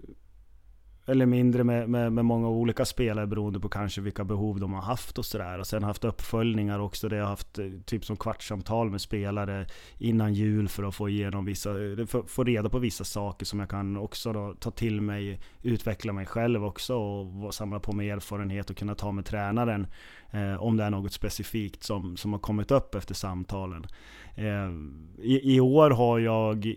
eller 1.11 1.27
mindre 1.27 1.65
med, 1.65 1.89
med, 1.89 2.13
med 2.13 2.25
många 2.25 2.49
olika 2.49 2.85
spelare 2.85 3.27
beroende 3.27 3.61
på 3.61 3.69
kanske 3.69 4.01
vilka 4.01 4.25
behov 4.25 4.61
de 4.61 4.73
har 4.73 4.83
haft 4.83 5.19
och 5.19 5.25
sådär. 5.25 5.59
Och 5.59 5.67
sen 5.67 5.83
haft 5.83 6.05
uppföljningar 6.05 6.79
också 6.79 7.09
det 7.09 7.17
jag 7.17 7.25
har 7.25 7.31
haft 7.31 7.59
eh, 7.59 7.67
typ 7.85 8.05
som 8.05 8.17
kvartssamtal 8.17 8.91
med 8.91 9.01
spelare 9.01 9.67
innan 9.99 10.35
jul 10.35 10.69
för 10.69 10.83
att 10.83 10.95
få 10.95 11.09
igenom 11.09 11.45
vissa, 11.45 11.73
för, 12.07 12.29
få 12.29 12.45
reda 12.45 12.69
på 12.69 12.79
vissa 12.79 13.05
saker 13.05 13.47
som 13.47 13.61
jag 13.61 13.71
kan 13.71 13.97
också 13.97 14.33
då 14.33 14.55
ta 14.61 14.71
till 14.71 15.01
mig, 15.01 15.41
utveckla 15.63 16.13
mig 16.13 16.27
själv 16.27 16.65
också 16.65 16.95
och 16.95 17.55
samla 17.55 17.81
på 17.81 17.93
mig 17.93 18.11
erfarenhet 18.11 18.71
och 18.71 18.77
kunna 18.77 18.95
ta 18.95 19.13
med 19.13 19.25
tränaren 19.25 19.87
eh, 20.31 20.63
om 20.63 20.77
det 20.77 20.85
är 20.85 20.91
något 20.91 21.13
specifikt 21.13 21.83
som, 21.83 22.17
som 22.17 22.33
har 22.33 22.41
kommit 22.41 22.71
upp 22.71 22.95
efter 22.95 23.15
samtalen. 23.15 23.87
Eh, 24.35 24.71
i, 25.19 25.55
I 25.57 25.61
år 25.61 25.91
har 25.91 26.19
jag 26.19 26.75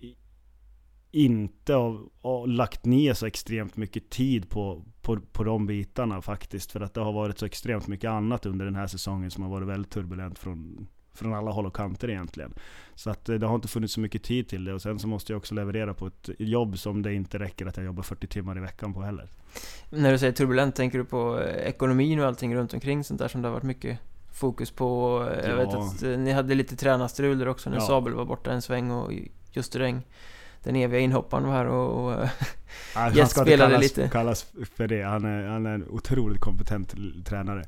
inte 1.14 1.74
har, 1.74 2.00
har 2.22 2.48
lagt 2.48 2.86
ner 2.86 3.14
så 3.14 3.26
extremt 3.26 3.78
mycket 3.78 4.10
tid 4.10 4.50
på, 4.50 4.84
på, 5.02 5.20
på 5.32 5.44
de 5.44 5.66
bitarna 5.68 6.22
faktiskt. 6.22 6.72
För 6.72 6.82
att 6.82 6.94
det 6.94 7.02
har 7.02 7.14
varit 7.14 7.40
så 7.40 7.46
extremt 7.46 7.88
mycket 7.88 8.10
annat 8.10 8.46
under 8.46 8.66
den 8.66 8.76
här 8.76 8.88
säsongen 8.88 9.32
som 9.32 9.44
har 9.44 9.50
varit 9.50 9.68
väldigt 9.68 9.92
turbulent 9.92 10.40
från, 10.40 10.88
från 11.14 11.34
alla 11.34 11.52
håll 11.52 11.66
och 11.66 11.76
kanter 11.76 12.10
egentligen. 12.10 12.54
Så 12.96 13.10
att 13.10 13.30
eh, 13.30 13.36
det 13.36 13.48
har 13.48 13.56
inte 13.56 13.68
funnits 13.68 13.94
så 13.94 14.00
mycket 14.00 14.24
tid 14.24 14.48
till 14.48 14.64
det. 14.66 14.74
Och 14.74 14.82
sen 14.82 15.00
så 15.00 15.08
måste 15.08 15.34
jag 15.34 15.38
också 15.38 15.56
leverera 15.56 15.94
på 15.94 16.08
ett 16.08 16.30
jobb 16.40 16.78
som 16.80 17.02
det 17.02 17.14
inte 17.14 17.40
räcker 17.40 17.66
att 17.66 17.78
jag 17.78 17.86
jobbar 17.86 18.04
40 18.04 18.28
timmar 18.28 18.58
i 18.58 18.62
veckan 18.62 18.94
på 18.94 19.02
heller. 19.02 19.30
När 19.90 20.12
du 20.12 20.18
säger 20.18 20.34
turbulent, 20.34 20.76
tänker 20.76 20.98
du 20.98 21.06
på 21.06 21.40
eh, 21.40 21.68
ekonomin 21.68 22.20
och 22.20 22.26
allting 22.26 22.56
runt 22.56 22.74
omkring 22.74 23.04
sånt 23.04 23.20
där 23.20 23.28
som 23.28 23.42
det 23.42 23.48
har 23.48 23.54
varit 23.54 23.64
mycket 23.64 24.00
fokus 24.32 24.72
på? 24.72 25.20
Jag 25.44 25.52
Ja. 25.52 25.56
vet 25.56 25.74
att 25.74 26.04
eh, 26.04 26.18
ni 26.20 26.32
hade 26.32 26.56
lite 26.56 26.76
tränarstrul 26.76 27.40
där 27.40 27.48
också 27.48 27.70
när 27.70 27.78
Ja. 27.78 27.82
Sabel 27.88 28.14
var 28.14 28.26
borta 28.26 28.52
en 28.52 28.62
sväng 28.62 28.92
och 28.92 29.12
just 29.52 29.76
Reng 29.76 30.02
den 30.64 30.76
eviga 30.76 31.00
inhopparen 31.00 31.44
var 31.48 31.54
här 31.54 31.66
och, 31.68 32.06
och 32.06 32.18
Nej, 32.96 33.12
Han 33.18 33.28
ska 33.28 33.42
inte 33.42 33.58
kallas, 33.58 33.82
lite. 33.82 34.10
kallas 34.10 34.46
för 34.76 34.88
det. 34.88 35.02
Han 35.04 35.26
är, 35.26 35.48
han 35.48 35.66
är 35.66 35.74
en 35.74 35.88
otroligt 35.90 36.42
kompetent 36.42 36.94
tränare. 37.26 37.64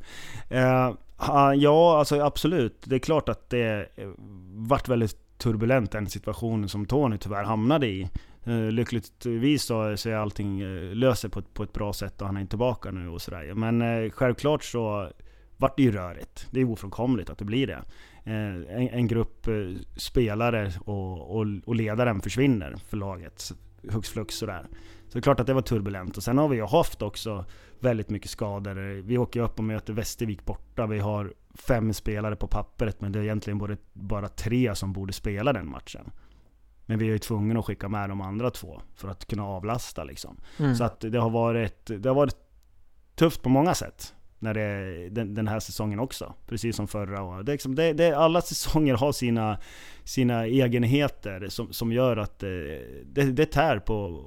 Eh, 0.50 0.94
han- 1.18 1.60
ja, 1.60 2.00
alltså 2.00 2.22
absolut. 2.22 2.82
Det 2.86 2.96
är 2.96 3.00
klart 3.00 3.30
att 3.30 3.50
det 3.50 3.90
eh, 3.96 4.08
vart 4.56 4.88
väldigt 4.90 5.18
turbulent 5.38 5.92
den 5.92 6.08
situationen 6.10 6.70
som 6.70 6.86
Tony 6.86 7.18
tyvärr 7.18 7.44
hamnade 7.44 7.88
i. 7.88 8.10
Eh, 8.44 8.62
lyckligtvis 8.72 9.64
så, 9.64 9.98
så 9.98 10.10
är 10.10 10.16
allting 10.16 10.62
eh, 10.62 10.96
löser 10.96 11.30
på 11.30 11.40
ett, 11.40 11.54
på 11.54 11.64
ett 11.64 11.74
bra 11.74 11.94
sätt 11.94 12.22
och 12.22 12.28
han 12.28 12.38
är 12.38 12.46
tillbaka 12.46 12.92
nu 12.92 13.10
och 13.10 13.22
sådär. 13.22 13.54
Men 13.54 13.82
eh, 13.82 14.10
självklart 14.12 14.64
så 14.64 15.10
vart 15.58 15.78
det 15.78 15.84
ju 15.84 15.92
rörigt. 15.92 16.48
Det 16.52 16.62
är 16.62 16.70
ofrånkomligt 16.72 17.30
att 17.30 17.38
det 17.38 17.46
blir 17.46 17.68
det. 17.68 17.82
Eh, 18.26 18.78
en, 18.78 18.90
en 18.90 19.08
grupp 19.08 19.48
eh, 19.48 19.54
spelare 19.96 20.72
och, 20.86 21.38
och, 21.38 21.46
och 21.66 21.76
ledaren 21.76 22.22
försvinner 22.22 22.76
för 22.88 22.98
laget. 22.98 23.52
Hux 23.92 24.10
flux 24.10 24.36
sådär. 24.36 24.68
Så 25.08 25.14
det 25.14 25.20
är 25.20 25.22
klart 25.22 25.40
att 25.40 25.48
det 25.48 25.54
var 25.54 25.62
turbulent. 25.62 26.18
Och 26.18 26.24
sen 26.24 26.38
har 26.38 26.48
vi 26.48 26.56
ju 26.56 26.66
haft 26.66 27.02
också 27.02 27.46
väldigt 27.80 28.10
mycket 28.10 28.30
skador. 28.30 29.02
Vi 29.02 29.18
åker 29.18 29.42
upp 29.42 29.58
och 29.60 29.64
möter 29.64 29.94
Västervik 29.94 30.46
borta. 30.46 30.88
Vi 30.88 31.00
har 31.00 31.34
fem 31.54 31.94
spelare 31.94 32.36
på 32.36 32.48
pappret 32.48 33.02
men 33.02 33.12
det 33.12 33.20
är 33.20 33.24
egentligen 33.24 33.58
bara, 33.58 33.78
bara 33.94 34.28
tre 34.28 34.76
som 34.76 34.94
borde 34.94 35.14
spela 35.14 35.54
den 35.54 35.70
matchen. 35.70 36.12
Men 36.86 37.00
vi 37.00 37.06
är 37.08 37.12
ju 37.12 37.20
tvungna 37.20 37.60
att 37.60 37.66
skicka 37.66 37.90
med 37.90 38.10
de 38.10 38.22
andra 38.22 38.52
två 38.52 38.82
för 38.96 39.08
att 39.08 39.26
kunna 39.26 39.46
avlasta 39.46 40.04
liksom. 40.04 40.38
mm. 40.60 40.76
Så 40.76 40.84
att 40.84 41.00
det 41.00 41.20
har 41.20 41.30
varit, 41.30 41.86
det 41.86 42.10
har 42.10 42.16
varit 42.16 42.36
tufft 43.16 43.42
på 43.42 43.50
många 43.50 43.74
sätt. 43.74 44.16
När 44.40 44.54
det, 44.54 45.10
den, 45.10 45.34
den 45.34 45.48
här 45.48 45.60
säsongen 45.60 46.00
också. 46.00 46.34
Precis 46.48 46.76
som 46.76 46.88
förra. 46.88 47.22
Och 47.22 47.46
det, 47.46 47.52
liksom, 47.52 47.76
det, 47.76 47.94
det, 47.94 48.18
alla 48.18 48.42
säsonger 48.42 48.94
har 48.94 49.12
sina, 49.12 49.58
sina 50.04 50.46
egenheter 50.46 51.48
som, 51.50 51.74
som 51.74 51.92
gör 51.92 52.18
att 52.18 52.44
eh, 52.44 52.50
det, 53.06 53.24
det 53.32 53.46
tär 53.46 53.80
på, 53.80 54.26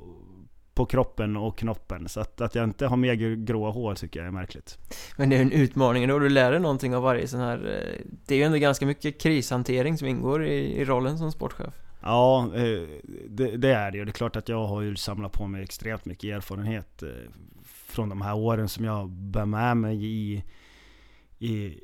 på 0.75 0.87
kroppen 0.87 1.37
och 1.37 1.59
knoppen. 1.59 2.09
Så 2.09 2.21
att, 2.21 2.41
att 2.41 2.55
jag 2.55 2.65
inte 2.65 2.87
har 2.87 2.97
mer 2.97 3.15
gr- 3.15 3.45
gråa 3.45 3.71
hår 3.71 3.95
tycker 3.95 4.21
jag 4.21 4.27
är 4.27 4.33
märkligt. 4.33 4.79
Men 5.17 5.31
det 5.31 5.37
är 5.37 5.43
en 5.43 5.53
utmaning 5.53 6.09
då, 6.09 6.19
du 6.19 6.29
lär 6.29 6.51
dig 6.51 6.61
någonting 6.61 6.95
av 6.97 7.03
varje 7.03 7.29
sån 7.29 7.41
här... 7.41 7.57
eh, 7.57 8.05
Det 8.27 8.35
är 8.35 8.39
ju 8.39 8.45
ändå 8.45 8.59
ganska 8.59 8.87
mycket 8.87 9.21
krishantering 9.21 9.99
som 9.99 10.09
ingår 10.09 10.45
i, 10.47 10.81
i 10.81 10.85
rollen 10.85 11.19
som 11.19 11.33
sportchef. 11.33 11.75
Ja, 12.03 12.51
eh, 12.55 12.89
det, 13.29 13.57
det 13.57 13.73
är 13.73 13.91
det 13.91 13.99
ju. 13.99 14.05
Det 14.05 14.11
är 14.11 14.13
klart 14.13 14.37
att 14.37 14.49
jag 14.49 14.67
har 14.67 14.83
ju 14.83 14.97
samlat 14.97 15.33
på 15.33 15.47
mig 15.47 15.63
extremt 15.63 16.05
mycket 16.05 16.37
erfarenhet 16.37 17.03
från 17.99 18.09
de 18.09 18.23
här 18.23 18.35
åren 18.35 18.69
som 18.69 18.85
jag 18.85 19.11
bär 19.11 19.47
med 19.47 19.77
mig 19.77 20.05
i, 20.05 20.45
i, 21.39 21.81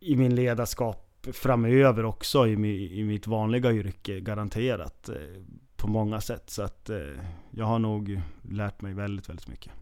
i 0.00 0.16
min 0.16 0.34
ledarskap 0.34 1.26
framöver 1.32 2.04
också 2.04 2.46
i, 2.46 2.52
i 3.00 3.04
mitt 3.04 3.26
vanliga 3.26 3.72
yrke, 3.72 4.20
garanterat. 4.20 5.08
Eh, 5.08 5.14
på 5.76 5.88
många 5.88 6.20
sätt. 6.20 6.50
Så 6.50 6.62
att 6.62 6.90
eh, 6.90 6.96
jag 7.50 7.66
har 7.66 7.78
nog 7.78 8.20
lärt 8.50 8.80
mig 8.80 8.94
väldigt, 8.94 9.28
väldigt 9.28 9.48
mycket. 9.48 9.72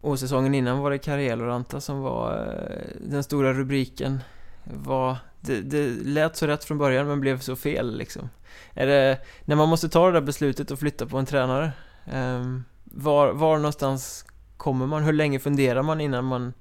Och 0.00 0.18
säsongen 0.18 0.54
innan 0.54 0.78
var 0.78 0.90
det 0.90 0.98
Cariello 0.98 1.44
Ranta 1.44 1.80
som 1.80 2.00
var 2.00 2.48
eh, 2.48 3.10
den 3.10 3.24
stora 3.24 3.52
rubriken. 3.52 4.18
Var, 4.64 5.16
det, 5.40 5.60
det 5.60 5.86
lät 6.04 6.36
så 6.36 6.46
rätt 6.46 6.64
från 6.64 6.78
början 6.78 7.06
men 7.06 7.20
blev 7.20 7.38
så 7.38 7.56
fel 7.56 7.96
liksom. 7.96 8.28
Är 8.74 8.86
det, 8.86 9.18
när 9.44 9.56
man 9.56 9.68
måste 9.68 9.88
ta 9.88 10.06
det 10.06 10.12
där 10.12 10.20
beslutet 10.20 10.70
och 10.70 10.78
flytta 10.78 11.06
på 11.06 11.18
en 11.18 11.26
tränare. 11.26 11.72
Ehm, 12.06 12.64
var, 12.84 13.32
var 13.32 13.56
någonstans 13.56 14.24
kommer 14.60 14.86
man? 14.86 15.02
Hur 15.02 15.12
länge 15.12 15.38
funderar 15.38 15.82
man 15.82 16.00
innan 16.00 16.24
man 16.24 16.52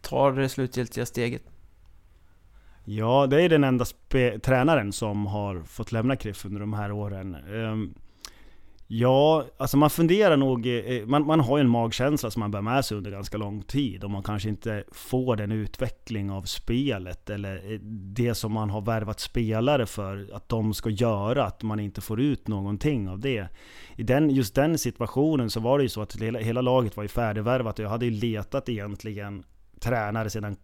tar 0.00 0.32
det 0.32 0.48
slutgiltiga 0.48 1.06
steget? 1.06 1.42
Ja, 2.84 3.26
det 3.26 3.42
är 3.42 3.48
den 3.48 3.64
enda 3.64 3.84
tränaren 4.42 4.92
som 4.92 5.26
har 5.26 5.62
fått 5.62 5.92
lämna 5.92 6.16
Kriff 6.16 6.44
under 6.44 6.60
de 6.60 6.72
här 6.72 6.92
åren. 6.92 7.34
Um, 7.34 7.94
Ja, 8.90 9.44
alltså 9.56 9.76
man 9.76 9.90
funderar 9.90 10.36
nog, 10.36 10.66
eh, 10.66 10.72
eh, 10.72 11.06
man, 11.06 11.26
man 11.26 11.40
har 11.40 11.58
ju 11.58 11.60
en 11.60 11.68
magkänsla 11.68 12.30
som 12.30 12.40
man 12.40 12.50
bär 12.50 12.62
med 12.62 12.84
sig 12.84 12.96
under 12.96 13.10
ganska 13.10 13.36
lång 13.36 13.62
tid 13.62 14.04
och 14.04 14.10
man 14.10 14.22
kanske 14.22 14.48
inte 14.48 14.84
får 14.92 15.36
den 15.36 15.52
utveckling 15.52 16.30
av 16.30 16.42
spelet 16.42 17.30
eller 17.30 17.72
eh, 17.72 17.78
det 18.14 18.34
som 18.34 18.52
man 18.52 18.70
har 18.70 18.80
värvat 18.80 19.20
spelare 19.20 19.86
för 19.86 20.30
att 20.32 20.48
de 20.48 20.74
ska 20.74 20.90
göra, 20.90 21.44
att 21.44 21.62
man 21.62 21.80
inte 21.80 22.00
får 22.00 22.20
ut 22.20 22.48
någonting 22.48 23.08
av 23.08 23.20
det. 23.20 23.48
I 23.96 24.02
den, 24.02 24.30
just 24.30 24.54
den 24.54 24.78
situationen 24.78 25.50
så 25.50 25.60
var 25.60 25.78
det 25.78 25.82
ju 25.82 25.88
så 25.88 26.02
att 26.02 26.16
hela, 26.16 26.38
hela 26.38 26.60
laget 26.60 26.96
var 26.96 27.04
ju 27.04 27.08
färdigvärvat 27.08 27.78
och 27.78 27.84
jag 27.84 27.90
hade 27.90 28.04
ju 28.04 28.10
letat 28.10 28.68
egentligen 28.68 29.44
tränare 29.80 30.30
sedan 30.30 30.56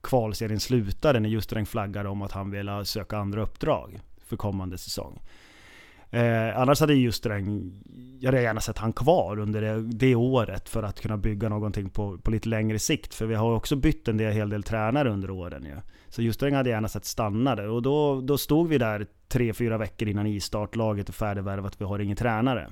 kvalserien 0.00 0.60
slutade 0.60 1.20
när 1.20 1.28
Justräng 1.28 1.66
flaggade 1.66 2.08
om 2.08 2.22
att 2.22 2.32
han 2.32 2.50
ville 2.50 2.84
söka 2.84 3.18
andra 3.18 3.42
uppdrag 3.42 4.00
för 4.26 4.36
kommande 4.36 4.78
säsong. 4.78 5.20
Eh, 6.10 6.58
annars 6.58 6.80
hade 6.80 6.94
just 6.94 7.22
den, 7.22 7.72
jag 8.20 8.28
hade 8.32 8.42
gärna 8.42 8.60
sett 8.60 8.78
han 8.78 8.92
kvar 8.92 9.38
under 9.38 9.60
det, 9.60 9.82
det, 9.82 10.14
året 10.14 10.68
för 10.68 10.82
att 10.82 11.00
kunna 11.00 11.16
bygga 11.16 11.48
någonting 11.48 11.90
på, 11.90 12.18
på 12.18 12.30
lite 12.30 12.48
längre 12.48 12.78
sikt. 12.78 13.14
För 13.14 13.26
vi 13.26 13.34
har 13.34 13.54
också 13.54 13.76
bytt 13.76 14.08
en 14.08 14.16
del, 14.16 14.32
hel 14.32 14.48
del 14.48 14.62
tränare 14.62 15.10
under 15.10 15.30
åren 15.30 15.64
ju. 15.64 15.76
Så 16.08 16.22
just 16.22 16.40
den 16.40 16.54
hade 16.54 16.70
jag 16.70 16.76
gärna 16.76 16.88
sett 16.88 17.04
stannade. 17.04 17.68
Och 17.68 17.82
då, 17.82 18.20
då 18.20 18.38
stod 18.38 18.68
vi 18.68 18.78
där 18.78 19.06
tre, 19.28 19.52
fyra 19.52 19.78
veckor 19.78 20.08
innan 20.08 20.26
istartlaget 20.26 21.08
är 21.08 21.12
färdigvärvat, 21.12 21.80
vi 21.80 21.84
har 21.84 21.98
ingen 21.98 22.16
tränare. 22.16 22.70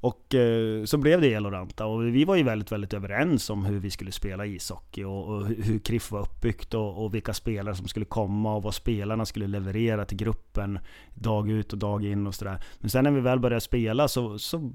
Och 0.00 0.34
eh, 0.34 0.84
så 0.84 0.98
blev 0.98 1.20
det 1.20 1.34
Eloranta 1.34 1.86
och 1.86 2.06
vi 2.06 2.24
var 2.24 2.36
ju 2.36 2.42
väldigt, 2.42 2.72
väldigt 2.72 2.94
överens 2.94 3.50
om 3.50 3.64
hur 3.64 3.78
vi 3.78 3.90
skulle 3.90 4.12
spela 4.12 4.46
ishockey 4.46 5.04
och, 5.04 5.28
och 5.28 5.46
hur 5.46 5.78
Kriff 5.78 6.10
var 6.10 6.20
uppbyggt 6.20 6.74
och, 6.74 7.04
och, 7.04 7.14
vilka 7.14 7.34
spelare 7.34 7.74
som 7.74 7.88
skulle 7.88 8.04
komma 8.04 8.54
och 8.54 8.62
vad 8.62 8.74
spelarna 8.74 9.26
skulle 9.26 9.46
leverera 9.46 10.04
till 10.04 10.16
gruppen 10.16 10.78
dag 11.14 11.50
ut 11.50 11.72
och 11.72 11.78
dag 11.78 12.04
in 12.04 12.26
och 12.26 12.34
sådär. 12.34 12.62
Men 12.78 12.90
sen 12.90 13.04
när 13.04 13.10
vi 13.10 13.20
väl 13.20 13.40
började 13.40 13.60
spela 13.60 14.08
så, 14.08 14.38
så 14.38 14.72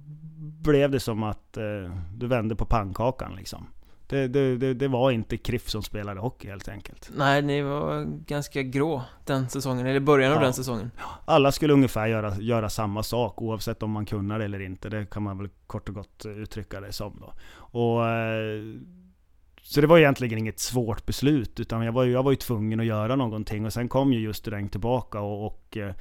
blev 0.63 0.91
det 0.91 0.99
som 0.99 1.23
att 1.23 1.57
eh, 1.57 1.97
du 2.15 2.27
vände 2.27 2.55
på 2.55 2.65
pannkakan 2.65 3.35
liksom. 3.35 3.67
Det, 4.07 4.27
det, 4.27 4.57
det, 4.57 4.73
det, 4.73 4.87
var 4.87 5.11
inte 5.11 5.37
KRIF 5.37 5.69
som 5.69 5.83
spelade 5.83 6.19
hockey 6.19 6.47
helt 6.47 6.69
enkelt. 6.69 7.09
Nej, 7.15 7.41
ni 7.41 7.61
var 7.61 8.03
ganska 8.05 8.63
grå 8.63 9.03
den 9.25 9.49
säsongen, 9.49 9.85
eller 9.85 9.99
början 9.99 10.31
av 10.31 10.37
ja. 10.37 10.43
den 10.43 10.53
säsongen. 10.53 10.91
Alla 11.25 11.51
skulle 11.51 11.73
ungefär 11.73 12.07
göra, 12.07 12.35
göra 12.39 12.69
samma 12.69 13.03
sak 13.03 13.41
oavsett 13.41 13.83
om 13.83 13.91
man 13.91 14.05
kunde 14.05 14.37
det 14.37 14.45
eller 14.45 14.61
inte. 14.61 14.89
Det 14.89 15.05
kan 15.05 15.23
man 15.23 15.37
väl 15.37 15.49
kort 15.67 15.89
och 15.89 15.95
gott 15.95 16.25
uttrycka 16.25 16.81
det 16.81 16.93
som 16.93 17.19
då. 17.19 17.33
Och, 17.55 18.07
eh, 18.07 18.63
så 19.61 19.81
det 19.81 19.87
var 19.87 19.97
egentligen 19.97 20.39
inget 20.39 20.59
svårt 20.59 21.05
beslut, 21.05 21.59
utan 21.59 21.85
jag 21.85 21.91
var, 21.91 22.05
jag 22.05 22.23
var 22.23 22.31
ju 22.31 22.37
tvungen 22.37 22.79
att 22.79 22.85
göra 22.85 23.15
någonting. 23.15 23.65
Och 23.65 23.73
sen 23.73 23.89
kom 23.89 24.13
ju 24.13 24.19
just 24.19 24.47
Reng 24.47 24.69
tillbaka 24.69 25.19
och, 25.19 25.47
och 25.47 25.77
eh, 25.77 25.93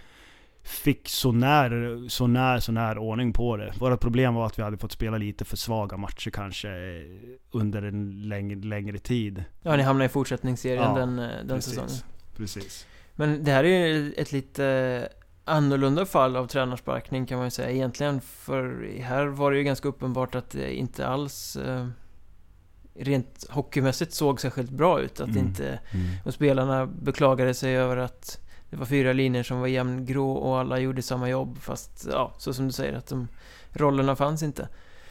fick 0.63 1.09
så 1.09 1.33
när, 1.33 2.09
så 2.09 2.27
när, 2.27 2.61
så 2.61 2.73
när 2.73 2.99
ordning 2.99 3.33
på 3.33 3.57
det. 3.57 3.73
Vårt 3.79 4.01
problem 4.01 4.35
var 4.35 4.47
att 4.47 4.59
vi 4.59 4.63
hade 4.63 4.79
fått 4.79 4.93
spela 4.93 5.19
lite 5.19 5.45
för 5.45 5.57
svaga 5.57 5.97
matcher 5.97 6.31
kanske 6.31 6.69
under 7.51 7.83
en 7.83 8.29
längre, 8.29 8.57
längre 8.57 8.99
tid. 8.99 9.45
Ja, 9.63 9.77
ni 9.77 9.83
hamnade 9.83 10.07
i 10.07 10.09
fortsättningsserien 10.09 10.83
ja, 10.83 10.99
den, 10.99 11.17
den 11.17 11.49
precis, 11.49 11.65
säsongen. 11.65 11.91
Precis. 12.37 12.87
Men 13.15 13.45
det 13.45 13.51
här 13.51 13.65
är 13.65 13.87
ju 13.87 14.13
ett 14.13 14.33
lite 14.33 15.09
annorlunda 15.45 16.07
fall 16.07 16.37
av 16.37 16.47
tränarsparkning 16.47 17.27
kan 17.27 17.39
man 17.39 17.47
ju 17.47 17.51
säga 17.51 17.71
egentligen. 17.71 18.21
För 18.21 18.91
här 19.01 19.27
var 19.27 19.51
det 19.51 19.57
ju 19.57 19.65
ganska 19.65 19.89
uppenbart 19.89 20.35
att 20.35 20.51
det 20.51 20.75
inte 20.75 21.07
alls 21.07 21.57
eh, 21.57 21.87
rent 22.95 23.47
hockeymässigt 23.51 24.13
såg 24.13 24.41
särskilt 24.41 24.71
bra 24.71 25.01
ut. 25.01 25.21
Att 25.21 25.29
mm. 25.29 25.47
inte... 25.47 25.81
Mm. 25.91 26.07
Och 26.25 26.35
spelarna 26.35 26.87
beklagade 26.87 27.55
sig 27.55 27.77
över 27.77 27.97
att 27.97 28.42
det 28.73 28.79
var 28.79 28.87
fyra 28.87 29.13
linjer 29.13 29.43
som 29.43 29.61
var 29.61 29.67
jämngrå 29.67 30.33
och 30.33 30.59
alla 30.59 30.79
gjorde 30.79 31.03
samma 31.03 31.29
jobb 31.29 31.59
fast, 31.59 32.09
ja, 32.13 32.33
så 32.39 32.55
som 32.55 32.67
du 32.67 32.73
säger 32.73 32.93
att 32.93 33.07
de 33.07 33.29
rollerna 33.73 34.17
fanns 34.17 34.43
inte. 34.43 34.69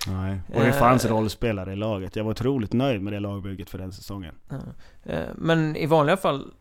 Nej, 0.07 0.39
och 0.53 0.61
det 0.61 0.73
fanns 0.73 1.05
eh, 1.05 1.11
rollspelare 1.11 1.73
i 1.73 1.75
laget. 1.75 2.15
Jag 2.15 2.23
var 2.23 2.31
otroligt 2.31 2.73
nöjd 2.73 3.01
med 3.01 3.13
det 3.13 3.19
lagbygget 3.19 3.69
för 3.69 3.77
den 3.77 3.93
säsongen. 3.93 4.35
Eh, 5.03 5.19
men 5.35 5.75
i 5.75 5.85
vanliga 5.85 6.17
fall, 6.17 6.53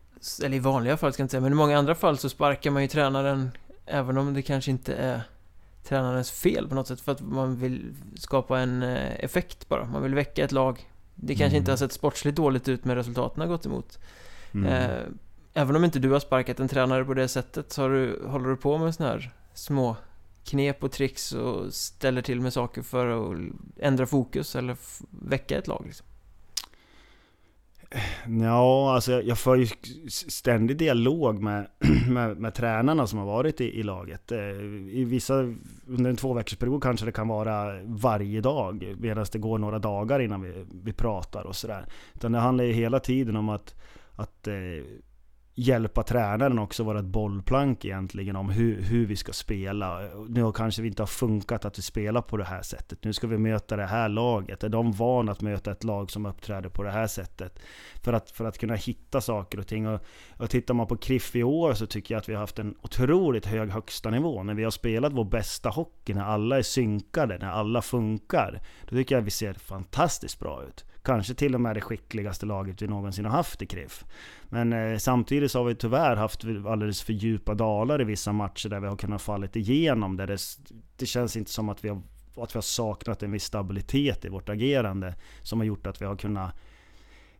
eller 0.43 0.57
i 0.57 0.59
vanliga 0.59 0.97
fall 0.97 1.13
ska 1.13 1.21
jag 1.21 1.25
inte 1.25 1.31
säga, 1.31 1.41
men 1.41 1.51
i 1.51 1.55
många 1.55 1.77
andra 1.77 1.95
fall 1.95 2.17
så 2.17 2.29
sparkar 2.29 2.71
man 2.71 2.81
ju 2.81 2.87
tränaren 2.87 3.51
även 3.85 4.17
om 4.17 4.33
det 4.33 4.41
kanske 4.41 4.71
inte 4.71 4.93
är 4.95 5.21
tränarens 5.83 6.31
fel 6.31 6.67
på 6.67 6.75
något 6.75 6.87
sätt 6.87 7.01
för 7.01 7.11
att 7.11 7.21
man 7.21 7.55
vill 7.55 7.93
skapa 8.15 8.59
en 8.59 8.83
eh, 8.83 9.23
effekt 9.23 9.69
bara. 9.69 9.85
Man 9.85 10.03
vill 10.03 10.15
väcka 10.15 10.43
ett 10.43 10.51
lag. 10.51 10.89
Det 11.15 11.35
kanske 11.35 11.57
mm. 11.57 11.61
inte 11.61 11.71
har 11.71 11.77
sett 11.77 11.91
sportsligt 11.91 12.37
dåligt 12.37 12.67
ut 12.67 12.85
men 12.85 12.95
resultaten 12.95 13.41
har 13.41 13.47
gått 13.47 13.65
emot. 13.65 13.99
Mm. 14.53 14.99
Även 15.53 15.75
om 15.75 15.83
inte 15.83 15.99
du 15.99 16.11
har 16.11 16.19
sparkat 16.19 16.59
en 16.59 16.67
tränare 16.67 17.05
på 17.05 17.13
det 17.13 17.27
sättet 17.27 17.71
så 17.71 17.87
du, 17.87 18.23
håller 18.25 18.49
du 18.49 18.57
på 18.57 18.77
med 18.77 18.95
sådana 18.95 19.13
här 19.13 19.31
små 19.53 19.95
knep 20.43 20.83
och 20.83 20.91
tricks 20.91 21.31
och 21.31 21.73
ställer 21.73 22.21
till 22.21 22.41
med 22.41 22.53
saker 22.53 22.81
för 22.81 23.07
att 23.07 23.37
ändra 23.79 24.05
fokus 24.05 24.55
eller 24.55 24.77
väcka 25.09 25.57
ett 25.57 25.67
lag 25.67 25.83
liksom? 25.85 26.07
Ja, 28.41 28.93
alltså 28.93 29.21
jag 29.21 29.37
för 29.37 29.55
ju 29.55 29.67
ständig 30.07 30.77
dialog 30.77 31.41
med, 31.41 31.67
med, 32.09 32.37
med 32.37 32.53
tränarna 32.53 33.07
som 33.07 33.19
har 33.19 33.25
varit 33.25 33.61
i, 33.61 33.79
i, 33.79 33.83
laget. 33.83 34.31
Eh, 34.31 34.39
I 34.91 35.05
vissa, 35.07 35.33
under 35.87 36.09
en 36.09 36.15
tvåveckorsperiod 36.15 36.83
kanske 36.83 37.05
det 37.05 37.11
kan 37.11 37.27
vara 37.27 37.83
varje 37.83 38.41
dag, 38.41 38.95
medan 38.99 39.25
det 39.31 39.39
går 39.39 39.57
några 39.57 39.79
dagar 39.79 40.19
innan 40.19 40.41
vi, 40.41 40.65
vi 40.83 40.93
pratar 40.93 41.43
och 41.43 41.55
sådär. 41.55 41.85
Utan 42.15 42.31
det 42.31 42.39
handlar 42.39 42.63
ju 42.63 42.73
hela 42.73 42.99
tiden 42.99 43.35
om 43.35 43.49
att, 43.49 43.75
att 44.15 44.47
eh, 44.47 44.53
hjälpa 45.61 46.03
tränaren 46.03 46.59
också 46.59 46.83
vara 46.83 46.99
ett 46.99 47.05
bollplank 47.05 47.85
egentligen 47.85 48.35
om 48.35 48.49
hur, 48.49 48.81
hur 48.81 49.05
vi 49.05 49.15
ska 49.15 49.33
spela. 49.33 49.99
Nu 50.29 50.51
kanske 50.51 50.81
vi 50.81 50.87
inte 50.87 51.01
har 51.01 51.07
funkat 51.07 51.65
att 51.65 51.77
vi 51.77 51.81
spelar 51.81 52.21
på 52.21 52.37
det 52.37 52.43
här 52.43 52.61
sättet. 52.61 53.03
Nu 53.03 53.13
ska 53.13 53.27
vi 53.27 53.37
möta 53.37 53.75
det 53.75 53.85
här 53.85 54.09
laget. 54.09 54.63
Är 54.63 54.69
de 54.69 54.91
vana 54.91 55.31
att 55.31 55.41
möta 55.41 55.71
ett 55.71 55.83
lag 55.83 56.11
som 56.11 56.25
uppträder 56.25 56.69
på 56.69 56.83
det 56.83 56.91
här 56.91 57.07
sättet? 57.07 57.59
För 58.03 58.13
att, 58.13 58.31
för 58.31 58.45
att 58.45 58.57
kunna 58.57 58.75
hitta 58.75 59.21
saker 59.21 59.59
och 59.59 59.67
ting. 59.67 59.87
Och, 59.87 60.01
och 60.37 60.49
tittar 60.49 60.73
man 60.73 60.87
på 60.87 60.97
Kriff 60.97 61.35
i 61.35 61.43
år 61.43 61.73
så 61.73 61.85
tycker 61.85 62.13
jag 62.13 62.19
att 62.19 62.29
vi 62.29 62.33
har 62.33 62.41
haft 62.41 62.59
en 62.59 62.75
otroligt 62.81 63.45
hög 63.45 63.69
högsta 63.69 64.09
nivå. 64.09 64.43
När 64.43 64.53
vi 64.53 64.63
har 64.63 64.71
spelat 64.71 65.13
vår 65.13 65.25
bästa 65.25 65.69
hockey, 65.69 66.13
när 66.13 66.23
alla 66.23 66.57
är 66.57 66.61
synkade, 66.61 67.37
när 67.37 67.51
alla 67.51 67.81
funkar. 67.81 68.61
Då 68.89 68.95
tycker 68.95 69.15
jag 69.15 69.21
att 69.21 69.27
vi 69.27 69.31
ser 69.31 69.53
fantastiskt 69.53 70.39
bra 70.39 70.63
ut. 70.67 70.85
Kanske 71.03 71.33
till 71.33 71.55
och 71.55 71.61
med 71.61 71.75
det 71.75 71.81
skickligaste 71.81 72.45
laget 72.45 72.81
vi 72.81 72.87
någonsin 72.87 73.25
har 73.25 73.31
haft 73.31 73.61
i 73.61 73.65
KRIF. 73.65 74.05
Men 74.49 74.73
eh, 74.73 74.97
samtidigt 74.97 75.51
så 75.51 75.59
har 75.59 75.65
vi 75.65 75.75
tyvärr 75.75 76.15
haft 76.15 76.45
alldeles 76.45 77.01
för 77.01 77.13
djupa 77.13 77.53
dalar 77.53 78.01
i 78.01 78.03
vissa 78.03 78.31
matcher 78.31 78.69
där 78.69 78.79
vi 78.79 78.87
har 78.87 78.95
kunnat 78.95 79.21
fallit 79.21 79.55
igenom. 79.55 80.17
Där 80.17 80.27
det, 80.27 80.37
det 80.95 81.05
känns 81.05 81.37
inte 81.37 81.51
som 81.51 81.69
att 81.69 81.83
vi, 81.83 81.89
har, 81.89 82.01
att 82.35 82.55
vi 82.55 82.57
har 82.57 82.61
saknat 82.61 83.23
en 83.23 83.31
viss 83.31 83.43
stabilitet 83.43 84.25
i 84.25 84.29
vårt 84.29 84.49
agerande. 84.49 85.15
Som 85.41 85.59
har 85.59 85.65
gjort 85.65 85.87
att 85.87 86.01
vi 86.01 86.05
har 86.05 86.15
kunnat 86.15 86.55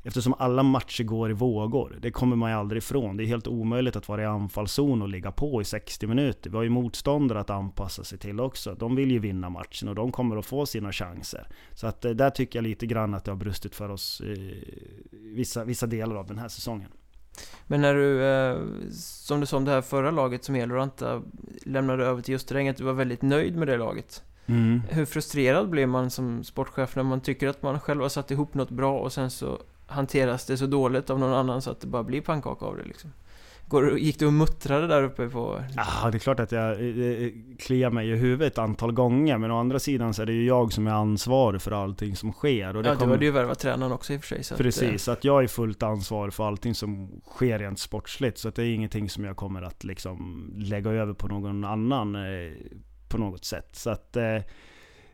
Eftersom 0.03 0.35
alla 0.39 0.63
matcher 0.63 1.03
går 1.03 1.29
i 1.29 1.33
vågor. 1.33 1.97
Det 2.01 2.11
kommer 2.11 2.35
man 2.35 2.51
ju 2.51 2.57
aldrig 2.57 2.77
ifrån. 2.77 3.17
Det 3.17 3.23
är 3.23 3.25
helt 3.25 3.47
omöjligt 3.47 3.95
att 3.95 4.07
vara 4.07 4.21
i 4.21 4.25
anfallszon 4.25 5.01
och 5.01 5.09
ligga 5.09 5.31
på 5.31 5.61
i 5.61 5.65
60 5.65 6.07
minuter. 6.07 6.49
Vi 6.49 6.55
har 6.55 6.63
ju 6.63 6.69
motståndare 6.69 7.39
att 7.39 7.49
anpassa 7.49 8.03
sig 8.03 8.17
till 8.17 8.39
också. 8.39 8.75
De 8.75 8.95
vill 8.95 9.11
ju 9.11 9.19
vinna 9.19 9.49
matchen 9.49 9.87
och 9.89 9.95
de 9.95 10.11
kommer 10.11 10.37
att 10.37 10.45
få 10.45 10.65
sina 10.65 10.91
chanser. 10.91 11.47
Så 11.73 11.87
att 11.87 12.05
eh, 12.05 12.11
där 12.11 12.29
tycker 12.29 12.59
jag 12.59 12.63
lite 12.63 12.85
grann 12.85 13.13
att 13.13 13.25
det 13.25 13.31
har 13.31 13.37
brustit 13.37 13.75
för 13.75 13.89
oss 13.89 14.21
i 14.21 14.63
vissa, 15.11 15.63
vissa 15.63 15.87
delar 15.87 16.15
av 16.15 16.27
den 16.27 16.37
här 16.37 16.47
säsongen. 16.47 16.89
Men 17.67 17.81
när 17.81 17.93
du, 17.93 18.23
eh, 18.23 18.57
som 18.91 19.39
du 19.39 19.45
sa 19.45 19.57
om 19.57 19.65
det 19.65 19.71
här 19.71 19.81
förra 19.81 20.11
laget 20.11 20.43
som 20.43 20.55
Eloranta 20.55 21.21
lämnade 21.65 22.05
över 22.05 22.21
till 22.21 22.35
Österränge, 22.35 22.71
att 22.71 22.77
du 22.77 22.83
var 22.83 22.93
väldigt 22.93 23.21
nöjd 23.21 23.55
med 23.55 23.67
det 23.67 23.77
laget. 23.77 24.23
Mm. 24.45 24.81
Hur 24.89 25.05
frustrerad 25.05 25.69
blir 25.69 25.85
man 25.85 26.09
som 26.09 26.43
sportchef 26.43 26.95
när 26.95 27.03
man 27.03 27.21
tycker 27.21 27.47
att 27.47 27.63
man 27.63 27.79
själv 27.79 28.01
har 28.01 28.09
satt 28.09 28.31
ihop 28.31 28.53
något 28.53 28.69
bra 28.69 28.99
och 28.99 29.13
sen 29.13 29.31
så 29.31 29.59
hanteras 29.91 30.45
det 30.45 30.57
så 30.57 30.65
dåligt 30.65 31.09
av 31.09 31.19
någon 31.19 31.33
annan 31.33 31.61
så 31.61 31.71
att 31.71 31.81
det 31.81 31.87
bara 31.87 32.03
blir 32.03 32.21
pannkaka 32.21 32.65
av 32.65 32.77
det 32.77 32.83
liksom. 32.83 33.11
Går, 33.71 33.99
gick 33.99 34.19
du 34.19 34.25
och 34.25 34.33
muttrade 34.33 34.87
där 34.87 35.03
uppe 35.03 35.29
på... 35.29 35.63
Ja, 35.75 36.09
det 36.11 36.17
är 36.17 36.19
klart 36.19 36.39
att 36.39 36.51
jag 36.51 36.77
kliar 37.59 37.89
mig 37.89 38.09
i 38.09 38.15
huvudet 38.15 38.53
ett 38.53 38.59
antal 38.59 38.91
gånger. 38.91 39.37
Men 39.37 39.51
å 39.51 39.59
andra 39.59 39.79
sidan 39.79 40.13
så 40.13 40.21
är 40.21 40.25
det 40.25 40.33
ju 40.33 40.45
jag 40.45 40.73
som 40.73 40.87
är 40.87 40.91
ansvarig 40.91 41.61
för 41.61 41.71
allting 41.71 42.15
som 42.15 42.31
sker. 42.31 42.75
Och 42.75 42.83
det 42.83 42.89
ja, 42.89 42.95
kommer... 42.95 43.07
du 43.07 43.13
hade 43.13 43.25
ju 43.25 43.31
värvat 43.31 43.59
tränaren 43.59 43.91
också 43.91 44.13
i 44.13 44.17
och 44.17 44.21
för 44.21 44.27
sig. 44.27 44.43
Så 44.43 44.55
Precis, 44.55 44.93
att, 44.93 45.01
så 45.01 45.11
att 45.11 45.23
jag 45.23 45.43
är 45.43 45.47
fullt 45.47 45.83
ansvarig 45.83 46.33
för 46.33 46.47
allting 46.47 46.75
som 46.75 47.21
sker 47.25 47.59
rent 47.59 47.79
sportsligt. 47.79 48.37
Så 48.37 48.47
att 48.47 48.55
det 48.55 48.63
är 48.63 48.73
ingenting 48.73 49.09
som 49.09 49.25
jag 49.25 49.35
kommer 49.37 49.61
att 49.61 49.83
liksom 49.83 50.45
lägga 50.57 50.91
över 50.91 51.13
på 51.13 51.27
någon 51.27 51.63
annan 51.65 52.15
eh, 52.15 52.51
på 53.09 53.17
något 53.17 53.45
sätt. 53.45 53.69
Så 53.71 53.89
att... 53.89 54.15
Eh, 54.15 54.37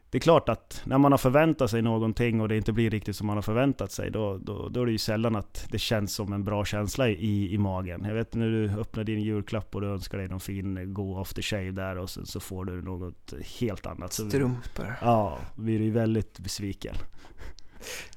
det 0.09 0.17
är 0.17 0.19
klart 0.19 0.49
att 0.49 0.81
när 0.85 0.97
man 0.97 1.11
har 1.11 1.17
förväntat 1.17 1.71
sig 1.71 1.81
någonting 1.81 2.41
och 2.41 2.47
det 2.47 2.57
inte 2.57 2.73
blir 2.73 2.89
riktigt 2.89 3.15
som 3.15 3.27
man 3.27 3.37
har 3.37 3.41
förväntat 3.41 3.91
sig, 3.91 4.11
då, 4.11 4.37
då, 4.37 4.69
då 4.69 4.81
är 4.81 4.85
det 4.85 4.91
ju 4.91 4.97
sällan 4.97 5.35
att 5.35 5.67
det 5.71 5.79
känns 5.79 6.13
som 6.13 6.33
en 6.33 6.43
bra 6.43 6.65
känsla 6.65 7.09
i, 7.09 7.53
i 7.53 7.57
magen. 7.57 8.05
Jag 8.07 8.13
vet 8.13 8.35
när 8.35 8.47
du 8.47 8.69
öppnar 8.79 9.03
din 9.03 9.21
julklapp 9.21 9.75
och 9.75 9.81
du 9.81 9.87
önskar 9.87 10.17
dig 10.17 10.27
någon 10.27 10.39
fin 10.39 10.93
go 10.93 11.21
after 11.21 11.41
shave 11.41 11.71
där 11.71 11.97
och 11.97 12.09
sen 12.09 12.25
så 12.25 12.39
får 12.39 12.65
du 12.65 12.81
något 12.81 13.33
helt 13.59 13.85
annat. 13.85 14.13
Strumpor. 14.13 14.95
Ja, 15.01 15.37
blir 15.55 15.79
du 15.79 15.85
ju 15.85 15.91
väldigt 15.91 16.39
besviken. 16.39 16.95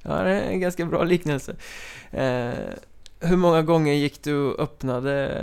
Ja, 0.01 0.23
det 0.23 0.31
är 0.31 0.51
en 0.51 0.59
ganska 0.59 0.85
bra 0.85 1.03
liknelse. 1.03 1.55
Eh, 2.11 2.53
hur 3.19 3.37
många 3.37 3.61
gånger 3.61 3.93
gick 3.93 4.23
du 4.23 4.37
och 4.37 4.59
öppnade 4.59 5.41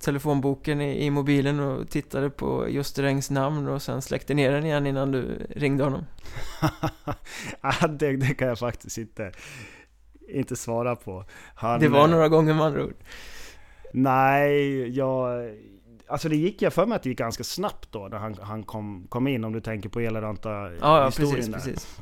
telefonboken 0.00 0.80
i, 0.80 1.04
i 1.04 1.10
mobilen 1.10 1.60
och 1.60 1.90
tittade 1.90 2.30
på 2.30 2.66
Rängs 2.96 3.30
namn 3.30 3.68
och 3.68 3.82
sen 3.82 4.02
släckte 4.02 4.34
ner 4.34 4.52
den 4.52 4.66
igen 4.66 4.86
innan 4.86 5.12
du 5.12 5.46
ringde 5.56 5.84
honom? 5.84 6.04
det, 7.98 8.16
det, 8.16 8.34
kan 8.34 8.48
jag 8.48 8.58
faktiskt 8.58 8.98
inte, 8.98 9.32
inte 10.28 10.56
svara 10.56 10.96
på. 10.96 11.24
Han, 11.54 11.80
det 11.80 11.88
var 11.88 12.08
några 12.08 12.28
gånger 12.28 12.54
med 12.54 12.66
andra 12.66 12.84
ord? 12.84 12.94
Nej, 13.92 14.88
jag... 14.98 15.50
Alltså 16.08 16.28
det 16.28 16.36
gick 16.36 16.62
jag 16.62 16.72
för 16.72 16.86
mig 16.86 16.96
att 16.96 17.02
det 17.02 17.08
gick 17.08 17.18
ganska 17.18 17.44
snabbt 17.44 17.92
då 17.92 18.08
när 18.08 18.18
han, 18.18 18.36
han 18.42 18.62
kom, 18.62 19.06
kom 19.08 19.26
in 19.26 19.44
om 19.44 19.52
du 19.52 19.60
tänker 19.60 19.88
på 19.88 20.00
Elaranta 20.00 20.50
ja, 20.50 20.70
ja, 20.80 21.06
historien 21.06 21.34
precis, 21.34 21.48
där. 21.48 21.72
Precis. 21.72 22.00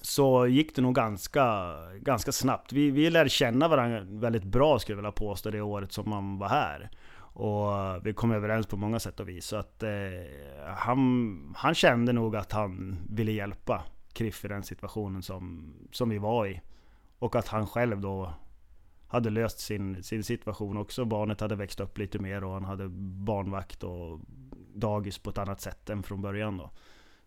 Så 0.00 0.46
gick 0.46 0.76
det 0.76 0.82
nog 0.82 0.94
ganska, 0.94 1.74
ganska 2.00 2.32
snabbt. 2.32 2.72
Vi, 2.72 2.90
vi 2.90 3.10
lärde 3.10 3.30
känna 3.30 3.68
varandra 3.68 4.00
väldigt 4.00 4.44
bra 4.44 4.78
skulle 4.78 4.92
jag 4.92 5.02
vilja 5.02 5.12
påstå 5.12 5.50
det 5.50 5.60
året 5.60 5.92
som 5.92 6.10
man 6.10 6.38
var 6.38 6.48
här. 6.48 6.90
Och 7.38 8.06
vi 8.06 8.12
kom 8.12 8.32
överens 8.32 8.66
på 8.66 8.76
många 8.76 9.00
sätt 9.00 9.20
och 9.20 9.28
vis. 9.28 9.46
Så 9.46 9.56
att 9.56 9.82
eh, 9.82 9.90
han, 10.66 11.54
han 11.56 11.74
kände 11.74 12.12
nog 12.12 12.36
att 12.36 12.52
han 12.52 12.96
ville 13.10 13.32
hjälpa 13.32 13.82
Kriff 14.12 14.44
i 14.44 14.48
den 14.48 14.62
situationen 14.62 15.22
som, 15.22 15.72
som 15.92 16.08
vi 16.08 16.18
var 16.18 16.46
i. 16.46 16.60
Och 17.18 17.36
att 17.36 17.48
han 17.48 17.66
själv 17.66 18.00
då 18.00 18.32
hade 19.08 19.30
löst 19.30 19.60
sin, 19.60 20.02
sin 20.02 20.24
situation 20.24 20.76
också. 20.76 21.04
Barnet 21.04 21.40
hade 21.40 21.56
växt 21.56 21.80
upp 21.80 21.98
lite 21.98 22.18
mer 22.18 22.44
och 22.44 22.52
han 22.52 22.64
hade 22.64 22.88
barnvakt 23.24 23.84
och 23.84 24.20
dagis 24.74 25.18
på 25.18 25.30
ett 25.30 25.38
annat 25.38 25.60
sätt 25.60 25.90
än 25.90 26.02
från 26.02 26.22
början 26.22 26.56
då. 26.56 26.70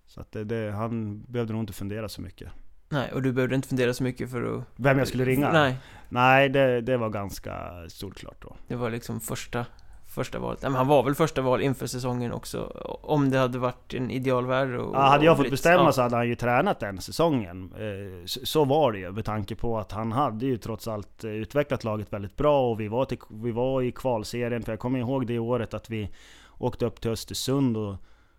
Så 0.06 0.22
att 0.22 0.32
det, 0.32 0.44
det, 0.44 0.72
han 0.72 1.24
behövde 1.24 1.54
nog 1.54 1.64
inte 1.64 1.74
fundera 1.74 2.10
så 2.10 2.22
mycket. 2.22 2.52
Nej, 2.90 3.12
och 3.12 3.22
du 3.22 3.34
behövde 3.34 3.56
inte 3.56 3.68
fundera 3.68 3.94
så 3.94 4.04
mycket 4.04 4.32
för 4.32 4.58
att... 4.58 4.64
Vem 4.76 4.98
jag 4.98 5.08
skulle 5.08 5.26
ringa? 5.26 5.52
Nej. 5.52 5.78
Nej, 6.10 6.50
det, 6.50 6.82
det 6.82 6.98
var 6.98 7.10
ganska 7.10 7.86
solklart 7.88 8.42
då. 8.42 8.56
Det 8.68 8.76
var 8.76 8.90
liksom 8.90 9.20
första 9.20 9.66
första 10.12 10.40
valet. 10.40 10.62
Men 10.62 10.76
han 10.76 10.88
var 10.88 11.04
väl 11.04 11.16
första 11.16 11.42
val 11.42 11.62
inför 11.62 11.88
säsongen 11.88 12.32
också. 12.32 12.64
Om 13.02 13.30
det 13.30 13.38
hade 13.38 13.58
varit 13.58 13.94
en 13.94 14.12
idealvärld 14.12 14.76
och, 14.76 14.96
ja, 14.96 15.00
Hade 15.00 15.26
jag 15.26 15.38
fått 15.38 15.50
bestämma 15.50 15.84
ja. 15.84 15.92
så 15.92 16.02
hade 16.02 16.16
han 16.16 16.28
ju 16.28 16.36
tränat 16.36 16.80
den 16.80 17.02
säsongen. 17.02 17.74
Eh, 17.78 18.26
så 18.26 18.66
var 18.66 18.92
det 18.92 19.00
ju 19.00 19.12
med 19.12 19.26
tanke 19.26 19.56
på 19.56 19.80
att 19.80 19.92
han 19.92 20.12
hade 20.12 20.46
ju 20.46 20.58
trots 20.58 20.88
allt 20.88 21.24
eh, 21.24 21.32
utvecklat 21.32 21.84
laget 21.84 22.14
väldigt 22.14 22.36
bra 22.36 22.72
och 22.72 22.80
vi 22.80 22.88
var, 22.88 23.06
till, 23.06 23.18
vi 23.30 23.52
var 23.52 23.82
i 23.82 23.92
kvalserien. 23.92 24.64
För 24.64 24.72
jag 24.72 24.80
kommer 24.80 25.00
ihåg 25.00 25.28
det 25.28 25.40
året 25.40 25.74
att 25.74 25.90
vi 25.90 26.10
åkte 26.58 26.86
upp 26.86 27.02
till 27.02 27.12
Östersund 27.12 27.78
och 27.78 27.96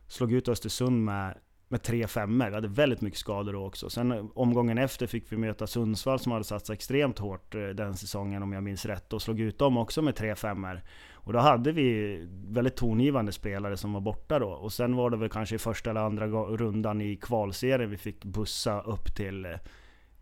slog 0.08 0.32
ut 0.32 0.48
Östersund 0.48 1.04
med 1.04 1.34
med 1.72 1.82
tre 1.82 2.06
femmor. 2.06 2.48
Vi 2.48 2.54
hade 2.54 2.68
väldigt 2.68 3.00
mycket 3.00 3.18
skador 3.18 3.52
då 3.52 3.66
också. 3.66 3.90
Sen 3.90 4.30
omgången 4.34 4.78
efter 4.78 5.06
fick 5.06 5.32
vi 5.32 5.36
möta 5.36 5.66
Sundsvall 5.66 6.18
som 6.18 6.32
hade 6.32 6.44
satsat 6.44 6.74
extremt 6.74 7.18
hårt 7.18 7.52
den 7.52 7.96
säsongen 7.96 8.42
om 8.42 8.52
jag 8.52 8.62
minns 8.62 8.86
rätt 8.86 9.12
och 9.12 9.22
slog 9.22 9.40
ut 9.40 9.58
dem 9.58 9.76
också 9.76 10.02
med 10.02 10.16
tre 10.16 10.34
femmor. 10.34 10.82
Och 11.24 11.32
då 11.32 11.38
hade 11.38 11.72
vi 11.72 12.18
väldigt 12.46 12.76
tongivande 12.76 13.32
spelare 13.32 13.76
som 13.76 13.92
var 13.92 14.00
borta 14.00 14.38
då. 14.38 14.48
Och 14.48 14.72
sen 14.72 14.96
var 14.96 15.10
det 15.10 15.16
väl 15.16 15.28
kanske 15.28 15.54
i 15.54 15.58
första 15.58 15.90
eller 15.90 16.00
andra 16.00 16.26
rundan 16.26 17.00
i 17.00 17.16
kvalserien 17.16 17.90
vi 17.90 17.96
fick 17.96 18.24
bussa 18.24 18.80
upp 18.80 19.14
till 19.14 19.44
eh, 19.44 19.50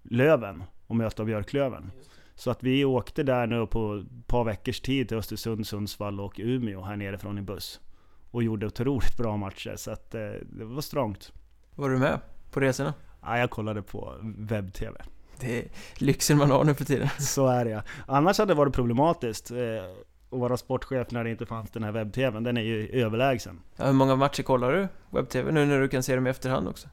Löven 0.02 0.62
och 0.86 0.96
möta 0.96 1.24
Björklöven. 1.24 1.90
Så 2.34 2.50
att 2.50 2.62
vi 2.62 2.84
åkte 2.84 3.22
där 3.22 3.46
nu 3.46 3.66
på 3.66 3.94
ett 3.94 4.26
par 4.26 4.44
veckors 4.44 4.80
tid 4.80 5.08
till 5.08 5.16
Östersund, 5.16 5.66
Sundsvall 5.66 6.20
och 6.20 6.34
Umeå 6.38 6.82
här 6.82 6.96
nerifrån 6.96 7.38
i 7.38 7.42
buss. 7.42 7.80
Och 8.30 8.42
gjorde 8.42 8.66
otroligt 8.66 9.16
bra 9.16 9.36
matcher, 9.36 9.74
så 9.76 9.90
att 9.90 10.14
eh, 10.14 10.20
det 10.42 10.64
var 10.64 10.80
strångt. 10.80 11.32
Var 11.74 11.88
du 11.88 11.98
med 11.98 12.20
på 12.50 12.60
resorna? 12.60 12.94
Ja, 13.22 13.38
jag 13.38 13.50
kollade 13.50 13.82
på 13.82 14.14
webb-tv. 14.22 15.02
Det 15.40 15.58
är 15.58 15.64
lyxen 15.94 16.38
man 16.38 16.50
har 16.50 16.64
nu 16.64 16.74
för 16.74 16.84
tiden. 16.84 17.08
Så 17.18 17.46
är 17.46 17.64
det 17.64 17.70
ja. 17.70 17.82
Annars 18.06 18.38
hade 18.38 18.50
det 18.50 18.58
varit 18.58 18.74
problematiskt. 18.74 19.50
Att 20.32 20.38
vara 20.38 20.56
sportchef 20.56 21.10
när 21.10 21.24
det 21.24 21.30
inte 21.30 21.46
fanns 21.46 21.70
den 21.70 21.82
här 21.82 21.92
webb-tvn. 21.92 22.42
Den 22.42 22.56
är 22.56 22.62
ju 22.62 22.88
överlägsen. 22.88 23.60
Ja, 23.76 23.86
hur 23.86 23.92
många 23.92 24.16
matcher 24.16 24.42
kollar 24.42 24.72
du 24.72 24.88
webb-tv 25.10 25.52
nu 25.52 25.66
när 25.66 25.80
du 25.80 25.88
kan 25.88 26.02
se 26.02 26.14
dem 26.14 26.26
i 26.26 26.30
efterhand 26.30 26.68
också? 26.68 26.88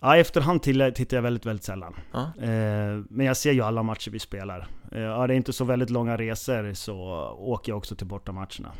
Ja, 0.00 0.16
i 0.16 0.20
efterhand 0.20 0.62
tittar 0.62 1.16
jag 1.16 1.22
väldigt, 1.22 1.46
väldigt 1.46 1.64
sällan. 1.64 1.94
Ja. 2.12 2.22
Eh, 2.44 3.02
men 3.08 3.26
jag 3.26 3.36
ser 3.36 3.52
ju 3.52 3.62
alla 3.62 3.82
matcher 3.82 4.10
vi 4.10 4.18
spelar. 4.18 4.68
Eh, 4.92 5.00
ja, 5.00 5.26
det 5.26 5.34
är 5.34 5.36
inte 5.36 5.52
så 5.52 5.64
väldigt 5.64 5.90
långa 5.90 6.16
resor 6.16 6.74
så 6.74 6.96
åker 7.38 7.72
jag 7.72 7.78
också 7.78 7.96
till 7.96 8.06
bortamatcherna. 8.06 8.72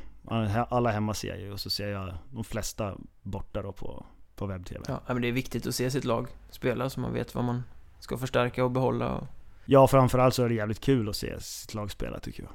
Alla 0.69 0.91
hemma 0.91 1.15
ser 1.15 1.29
jag 1.29 1.41
ju 1.41 1.53
och 1.53 1.61
så 1.61 1.71
ser 1.71 1.89
jag 1.89 2.15
de 2.31 2.45
flesta 2.45 2.95
borta 3.23 3.63
då 3.63 3.73
på, 3.73 4.07
på 4.37 4.47
webb-tv. 4.47 4.81
Ja, 4.89 5.01
men 5.07 5.23
det 5.23 5.29
är 5.29 5.33
viktigt 5.33 5.67
att 5.67 5.75
se 5.75 5.91
sitt 5.91 6.05
lag 6.05 6.29
spela 6.51 6.91
så 6.91 7.01
man 7.01 7.13
vet 7.13 7.35
vad 7.35 7.45
man 7.45 7.63
ska 8.01 8.17
förstärka 8.19 8.65
och 8.65 8.71
behålla. 8.71 9.15
Och... 9.15 9.25
Ja, 9.65 9.87
framförallt 9.87 10.35
så 10.35 10.45
är 10.45 10.49
det 10.49 10.55
jävligt 10.55 10.81
kul 10.81 11.09
att 11.09 11.17
se 11.17 11.41
sitt 11.41 11.75
lag 11.75 11.91
spela 11.91 12.19
tycker 12.19 12.43
jag. 12.43 12.53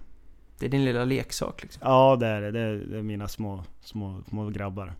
Det 0.61 0.67
är 0.67 0.69
din 0.69 0.85
lilla 0.85 1.05
leksak 1.05 1.63
liksom. 1.63 1.81
Ja 1.85 2.17
det 2.19 2.27
är 2.27 2.41
det, 2.41 2.51
det 2.51 2.59
är, 2.59 2.73
det 2.73 2.97
är 2.97 3.01
mina 3.01 3.27
små, 3.27 3.63
små, 3.81 4.21
små 4.29 4.49
grabbar. 4.49 4.93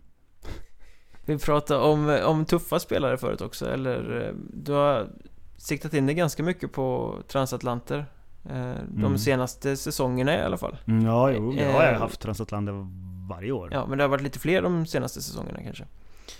Vi 1.24 1.38
pratade 1.38 1.80
om, 1.80 2.20
om 2.24 2.44
tuffa 2.44 2.78
spelare 2.78 3.16
förut 3.16 3.40
också, 3.40 3.70
eller 3.70 4.26
eh, 4.26 4.34
du 4.52 4.72
har 4.72 5.08
siktat 5.56 5.94
in 5.94 6.06
dig 6.06 6.14
ganska 6.14 6.42
mycket 6.42 6.72
på 6.72 7.16
transatlanter 7.28 8.06
eh, 8.44 8.74
De 8.88 9.04
mm. 9.04 9.18
senaste 9.18 9.76
säsongerna 9.76 10.38
i 10.38 10.42
alla 10.42 10.56
fall 10.56 10.76
mm, 10.86 11.06
Ja, 11.06 11.30
jo, 11.30 11.54
jag 11.54 11.72
har 11.72 11.84
jag 11.84 11.94
eh, 11.94 12.00
haft 12.00 12.20
transatlanter 12.20 12.86
varje 13.28 13.52
år 13.52 13.68
Ja, 13.72 13.86
men 13.86 13.98
det 13.98 14.04
har 14.04 14.08
varit 14.08 14.22
lite 14.22 14.38
fler 14.38 14.62
de 14.62 14.86
senaste 14.86 15.22
säsongerna 15.22 15.62
kanske 15.62 15.84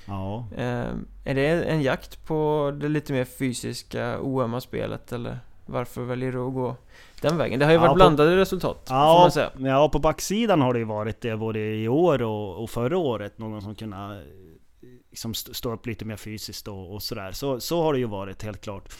Ja 0.04 0.46
Är 1.24 1.34
det 1.34 1.62
en 1.62 1.82
jakt 1.82 2.26
på 2.26 2.72
det 2.80 2.88
lite 2.88 3.12
mer 3.12 3.24
fysiska, 3.24 4.20
oömma 4.20 4.60
spelet 4.60 5.12
eller 5.12 5.38
varför 5.66 6.02
väljer 6.02 6.32
du 6.32 6.38
att 6.38 6.54
gå 6.54 6.76
den 7.22 7.36
vägen. 7.36 7.58
Det 7.58 7.64
har 7.64 7.72
ju 7.72 7.78
varit 7.78 7.90
ja, 7.90 7.94
blandade 7.94 8.30
på, 8.30 8.36
resultat, 8.36 8.86
ja, 8.88 9.14
får 9.14 9.20
man 9.20 9.32
säga. 9.32 9.50
Ja, 9.58 9.88
på 9.88 9.98
backsidan 9.98 10.60
har 10.60 10.72
det 10.72 10.78
ju 10.78 10.84
varit 10.84 11.20
det 11.20 11.36
både 11.36 11.58
i 11.60 11.88
år 11.88 12.22
och, 12.22 12.62
och 12.62 12.70
förra 12.70 12.98
året. 12.98 13.38
Någon 13.38 13.62
som 13.62 13.74
kunde 13.74 14.22
liksom 15.10 15.34
stå 15.34 15.72
upp 15.72 15.86
lite 15.86 16.04
mer 16.04 16.16
fysiskt 16.16 16.68
och, 16.68 16.94
och 16.94 17.02
sådär. 17.02 17.32
Så, 17.32 17.60
så 17.60 17.82
har 17.82 17.92
det 17.92 17.98
ju 17.98 18.06
varit, 18.06 18.42
helt 18.42 18.60
klart. 18.60 18.92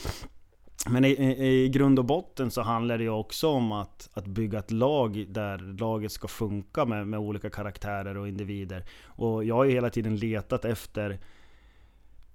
Men 0.91 1.05
i, 1.05 1.09
i, 1.09 1.64
i, 1.64 1.68
grund 1.68 1.99
och 1.99 2.05
botten 2.05 2.51
så 2.51 2.62
handlar 2.62 2.99
det 2.99 3.05
ju 3.05 3.11
också 3.11 3.49
om 3.49 3.73
att, 3.73 4.09
att 4.12 4.27
bygga 4.27 4.59
ett 4.59 4.70
lag 4.70 5.27
där 5.29 5.59
laget 5.59 6.12
ska 6.12 6.29
funka 6.29 6.85
med, 6.85 7.07
med 7.07 7.20
olika 7.20 7.51
karaktärer 7.51 8.16
och 8.16 8.29
individer. 8.29 8.85
Och 9.07 9.45
jag 9.45 9.55
har 9.55 9.64
ju 9.64 9.70
hela 9.70 9.91
tiden 9.91 10.16
letat 10.16 10.64
efter 10.64 11.18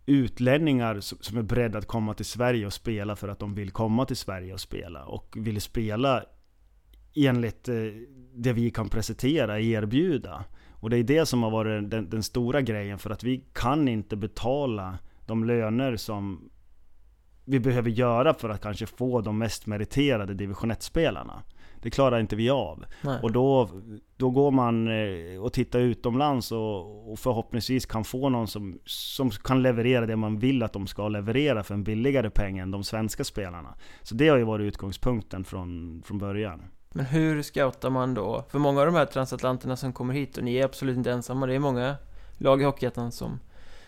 utlänningar 0.07 0.99
som 0.99 1.37
är 1.37 1.41
beredda 1.41 1.77
att 1.77 1.87
komma 1.87 2.13
till 2.13 2.25
Sverige 2.25 2.65
och 2.65 2.73
spela 2.73 3.15
för 3.15 3.27
att 3.27 3.39
de 3.39 3.55
vill 3.55 3.71
komma 3.71 4.05
till 4.05 4.17
Sverige 4.17 4.53
och 4.53 4.59
spela. 4.59 5.05
Och 5.05 5.35
vill 5.37 5.61
spela 5.61 6.23
enligt 7.15 7.69
eh, 7.69 7.75
det 8.33 8.53
vi 8.53 8.71
kan 8.71 8.89
presentera, 8.89 9.59
erbjuda. 9.59 10.43
Och 10.71 10.89
det 10.89 10.97
är 10.97 11.03
det 11.03 11.25
som 11.25 11.43
har 11.43 11.51
varit 11.51 11.89
den, 11.91 12.09
den, 12.09 12.23
stora 12.23 12.61
grejen 12.61 12.99
för 12.99 13.09
att 13.09 13.23
vi 13.23 13.43
kan 13.53 13.87
inte 13.87 14.15
betala 14.15 14.97
de 15.25 15.43
löner 15.43 15.95
som 15.95 16.49
vi 17.45 17.59
behöver 17.59 17.89
göra 17.89 18.33
för 18.33 18.49
att 18.49 18.61
kanske 18.61 18.85
få 18.85 19.21
de 19.21 19.37
mest 19.37 19.65
meriterade 19.65 20.33
division 20.33 20.71
1-spelarna. 20.71 21.43
Det 21.81 21.89
klarar 21.89 22.19
inte 22.19 22.35
vi 22.35 22.49
av. 22.49 22.85
Nej. 23.01 23.19
Och 23.23 23.31
då, 23.31 23.69
då 24.17 24.29
går 24.29 24.51
man 24.51 24.87
eh, 24.87 25.41
och 25.41 25.53
tittar 25.53 25.79
utomlands 25.79 26.51
och, 26.51 27.11
och 27.11 27.19
förhoppningsvis 27.19 27.85
kan 27.85 28.03
få 28.03 28.29
någon 28.29 28.47
som, 28.47 28.79
som 28.85 29.29
kan 29.29 29.61
leverera 29.61 30.05
det 30.05 30.15
man 30.15 30.39
vill 30.39 30.63
att 30.63 30.73
de 30.73 30.87
ska 30.87 31.07
leverera 31.07 31.63
för 31.63 31.73
en 31.73 31.83
billigare 31.83 32.29
peng 32.29 32.57
än 32.57 32.71
de 32.71 32.83
svenska 32.83 33.23
spelarna. 33.23 33.75
Så 34.03 34.15
det 34.15 34.27
har 34.27 34.37
ju 34.37 34.43
varit 34.43 34.63
utgångspunkten 34.63 35.43
från, 35.43 36.01
från 36.05 36.17
början. 36.17 36.63
Men 36.89 37.05
hur 37.05 37.41
scoutar 37.41 37.89
man 37.89 38.13
då? 38.13 38.45
För 38.49 38.59
många 38.59 38.79
av 38.79 38.85
de 38.85 38.95
här 38.95 39.05
transatlanterna 39.05 39.75
som 39.75 39.93
kommer 39.93 40.13
hit, 40.13 40.37
och 40.37 40.43
ni 40.43 40.55
är 40.55 40.65
absolut 40.65 40.97
inte 40.97 41.11
ensamma, 41.11 41.45
det 41.45 41.55
är 41.55 41.59
många 41.59 41.95
lag 42.37 42.61
i 42.61 42.65
Hockeyettan 42.65 43.11
som 43.11 43.39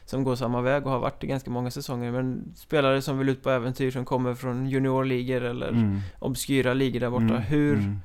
som 0.10 0.24
går 0.24 0.36
samma 0.36 0.62
väg 0.62 0.86
och 0.86 0.92
har 0.92 1.00
varit 1.00 1.24
i 1.24 1.28
ganska 1.28 1.52
många 1.52 1.72
säsonger. 1.72 2.12
Men 2.12 2.54
spelare 2.56 3.02
som 3.02 3.18
vill 3.18 3.30
ut 3.30 3.44
på 3.44 3.50
äventyr 3.50 3.92
som 3.92 4.06
kommer 4.06 4.34
från 4.36 4.70
juniorligor 4.70 5.42
eller 5.42 5.70
mm. 5.70 6.00
obskyra 6.20 6.74
ligor 6.74 7.00
där 7.00 7.10
borta. 7.10 7.24
Mm. 7.24 7.42
Hur, 7.42 7.74
mm. 7.74 8.00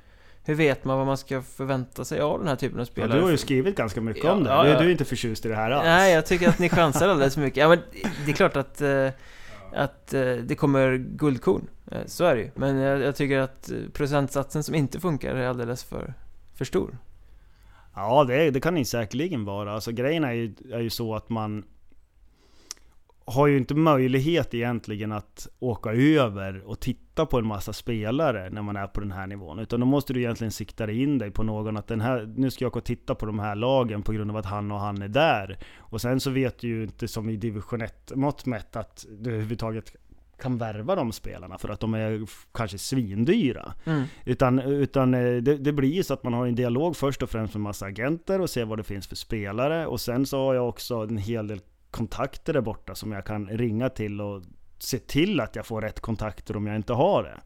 hur 0.45 0.55
vet 0.55 0.85
man 0.85 0.99
vad 0.99 1.07
man 1.07 1.19
ska 1.19 1.43
förvänta 1.43 2.05
sig 2.05 2.21
av 2.21 2.39
den 2.39 2.49
här 2.49 2.57
typen 2.57 2.81
av 2.81 2.85
spelare? 2.85 3.11
Ja, 3.11 3.17
du 3.17 3.23
har 3.23 3.31
ju 3.31 3.37
skrivit 3.37 3.77
ganska 3.77 4.01
mycket 4.01 4.25
ja, 4.25 4.33
om 4.33 4.45
det. 4.45 4.51
Ja, 4.51 4.69
ja. 4.69 4.81
Du 4.81 4.87
är 4.87 4.91
inte 4.91 5.05
förtjust 5.05 5.47
i 5.47 5.49
det 5.49 5.55
här 5.55 5.71
alls. 5.71 5.85
Nej, 5.85 6.15
jag 6.15 6.27
tycker 6.27 6.49
att 6.49 6.59
ni 6.59 6.69
chansar 6.69 7.09
alldeles 7.09 7.35
för 7.35 7.41
mycket. 7.41 7.57
Ja, 7.57 7.69
men 7.69 7.79
det 8.25 8.31
är 8.31 8.35
klart 8.35 8.57
att, 8.57 8.81
eh, 8.81 9.09
att 9.73 10.15
eh, 10.15 10.33
det 10.33 10.55
kommer 10.55 10.97
guldkorn. 10.97 11.67
Eh, 11.91 11.99
så 12.07 12.25
är 12.25 12.37
det 12.37 12.43
ju. 12.43 12.51
Men 12.55 12.77
jag, 12.77 13.01
jag 13.01 13.17
tycker 13.17 13.39
att 13.39 13.71
procentsatsen 13.93 14.63
som 14.63 14.75
inte 14.75 15.01
funkar 15.01 15.35
är 15.35 15.47
alldeles 15.47 15.85
för, 15.85 16.15
för 16.55 16.65
stor. 16.65 16.99
Ja, 17.95 18.25
det, 18.25 18.51
det 18.51 18.61
kan 18.61 18.75
det 18.75 18.85
säkerligen 18.85 19.45
vara. 19.45 19.73
Alltså 19.73 19.93
grejen 19.93 20.25
är 20.25 20.33
ju, 20.33 20.55
är 20.73 20.81
ju 20.81 20.91
så 20.91 21.15
att 21.15 21.29
man 21.29 21.65
har 23.27 23.47
ju 23.47 23.57
inte 23.57 23.75
möjlighet 23.75 24.55
egentligen 24.55 25.13
att 25.13 25.49
åka 25.59 25.93
över 25.93 26.63
och 26.67 26.81
titta 26.81 27.27
på 27.27 27.39
en 27.39 27.47
massa 27.47 27.73
spelare 27.73 28.51
när 28.51 28.63
man 28.63 28.77
är 28.77 28.87
på 28.87 29.01
den 29.01 29.13
här 29.13 29.27
nivån. 29.27 29.59
Utan 29.59 29.81
då 29.81 29.87
måste 29.87 30.13
du 30.13 30.21
egentligen 30.21 30.51
sikta 30.51 30.91
in 30.91 31.19
dig 31.19 31.31
på 31.31 31.43
någon 31.43 31.77
att 31.77 31.87
den 31.87 32.01
här, 32.01 32.33
nu 32.37 32.51
ska 32.51 32.65
jag 32.65 32.71
åka 32.71 32.79
och 32.79 32.85
titta 32.85 33.15
på 33.15 33.27
de 33.27 33.39
här 33.39 33.55
lagen 33.55 34.03
på 34.03 34.13
grund 34.13 34.31
av 34.31 34.37
att 34.37 34.47
han 34.47 34.73
och 34.73 34.81
han 34.81 35.03
är 35.03 35.09
där. 35.09 35.59
Och 35.79 36.01
sen 36.01 36.21
så 36.21 36.31
vet 36.31 36.59
du 36.59 36.69
ju 36.69 36.83
inte 36.83 37.09
som 37.09 37.31
i 37.31 37.37
division 37.37 37.81
1 37.81 38.13
mått 38.15 38.47
mätt 38.47 38.77
att 38.77 39.07
du 39.19 39.31
överhuvudtaget 39.31 39.97
kan 40.39 40.59
värva 40.59 40.95
de 40.95 41.13
spelarna 41.13 41.59
för 41.59 41.69
att 41.69 41.81
de 41.81 41.95
är 41.95 42.27
kanske 42.53 42.79
svindyra. 42.79 43.73
Mm. 43.85 44.05
Utan, 44.25 44.59
utan 44.59 45.15
eh, 45.15 45.37
det, 45.37 45.57
det 45.57 45.73
blir 45.73 45.93
ju 45.93 46.03
så 46.03 46.15
att 46.15 46.25
man 46.25 46.33
har 46.33 46.47
en 46.47 46.55
dialog 46.55 46.97
först 46.97 47.23
och 47.23 47.31
främst 47.31 47.55
med 47.55 47.61
massa 47.61 47.87
agenter 47.87 48.41
och 48.41 48.51
ser 48.51 48.65
vad 48.65 48.79
det 48.79 48.83
finns 48.83 49.07
för 49.07 49.17
spelare. 49.17 49.87
Och 49.87 50.01
sen 50.01 50.27
så 50.27 50.39
har 50.39 50.55
jag 50.55 50.69
också 50.69 50.97
en 50.97 51.19
hel 51.19 51.47
del 51.47 51.61
kontakter 51.95 52.53
där 52.53 52.61
borta 52.61 52.95
som 52.95 53.13
jag 53.13 53.25
kan 53.27 53.49
ringa 53.49 53.89
till 53.89 54.21
och 54.21 54.43
se 54.79 54.99
till 54.99 55.41
att 55.41 55.57
jag 55.57 55.67
får 55.67 55.81
rätt 55.81 56.01
kontakter 56.01 56.57
om 56.57 56.67
jag 56.67 56.77
inte 56.77 56.93
har 56.93 57.23
det. 57.23 57.41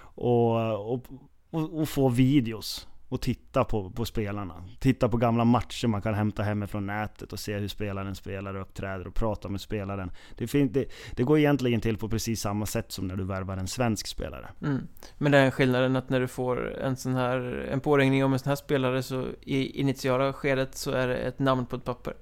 Och, 0.00 0.92
och, 0.92 1.06
och, 1.50 1.80
och 1.80 1.88
få 1.88 2.08
videos 2.08 2.88
och 3.08 3.20
titta 3.20 3.64
på, 3.64 3.90
på 3.90 4.04
spelarna. 4.04 4.54
Titta 4.78 5.08
på 5.08 5.16
gamla 5.16 5.44
matcher 5.44 5.86
man 5.86 6.02
kan 6.02 6.14
hämta 6.14 6.42
hemifrån 6.42 6.86
nätet 6.86 7.32
och 7.32 7.38
se 7.38 7.58
hur 7.58 7.68
spelaren 7.68 8.14
spelar 8.14 8.54
och 8.54 8.62
uppträder 8.62 9.06
och 9.06 9.14
prata 9.14 9.48
med 9.48 9.60
spelaren. 9.60 10.10
Det, 10.36 10.46
fin- 10.46 10.72
det, 10.72 10.84
det 11.16 11.22
går 11.22 11.38
egentligen 11.38 11.80
till 11.80 11.98
på 11.98 12.08
precis 12.08 12.40
samma 12.40 12.66
sätt 12.66 12.92
som 12.92 13.08
när 13.08 13.16
du 13.16 13.24
värvar 13.24 13.56
en 13.56 13.68
svensk 13.68 14.06
spelare. 14.06 14.48
Mm. 14.62 14.86
Men 15.18 15.32
den 15.32 15.50
skillnaden 15.50 15.96
att 15.96 16.08
när 16.10 16.20
du 16.20 16.28
får 16.28 16.78
en 16.78 16.96
sån 16.96 17.14
här, 17.14 17.68
en 17.72 17.80
påringning 17.80 18.24
om 18.24 18.32
en 18.32 18.38
sån 18.38 18.48
här 18.48 18.56
spelare 18.56 19.02
så 19.02 19.26
i 19.40 19.80
initiala 19.80 20.32
skedet 20.32 20.74
så 20.74 20.90
är 20.90 21.08
det 21.08 21.16
ett 21.16 21.38
namn 21.38 21.66
på 21.66 21.76
ett 21.76 21.84
papper. 21.84 22.14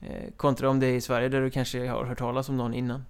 Eh, 0.00 0.30
kontra 0.36 0.70
om 0.70 0.80
det 0.80 0.86
är 0.86 0.92
i 0.94 1.00
Sverige 1.00 1.28
där 1.28 1.40
du 1.40 1.50
kanske 1.50 1.88
har 1.88 2.04
hört 2.04 2.18
talas 2.18 2.48
om 2.48 2.56
någon 2.56 2.74
innan. 2.74 3.04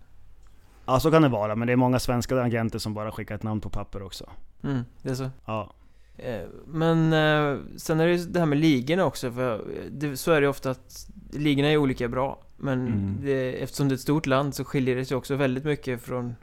Ja, 0.86 1.00
så 1.00 1.10
kan 1.10 1.22
det 1.22 1.28
vara, 1.28 1.56
men 1.56 1.66
det 1.66 1.72
är 1.72 1.76
många 1.76 1.98
svenska 1.98 2.42
agenter 2.42 2.78
som 2.78 2.94
bara 2.94 3.12
skickar 3.12 3.34
ett 3.34 3.42
namn 3.42 3.60
på 3.60 3.68
papper 3.70 4.02
också. 4.02 4.30
Mm, 4.62 4.84
det 5.02 5.10
är 5.10 5.14
så. 5.14 5.30
Ja. 5.46 5.72
Eh, 6.16 6.40
Men 6.66 7.12
eh, 7.12 7.58
sen 7.76 8.00
är 8.00 8.06
det 8.06 8.12
ju 8.12 8.24
det 8.24 8.38
här 8.38 8.46
med 8.46 8.58
ligorna 8.58 9.04
också, 9.04 9.32
för 9.32 9.64
det, 9.90 10.16
så 10.16 10.32
är 10.32 10.40
det 10.40 10.44
ju 10.44 10.48
ofta 10.50 10.70
att 10.70 11.08
ligorna 11.32 11.68
är 11.68 11.76
olika 11.76 12.08
bra. 12.08 12.42
Men 12.56 12.86
Mm. 12.86 13.16
det, 13.22 13.62
eftersom 13.62 13.88
det 13.88 13.92
är 13.92 13.96
ett 13.96 14.00
stort 14.00 14.26
land 14.26 14.54
så 14.54 14.64
skiljer 14.64 14.96
det 14.96 15.04
sig 15.04 15.16
också 15.16 15.36
väldigt 15.36 15.64
mycket 15.64 16.02
från 16.02 16.34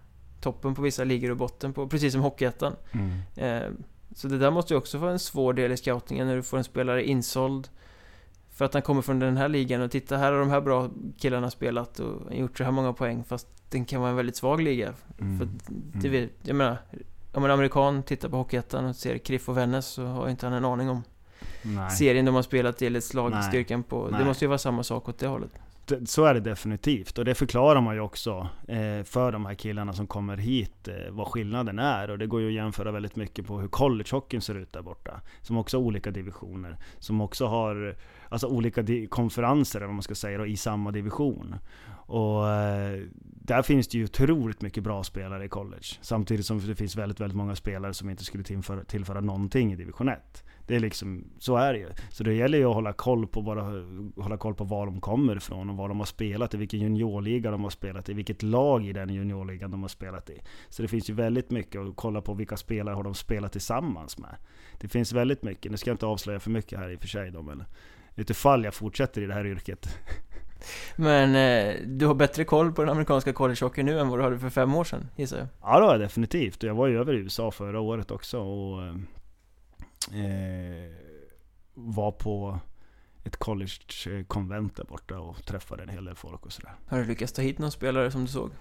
toppen 0.42 0.76
på 0.76 0.82
vissa 0.82 1.04
ligor 1.04 1.32
och 1.32 1.38
botten 1.38 1.74
på, 1.74 1.88
precis 1.88 2.14
som 2.14 2.22
Hockeyettan. 2.22 2.76
Mm. 2.92 3.76
Så 4.16 4.28
det 4.28 4.38
där 4.38 4.52
måste 4.52 4.74
ju 4.74 4.78
också 4.78 4.98
vara 4.98 5.12
en 5.12 5.20
svår 5.20 5.54
del 5.54 5.72
i 5.72 5.78
scoutingen 5.78 6.28
när 6.28 6.36
du 6.36 6.44
får 6.44 6.58
en 6.58 6.64
spelare 6.64 7.04
insåld 7.08 7.70
för 8.58 8.66
att 8.66 8.74
han 8.74 8.82
kommer 8.82 9.02
från 9.02 9.20
den 9.20 9.38
här 9.38 9.50
ligan 9.50 9.82
och 9.82 9.92
titta 9.92 10.18
här 10.18 10.32
har 10.32 10.40
de 10.40 10.50
här 10.50 10.62
bra 10.62 10.90
killarna 11.18 11.50
spelat 11.50 12.00
och 12.00 12.36
gjort 12.36 12.58
så 12.58 12.64
här 12.64 12.72
många 12.72 12.94
poäng 12.94 13.24
fast 13.24 13.48
den 13.70 13.86
kan 13.86 14.02
vara 14.02 14.10
en 14.10 14.16
väldigt 14.16 14.36
svag 14.36 14.62
liga. 14.62 14.94
Mm. 15.20 15.40
För 15.40 15.48
det 16.02 16.10
vet, 16.10 16.30
jag 16.44 16.56
menar, 16.56 16.78
om 17.32 17.46
en 17.46 17.52
amerikan 17.52 18.04
tittar 18.04 18.30
på 18.30 18.38
Hockeyettan 18.38 18.86
och 18.86 18.96
ser 18.96 19.18
Kriff 19.18 19.50
och 19.50 19.58
Vännäs 19.58 19.86
så 19.86 20.06
har 20.06 20.30
inte 20.30 20.46
han 20.46 20.54
en 20.54 20.66
aning 20.66 20.90
om 20.90 21.04
Nej. 21.62 21.92
serien 21.92 22.26
de 22.26 22.36
har 22.36 22.42
spelat 22.42 22.82
i 22.82 22.86
eller 22.86 23.00
slagstyrkan 23.00 23.84
på. 23.84 24.06
Det 24.10 24.18
Nej. 24.18 24.26
måste 24.26 24.46
ju 24.46 24.50
vara 24.50 24.58
samma 24.58 24.84
sak 24.84 25.10
åt 25.10 25.20
det 25.20 25.28
hållet. 25.28 25.52
Så 26.06 26.26
är 26.26 26.34
det 26.34 26.40
definitivt. 26.40 27.18
Och 27.18 27.26
det 27.26 27.36
förklarar 27.36 27.82
man 27.82 27.96
ju 27.96 28.02
också 28.02 28.50
eh, 28.68 29.04
för 29.04 29.32
de 29.32 29.46
här 29.46 29.54
killarna 29.54 29.94
som 29.94 30.08
kommer 30.08 30.38
hit, 30.38 30.88
eh, 30.88 30.94
vad 31.12 31.28
skillnaden 31.28 31.80
är. 31.80 32.10
Och 32.10 32.18
det 32.18 32.28
går 32.28 32.42
ju 32.42 32.48
att 32.48 32.54
jämföra 32.54 32.92
väldigt 32.92 33.16
mycket 33.16 33.48
på 33.48 33.60
hur 33.60 33.68
collegehockeyn 33.68 34.42
ser 34.42 34.56
ut 34.56 34.74
där 34.74 34.82
borta. 34.82 35.22
Som 35.42 35.58
också 35.58 35.78
har 35.78 35.84
olika 35.84 36.12
divisioner. 36.12 36.78
Som 37.00 37.22
också 37.22 37.46
har 37.48 37.96
alltså, 38.30 38.48
olika 38.48 38.82
di- 38.82 39.08
konferenser, 39.08 39.80
eller 39.80 39.88
vad 39.88 39.96
man 39.96 40.04
ska 40.04 40.16
säga, 40.16 40.38
då, 40.38 40.46
i 40.46 40.58
samma 40.58 40.92
division. 40.92 41.56
Och 42.08 42.50
eh, 42.50 43.04
där 43.48 43.62
finns 43.62 43.88
det 43.88 43.98
ju 43.98 44.04
otroligt 44.04 44.62
mycket 44.62 44.84
bra 44.84 45.04
spelare 45.04 45.46
i 45.46 45.50
college. 45.50 45.88
Samtidigt 46.02 46.46
som 46.46 46.68
det 46.68 46.76
finns 46.76 46.96
väldigt, 46.96 47.20
väldigt 47.20 47.38
många 47.38 47.56
spelare 47.56 47.94
som 47.94 48.10
inte 48.10 48.24
skulle 48.24 48.44
tillföra, 48.44 48.84
tillföra 48.84 49.22
någonting 49.22 49.74
i 49.74 49.76
division 49.76 50.10
1. 50.10 50.44
Det 50.68 50.76
är 50.76 50.80
liksom, 50.80 51.24
så 51.40 51.56
är 51.56 51.74
det 51.74 51.80
ju. 51.80 51.90
Så 52.10 52.24
det 52.24 52.34
gäller 52.34 52.58
ju 52.58 52.66
att 52.66 52.74
hålla 52.74 52.94
koll 52.94 53.28
på, 53.28 53.42
bara, 53.42 53.62
hålla 54.16 54.38
koll 54.38 54.56
på 54.56 54.64
var 54.64 54.86
de 54.86 55.02
kommer 55.02 55.36
ifrån 55.36 55.70
och 55.70 55.78
vad 55.78 55.90
de 55.90 56.00
har 56.00 56.06
spelat 56.06 56.54
i, 56.54 56.58
vilken 56.58 56.80
juniorliga 56.80 57.52
de 57.52 57.64
har 57.64 57.70
spelat 57.70 58.10
i, 58.10 58.14
vilket 58.14 58.44
lag 58.44 58.86
i 58.86 58.94
den 58.94 59.10
juniorligan 59.10 59.72
de 59.72 59.82
har 59.82 59.90
spelat 59.90 60.30
i. 60.30 60.42
Så 60.70 60.82
det 60.82 60.88
finns 60.88 61.10
ju 61.10 61.14
väldigt 61.14 61.52
mycket 61.52 61.82
att 61.82 61.96
kolla 61.96 62.22
på 62.22 62.34
vilka 62.34 62.58
spelare 62.58 62.96
har 62.96 63.04
de 63.04 63.14
spelat 63.14 63.52
tillsammans 63.52 64.18
med. 64.18 64.36
Det 64.80 64.88
finns 64.88 65.14
väldigt 65.14 65.44
mycket, 65.44 65.72
nu 65.72 65.78
ska 65.78 65.90
jag 65.90 65.96
inte 65.96 66.06
avslöja 66.06 66.40
för 66.40 66.52
mycket 66.52 66.80
här 66.80 66.90
i 66.90 66.96
och 66.96 67.02
för 67.02 67.08
sig 67.08 67.32
då, 67.32 67.42
men 67.42 67.64
utifall 68.16 68.64
jag 68.64 68.74
fortsätter 68.74 69.22
i 69.22 69.26
det 69.26 69.34
här 69.34 69.46
yrket. 69.46 70.00
Men 70.96 71.36
eh, 71.36 71.76
du 71.86 72.06
har 72.06 72.16
bättre 72.16 72.44
koll 72.44 72.72
på 72.72 72.82
den 72.82 72.92
amerikanska 72.92 73.34
collegehockeyn 73.34 73.86
nu 73.86 74.00
än 74.00 74.10
vad 74.10 74.20
du 74.20 74.24
hade 74.24 74.40
för 74.40 74.50
fem 74.50 74.76
år 74.76 74.84
sedan, 74.84 75.10
gissar 75.16 75.38
jag. 75.38 75.48
Ja 75.62 75.80
det 75.80 75.86
har 75.86 75.92
jag 75.92 76.02
definitivt. 76.02 76.64
Jag 76.64 76.76
var 76.76 76.88
ju 76.88 77.00
över 77.00 77.14
i 77.14 77.18
USA 77.18 77.52
förra 77.52 77.80
året 77.80 78.12
också 78.12 78.40
och 78.40 78.88
eh, 80.16 80.92
var 81.74 82.12
på 82.12 82.60
ett 83.24 83.38
college-konvent 83.38 84.76
där 84.76 84.84
borta 84.84 85.20
och 85.20 85.46
träffade 85.46 85.84
en 85.84 85.90
hel 85.90 86.06
del 86.06 86.16
folk 86.16 86.46
och 86.46 86.52
sådär. 86.52 86.74
Har 86.88 86.98
du 86.98 87.06
lyckats 87.06 87.34
ta 87.34 87.42
hit 87.42 87.60
någon 87.60 87.72
spelare 87.72 88.12
som 88.12 88.22
du 88.22 88.28
såg? 88.28 88.52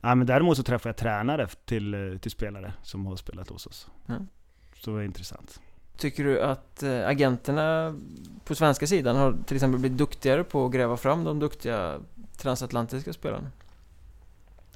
Ja, 0.00 0.14
men 0.14 0.26
däremot 0.26 0.56
så 0.56 0.62
träffade 0.62 0.88
jag 0.88 0.96
tränare 0.96 1.48
till, 1.64 1.94
eh, 1.94 2.18
till 2.18 2.30
spelare 2.30 2.74
som 2.82 3.06
har 3.06 3.16
spelat 3.16 3.48
hos 3.48 3.66
oss. 3.66 3.90
Mm. 4.08 4.28
Så 4.76 4.90
det 4.90 4.96
var 4.96 5.02
intressant. 5.02 5.60
Tycker 5.96 6.24
du 6.24 6.40
att 6.40 6.82
eh, 6.82 7.08
agenterna 7.08 7.98
på 8.44 8.54
svenska 8.54 8.86
sidan 8.86 9.16
har 9.16 9.38
till 9.46 9.56
exempel 9.56 9.80
blivit 9.80 9.98
duktigare 9.98 10.44
på 10.44 10.66
att 10.66 10.72
gräva 10.72 10.96
fram 10.96 11.24
de 11.24 11.38
duktiga 11.38 12.00
transatlantiska 12.36 13.12
spelarna? 13.12 13.50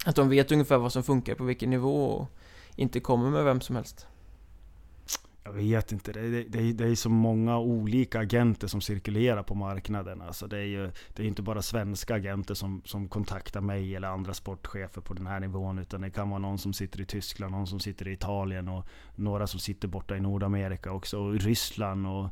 Att 0.04 0.16
de 0.16 0.28
vet 0.28 0.52
ungefär 0.52 0.78
vad 0.78 0.92
som 0.92 1.02
funkar 1.02 1.34
på 1.34 1.44
vilken 1.44 1.70
nivå 1.70 2.04
och 2.06 2.28
inte 2.76 3.00
kommer 3.00 3.30
med 3.30 3.44
vem 3.44 3.60
som 3.60 3.76
helst? 3.76 4.06
Jag 5.46 5.52
vet 5.52 5.92
inte, 5.92 6.12
det 6.12 6.20
är, 6.20 6.44
det, 6.48 6.58
är, 6.58 6.72
det 6.72 6.88
är 6.88 6.94
så 6.94 7.10
många 7.10 7.58
olika 7.58 8.20
agenter 8.20 8.66
som 8.66 8.80
cirkulerar 8.80 9.42
på 9.42 9.54
marknaden. 9.54 10.22
Alltså 10.22 10.46
det 10.46 10.58
är 10.58 10.64
ju 10.64 10.90
det 11.14 11.22
är 11.22 11.26
inte 11.26 11.42
bara 11.42 11.62
svenska 11.62 12.14
agenter 12.14 12.54
som, 12.54 12.82
som 12.84 13.08
kontaktar 13.08 13.60
mig 13.60 13.96
eller 13.96 14.08
andra 14.08 14.34
sportchefer 14.34 15.00
på 15.00 15.14
den 15.14 15.26
här 15.26 15.40
nivån. 15.40 15.78
Utan 15.78 16.00
det 16.00 16.10
kan 16.10 16.30
vara 16.30 16.38
någon 16.38 16.58
som 16.58 16.72
sitter 16.72 17.00
i 17.00 17.04
Tyskland, 17.04 17.52
någon 17.52 17.66
som 17.66 17.80
sitter 17.80 18.08
i 18.08 18.12
Italien 18.12 18.68
och 18.68 18.86
några 19.14 19.46
som 19.46 19.60
sitter 19.60 19.88
borta 19.88 20.16
i 20.16 20.20
Nordamerika 20.20 20.92
också. 20.92 21.18
Och 21.18 21.34
Ryssland 21.34 22.06
och 22.06 22.28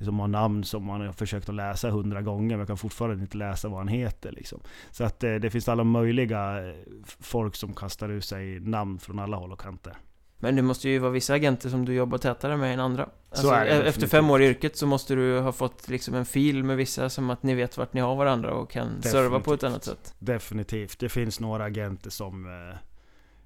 som 0.00 0.18
har 0.20 0.28
namn 0.28 0.64
som 0.64 0.84
man 0.84 1.00
har 1.00 1.12
försökt 1.12 1.48
att 1.48 1.54
läsa 1.54 1.90
hundra 1.90 2.22
gånger 2.22 2.56
men 2.56 2.66
kan 2.66 2.76
fortfarande 2.76 3.22
inte 3.22 3.36
läsa 3.36 3.68
vad 3.68 3.78
han 3.78 3.88
heter. 3.88 4.32
Liksom. 4.32 4.60
Så 4.90 5.04
att 5.04 5.20
det, 5.20 5.38
det 5.38 5.50
finns 5.50 5.68
alla 5.68 5.84
möjliga 5.84 6.68
eh, 6.68 6.74
folk 7.20 7.56
som 7.56 7.74
kastar 7.74 8.08
ur 8.10 8.20
sig 8.20 8.60
namn 8.60 8.98
från 8.98 9.18
alla 9.18 9.36
håll 9.36 9.52
och 9.52 9.60
kanter. 9.60 9.96
Men 10.40 10.56
det 10.56 10.62
måste 10.62 10.88
ju 10.88 10.98
vara 10.98 11.10
vissa 11.10 11.34
agenter 11.34 11.68
som 11.68 11.84
du 11.84 11.94
jobbar 11.94 12.18
tätare 12.18 12.56
med 12.56 12.74
än 12.74 12.80
andra. 12.80 13.08
Alltså, 13.30 13.48
är 13.48 13.64
det 13.64 13.70
e- 13.70 13.72
efter 13.72 13.84
definitivt. 13.84 14.10
fem 14.10 14.30
år 14.30 14.42
i 14.42 14.46
yrket 14.46 14.76
så 14.76 14.86
måste 14.86 15.14
du 15.14 15.38
ha 15.40 15.52
fått 15.52 15.88
liksom 15.88 16.14
en 16.14 16.24
fil 16.26 16.64
med 16.64 16.76
vissa 16.76 17.10
som 17.10 17.30
att 17.30 17.42
ni 17.42 17.54
vet 17.54 17.76
vart 17.76 17.92
ni 17.92 18.00
har 18.00 18.16
varandra 18.16 18.52
och 18.54 18.70
kan 18.70 19.02
serva 19.02 19.40
på 19.40 19.54
ett 19.54 19.60
Definitivt. 19.60 19.64
annat 19.64 19.84
sätt. 19.84 20.14
Definitivt. 20.18 20.98
Det 20.98 21.08
finns 21.08 21.40
några 21.40 21.64
agenter 21.64 22.10
som 22.10 22.46
eh, 22.46 22.76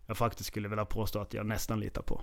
jag 0.07 0.17
faktiskt 0.17 0.47
skulle 0.49 0.69
vilja 0.69 0.85
påstå 0.85 1.19
att 1.21 1.35
jag 1.35 1.47
nästan 1.47 1.81
litar 1.81 2.03
på. 2.03 2.21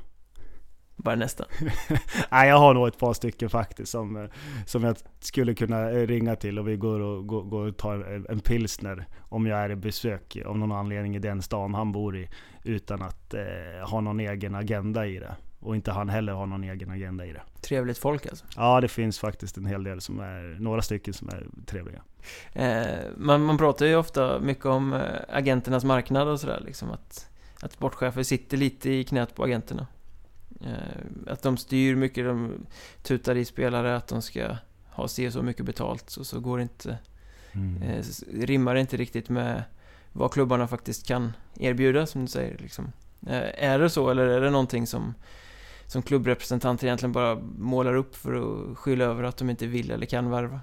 Bara 1.03 1.15
nästan. 1.15 1.47
Nej, 2.31 2.49
jag 2.49 2.57
har 2.57 2.73
nog 2.73 2.87
ett 2.87 2.99
par 2.99 3.13
stycken 3.13 3.49
faktiskt 3.49 3.91
som, 3.91 4.15
eh, 4.15 4.29
som 4.65 4.83
jag 4.83 4.95
skulle 5.19 5.53
kunna 5.53 5.91
eh, 5.91 6.07
ringa 6.07 6.35
till 6.35 6.59
och 6.59 6.67
vi 6.67 6.75
går 6.75 6.99
och, 6.99 7.27
går, 7.27 7.43
går 7.43 7.67
och 7.67 7.77
tar 7.77 7.95
en, 7.95 8.25
en 8.29 8.39
pilsner 8.39 9.05
om 9.21 9.45
jag 9.45 9.59
är 9.59 9.69
i 9.69 9.75
besök 9.75 10.37
av 10.45 10.57
någon 10.57 10.71
anledning 10.71 11.15
i 11.15 11.19
den 11.19 11.41
stan 11.41 11.73
han 11.73 11.91
bor 11.91 12.17
i. 12.17 12.29
Utan 12.63 13.01
att 13.01 13.33
eh, 13.33 13.89
ha 13.89 14.01
någon 14.01 14.19
egen 14.19 14.55
agenda 14.55 15.07
i 15.07 15.19
det. 15.19 15.35
Och 15.59 15.75
inte 15.75 15.91
han 15.91 16.09
heller 16.09 16.33
har 16.33 16.45
någon 16.45 16.63
egen 16.63 16.91
agenda 16.91 17.25
i 17.25 17.33
det. 17.33 17.41
Trevligt 17.61 17.97
folk 17.97 18.27
alltså. 18.27 18.45
Ja, 18.55 18.81
det 18.81 18.87
finns 18.87 19.19
faktiskt 19.19 19.57
en 19.57 19.65
hel 19.65 19.83
del 19.83 20.01
som 20.01 20.19
är, 20.19 20.57
några 20.59 20.81
stycken 20.81 21.13
som 21.13 21.29
är 21.29 21.47
trevliga. 21.65 22.01
Eh, 22.53 22.99
man, 23.17 23.41
man 23.41 23.57
pratar 23.57 23.85
ju 23.85 23.95
ofta 23.95 24.39
mycket 24.39 24.65
om 24.65 24.93
eh, 24.93 25.01
agenternas 25.29 25.83
marknad 25.83 26.27
och 26.27 26.39
sådär 26.39 26.61
liksom 26.65 26.91
att, 26.91 27.29
att 27.61 27.71
sportchefer 27.71 28.23
sitter 28.23 28.57
lite 28.57 28.89
i 28.89 29.03
knät 29.03 29.35
på 29.35 29.43
agenterna. 29.43 29.87
Eh, 30.61 31.31
att 31.33 31.41
de 31.41 31.57
styr 31.57 31.95
mycket, 31.95 32.25
de 32.25 32.65
tutar 33.03 33.35
i 33.35 33.45
spelare 33.45 33.95
att 33.95 34.07
de 34.07 34.21
ska 34.21 34.55
ha 34.89 35.03
och 35.03 35.11
så 35.11 35.41
mycket 35.43 35.65
betalt 35.65 36.09
så, 36.09 36.23
så 36.23 36.39
går 36.39 36.57
det 36.57 36.63
inte, 36.63 36.97
eh, 37.83 37.97
s- 37.99 38.23
rimmar 38.33 38.75
inte 38.75 38.97
riktigt 38.97 39.29
med 39.29 39.63
vad 40.11 40.33
klubbarna 40.33 40.67
faktiskt 40.67 41.07
kan 41.07 41.33
erbjuda 41.59 42.05
som 42.05 42.21
du 42.21 42.27
säger 42.27 42.57
liksom. 42.57 42.91
Eh, 43.27 43.63
är 43.63 43.79
det 43.79 43.89
så 43.89 44.09
eller 44.09 44.25
är 44.27 44.41
det 44.41 44.49
någonting 44.49 44.87
som 44.87 45.13
som 45.87 46.01
klubbrepresentanter 46.01 46.87
egentligen 46.87 47.11
bara 47.11 47.35
målar 47.57 47.95
upp 47.95 48.15
för 48.15 48.33
att 48.71 48.77
skylla 48.77 49.05
över 49.05 49.23
att 49.23 49.37
de 49.37 49.49
inte 49.49 49.67
vill 49.67 49.91
eller 49.91 50.05
kan 50.05 50.29
värva? 50.29 50.59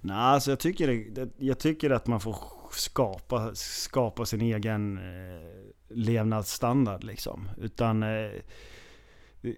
Nej, 0.00 0.16
alltså 0.16 0.50
jag 0.50 0.58
tycker, 0.60 0.88
det- 0.88 1.30
jag 1.38 1.58
tycker 1.58 1.90
att 1.90 2.06
man 2.06 2.20
får 2.20 2.36
skapa, 2.72 3.54
skapa 3.54 4.26
sin 4.26 4.40
egen 4.40 4.98
eh, 4.98 5.46
levnadsstandard 5.88 7.04
liksom. 7.04 7.48
Utan 7.58 8.02
eh, 8.02 8.08
det- 8.08 8.42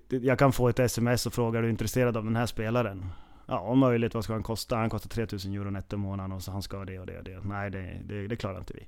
jag 0.09 0.39
kan 0.39 0.53
få 0.53 0.69
ett 0.69 0.79
sms 0.79 1.27
och 1.27 1.33
fråga 1.33 1.59
är 1.59 1.63
du 1.63 1.71
intresserad 1.71 2.17
av 2.17 2.25
den 2.25 2.37
här 2.37 2.47
spelaren? 2.47 3.07
Ja, 3.47 3.61
om 3.61 3.79
möjligt. 3.79 4.15
Vad 4.15 4.25
ska 4.25 4.33
han 4.33 4.43
kosta? 4.43 4.77
Han 4.77 4.91
kostar 4.91 5.09
3000 5.09 5.55
euro 5.55 5.71
netto 5.71 5.97
i 5.97 5.99
månaden 5.99 6.33
och 6.33 6.43
så 6.43 6.53
han 6.53 6.63
ska 6.63 6.77
ha 6.77 6.85
det 6.85 6.99
och 6.99 7.07
det 7.07 7.19
och 7.19 7.25
det. 7.25 7.41
Nej, 7.45 7.71
det, 7.71 8.01
det, 8.05 8.29
det 8.29 8.37
klarar 8.37 8.59
inte 8.59 8.75
vi. 8.75 8.87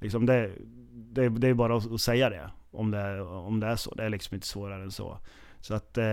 Liksom 0.00 0.26
det, 0.26 0.50
det, 0.92 1.28
det 1.28 1.48
är 1.48 1.54
bara 1.54 1.76
att, 1.76 2.00
säga 2.00 2.30
det 2.30 2.50
om, 2.70 2.90
det. 2.90 3.22
om 3.22 3.60
det 3.60 3.66
är 3.66 3.76
så. 3.76 3.94
Det 3.94 4.04
är 4.04 4.10
liksom 4.10 4.34
inte 4.34 4.46
svårare 4.46 4.82
än 4.82 4.90
så. 4.90 5.18
Så 5.60 5.74
att 5.74 5.98
eh, 5.98 6.04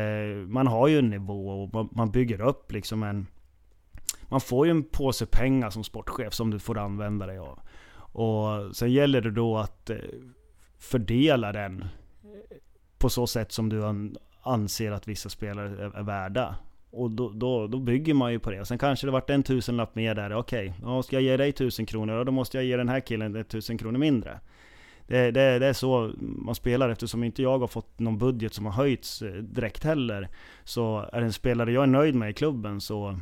man 0.48 0.68
har 0.68 0.88
ju 0.88 1.00
en 1.00 1.10
nivå 1.10 1.64
och 1.64 1.96
man, 1.96 2.12
bygger 2.12 2.42
upp 2.42 2.72
liksom 2.72 3.04
en... 3.04 3.28
Man 4.30 4.42
får 4.42 4.66
ju 4.66 4.72
en 4.72 4.84
påse 4.84 5.26
pengar 5.26 5.70
som 5.70 5.84
sportchef 5.84 6.34
som 6.34 6.52
du 6.52 6.60
får 6.60 6.78
använda 6.78 7.26
dig 7.26 7.38
av. 7.38 7.60
Och 7.96 8.76
sen 8.76 8.92
gäller 8.92 9.22
det 9.22 9.32
då 9.32 9.58
att 9.58 9.90
eh, 9.90 9.98
fördela 10.78 11.52
den 11.52 11.86
på 13.04 13.10
så 13.10 13.28
sätt 13.28 13.52
som 13.52 13.70
du 13.70 13.84
anser 14.42 14.92
att 14.92 15.08
vissa 15.08 15.30
spelare 15.30 15.92
är 15.96 16.04
värda. 16.04 16.56
Och 16.92 17.12
då, 17.12 17.30
då, 17.30 17.68
då, 17.68 17.80
bygger 17.80 18.14
man 18.14 18.32
ju 18.32 18.40
på 18.40 18.52
det. 18.52 18.62
Och 18.62 18.68
sen 18.68 18.78
kanske 18.78 19.08
det 19.08 19.12
vart 19.12 19.30
en 19.30 19.44
tusenlapp 19.44 19.96
mer 19.96 20.16
där. 20.16 20.34
Okej, 20.34 20.74
okay, 20.84 21.04
ska 21.04 21.16
jag 21.16 21.24
ge 21.24 21.38
dig 21.38 21.52
tusen 21.52 21.86
kronor, 21.86 22.26
då 22.26 22.32
måste 22.32 22.58
jag 22.58 22.66
ge 22.66 22.78
den 22.78 22.90
här 22.90 23.00
killen 23.00 23.44
tusen 23.46 23.78
kronor 23.78 24.00
mindre. 24.00 24.40
Det, 25.08 25.32
det, 25.32 25.60
det, 25.60 25.68
är 25.68 25.74
så 25.74 26.12
man 26.20 26.56
spelar 26.56 26.90
eftersom 26.90 27.24
inte 27.24 27.42
jag 27.42 27.60
har 27.60 27.68
fått 27.68 28.00
någon 28.00 28.18
budget 28.18 28.54
som 28.54 28.66
har 28.66 28.74
höjts 28.74 29.22
eh, 29.22 29.34
direkt 29.34 29.84
heller. 29.84 30.30
Så 30.64 31.10
är 31.14 31.20
det 31.20 31.26
en 31.26 31.34
spelare 31.34 31.72
jag 31.72 31.84
är 31.84 31.88
nöjd 31.88 32.16
med 32.16 32.30
i 32.30 32.34
klubben 32.34 32.82
så 32.82 33.20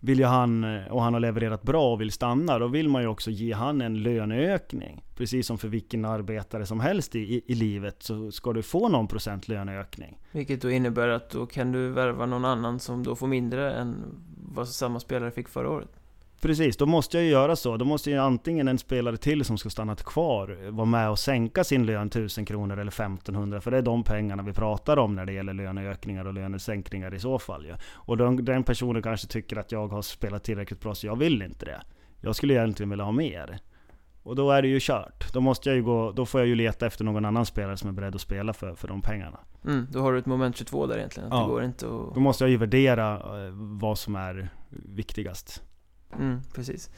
vill 0.00 0.18
ju 0.18 0.24
han, 0.24 0.64
eh, 0.64 0.86
och 0.92 1.02
han 1.02 1.12
har 1.12 1.20
levererat 1.20 1.62
bra 1.62 1.92
och 1.92 2.00
vill 2.00 2.12
stanna, 2.12 2.58
då 2.58 2.68
vill 2.68 2.88
man 2.88 3.02
ju 3.02 3.08
också 3.08 3.30
ge 3.30 3.52
han 3.52 3.80
en 3.80 4.02
löneökning. 4.02 5.04
Precis 5.16 5.46
som 5.46 5.58
för 5.58 5.68
vilken 5.68 6.04
arbetare 6.04 6.66
som 6.66 6.80
helst 6.80 7.16
i, 7.16 7.42
i, 7.46 7.54
livet 7.54 8.02
så 8.02 8.30
ska 8.32 8.52
du 8.52 8.62
få 8.62 8.88
någon 8.88 9.08
procent 9.08 9.48
löneökning. 9.48 10.18
Vilket 10.32 10.62
då 10.62 10.70
innebär 10.70 11.08
att 11.08 11.30
då 11.30 11.46
kan 11.46 11.72
du 11.72 11.88
värva 11.88 12.26
någon 12.26 12.44
annan 12.44 12.80
som 12.80 13.02
då 13.02 13.16
får 13.16 13.26
mindre 13.26 13.72
än 13.72 14.04
vad 14.36 14.68
samma 14.68 15.00
spelare 15.00 15.30
fick 15.30 15.48
förra 15.48 15.70
året. 15.70 15.99
Precis, 16.40 16.76
då 16.76 16.86
måste 16.86 17.16
jag 17.16 17.24
ju 17.24 17.30
göra 17.30 17.56
så. 17.56 17.76
Då 17.76 17.84
måste 17.84 18.10
ju 18.10 18.16
antingen 18.16 18.68
en 18.68 18.78
spelare 18.78 19.16
till 19.16 19.44
som 19.44 19.58
ska 19.58 19.70
stanna 19.70 19.96
kvar 19.96 20.70
vara 20.70 20.86
med 20.86 21.10
och 21.10 21.18
sänka 21.18 21.64
sin 21.64 21.86
lön 21.86 22.06
1000 22.06 22.44
kronor 22.44 22.78
eller 22.78 22.92
1500. 22.92 23.60
För 23.60 23.70
det 23.70 23.78
är 23.78 23.82
de 23.82 24.04
pengarna 24.04 24.42
vi 24.42 24.52
pratar 24.52 24.96
om 24.96 25.14
när 25.14 25.26
det 25.26 25.32
gäller 25.32 25.54
löneökningar 25.54 26.24
och 26.24 26.34
lönesänkningar 26.34 27.14
i 27.14 27.18
så 27.18 27.38
fall. 27.38 27.66
Ja. 27.66 27.74
Och 27.92 28.16
den, 28.16 28.44
den 28.44 28.64
personen 28.64 29.02
kanske 29.02 29.26
tycker 29.26 29.56
att 29.56 29.72
jag 29.72 29.88
har 29.88 30.02
spelat 30.02 30.44
tillräckligt 30.44 30.80
bra 30.80 30.94
så 30.94 31.06
jag 31.06 31.16
vill 31.16 31.42
inte 31.42 31.64
det. 31.64 31.82
Jag 32.20 32.36
skulle 32.36 32.54
egentligen 32.54 32.90
vilja 32.90 33.04
ha 33.04 33.12
mer. 33.12 33.58
Och 34.22 34.36
då 34.36 34.50
är 34.50 34.62
det 34.62 34.68
ju 34.68 34.78
kört. 34.80 35.32
Då, 35.32 35.40
måste 35.40 35.68
jag 35.68 35.76
ju 35.76 35.82
gå, 35.82 36.12
då 36.12 36.26
får 36.26 36.40
jag 36.40 36.48
ju 36.48 36.54
leta 36.54 36.86
efter 36.86 37.04
någon 37.04 37.24
annan 37.24 37.46
spelare 37.46 37.76
som 37.76 37.88
är 37.88 37.92
beredd 37.92 38.14
att 38.14 38.20
spela 38.20 38.52
för, 38.52 38.74
för 38.74 38.88
de 38.88 39.02
pengarna. 39.02 39.38
Mm, 39.64 39.86
då 39.90 40.00
har 40.00 40.12
du 40.12 40.18
ett 40.18 40.26
moment 40.26 40.56
22 40.56 40.86
där 40.86 40.96
egentligen. 40.96 41.32
Att 41.32 41.38
ja. 41.38 41.44
det 41.44 41.52
går 41.52 41.64
inte 41.64 41.86
att... 41.86 42.14
Då 42.14 42.20
måste 42.20 42.44
jag 42.44 42.50
ju 42.50 42.56
värdera 42.56 43.14
eh, 43.14 43.52
vad 43.52 43.98
som 43.98 44.16
är 44.16 44.48
viktigast. 44.68 45.62
Mm, 46.18 46.40
precis. 46.54 46.90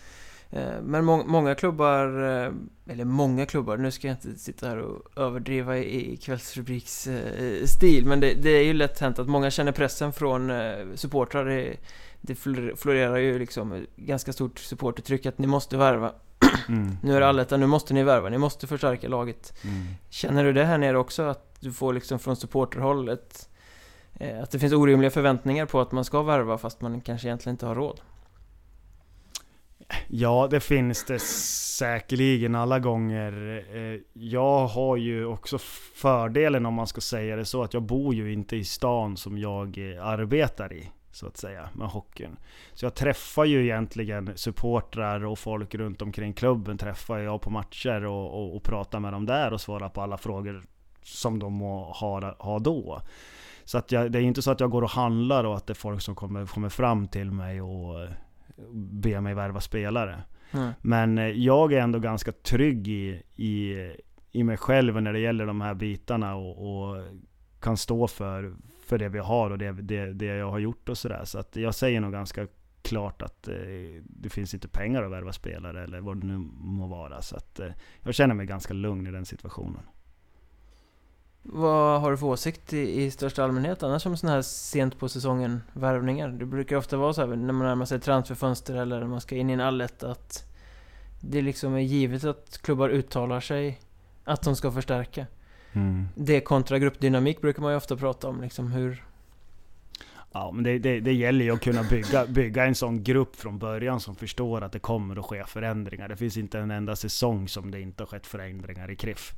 Eh, 0.52 0.82
men 0.82 1.04
må 1.04 1.24
många 1.24 1.54
klubbar, 1.54 2.06
eh, 2.06 2.52
eller 2.92 3.04
många 3.04 3.46
klubbar, 3.46 3.76
nu 3.76 3.90
ska 3.90 4.06
jag 4.06 4.16
inte 4.16 4.38
sitta 4.38 4.68
här 4.68 4.78
och 4.78 5.02
överdriva 5.16 5.78
i 5.78 6.16
kvällsrubriksstil, 6.16 8.06
men 8.06 8.20
det, 8.20 8.34
det, 8.34 8.50
är 8.50 8.64
ju 8.64 8.72
lätt 8.72 8.98
hänt 8.98 9.18
att 9.18 9.28
många 9.28 9.50
känner 9.50 9.72
pressen 9.72 10.12
från 10.12 10.50
eh, 10.50 10.74
supportrar. 10.94 11.44
Det, 11.44 11.76
det 12.20 12.34
florerar 12.76 13.16
ju 13.16 13.38
liksom 13.38 13.86
ganska 13.96 14.32
stort 14.32 14.58
supportertryck 14.58 15.26
att 15.26 15.38
ni 15.38 15.46
måste 15.46 15.76
värva. 15.76 16.12
Mm. 16.68 16.96
Nu 17.02 17.16
är 17.16 17.20
det 17.20 17.28
allettan, 17.28 17.60
nu 17.60 17.66
måste 17.66 17.94
ni 17.94 18.02
värva, 18.02 18.28
ni 18.28 18.38
måste 18.38 18.66
förstärka 18.66 19.08
laget. 19.08 19.52
Mm. 19.64 19.86
Känner 20.10 20.44
du 20.44 20.52
det 20.52 20.64
här 20.64 20.78
nere 20.78 20.98
också? 20.98 21.22
Att 21.22 21.56
du 21.60 21.72
får 21.72 21.92
liksom 21.92 22.18
från 22.18 22.36
supporterhåll 22.36 23.08
ett, 23.08 23.48
att 24.42 24.50
det 24.50 24.58
finns 24.58 24.72
orimliga 24.72 25.10
förväntningar 25.10 25.66
på 25.66 25.80
att 25.80 25.92
man 25.92 26.04
ska 26.04 26.22
värva 26.22 26.58
fast 26.58 26.80
man 26.80 27.00
kanske 27.00 27.28
egentligen 27.28 27.54
inte 27.54 27.66
har 27.66 27.74
råd? 27.74 28.00
Ja, 30.08 30.48
det 30.50 30.60
finns 30.60 31.04
det 31.04 31.18
säkerligen 31.78 32.54
alla 32.54 32.78
gånger. 32.78 33.64
Eh, 33.74 34.00
jag 34.12 34.66
har 34.66 34.96
ju 34.96 35.26
också 35.26 35.58
fördelen 35.94 36.66
om 36.66 36.74
man 36.74 36.86
ska 36.86 37.00
säga 37.00 37.36
det 37.36 37.44
så, 37.44 37.62
att 37.62 37.74
jag 37.74 37.82
bor 37.82 38.14
ju 38.14 38.32
inte 38.32 38.56
i 38.56 38.64
stan 38.64 39.16
som 39.16 39.38
jag 39.38 39.78
eh, 39.78 40.06
arbetar 40.06 40.72
i. 40.72 40.90
Så 41.10 41.26
att 41.26 41.36
säga, 41.36 41.68
med 41.72 41.88
hockeyn. 41.88 42.36
Så 42.74 42.86
jag 42.86 42.94
träffar 42.94 43.44
ju 43.44 43.62
egentligen 43.64 44.32
supportrar 44.36 45.24
och 45.24 45.38
folk 45.38 45.74
runt 45.74 46.02
omkring 46.02 46.32
klubben 46.32 46.78
träffar 46.78 47.18
jag 47.18 47.40
på 47.40 47.50
matcher 47.50 48.04
och, 48.04 48.42
och, 48.42 48.56
och 48.56 48.62
pratar 48.62 49.00
med 49.00 49.12
dem 49.12 49.26
där 49.26 49.52
och 49.52 49.60
svarar 49.60 49.88
på 49.88 50.02
alla 50.02 50.18
frågor 50.18 50.62
som 51.02 51.38
de 51.38 51.52
må 51.52 51.84
ha, 51.84 52.34
ha 52.38 52.58
då. 52.58 53.02
Så 53.64 53.78
att 53.78 53.92
jag, 53.92 54.12
det 54.12 54.18
är 54.18 54.22
inte 54.22 54.42
så 54.42 54.50
att 54.50 54.60
jag 54.60 54.70
går 54.70 54.82
och 54.82 54.90
handlar 54.90 55.44
och 55.44 55.56
att 55.56 55.66
det 55.66 55.72
är 55.72 55.74
folk 55.74 56.02
som 56.02 56.14
kommer, 56.14 56.46
kommer 56.46 56.68
fram 56.68 57.08
till 57.08 57.30
mig 57.30 57.62
och 57.62 58.02
eh, 58.02 58.10
be 58.72 59.20
mig 59.20 59.34
värva 59.34 59.60
spelare. 59.60 60.22
Mm. 60.52 60.72
Men 60.80 61.18
eh, 61.18 61.26
jag 61.26 61.72
är 61.72 61.80
ändå 61.80 61.98
ganska 61.98 62.32
trygg 62.32 62.88
i, 62.88 63.22
i, 63.36 63.90
i 64.32 64.44
mig 64.44 64.56
själv 64.56 65.02
när 65.02 65.12
det 65.12 65.18
gäller 65.18 65.46
de 65.46 65.60
här 65.60 65.74
bitarna 65.74 66.34
och, 66.34 66.88
och 66.88 67.04
kan 67.60 67.76
stå 67.76 68.08
för, 68.08 68.54
för 68.86 68.98
det 68.98 69.08
vi 69.08 69.18
har 69.18 69.50
och 69.50 69.58
det, 69.58 69.72
det, 69.72 70.12
det 70.12 70.26
jag 70.26 70.50
har 70.50 70.58
gjort 70.58 70.88
och 70.88 70.98
sådär. 70.98 71.24
Så 71.24 71.38
att 71.38 71.56
jag 71.56 71.74
säger 71.74 72.00
nog 72.00 72.12
ganska 72.12 72.46
klart 72.82 73.22
att 73.22 73.48
eh, 73.48 73.54
det 74.04 74.28
finns 74.28 74.54
inte 74.54 74.68
pengar 74.68 75.02
att 75.02 75.10
värva 75.10 75.32
spelare 75.32 75.84
eller 75.84 76.00
vad 76.00 76.20
det 76.20 76.26
nu 76.26 76.38
må 76.54 76.86
vara. 76.86 77.22
Så 77.22 77.36
att 77.36 77.60
eh, 77.60 77.68
jag 78.02 78.14
känner 78.14 78.34
mig 78.34 78.46
ganska 78.46 78.74
lugn 78.74 79.06
i 79.06 79.10
den 79.10 79.24
situationen. 79.24 79.82
Vad 81.42 82.00
har 82.00 82.10
du 82.10 82.16
för 82.16 82.26
åsikt 82.26 82.72
i, 82.72 83.02
i 83.02 83.10
största 83.10 83.44
allmänhet 83.44 83.82
annars 83.82 84.06
om 84.06 84.16
sådana 84.16 84.34
här 84.34 84.42
sent 84.42 84.98
på 84.98 85.08
säsongen 85.08 85.62
värvningar? 85.72 86.28
Det 86.28 86.44
brukar 86.44 86.76
ofta 86.76 86.96
vara 86.96 87.14
så 87.14 87.20
här 87.20 87.28
när 87.28 87.52
man 87.52 87.66
närmar 87.66 87.84
sig 87.84 88.00
transferfönster 88.00 88.74
eller 88.74 89.00
när 89.00 89.06
man 89.06 89.20
ska 89.20 89.36
in 89.36 89.50
i 89.50 89.52
en 89.52 89.60
allett 89.60 90.02
att 90.02 90.44
det 91.20 91.42
liksom 91.42 91.74
är 91.74 91.80
givet 91.80 92.24
att 92.24 92.58
klubbar 92.62 92.88
uttalar 92.88 93.40
sig 93.40 93.80
att 94.24 94.42
de 94.42 94.56
ska 94.56 94.72
förstärka. 94.72 95.26
Mm. 95.72 96.08
Det 96.14 96.40
kontra 96.40 96.78
gruppdynamik 96.78 97.40
brukar 97.40 97.62
man 97.62 97.72
ju 97.72 97.76
ofta 97.76 97.96
prata 97.96 98.28
om, 98.28 98.40
liksom 98.40 98.72
hur, 98.72 99.04
Ja, 100.34 100.50
men 100.52 100.64
det, 100.64 100.78
det, 100.78 101.00
det, 101.00 101.12
gäller 101.12 101.44
ju 101.44 101.50
att 101.50 101.60
kunna 101.60 101.82
bygga, 101.82 102.26
bygga 102.28 102.64
en 102.64 102.74
sån 102.74 103.02
grupp 103.02 103.36
från 103.36 103.58
början 103.58 104.00
som 104.00 104.14
förstår 104.14 104.62
att 104.62 104.72
det 104.72 104.78
kommer 104.78 105.18
att 105.18 105.24
ske 105.24 105.44
förändringar. 105.44 106.08
Det 106.08 106.16
finns 106.16 106.36
inte 106.36 106.58
en 106.58 106.70
enda 106.70 106.96
säsong 106.96 107.48
som 107.48 107.70
det 107.70 107.80
inte 107.80 108.02
har 108.02 108.06
skett 108.06 108.26
förändringar 108.26 108.90
i 108.90 108.96
Kriff. 108.96 109.34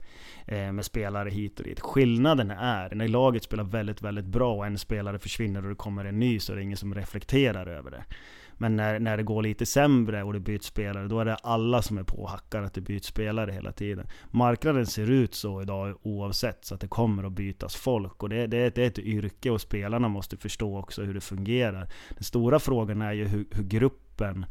Eh, 0.47 0.72
med 0.72 0.84
spelare 0.84 1.30
hit 1.30 1.59
och 1.59 1.64
dit. 1.64 1.80
Skillnaden 1.80 2.51
är, 2.51 2.95
när 2.95 3.09
laget 3.09 3.45
spelar 3.45 3.64
väldigt, 3.64 4.03
väldigt 4.03 4.24
bra 4.24 4.55
och 4.55 4.66
en 4.66 4.78
spelare 4.78 5.18
försvinner 5.18 5.62
och 5.62 5.68
det 5.68 5.74
kommer 5.74 6.05
en 6.05 6.18
ny 6.18 6.40
så 6.40 6.53
är 6.53 6.57
det 6.57 6.62
ingen 6.62 6.76
som 6.76 6.95
reflekterar 6.95 7.66
över 7.66 7.90
det. 7.90 8.05
Men 8.59 8.76
när, 8.76 8.98
när 9.00 9.16
det 9.16 9.22
går 9.22 9.42
lite 9.42 9.66
sämre 9.66 10.22
och 10.22 10.32
det 10.32 10.40
byts 10.40 10.66
spelare, 10.66 11.09
då 11.09 11.20
är 11.20 11.24
det 11.24 11.34
alla 11.34 11.82
som 11.82 11.98
är 11.98 12.02
påhackade 12.02 12.66
att 12.66 12.74
det 12.74 12.80
byts 12.80 13.07
spelare 13.07 13.52
hela 13.52 13.72
tiden. 13.72 14.07
Marknaden 14.30 14.86
ser 14.86 15.11
ut 15.11 15.34
så 15.34 15.62
idag 15.62 15.96
oavsett, 16.02 16.64
så 16.64 16.74
att 16.74 16.80
det 16.80 16.88
kommer 16.88 17.24
att 17.24 17.32
bytas 17.32 17.76
folk. 17.76 18.22
Och 18.22 18.28
det, 18.28 18.46
det, 18.46 18.74
det 18.74 18.82
är 18.82 18.86
ett 18.86 18.98
yrke 18.98 19.50
och 19.50 19.61
spelarna 19.61 20.09
måste 20.09 20.36
förstå 20.36 20.78
också 20.78 21.02
hur 21.02 21.14
det 21.14 21.20
fungerar. 21.20 21.88
Den 22.14 22.24
stora 22.24 22.59
frågan 22.59 23.02
är 23.02 23.12
ju 23.12 23.24
hur, 23.24 23.46
hur 23.50 23.64
gruppen 23.64 24.46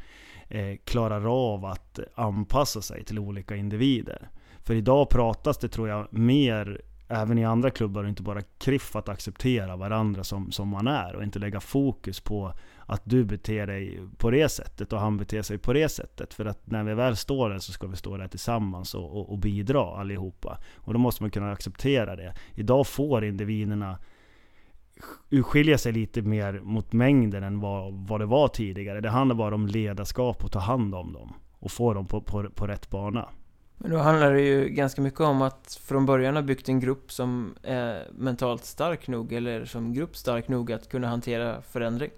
eh, 0.47 0.77
klarar 0.85 1.53
av 1.53 1.65
att 1.65 1.99
anpassa 2.15 2.81
sig 2.81 3.03
till 3.03 3.19
olika 3.19 3.55
individer. 3.55 4.29
För 4.63 4.75
idag 4.75 5.09
pratas 5.09 5.57
det 5.57 5.69
tror 5.69 5.89
jag 5.89 6.13
mer 6.13 6.81
även 7.07 7.37
i 7.37 7.45
andra 7.45 7.69
klubbar 7.69 8.03
och 8.03 8.09
inte 8.09 8.23
bara 8.23 8.41
kriff 8.41 8.95
att 8.95 9.09
acceptera 9.09 9.75
varandra 9.75 10.23
som, 10.23 10.51
som 10.51 10.67
man 10.67 10.87
är 10.87 11.15
och 11.15 11.23
inte 11.23 11.39
lägga 11.39 11.59
fokus 11.59 12.19
på 12.19 12.53
att 12.85 13.01
du 13.05 13.23
beter 13.23 13.67
dig 13.67 13.99
på 14.17 14.31
det 14.31 14.49
sättet 14.49 14.93
och 14.93 14.99
han 14.99 15.17
beter 15.17 15.41
sig 15.41 15.57
på 15.57 15.73
det 15.73 15.89
sättet. 15.89 16.33
För 16.33 16.45
att 16.45 16.67
när 16.71 16.83
vi 16.83 16.93
väl 16.93 17.15
står 17.15 17.49
där 17.49 17.59
så 17.59 17.71
ska 17.71 17.87
vi 17.87 17.95
stå 17.95 18.17
där 18.17 18.27
tillsammans 18.27 18.95
och, 18.95 19.17
och, 19.17 19.31
och 19.31 19.37
bidra 19.37 19.99
allihopa. 19.99 20.57
Och 20.75 20.93
då 20.93 20.99
måste 20.99 21.23
man 21.23 21.31
kunna 21.31 21.51
acceptera 21.51 22.15
det. 22.15 22.33
Idag 22.55 22.87
får 22.87 23.25
individerna 23.25 23.97
urskilja 25.29 25.77
sig 25.77 25.91
lite 25.91 26.21
mer 26.21 26.59
mot 26.63 26.93
mängden 26.93 27.43
än 27.43 27.59
vad, 27.59 27.93
vad 27.93 28.19
det 28.19 28.25
var 28.25 28.47
tidigare. 28.47 29.01
Det 29.01 29.09
handlar 29.09 29.35
bara 29.35 29.55
om 29.55 29.67
ledarskap 29.67 30.43
och 30.43 30.51
ta 30.51 30.59
hand 30.59 30.95
om 30.95 31.13
dem. 31.13 31.33
Och 31.59 31.71
få 31.71 31.93
dem 31.93 32.05
på, 32.05 32.21
på, 32.21 32.49
på 32.55 32.67
rätt 32.67 32.89
bana. 32.89 33.29
Men 33.77 33.91
då 33.91 33.97
handlar 33.97 34.33
det 34.33 34.41
ju 34.41 34.69
ganska 34.69 35.01
mycket 35.01 35.19
om 35.19 35.41
att 35.41 35.79
från 35.83 36.05
början 36.05 36.35
ha 36.35 36.43
byggt 36.43 36.69
en 36.69 36.79
grupp 36.79 37.11
som 37.11 37.55
är 37.63 38.07
mentalt 38.11 38.65
stark 38.65 39.07
nog, 39.07 39.33
eller 39.33 39.65
som 39.65 39.93
grupp 39.93 40.15
stark 40.15 40.47
nog 40.47 40.71
att 40.71 40.89
kunna 40.89 41.07
hantera 41.07 41.61
förändring. 41.61 42.11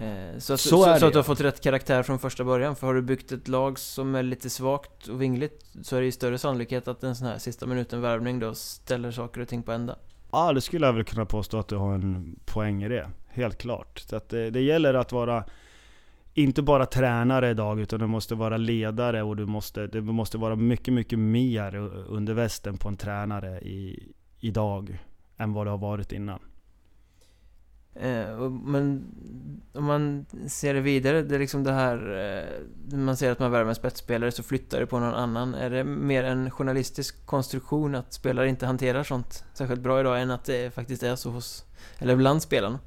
Eh, 0.00 0.38
så, 0.38 0.52
att, 0.52 0.60
så, 0.60 0.68
så, 0.68 0.98
så 0.98 1.06
att 1.06 1.12
du 1.12 1.18
har 1.18 1.22
fått 1.22 1.40
rätt 1.40 1.60
karaktär 1.60 2.02
från 2.02 2.18
första 2.18 2.44
början. 2.44 2.76
För 2.76 2.86
har 2.86 2.94
du 2.94 3.02
byggt 3.02 3.32
ett 3.32 3.48
lag 3.48 3.78
som 3.78 4.14
är 4.14 4.22
lite 4.22 4.50
svagt 4.50 5.08
och 5.08 5.22
vingligt 5.22 5.66
så 5.82 5.96
är 5.96 6.00
det 6.00 6.06
ju 6.06 6.12
större 6.12 6.38
sannolikhet 6.38 6.88
att 6.88 7.04
en 7.04 7.16
sån 7.16 7.26
här 7.26 7.38
sista 7.38 7.66
minuten 7.66 8.00
värvning 8.00 8.38
då 8.38 8.54
ställer 8.54 9.10
saker 9.10 9.40
och 9.40 9.48
ting 9.48 9.62
på 9.62 9.72
ända. 9.72 9.96
Ja, 10.32 10.52
det 10.52 10.60
skulle 10.60 10.86
jag 10.86 10.92
väl 10.92 11.04
kunna 11.04 11.26
påstå 11.26 11.58
att 11.58 11.68
du 11.68 11.76
har 11.76 11.94
en 11.94 12.38
poäng 12.44 12.82
i 12.82 12.88
det. 12.88 13.10
Helt 13.28 13.58
klart. 13.58 13.98
Så 13.98 14.16
att 14.16 14.28
det, 14.28 14.50
det 14.50 14.60
gäller 14.60 14.94
att 14.94 15.12
vara 15.12 15.44
inte 16.34 16.62
bara 16.62 16.86
tränare 16.86 17.50
idag, 17.50 17.80
utan 17.80 18.00
du 18.00 18.06
måste 18.06 18.34
vara 18.34 18.56
ledare 18.56 19.22
och 19.22 19.36
du 19.36 19.46
måste, 19.46 19.86
det 19.86 20.00
måste 20.00 20.38
vara 20.38 20.56
mycket, 20.56 20.94
mycket 20.94 21.18
mer 21.18 21.76
under 22.08 22.34
västen 22.34 22.76
på 22.76 22.88
en 22.88 22.96
tränare 22.96 23.60
i, 23.60 24.12
idag 24.40 24.98
än 25.36 25.52
vad 25.52 25.66
det 25.66 25.70
har 25.70 25.78
varit 25.78 26.12
innan. 26.12 26.40
Eh, 27.94 28.50
men 28.50 29.04
om 29.72 29.84
man 29.84 30.26
ser 30.48 30.74
det 30.74 30.80
vidare, 30.80 31.22
det 31.22 31.34
är 31.34 31.38
liksom 31.38 31.64
det 31.64 31.72
här... 31.72 31.96
Eh, 32.92 32.96
man 32.96 33.16
ser 33.16 33.30
att 33.30 33.38
man 33.38 33.50
värvar 33.50 33.68
en 33.68 33.74
spetsspelare 33.74 34.32
så 34.32 34.42
flyttar 34.42 34.80
det 34.80 34.86
på 34.86 34.98
någon 34.98 35.14
annan. 35.14 35.54
Är 35.54 35.70
det 35.70 35.84
mer 35.84 36.24
en 36.24 36.50
journalistisk 36.50 37.26
konstruktion 37.26 37.94
att 37.94 38.12
spelare 38.12 38.48
inte 38.48 38.66
hanterar 38.66 39.02
sånt 39.02 39.44
särskilt 39.54 39.80
bra 39.80 40.00
idag 40.00 40.22
än 40.22 40.30
att 40.30 40.44
det 40.44 40.74
faktiskt 40.74 41.02
är 41.02 41.16
så 41.16 41.30
hos... 41.30 41.64
Eller 41.98 42.16
bland 42.16 42.42
spelarna? 42.42 42.78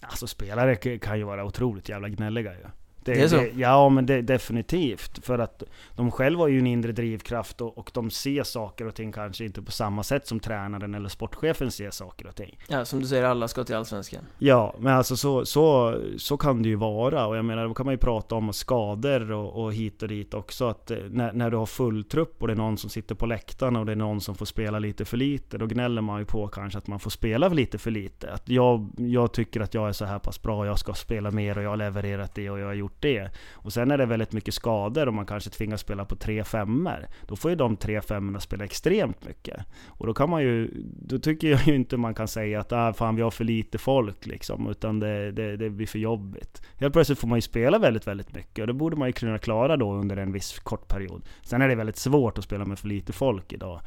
Alltså 0.00 0.26
spelare 0.26 0.76
kan 0.98 1.18
ju 1.18 1.24
vara 1.24 1.44
otroligt 1.44 1.88
jävla 1.88 2.08
gnälliga 2.08 2.52
ju. 2.52 2.66
Det, 3.04 3.12
Det 3.12 3.22
är 3.22 3.28
så? 3.28 3.36
Det, 3.36 3.52
ja, 3.56 3.88
men 3.88 4.06
det, 4.06 4.22
definitivt. 4.22 5.24
För 5.26 5.38
att 5.38 5.62
de 5.96 6.10
själva 6.10 6.42
har 6.42 6.48
ju 6.48 6.58
en 6.58 6.66
inre 6.66 6.92
drivkraft 6.92 7.60
och, 7.60 7.78
och 7.78 7.90
de 7.94 8.10
ser 8.10 8.42
saker 8.42 8.86
och 8.86 8.94
ting 8.94 9.12
kanske 9.12 9.44
inte 9.44 9.62
på 9.62 9.72
samma 9.72 10.02
sätt 10.02 10.26
som 10.26 10.40
tränaren 10.40 10.94
eller 10.94 11.08
sportchefen 11.08 11.70
ser 11.70 11.90
saker 11.90 12.26
och 12.26 12.36
ting. 12.36 12.58
Ja, 12.68 12.84
som 12.84 13.00
du 13.00 13.06
säger, 13.06 13.24
alla 13.24 13.48
ska 13.48 13.64
till 13.64 13.74
Allsvenskan. 13.74 14.22
Ja, 14.38 14.74
men 14.78 14.92
alltså 14.92 15.16
så, 15.16 15.44
så, 15.44 15.98
så 16.18 16.36
kan 16.36 16.62
det 16.62 16.68
ju 16.68 16.76
vara. 16.76 17.26
Och 17.26 17.36
jag 17.36 17.44
menar, 17.44 17.68
då 17.68 17.74
kan 17.74 17.86
man 17.86 17.94
ju 17.94 17.98
prata 17.98 18.34
om 18.34 18.52
skador 18.52 19.32
och, 19.32 19.64
och 19.64 19.74
hit 19.74 20.02
och 20.02 20.08
dit 20.08 20.34
också. 20.34 20.68
Att 20.68 20.90
eh, 20.90 20.98
när, 21.10 21.32
när 21.32 21.50
du 21.50 21.56
har 21.56 21.66
full 21.66 22.04
trupp 22.04 22.42
och 22.42 22.46
det 22.46 22.54
är 22.54 22.56
någon 22.56 22.78
som 22.78 22.90
sitter 22.90 23.14
på 23.14 23.26
läktarna 23.26 23.80
och 23.80 23.86
det 23.86 23.92
är 23.92 23.96
någon 23.96 24.20
som 24.20 24.34
får 24.34 24.46
spela 24.46 24.78
lite 24.78 25.04
för 25.04 25.16
lite, 25.16 25.58
då 25.58 25.66
gnäller 25.66 26.02
man 26.02 26.18
ju 26.18 26.24
på 26.24 26.48
kanske 26.48 26.78
att 26.78 26.86
man 26.86 27.00
får 27.00 27.10
spela 27.10 27.48
lite 27.48 27.78
för 27.78 27.90
lite. 27.90 28.32
Att 28.32 28.48
jag, 28.48 28.90
jag 28.96 29.32
tycker 29.32 29.60
att 29.60 29.74
jag 29.74 29.88
är 29.88 29.92
så 29.92 30.04
här 30.04 30.18
pass 30.18 30.42
bra, 30.42 30.66
jag 30.66 30.78
ska 30.78 30.94
spela 30.94 31.30
mer 31.30 31.58
och 31.58 31.64
jag 31.64 31.70
har 31.70 31.76
levererat 31.76 32.34
det 32.34 32.50
och 32.50 32.58
jag 32.58 32.66
har 32.66 32.74
gjort 32.74 32.89
det. 33.00 33.30
Och 33.52 33.72
sen 33.72 33.90
är 33.90 33.98
det 33.98 34.06
väldigt 34.06 34.32
mycket 34.32 34.54
skador 34.54 35.06
och 35.06 35.14
man 35.14 35.26
kanske 35.26 35.50
tvingas 35.50 35.80
spela 35.80 36.04
på 36.04 36.16
tre 36.16 36.44
femmor. 36.44 37.06
Då 37.26 37.36
får 37.36 37.50
ju 37.50 37.56
de 37.56 37.76
tre 37.76 38.00
femmorna 38.00 38.40
spela 38.40 38.64
extremt 38.64 39.26
mycket. 39.26 39.64
Och 39.86 40.06
då 40.06 40.14
kan 40.14 40.30
man 40.30 40.42
ju, 40.42 40.70
då 40.84 41.18
tycker 41.18 41.48
jag 41.48 41.66
ju 41.68 41.74
inte 41.74 41.96
man 41.96 42.14
kan 42.14 42.28
säga 42.28 42.60
att 42.60 42.72
ah, 42.72 42.92
fan 42.92 43.16
vi 43.16 43.22
har 43.22 43.30
för 43.30 43.44
lite 43.44 43.78
folk 43.78 44.26
liksom, 44.26 44.68
utan 44.70 45.00
det, 45.00 45.32
det, 45.32 45.56
det 45.56 45.70
blir 45.70 45.86
för 45.86 45.98
jobbigt. 45.98 46.62
Helt 46.76 46.92
plötsligt 46.92 47.18
får 47.18 47.28
man 47.28 47.38
ju 47.38 47.42
spela 47.42 47.78
väldigt, 47.78 48.06
väldigt 48.06 48.34
mycket 48.34 48.62
och 48.62 48.66
det 48.66 48.74
borde 48.74 48.96
man 48.96 49.08
ju 49.08 49.12
kunna 49.12 49.38
klara 49.38 49.76
då 49.76 49.92
under 49.92 50.16
en 50.16 50.32
viss 50.32 50.58
kort 50.58 50.88
period. 50.88 51.22
Sen 51.42 51.62
är 51.62 51.68
det 51.68 51.74
väldigt 51.74 51.96
svårt 51.96 52.38
att 52.38 52.44
spela 52.44 52.64
med 52.64 52.78
för 52.78 52.88
lite 52.88 53.12
folk 53.12 53.52
idag. 53.52 53.80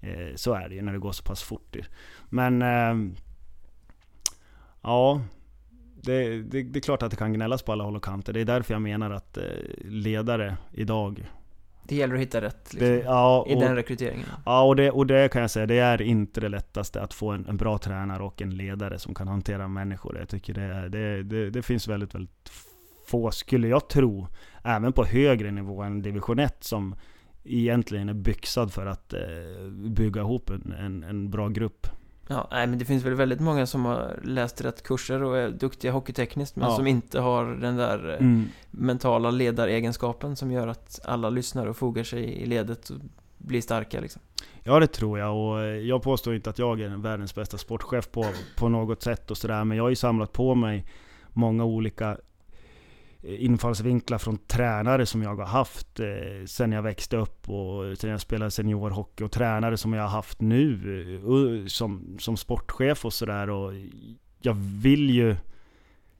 Eh, 0.00 0.34
så 0.34 0.54
är 0.54 0.68
det 0.68 0.74
ju 0.74 0.82
när 0.82 0.92
det 0.92 0.98
går 0.98 1.12
så 1.12 1.24
pass 1.24 1.42
fort. 1.42 1.76
Men 2.28 2.62
eh, 2.62 3.12
ja, 4.82 5.20
det, 6.06 6.42
det, 6.42 6.62
det, 6.62 6.78
är 6.78 6.80
klart 6.80 7.02
att 7.02 7.10
det 7.10 7.16
kan 7.16 7.32
gnällas 7.32 7.62
på 7.62 7.72
alla 7.72 7.84
håll 7.84 7.96
och 7.96 8.04
kanter. 8.04 8.32
Det 8.32 8.40
är 8.40 8.44
därför 8.44 8.74
jag 8.74 8.82
menar 8.82 9.10
att 9.10 9.36
eh, 9.36 9.44
ledare 9.84 10.56
idag 10.72 11.30
Det 11.84 11.96
gäller 11.96 12.14
att 12.14 12.20
hitta 12.20 12.40
rätt 12.40 12.72
liksom, 12.72 12.88
det, 12.88 13.02
ja, 13.02 13.46
i 13.48 13.54
och, 13.54 13.60
den 13.60 13.76
rekryteringen. 13.76 14.26
ja 14.44 14.62
och, 14.62 14.76
det, 14.76 14.90
och 14.90 15.06
det 15.06 15.32
kan 15.32 15.40
jag 15.40 15.50
säga, 15.50 15.66
det 15.66 15.78
är 15.78 16.02
inte 16.02 16.40
det 16.40 16.48
lättaste 16.48 17.02
att 17.02 17.14
få 17.14 17.30
en, 17.30 17.46
en 17.46 17.56
bra 17.56 17.78
tränare 17.78 18.22
och 18.22 18.42
en 18.42 18.56
ledare 18.56 18.98
som 18.98 19.14
kan 19.14 19.28
hantera 19.28 19.68
människor. 19.68 20.18
Jag 20.18 20.28
tycker 20.28 20.54
det, 20.54 20.88
det, 20.88 21.22
det, 21.22 21.50
det 21.50 21.62
finns 21.62 21.88
väldigt, 21.88 22.14
väldigt 22.14 22.50
få, 23.06 23.30
skulle 23.30 23.68
jag 23.68 23.88
tro, 23.88 24.28
även 24.64 24.92
på 24.92 25.04
högre 25.04 25.50
nivå 25.50 25.82
än 25.82 26.02
division 26.02 26.38
1 26.38 26.56
som 26.64 26.94
egentligen 27.44 28.08
är 28.08 28.14
byxad 28.14 28.72
för 28.72 28.86
att 28.86 29.12
eh, 29.12 29.70
bygga 29.70 30.20
ihop 30.20 30.50
en, 30.50 30.72
en, 30.72 31.02
en 31.02 31.30
bra 31.30 31.48
grupp. 31.48 31.86
Ja, 32.28 32.48
nej 32.50 32.66
men 32.66 32.78
det 32.78 32.84
finns 32.84 33.04
väl 33.04 33.14
väldigt 33.14 33.40
många 33.40 33.66
som 33.66 33.84
har 33.84 34.20
läst 34.22 34.60
rätt 34.60 34.82
kurser 34.82 35.22
och 35.22 35.38
är 35.38 35.50
duktiga 35.50 35.92
hockeytekniskt 35.92 36.56
men 36.56 36.68
Ja. 36.68 36.76
som 36.76 36.86
inte 36.86 37.20
har 37.20 37.44
den 37.46 37.76
där 37.76 38.08
eh, 38.10 38.14
Mm. 38.20 38.48
mentala 38.70 39.30
ledaregenskapen 39.30 40.36
som 40.36 40.52
gör 40.52 40.66
att 40.68 41.00
alla 41.04 41.30
lyssnar 41.30 41.66
och 41.66 41.76
fogar 41.76 42.04
sig 42.04 42.24
i 42.24 42.46
ledet 42.46 42.90
och 42.90 42.96
blir 43.38 43.60
starka 43.60 44.00
liksom. 44.00 44.22
Ja 44.64 44.80
det 44.80 44.86
tror 44.86 45.18
jag 45.18 45.36
och 45.36 45.60
eh, 45.60 45.66
jag 45.66 46.02
påstår 46.02 46.34
inte 46.34 46.50
att 46.50 46.58
jag 46.58 46.80
är 46.80 46.88
världens 47.02 47.34
bästa 47.34 47.58
sportchef 47.58 48.10
på, 48.10 48.26
på 48.56 48.68
något 48.68 49.02
sätt 49.02 49.30
och 49.30 49.36
sådär 49.36 49.64
men 49.64 49.76
jag 49.76 49.84
har 49.84 49.90
ju 49.90 49.96
samlat 49.96 50.32
på 50.32 50.54
mig 50.54 50.84
många 51.32 51.64
olika 51.64 52.16
Eh, 53.26 53.44
infallsvinklar 53.44 54.18
från 54.18 54.38
tränare 54.38 55.06
som 55.06 55.22
jag 55.22 55.36
har 55.36 55.46
haft 55.46 56.00
eh, 56.00 56.46
sen 56.46 56.72
jag 56.72 56.82
växte 56.82 57.16
upp 57.16 57.50
och 57.50 57.98
sen 57.98 58.10
jag 58.10 58.20
spelade 58.20 58.50
seniorhockey 58.50 59.24
och 59.24 59.32
tränare 59.32 59.76
som 59.76 59.92
jag 59.92 60.02
har 60.02 60.08
haft 60.08 60.40
nu 60.40 61.20
eh, 61.62 61.66
som, 61.66 62.16
som 62.18 62.36
sportchef 62.36 63.04
och 63.04 63.12
sådär 63.12 63.50
och 63.50 63.72
jag 64.40 64.54
vill 64.54 65.10
ju 65.10 65.36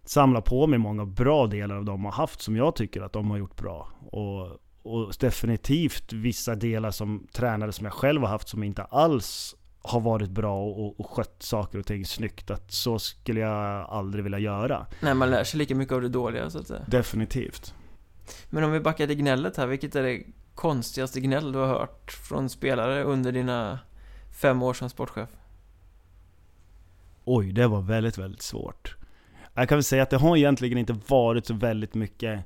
samla 0.05 0.41
på 0.41 0.67
mig 0.67 0.79
många 0.79 1.07
bra 1.07 1.47
delar 1.47 1.77
av 1.77 1.85
de 1.85 2.05
har 2.05 2.13
haft 2.13 2.41
som 2.41 2.57
jag 2.57 2.77
tycker 2.77 3.01
att 3.01 3.13
de 3.13 3.31
har 3.31 3.39
gjort 3.39 3.57
bra. 3.57 3.89
Och, 4.11 4.61
och 4.83 5.13
definitivt 5.21 6.13
vissa 6.13 6.55
delar 6.55 6.91
som 6.91 7.27
tränare 7.33 7.73
som 7.73 7.85
jag 7.85 7.95
själv 7.95 8.23
har 8.23 8.29
haft 8.29 8.49
som 8.49 8.63
inte 8.63 8.83
alls 8.83 9.56
har 9.87 10.01
varit 10.01 10.31
bra 10.31 10.65
och, 10.65 11.01
och 11.01 11.11
skött 11.11 11.37
saker 11.39 11.79
och 11.79 11.87
ting 11.87 12.07
snyggt. 12.07 12.51
Att 12.51 12.73
så 12.73 12.99
skulle 12.99 13.41
jag 13.41 13.87
aldrig 13.91 14.25
vilja 14.25 14.39
göra. 14.39 14.87
Nej, 15.01 15.15
man 15.15 15.31
lär 15.31 15.45
sig 15.45 15.59
lika 15.59 15.75
mycket 15.75 15.95
av 15.95 16.03
det 16.03 16.09
dåliga 16.09 16.51
så 16.51 16.59
att 16.59 16.67
säga. 16.67 16.83
Definitivt. 16.87 17.75
Men 18.51 18.65
om 18.65 18.73
vi 18.73 18.81
backar 18.81 19.07
till 19.07 19.17
gnället 19.17 19.57
här, 19.57 19.67
vilket 19.67 19.97
är 19.97 20.03
det 20.03 20.23
konstigaste 20.55 21.21
gnäll 21.21 21.53
du 21.53 21.59
har 21.59 21.67
hört 21.67 22.11
från 22.13 22.49
spelare 22.49 23.03
under 23.03 23.33
dina 23.33 23.79
fem 24.41 24.63
år 24.63 24.75
som 24.75 24.91
sportchef? 24.91 25.29
Oj, 27.25 27.53
det 27.53 27.67
var 27.67 27.83
väldigt, 27.83 28.19
väldigt 28.19 28.43
svårt. 28.43 28.97
Jag 29.55 29.69
kan 29.69 29.77
väl 29.77 29.85
säga 29.85 30.03
att 30.03 30.11
det 30.11 30.17
har 30.17 30.37
egentligen 30.37 30.79
inte 30.79 30.99
varit 31.09 31.47
så 31.47 31.55
väldigt 31.55 31.95
mycket 31.95 32.45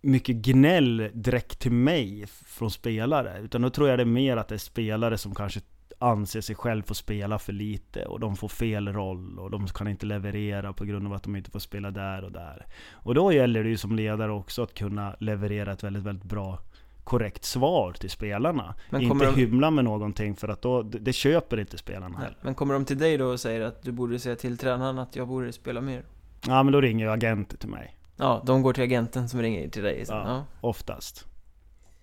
mycket 0.00 0.36
gnäll 0.36 1.10
direkt 1.14 1.58
till 1.58 1.72
mig 1.72 2.26
från 2.26 2.70
spelare. 2.70 3.38
Utan 3.42 3.62
då 3.62 3.70
tror 3.70 3.88
jag 3.88 3.98
det 3.98 4.02
är 4.02 4.06
mer 4.06 4.36
att 4.36 4.48
det 4.48 4.54
är 4.54 4.58
spelare 4.58 5.18
som 5.18 5.34
kanske 5.34 5.60
anser 5.98 6.40
sig 6.40 6.56
själv 6.56 6.82
få 6.82 6.94
spela 6.94 7.38
för 7.38 7.52
lite 7.52 8.04
och 8.04 8.20
de 8.20 8.36
får 8.36 8.48
fel 8.48 8.88
roll 8.88 9.38
och 9.38 9.50
de 9.50 9.66
kan 9.66 9.88
inte 9.88 10.06
leverera 10.06 10.72
på 10.72 10.84
grund 10.84 11.06
av 11.06 11.12
att 11.12 11.22
de 11.22 11.36
inte 11.36 11.50
får 11.50 11.58
spela 11.58 11.90
där 11.90 12.24
och 12.24 12.32
där. 12.32 12.66
Och 12.92 13.14
då 13.14 13.32
gäller 13.32 13.64
det 13.64 13.68
ju 13.70 13.76
som 13.76 13.96
ledare 13.96 14.32
också 14.32 14.62
att 14.62 14.74
kunna 14.74 15.16
leverera 15.20 15.72
ett 15.72 15.84
väldigt, 15.84 16.02
väldigt 16.02 16.24
bra 16.24 16.58
korrekt 17.04 17.44
svar 17.44 17.92
till 17.92 18.10
spelarna. 18.10 18.74
Men 18.90 19.02
inte 19.02 19.24
de- 19.24 19.34
hymla 19.36 19.70
med 19.70 19.84
någonting 19.84 20.36
för 20.36 20.48
att 20.48 20.62
då, 20.62 20.82
det, 20.82 20.98
det 20.98 21.12
köper 21.12 21.60
inte 21.60 21.78
spelarna 21.78 22.08
Nej. 22.08 22.24
heller. 22.24 22.38
Men 22.42 22.54
kommer 22.54 22.74
de 22.74 22.84
till 22.84 22.98
dig 22.98 23.18
då 23.18 23.26
och 23.26 23.40
säger 23.40 23.60
att 23.60 23.82
du 23.82 23.92
borde 23.92 24.18
säga 24.18 24.36
till 24.36 24.58
tränaren 24.58 24.98
att 24.98 25.16
jag 25.16 25.28
borde 25.28 25.52
spela 25.52 25.80
mer? 25.80 26.04
Ja 26.46 26.62
men 26.62 26.72
då 26.72 26.80
ringer 26.80 27.04
ju 27.06 27.12
agenter 27.12 27.56
till 27.56 27.68
mig. 27.68 27.96
Ja, 28.20 28.42
de 28.46 28.62
går 28.62 28.72
till 28.72 28.84
agenten 28.84 29.28
som 29.28 29.42
ringer 29.42 29.68
till 29.68 29.82
dig 29.82 30.06
sen. 30.06 30.16
Ja. 30.16 30.24
Ja. 30.28 30.44
Oftast. 30.60 31.26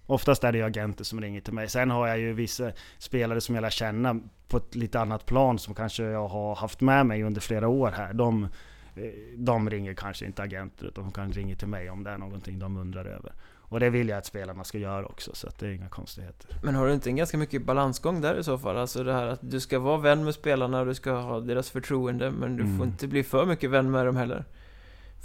Oftast 0.06 0.44
är 0.44 0.52
det 0.52 0.58
ju 0.58 0.64
agenter 0.64 1.04
som 1.04 1.22
ringer 1.22 1.42
till 1.42 1.54
mig. 1.54 1.70
Sen 1.70 1.92
har 1.92 2.08
jag 2.08 2.20
ju 2.20 2.34
vissa 2.34 2.72
spelare 2.98 3.42
som 3.42 3.56
jag 3.56 3.62
lär 3.62 3.70
känna 3.70 4.20
på 4.48 4.58
ett 4.58 4.76
lite 4.76 5.00
annat 5.00 5.26
plan 5.26 5.60
som 5.60 5.76
kanske 5.76 6.04
jag 6.04 6.28
har 6.28 6.56
haft 6.56 6.82
med 6.82 7.06
mig 7.06 7.24
under 7.24 7.42
flera 7.42 7.68
år 7.68 7.92
här. 7.92 8.14
De, 8.14 8.44
eh, 8.96 9.02
de 9.38 9.70
ringer 9.70 9.94
kanske 9.94 10.26
inte 10.26 10.42
agenter 10.44 10.86
utan 10.86 11.04
de 11.04 11.12
kan 11.14 11.32
ringa 11.32 11.56
till 11.56 11.68
mig 11.68 11.90
om 11.90 12.04
det 12.04 12.10
är 12.12 12.18
någonting 12.18 12.60
de 12.60 12.78
undrar 12.78 13.06
över. 13.06 13.32
Och 13.70 13.80
det 13.80 13.90
vill 13.90 14.10
jag 14.10 14.18
att 14.18 14.26
spelarna 14.26 14.64
ska 14.64 14.78
göra 14.78 15.06
också 15.06 15.32
så 15.36 15.48
att 15.48 15.60
det 15.60 15.68
är 15.68 15.72
inga 15.72 15.90
konstigheter. 15.90 16.58
Men 16.64 16.76
har 16.76 16.88
du 16.88 16.94
inte 16.94 17.10
en 17.10 17.16
ganska 17.16 17.38
mycket 17.38 17.66
balansgång 17.66 18.22
där 18.22 18.40
i 18.40 18.44
så 18.44 18.58
fall? 18.58 18.78
Alltså 18.78 19.04
det 19.04 19.14
här 19.14 19.28
att 19.28 19.40
du 19.42 19.60
ska 19.60 19.80
vara 19.80 19.98
vän 19.98 20.24
med 20.24 20.34
spelarna 20.34 20.80
och 20.80 20.86
du 20.86 20.94
ska 20.96 21.12
ha 21.12 21.40
deras 21.40 21.70
förtroende 21.70 22.32
men 22.32 22.58
du 22.58 22.64
Mm. 22.64 22.78
får 22.78 22.88
inte 22.88 23.08
bli 23.08 23.24
för 23.24 23.46
mycket 23.46 23.70
vän 23.70 23.92
med 23.92 24.06
dem 24.06 24.16
heller. 24.16 24.46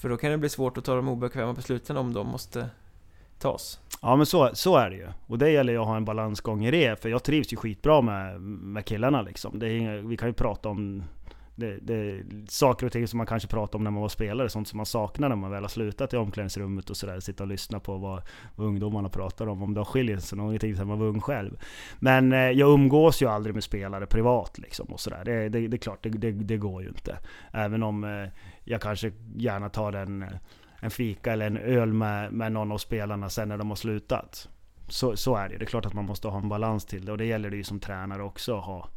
För 0.00 0.08
då 0.08 0.16
kan 0.16 0.30
det 0.30 0.38
bli 0.38 0.48
svårt 0.48 0.78
att 0.78 0.84
ta 0.84 0.94
de 0.94 1.08
obekväma 1.08 1.52
besluten 1.52 1.96
om 1.96 2.12
de 2.12 2.26
måste 2.26 2.68
tas. 3.38 3.80
Ja 4.02 4.16
men 4.16 4.26
så, 4.26 4.50
så 4.52 4.76
är 4.76 4.90
det 4.90 4.96
ju. 4.96 5.08
Och 5.26 5.38
det 5.38 5.50
gäller 5.50 5.72
ju 5.72 5.78
att 5.78 5.86
ha 5.86 5.96
en 5.96 6.04
balansgång 6.04 6.64
i 6.64 6.70
det. 6.70 7.02
För 7.02 7.08
jag 7.08 7.22
trivs 7.22 7.52
ju 7.52 7.56
skitbra 7.56 8.00
med, 8.00 8.40
med 8.40 8.84
killarna 8.84 9.22
liksom. 9.22 9.58
Det 9.58 9.68
är 9.68 9.76
inga, 9.76 9.96
vi 9.96 10.16
kan 10.16 10.28
ju 10.28 10.34
prata 10.34 10.68
om 10.68 11.04
det, 11.54 11.78
det, 11.82 12.22
saker 12.48 12.86
och 12.86 12.92
ting 12.92 13.08
som 13.08 13.16
man 13.16 13.26
kanske 13.26 13.48
pratar 13.48 13.78
om 13.78 13.84
när 13.84 13.90
man 13.90 14.02
var 14.02 14.08
spelare. 14.08 14.48
Sånt 14.48 14.68
som 14.68 14.76
man 14.76 14.86
saknar 14.86 15.28
när 15.28 15.36
man 15.36 15.50
väl 15.50 15.62
har 15.62 15.68
slutat 15.68 16.14
i 16.14 16.16
omklädningsrummet 16.16 16.90
och 16.90 16.96
sådär. 16.96 17.20
Sitta 17.20 17.42
och 17.42 17.48
lyssna 17.48 17.80
på 17.80 17.96
vad, 17.96 18.22
vad 18.56 18.66
ungdomarna 18.66 19.08
pratar 19.08 19.46
om. 19.46 19.62
Om 19.62 19.74
de 19.74 19.84
skiljer 19.84 20.18
sig 20.18 20.38
någonting 20.38 20.76
sen 20.76 20.88
man 20.88 20.98
var 20.98 21.06
ung 21.06 21.20
själv. 21.20 21.58
Men 21.98 22.32
eh, 22.32 22.38
jag 22.38 22.70
umgås 22.70 23.22
ju 23.22 23.26
aldrig 23.26 23.54
med 23.54 23.64
spelare 23.64 24.06
privat 24.06 24.58
liksom 24.58 24.86
och 24.86 25.00
sådär. 25.00 25.22
Det, 25.24 25.48
det, 25.48 25.68
det 25.68 25.76
är 25.76 25.78
klart, 25.78 26.02
det, 26.02 26.08
det, 26.08 26.30
det 26.30 26.56
går 26.56 26.82
ju 26.82 26.88
inte. 26.88 27.18
Även 27.52 27.82
om 27.82 28.04
eh, 28.04 28.28
jag 28.64 28.80
kanske 28.80 29.12
gärna 29.36 29.68
tar 29.68 29.92
en, 29.92 30.24
en 30.80 30.90
fika 30.90 31.32
eller 31.32 31.46
en 31.46 31.56
öl 31.56 31.92
med, 31.92 32.32
med 32.32 32.52
någon 32.52 32.72
av 32.72 32.78
spelarna 32.78 33.30
sen 33.30 33.48
när 33.48 33.58
de 33.58 33.68
har 33.68 33.76
slutat. 33.76 34.48
Så, 34.88 35.16
så 35.16 35.36
är 35.36 35.48
det 35.48 35.58
Det 35.58 35.64
är 35.64 35.66
klart 35.66 35.86
att 35.86 35.94
man 35.94 36.04
måste 36.04 36.28
ha 36.28 36.38
en 36.38 36.48
balans 36.48 36.84
till 36.84 37.04
det 37.04 37.12
och 37.12 37.18
det 37.18 37.24
gäller 37.24 37.50
det 37.50 37.56
ju 37.56 37.64
som 37.64 37.80
tränare 37.80 38.22
också 38.22 38.58
att 38.58 38.64
ha. 38.64 38.88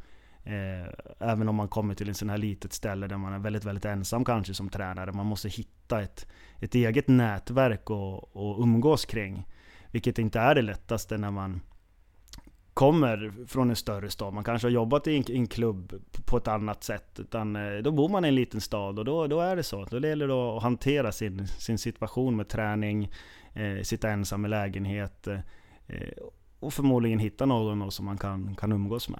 Eh, 0.43 0.93
även 1.19 1.49
om 1.49 1.55
man 1.55 1.67
kommer 1.67 1.93
till 1.93 2.09
en 2.09 2.15
sån 2.15 2.29
här 2.29 2.37
litet 2.37 2.73
ställe 2.73 3.07
där 3.07 3.17
man 3.17 3.33
är 3.33 3.39
väldigt, 3.39 3.65
väldigt 3.65 3.85
ensam 3.85 4.25
kanske 4.25 4.53
som 4.53 4.69
tränare. 4.69 5.11
Man 5.11 5.25
måste 5.25 5.49
hitta 5.49 6.01
ett, 6.01 6.27
ett 6.59 6.75
eget 6.75 7.07
nätverk 7.07 7.89
att 7.89 8.29
umgås 8.59 9.05
kring. 9.05 9.47
Vilket 9.91 10.19
inte 10.19 10.39
är 10.39 10.55
det 10.55 10.61
lättaste 10.61 11.17
när 11.17 11.31
man 11.31 11.61
kommer 12.75 13.33
från 13.47 13.69
en 13.69 13.75
större 13.75 14.09
stad. 14.09 14.33
Man 14.33 14.43
kanske 14.43 14.67
har 14.67 14.71
jobbat 14.71 15.07
i 15.07 15.17
en, 15.17 15.31
i 15.31 15.35
en 15.35 15.47
klubb 15.47 15.93
på 16.25 16.37
ett 16.37 16.47
annat 16.47 16.83
sätt. 16.83 17.19
Utan 17.19 17.55
eh, 17.55 17.77
då 17.77 17.91
bor 17.91 18.09
man 18.09 18.25
i 18.25 18.27
en 18.27 18.35
liten 18.35 18.61
stad 18.61 18.99
och 18.99 19.05
då, 19.05 19.27
då 19.27 19.41
är 19.41 19.55
det 19.55 19.63
så. 19.63 19.85
Då 19.85 19.99
gäller 19.99 20.27
det 20.27 20.33
att 20.33 20.63
hantera 20.63 21.11
sin, 21.11 21.47
sin 21.47 21.77
situation 21.77 22.35
med 22.35 22.47
träning, 22.47 23.11
eh, 23.53 23.83
sitta 23.83 24.09
ensam 24.09 24.45
i 24.45 24.49
lägenhet 24.49 25.27
eh, 25.27 25.39
och 26.59 26.73
förmodligen 26.73 27.19
hitta 27.19 27.45
någon 27.45 27.91
som 27.91 28.05
man 28.05 28.17
kan, 28.17 28.55
kan 28.55 28.71
umgås 28.71 29.09
med. 29.09 29.19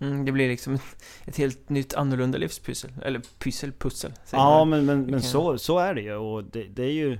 Mm, 0.00 0.24
det 0.24 0.32
blir 0.32 0.48
liksom 0.48 0.78
ett, 1.24 1.36
helt 1.36 1.68
nytt 1.68 1.94
annorlunda 1.94 2.38
livspussel. 2.38 2.90
Eller 3.02 3.70
pussel. 3.78 4.12
säger 4.24 4.42
Ja 4.44 4.64
men, 4.64 4.86
men, 4.86 5.02
men 5.02 5.22
så, 5.22 5.58
så 5.58 5.78
är 5.78 5.94
det 5.94 6.00
ju 6.00 6.14
och 6.14 6.44
det, 6.44 6.62
det 6.62 6.84
är 6.84 6.92
ju 6.92 7.18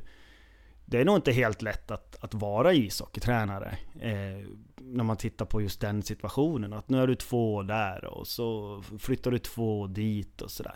Det 0.91 1.01
är 1.01 1.05
nog 1.05 1.17
inte 1.17 1.33
helt 1.33 1.63
lätt 1.63 1.91
att, 1.91 2.25
att 2.25 2.35
vara 2.35 2.73
ishockeytränare 2.73 3.79
eh, 4.01 4.47
när 4.77 5.05
man 5.05 5.17
tittar 5.17 5.45
på 5.45 5.63
just 5.63 5.81
den 5.81 6.03
situationen. 6.03 6.73
Att 6.73 6.89
nu 6.89 7.03
är 7.03 7.07
du 7.07 7.15
två 7.15 7.63
där 7.63 8.05
och 8.05 8.27
så 8.27 8.83
flyttar 8.99 9.31
du 9.31 9.39
två 9.39 9.87
dit 9.87 10.43
och 10.43 10.51
sådär. 10.51 10.75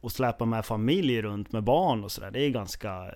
Och 0.00 0.12
släpa 0.12 0.44
med 0.44 0.64
familj 0.64 1.22
runt 1.22 1.52
med 1.52 1.62
barn 1.62 2.04
och 2.04 2.12
sådär. 2.12 2.30
Det 2.30 2.40
är 2.40 2.50
ganska 2.50 2.88
eh, 2.88 3.12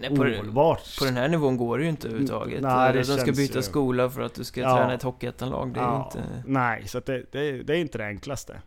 Nej, 0.00 0.16
på, 0.16 0.22
ohållbart. 0.22 0.98
På 0.98 1.04
den 1.04 1.16
här 1.16 1.28
nivån 1.28 1.56
går 1.56 1.78
det 1.78 1.84
ju 1.84 1.90
inte 1.90 2.08
överhuvudtaget. 2.08 2.62
Nej, 2.62 2.92
det 2.92 2.98
De 2.98 3.18
ska 3.18 3.32
byta 3.32 3.58
ju... 3.58 3.62
skola 3.62 4.10
för 4.10 4.20
att 4.20 4.34
du 4.34 4.44
ska 4.44 4.60
ja. 4.60 4.76
träna 4.76 4.94
ett 4.94 5.02
hockeyettanlag. 5.02 5.74
Det 5.74 5.80
är 5.80 5.84
ja. 5.84 6.04
inte... 6.06 6.42
Nej, 6.46 6.88
så 6.88 7.00
det, 7.00 7.32
det, 7.32 7.62
det 7.62 7.76
är 7.76 7.80
inte 7.80 7.98
det 7.98 8.06
enklaste. 8.06 8.62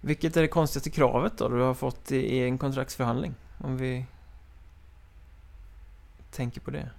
Vilket 0.00 0.36
är 0.36 0.42
det 0.42 0.48
konstigaste 0.48 0.90
kravet 0.90 1.38
då 1.38 1.48
du 1.48 1.60
har 1.60 1.74
fått 1.74 2.12
i 2.12 2.38
en 2.38 2.58
kontraktsförhandling? 2.58 3.34
Om 3.58 3.76
vi 3.76 4.06
tänker 6.30 6.60
på 6.60 6.70
det. 6.70 6.90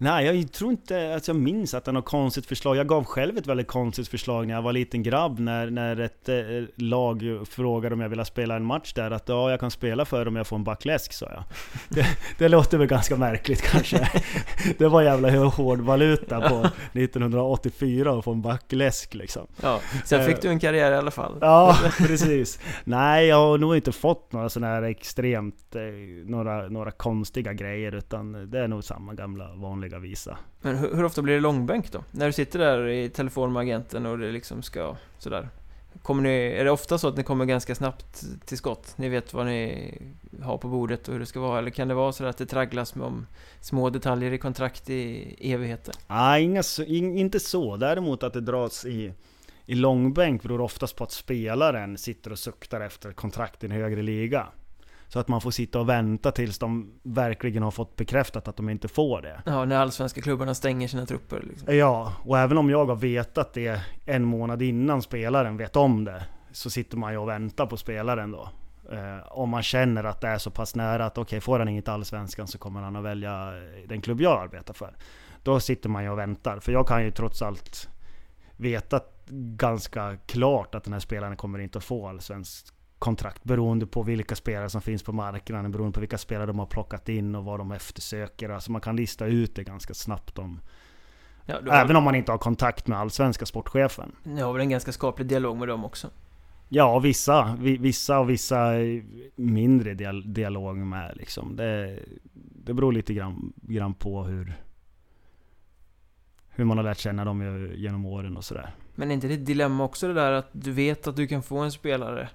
Nej, 0.00 0.26
jag 0.26 0.52
tror 0.52 0.70
inte 0.70 1.14
att 1.14 1.28
jag 1.28 1.36
minns 1.36 1.74
att 1.74 1.84
det 1.84 1.90
är 1.90 1.92
något 1.92 2.04
konstigt 2.04 2.46
förslag. 2.46 2.76
Jag 2.76 2.86
gav 2.86 3.04
själv 3.04 3.38
ett 3.38 3.46
väldigt 3.46 3.66
konstigt 3.66 4.08
förslag 4.08 4.46
när 4.46 4.54
jag 4.54 4.62
var 4.62 4.72
liten 4.72 5.02
grabb. 5.02 5.38
När, 5.38 5.70
när 5.70 6.00
ett 6.00 6.28
eh, 6.28 6.36
lag 6.76 7.22
frågade 7.50 7.94
om 7.94 8.00
jag 8.00 8.08
ville 8.08 8.24
spela 8.24 8.56
en 8.56 8.64
match 8.64 8.92
där. 8.92 9.10
Att 9.10 9.28
ja, 9.28 9.50
jag 9.50 9.60
kan 9.60 9.70
spela 9.70 10.04
för 10.04 10.28
om 10.28 10.36
jag 10.36 10.46
får 10.46 10.56
en 10.56 10.64
backläsk, 10.64 11.12
sa 11.12 11.26
jag. 11.26 11.44
Det, 11.88 12.06
det 12.38 12.48
låter 12.48 12.78
väl 12.78 12.86
ganska 12.86 13.16
märkligt 13.16 13.62
kanske. 13.62 14.08
Det 14.78 14.88
var 14.88 15.02
jävla 15.02 15.44
hård 15.44 15.80
valuta 15.80 16.48
på 16.48 16.68
1984 16.92 18.18
att 18.18 18.24
få 18.24 18.32
en 18.32 18.42
backläsk 18.42 19.14
liksom. 19.14 19.46
Ja, 19.62 19.80
sen 20.04 20.24
fick 20.24 20.42
du 20.42 20.48
en 20.48 20.60
karriär 20.60 20.92
i 20.92 20.96
alla 20.96 21.10
fall. 21.10 21.38
Ja, 21.40 21.76
precis. 21.98 22.58
Nej, 22.84 23.26
jag 23.26 23.36
har 23.36 23.58
nog 23.58 23.76
inte 23.76 23.92
fått 23.92 24.32
några 24.32 24.48
sådana 24.48 24.74
här 24.74 24.82
extremt, 24.82 25.74
eh, 25.74 25.82
några, 26.26 26.68
några 26.68 26.90
konstiga 26.90 27.52
grejer. 27.52 27.94
Utan 27.94 28.50
det 28.50 28.58
är 28.58 28.68
nog 28.68 28.84
samma 28.84 29.14
gamla 29.14 29.57
vanliga 29.58 29.98
visa. 29.98 30.38
Men 30.60 30.76
hur, 30.76 30.94
hur, 30.94 31.04
ofta 31.04 31.22
blir 31.22 31.34
det 31.34 31.40
långbänk 31.40 31.92
då? 31.92 32.04
När 32.10 32.26
du 32.26 32.32
sitter 32.32 32.58
där 32.58 32.88
i 32.88 33.08
telefon 33.08 33.52
med 33.52 33.60
agenten 33.60 34.06
och 34.06 34.18
det 34.18 34.32
liksom 34.32 34.62
ska 34.62 34.96
sådär. 35.18 35.48
Kommer 36.02 36.22
ni, 36.22 36.30
är 36.30 36.64
det 36.64 36.70
ofta 36.70 36.98
så 36.98 37.08
att 37.08 37.16
ni 37.16 37.22
kommer 37.22 37.44
ganska 37.44 37.74
snabbt 37.74 38.24
till 38.46 38.58
skott? 38.58 38.92
Ni 38.96 39.08
vet 39.08 39.34
vad 39.34 39.46
ni 39.46 39.94
har 40.42 40.58
på 40.58 40.68
bordet 40.68 41.08
och 41.08 41.12
hur 41.12 41.20
det 41.20 41.26
ska 41.26 41.40
vara? 41.40 41.58
Eller 41.58 41.70
kan 41.70 41.88
det 41.88 41.94
vara 41.94 42.12
så 42.12 42.24
att 42.24 42.38
det 42.38 42.46
tragglas 42.46 42.94
med 42.94 43.06
om 43.06 43.26
små 43.60 43.90
detaljer 43.90 44.32
i 44.32 44.38
kontrakt 44.38 44.90
i 44.90 45.34
evigheter? 45.52 45.94
Nej, 46.08 46.44
inga, 46.44 46.62
inte 47.20 47.40
så. 47.40 47.76
Däremot 47.76 48.22
att 48.22 48.32
det 48.32 48.40
dras 48.40 48.84
i, 48.84 49.12
i 49.66 49.74
långbänk 49.74 50.42
beror 50.42 50.60
oftast 50.60 50.96
på 50.96 51.04
att 51.04 51.12
spelaren 51.12 51.98
sitter 51.98 52.32
och 52.32 52.38
suktar 52.38 52.80
efter 52.80 53.12
kontrakt 53.12 53.64
i 53.64 53.66
en 53.66 53.72
högre 53.72 54.02
liga. 54.02 54.46
Så 55.08 55.18
att 55.18 55.28
man 55.28 55.40
får 55.40 55.50
sitta 55.50 55.80
och 55.80 55.88
vänta 55.88 56.32
tills 56.32 56.58
de 56.58 56.92
verkligen 57.02 57.62
har 57.62 57.70
fått 57.70 57.96
bekräftat 57.96 58.48
att 58.48 58.56
de 58.56 58.68
inte 58.68 58.88
får 58.88 59.22
det. 59.22 59.42
Ja, 59.46 59.64
när 59.64 59.76
allsvenska 59.76 60.20
klubbarna 60.20 60.54
stänger 60.54 60.88
sina 60.88 61.06
trupper. 61.06 61.42
Liksom. 61.48 61.76
Ja, 61.76 62.12
och 62.24 62.38
även 62.38 62.58
om 62.58 62.70
jag 62.70 62.86
har 62.86 62.96
vetat 62.96 63.52
det 63.52 63.80
en 64.04 64.24
månad 64.24 64.62
innan 64.62 65.02
spelaren 65.02 65.56
vet 65.56 65.76
om 65.76 66.04
det, 66.04 66.24
så 66.52 66.70
sitter 66.70 66.96
man 66.96 67.12
ju 67.12 67.18
och 67.18 67.28
väntar 67.28 67.66
på 67.66 67.76
spelaren 67.76 68.30
då. 68.30 68.48
Eh, 68.92 69.32
om 69.32 69.48
man 69.50 69.62
känner 69.62 70.04
att 70.04 70.20
det 70.20 70.28
är 70.28 70.38
så 70.38 70.50
pass 70.50 70.74
nära 70.74 71.06
att 71.06 71.18
okej, 71.18 71.22
okay, 71.22 71.40
får 71.40 71.58
han 71.58 71.68
inget 71.68 71.88
allsvenskan 71.88 72.46
så 72.46 72.58
kommer 72.58 72.80
han 72.80 72.96
att 72.96 73.04
välja 73.04 73.52
den 73.86 74.00
klubb 74.00 74.20
jag 74.20 74.42
arbetar 74.42 74.74
för. 74.74 74.96
Då 75.42 75.60
sitter 75.60 75.88
man 75.88 76.04
ju 76.04 76.10
och 76.10 76.18
väntar, 76.18 76.60
för 76.60 76.72
jag 76.72 76.88
kan 76.88 77.04
ju 77.04 77.10
trots 77.10 77.42
allt 77.42 77.88
veta 78.56 79.00
ganska 79.56 80.16
klart 80.26 80.74
att 80.74 80.84
den 80.84 80.92
här 80.92 81.00
spelaren 81.00 81.36
kommer 81.36 81.58
inte 81.58 81.78
att 81.78 81.84
få 81.84 82.08
allsvensk 82.08 82.66
kontrakt 82.98 83.44
beroende 83.44 83.86
på 83.86 84.02
vilka 84.02 84.34
spelare 84.34 84.70
som 84.70 84.80
finns 84.80 85.02
på 85.02 85.12
marknaden, 85.12 85.72
beroende 85.72 85.94
på 85.94 86.00
vilka 86.00 86.18
spelare 86.18 86.46
de 86.46 86.58
har 86.58 86.66
plockat 86.66 87.08
in 87.08 87.34
och 87.34 87.44
vad 87.44 87.60
de 87.60 87.72
eftersöker. 87.72 88.48
Alltså 88.48 88.72
man 88.72 88.80
kan 88.80 88.96
lista 88.96 89.26
ut 89.26 89.54
det 89.54 89.64
ganska 89.64 89.94
snabbt 89.94 90.38
om... 90.38 90.60
Ja, 91.46 91.60
även 91.72 91.96
om 91.96 92.04
man 92.04 92.14
inte 92.14 92.32
har 92.32 92.38
kontakt 92.38 92.86
med 92.86 92.98
allsvenska 92.98 93.46
sportchefen. 93.46 94.12
Ni 94.22 94.40
har 94.40 94.52
väl 94.52 94.62
en 94.62 94.70
ganska 94.70 94.92
skaplig 94.92 95.28
dialog 95.28 95.56
med 95.56 95.68
dem 95.68 95.84
också? 95.84 96.10
Ja, 96.68 96.98
vissa. 96.98 97.56
Vissa 97.58 98.18
och 98.18 98.30
vissa 98.30 98.72
mindre 99.36 99.94
dialog 100.24 100.76
med 100.76 101.16
liksom. 101.16 101.56
Det, 101.56 101.98
det 102.64 102.74
beror 102.74 102.92
lite 102.92 103.14
grann, 103.14 103.52
grann 103.56 103.94
på 103.94 104.24
hur... 104.24 104.62
Hur 106.48 106.64
man 106.64 106.76
har 106.76 106.84
lärt 106.84 106.98
känna 106.98 107.24
dem 107.24 107.70
genom 107.74 108.06
åren 108.06 108.36
och 108.36 108.44
sådär. 108.44 108.74
Men 108.94 109.10
är 109.10 109.14
inte 109.14 109.28
det 109.28 109.34
ett 109.34 109.46
dilemma 109.46 109.84
också 109.84 110.08
det 110.08 110.14
där 110.14 110.32
att 110.32 110.48
du 110.52 110.72
vet 110.72 111.06
att 111.06 111.16
du 111.16 111.26
kan 111.26 111.42
få 111.42 111.58
en 111.58 111.72
spelare 111.72 112.28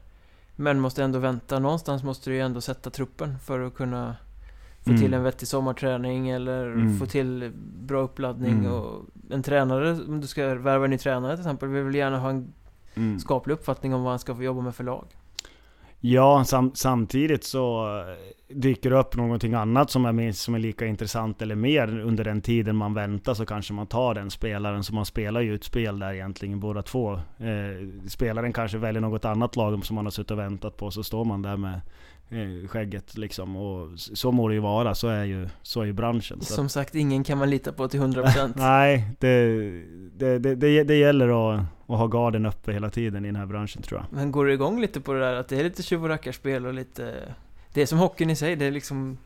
men 0.56 0.80
måste 0.80 1.04
ändå 1.04 1.20
vänta. 1.20 1.60
Någonstans 1.60 2.04
måste 2.04 2.30
du 2.30 2.36
ju 2.36 2.42
ändå 2.42 2.62
sätta 2.62 2.90
truppen 2.90 3.40
för 3.40 3.60
att 3.60 3.74
kunna 3.74 4.16
få 4.84 4.90
mm. 4.90 5.02
till 5.02 5.14
en 5.14 5.24
vettig 5.24 5.48
sommarträning 5.48 6.30
eller 6.30 6.66
mm. 6.66 7.00
få 7.00 7.06
till 7.06 7.52
bra 7.80 8.02
uppladdning 8.02 8.60
mm. 8.60 8.72
och 8.72 9.02
en 9.30 9.44
tränare, 9.44 9.92
om 9.92 10.22
du 10.22 10.28
ska 10.28 10.56
värva 10.56 10.86
en 10.86 10.92
ny 10.92 10.98
tränare 10.98 11.32
till 11.32 11.42
exempel, 11.42 11.70
vill 11.70 11.84
väl 11.84 11.96
gärna 11.96 12.20
ha 12.20 12.30
en 12.30 12.54
mm. 12.96 13.20
skaplig 13.20 13.54
uppfattning 13.54 13.94
om 13.94 14.04
vad 14.04 14.12
han 14.12 14.20
ska 14.20 14.36
få 14.36 14.44
jobba 14.44 14.62
med 14.62 14.76
för 14.76 14.84
lag. 14.84 15.06
Ja, 16.06 16.44
sam 16.44 16.72
samtidigt 16.76 17.44
så 17.44 17.86
eh, 18.00 18.56
dyker 18.56 18.90
det 18.90 18.96
upp 18.96 19.16
någonting 19.16 19.54
annat 19.54 19.90
som 19.90 20.06
är, 20.06 20.12
minst, 20.12 20.42
som 20.42 20.56
är 20.56 20.60
lika 20.60 20.86
intressant 20.86 21.42
eller 21.42 21.56
mer 21.56 22.00
under 22.00 22.24
den 22.24 22.42
tiden 22.42 22.76
man 22.76 22.94
väntar 22.94 23.34
så 23.34 23.46
kanske 23.46 23.74
man 23.74 23.88
tar 23.88 24.14
den 24.14 24.32
spelaren. 24.32 24.84
Så 24.84 24.94
man 24.94 25.06
spelar 25.06 25.42
ju 25.42 25.56
ett 25.56 25.64
spel 25.64 26.00
där 26.00 26.14
egentligen 26.14 26.60
båda 26.60 26.82
två. 26.82 27.14
Eh, 27.14 28.08
spelaren 28.08 28.54
kanske 28.54 28.78
väljer 28.78 29.02
något 29.02 29.26
annat 29.26 29.56
lag 29.56 29.86
som 29.86 29.96
man 29.96 30.06
har 30.06 30.12
suttit 30.12 30.32
och 30.32 30.40
väntat 30.40 30.78
på, 30.78 30.92
så 30.92 31.04
står 31.04 31.26
man 31.26 31.42
där 31.42 31.58
med 31.58 31.82
skägget 32.68 33.18
liksom. 33.18 33.56
Och 33.56 34.00
så 34.00 34.32
må 34.32 34.48
det 34.48 34.54
ju 34.54 34.60
vara, 34.60 34.96
så 34.96 35.08
är 35.08 35.24
ju, 35.24 35.50
så 35.62 35.82
är 35.82 35.86
ju 35.86 35.94
branschen. 35.94 36.42
Så. 36.42 36.54
Som 36.54 36.70
sagt, 36.70 36.96
ingen 36.96 37.24
kan 37.24 37.38
man 37.38 37.50
lita 37.50 37.72
på 37.72 37.88
till 37.88 38.00
100% 38.00 38.54
Nej, 38.56 39.08
det, 39.20 39.46
det, 40.18 40.40
det, 40.40 40.56
det, 40.56 40.84
det 40.84 40.96
gäller 40.96 41.56
att, 41.56 41.62
att 41.88 41.98
ha 41.98 42.08
garden 42.08 42.46
uppe 42.46 42.74
hela 42.74 42.90
tiden 42.90 43.26
i 43.26 43.28
den 43.28 43.36
här 43.36 43.46
branschen 43.46 43.82
tror 43.82 44.00
jag. 44.00 44.18
Men 44.18 44.32
går 44.32 44.46
du 44.46 44.54
igång 44.54 44.82
lite 44.82 45.02
på 45.02 45.14
det 45.14 45.20
där 45.20 45.34
att 45.34 45.48
det 45.48 45.60
är 45.60 45.64
lite 45.64 45.84
tjuv 45.84 46.04
och 46.04 46.10
rackarspel 46.10 46.66
och 46.66 46.74
lite... 46.74 47.14
Det 47.74 47.82
är 47.82 47.86
som 47.86 48.00
hockeyn 48.00 48.30
i 48.30 48.36
sig, 48.36 48.56
det 48.56 48.66
är 48.66 48.72
liksom... 48.72 49.18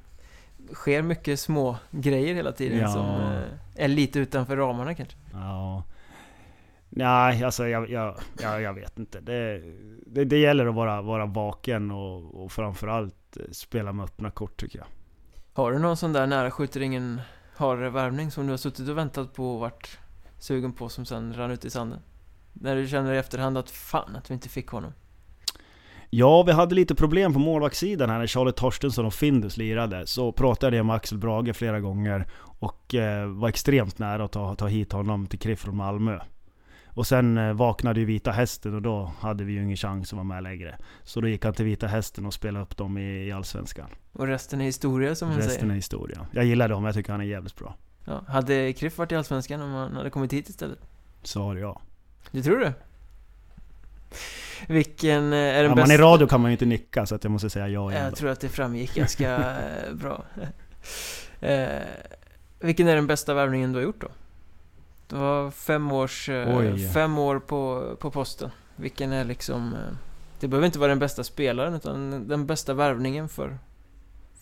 sker 0.73 1.01
mycket 1.01 1.39
små 1.39 1.75
grejer 1.91 2.35
hela 2.35 2.51
tiden 2.51 2.79
ja. 2.79 2.87
som 2.87 3.05
eh, 3.05 3.83
är 3.83 3.87
lite 3.87 4.19
utanför 4.19 4.57
ramarna 4.57 4.93
kanske. 4.93 5.15
Ja. 5.33 5.83
Nej, 6.89 7.43
alltså 7.43 7.67
jag, 7.67 7.89
jag, 7.89 8.19
jag, 8.41 8.61
jag 8.61 8.73
vet 8.73 8.99
inte. 8.99 9.19
Det, 9.19 9.61
det, 10.05 10.25
det, 10.25 10.37
gäller 10.37 10.65
att 10.65 10.75
vara, 10.75 11.01
vara 11.01 11.25
vaken 11.25 11.91
och, 11.91 12.43
och 12.43 12.51
framförallt 12.51 13.37
eh, 13.37 13.43
spela 13.51 13.93
med 13.93 14.03
öppna 14.03 14.31
kort 14.31 14.59
tycker 14.59 14.79
jag. 14.79 14.87
Har 15.53 15.71
du 15.71 15.79
någon 15.79 15.97
sån 15.97 16.13
där 16.13 16.27
nära 16.27 16.51
skjuter 16.51 16.81
ingen 16.81 17.21
har 17.55 17.77
värvning 17.77 18.31
som 18.31 18.45
du 18.45 18.53
har 18.53 18.57
suttit 18.57 18.89
och 18.89 18.97
väntat 18.97 19.33
på 19.33 19.53
och 19.53 19.59
varit 19.59 19.99
sugen 20.39 20.73
på 20.73 20.89
som 20.89 21.05
sen 21.05 21.33
rann 21.33 21.51
ut 21.51 21.65
i 21.65 21.69
sanden? 21.69 21.99
När 22.53 22.75
du 22.75 22.87
känner 22.87 23.13
i 23.13 23.17
efterhand 23.17 23.57
att 23.57 23.69
fan 23.69 24.15
att 24.15 24.29
vi 24.29 24.33
inte 24.33 24.49
fick 24.49 24.67
honom? 24.67 24.93
Ja, 26.09 26.43
vi 26.43 26.51
hade 26.51 26.75
lite 26.75 26.95
problem 26.95 27.33
på 27.33 27.39
målvaktssidan 27.39 28.09
här 28.09 28.19
när 28.19 28.27
Charlie 28.27 28.51
Torstensson 28.51 29.05
och 29.05 29.13
Findus 29.13 29.57
lirade. 29.57 30.07
Så 30.07 30.31
pratade 30.31 30.77
jag 30.77 30.85
med 30.85 30.95
Axel 30.95 31.17
Brage 31.17 31.55
flera 31.55 31.79
gånger 31.79 32.27
och 32.59 32.95
eh, 32.95 33.27
var 33.27 33.49
extremt 33.49 33.99
nära 33.99 34.25
att 34.25 34.31
ta, 34.31 34.55
ta 34.55 34.67
hit 34.67 34.91
honom 34.91 35.27
till 35.27 35.39
KRIF 35.39 35.59
från 35.59 35.77
Malmö. 35.77 36.19
Och 36.97 37.07
sen 37.07 37.37
eh, 37.37 37.53
vaknade 37.53 37.99
ju 37.99 38.05
Vita 38.05 38.31
Hästen 38.31 38.75
och 38.75 38.81
då 38.81 39.11
hade 39.19 39.43
vi 39.43 39.53
ju 39.53 39.63
ingen 39.63 39.77
chans 39.77 40.07
att 40.09 40.13
vara 40.13 40.23
med 40.23 40.43
längre. 40.43 40.77
Så 41.03 41.21
då 41.21 41.27
gick 41.27 41.45
han 41.45 41.53
till 41.53 41.65
Vita 41.65 41.87
Hästen 41.87 42.25
och 42.25 42.33
spelade 42.33 42.63
upp 42.63 42.77
dem 42.77 42.97
i, 42.97 43.27
i 43.27 43.31
Allsvenskan. 43.31 43.89
Och 44.13 44.27
resten 44.27 44.61
är 44.61 44.65
historia 44.65 45.15
som 45.15 45.27
man 45.27 45.37
säger? 45.37 45.49
Resten 45.49 45.71
är 45.71 45.75
historia. 45.75 46.27
Jag 46.31 46.45
gillar 46.45 46.69
dem, 46.69 46.85
jag 46.85 46.93
tycker 46.93 47.11
han 47.11 47.21
är 47.21 47.25
jävligt 47.25 47.55
bra. 47.55 47.75
Ja, 48.05 48.23
hade 48.27 48.73
Kriff 48.73 48.97
varit 48.97 49.11
i 49.11 49.15
Allsvenskan 49.15 49.61
om 49.61 49.71
han 49.71 49.95
hade 49.95 50.09
kommit 50.09 50.33
hit 50.33 50.49
istället? 50.49 50.79
Svar 51.23 51.55
ja. 51.55 51.81
Du 52.31 52.43
tror 52.43 52.59
det? 52.59 52.73
Vilken 54.67 55.33
eh, 55.33 55.39
är 55.39 55.63
den 55.63 55.69
ja, 55.69 55.75
bästa? 55.75 55.87
Man 55.87 55.91
i 55.91 55.97
radio 55.97 56.27
kan 56.27 56.41
man 56.41 56.51
ju 56.51 56.53
inte 56.53 56.65
nicka 56.65 57.05
så 57.05 57.15
att 57.15 57.23
jag 57.23 57.31
måste 57.31 57.49
säga 57.49 57.67
ja 57.67 57.91
igen 57.91 58.03
Jag 58.03 58.15
tror 58.15 58.29
att 58.29 58.39
det 58.39 58.49
framgick 58.49 58.95
ganska 58.95 59.37
eh, 59.37 59.93
bra. 59.93 60.25
Eh, 61.39 61.81
vilken 62.59 62.87
är 62.87 62.95
den 62.95 63.07
bästa 63.07 63.33
värvningen 63.33 63.71
du 63.71 63.79
har 63.79 63.83
gjort 63.83 64.01
då? 64.01 64.07
Det 65.07 65.15
var 65.15 65.51
fem 65.51 65.91
års... 65.91 66.29
Oj. 66.29 66.89
Fem 66.93 67.17
år 67.17 67.39
på, 67.39 67.95
på 67.99 68.11
posten. 68.11 68.49
Vilken 68.75 69.11
är 69.11 69.25
liksom... 69.25 69.75
Det 70.39 70.47
behöver 70.47 70.65
inte 70.65 70.79
vara 70.79 70.89
den 70.89 70.99
bästa 70.99 71.23
spelaren 71.23 71.73
utan 71.73 72.27
den 72.27 72.45
bästa 72.45 72.73
värvningen 72.73 73.29
för, 73.29 73.57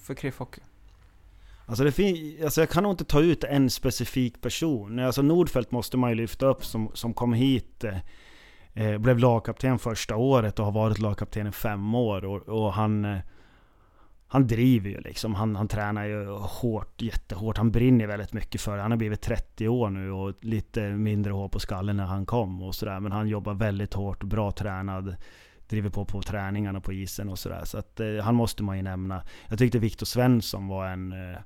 för 0.02 0.14
KRIF 0.14 0.38
Hockey. 0.38 0.62
Alltså, 1.66 1.84
det 1.84 1.92
fin- 1.92 2.44
alltså 2.44 2.62
jag 2.62 2.70
kan 2.70 2.84
nog 2.84 2.92
inte 2.94 3.06
ta 3.06 3.22
ut 3.22 3.44
en 3.44 3.70
specifik 3.70 4.42
person. 4.42 5.00
Alltså 5.00 5.22
Nordfeldt 5.22 5.72
måste 5.72 5.98
man 5.98 6.10
ju 6.10 6.16
lyfta 6.16 6.46
upp 6.46 6.66
som, 6.66 6.92
som 6.94 7.14
kom 7.14 7.34
hit, 7.34 7.84
eh, 8.74 8.98
blev 8.98 9.20
lagkapten 9.20 9.80
första 9.80 10.16
året 10.16 10.60
och 10.60 10.66
har 10.66 10.72
varit 10.72 11.00
lagkapten 11.00 11.48
i 11.48 11.52
fem 11.52 11.96
år. 11.96 12.26
Och, 12.26 12.64
och 12.66 12.74
han, 12.74 13.06
eh, 13.06 13.18
han 14.28 14.48
driver 14.48 14.90
ju 14.90 15.00
liksom. 15.00 15.36
Han, 15.36 15.56
han 15.56 15.68
tränar 15.68 16.06
ju 16.06 16.28
hårt, 16.30 17.02
jättehårt. 17.02 17.58
Han 17.58 17.72
brinner 17.72 18.08
väldigt 18.08 18.34
mycket 18.34 18.62
för 18.62 18.76
det. 18.76 18.82
Han 18.82 18.92
har 18.92 18.98
blivit 18.98 19.22
30 19.22 19.68
år 19.68 19.90
nu 19.90 20.12
och 20.12 20.34
lite 20.42 20.90
mindre 20.90 21.34
hår 21.34 21.50
på 21.50 21.60
skallen 21.60 21.98
när 21.98 22.06
han 22.06 22.26
kom 22.26 22.64
och 22.64 22.76
sådär. 22.76 23.00
Men 23.00 23.12
han 23.12 23.28
jobbar 23.28 23.54
väldigt 23.54 23.94
hårt, 23.94 24.24
bra 24.24 24.52
tränad 24.52 25.16
driver 25.68 25.90
på 25.90 26.06
på 26.06 26.22
träningarna 26.22 26.82
på 26.82 26.94
isen 26.94 27.30
och 27.30 27.40
sådär. 27.40 27.62
Så 27.66 27.78
att 27.78 28.00
eh, 28.00 28.16
han 28.24 28.36
måste 28.36 28.64
man 28.64 28.78
ju 28.78 28.84
nämna. 28.84 29.24
Jag 29.50 29.60
tyckte 29.60 29.80
Viktor 29.80 30.06
Svensson 30.06 30.68
var 30.68 30.88
en... 30.88 31.12
Eh, 31.12 31.40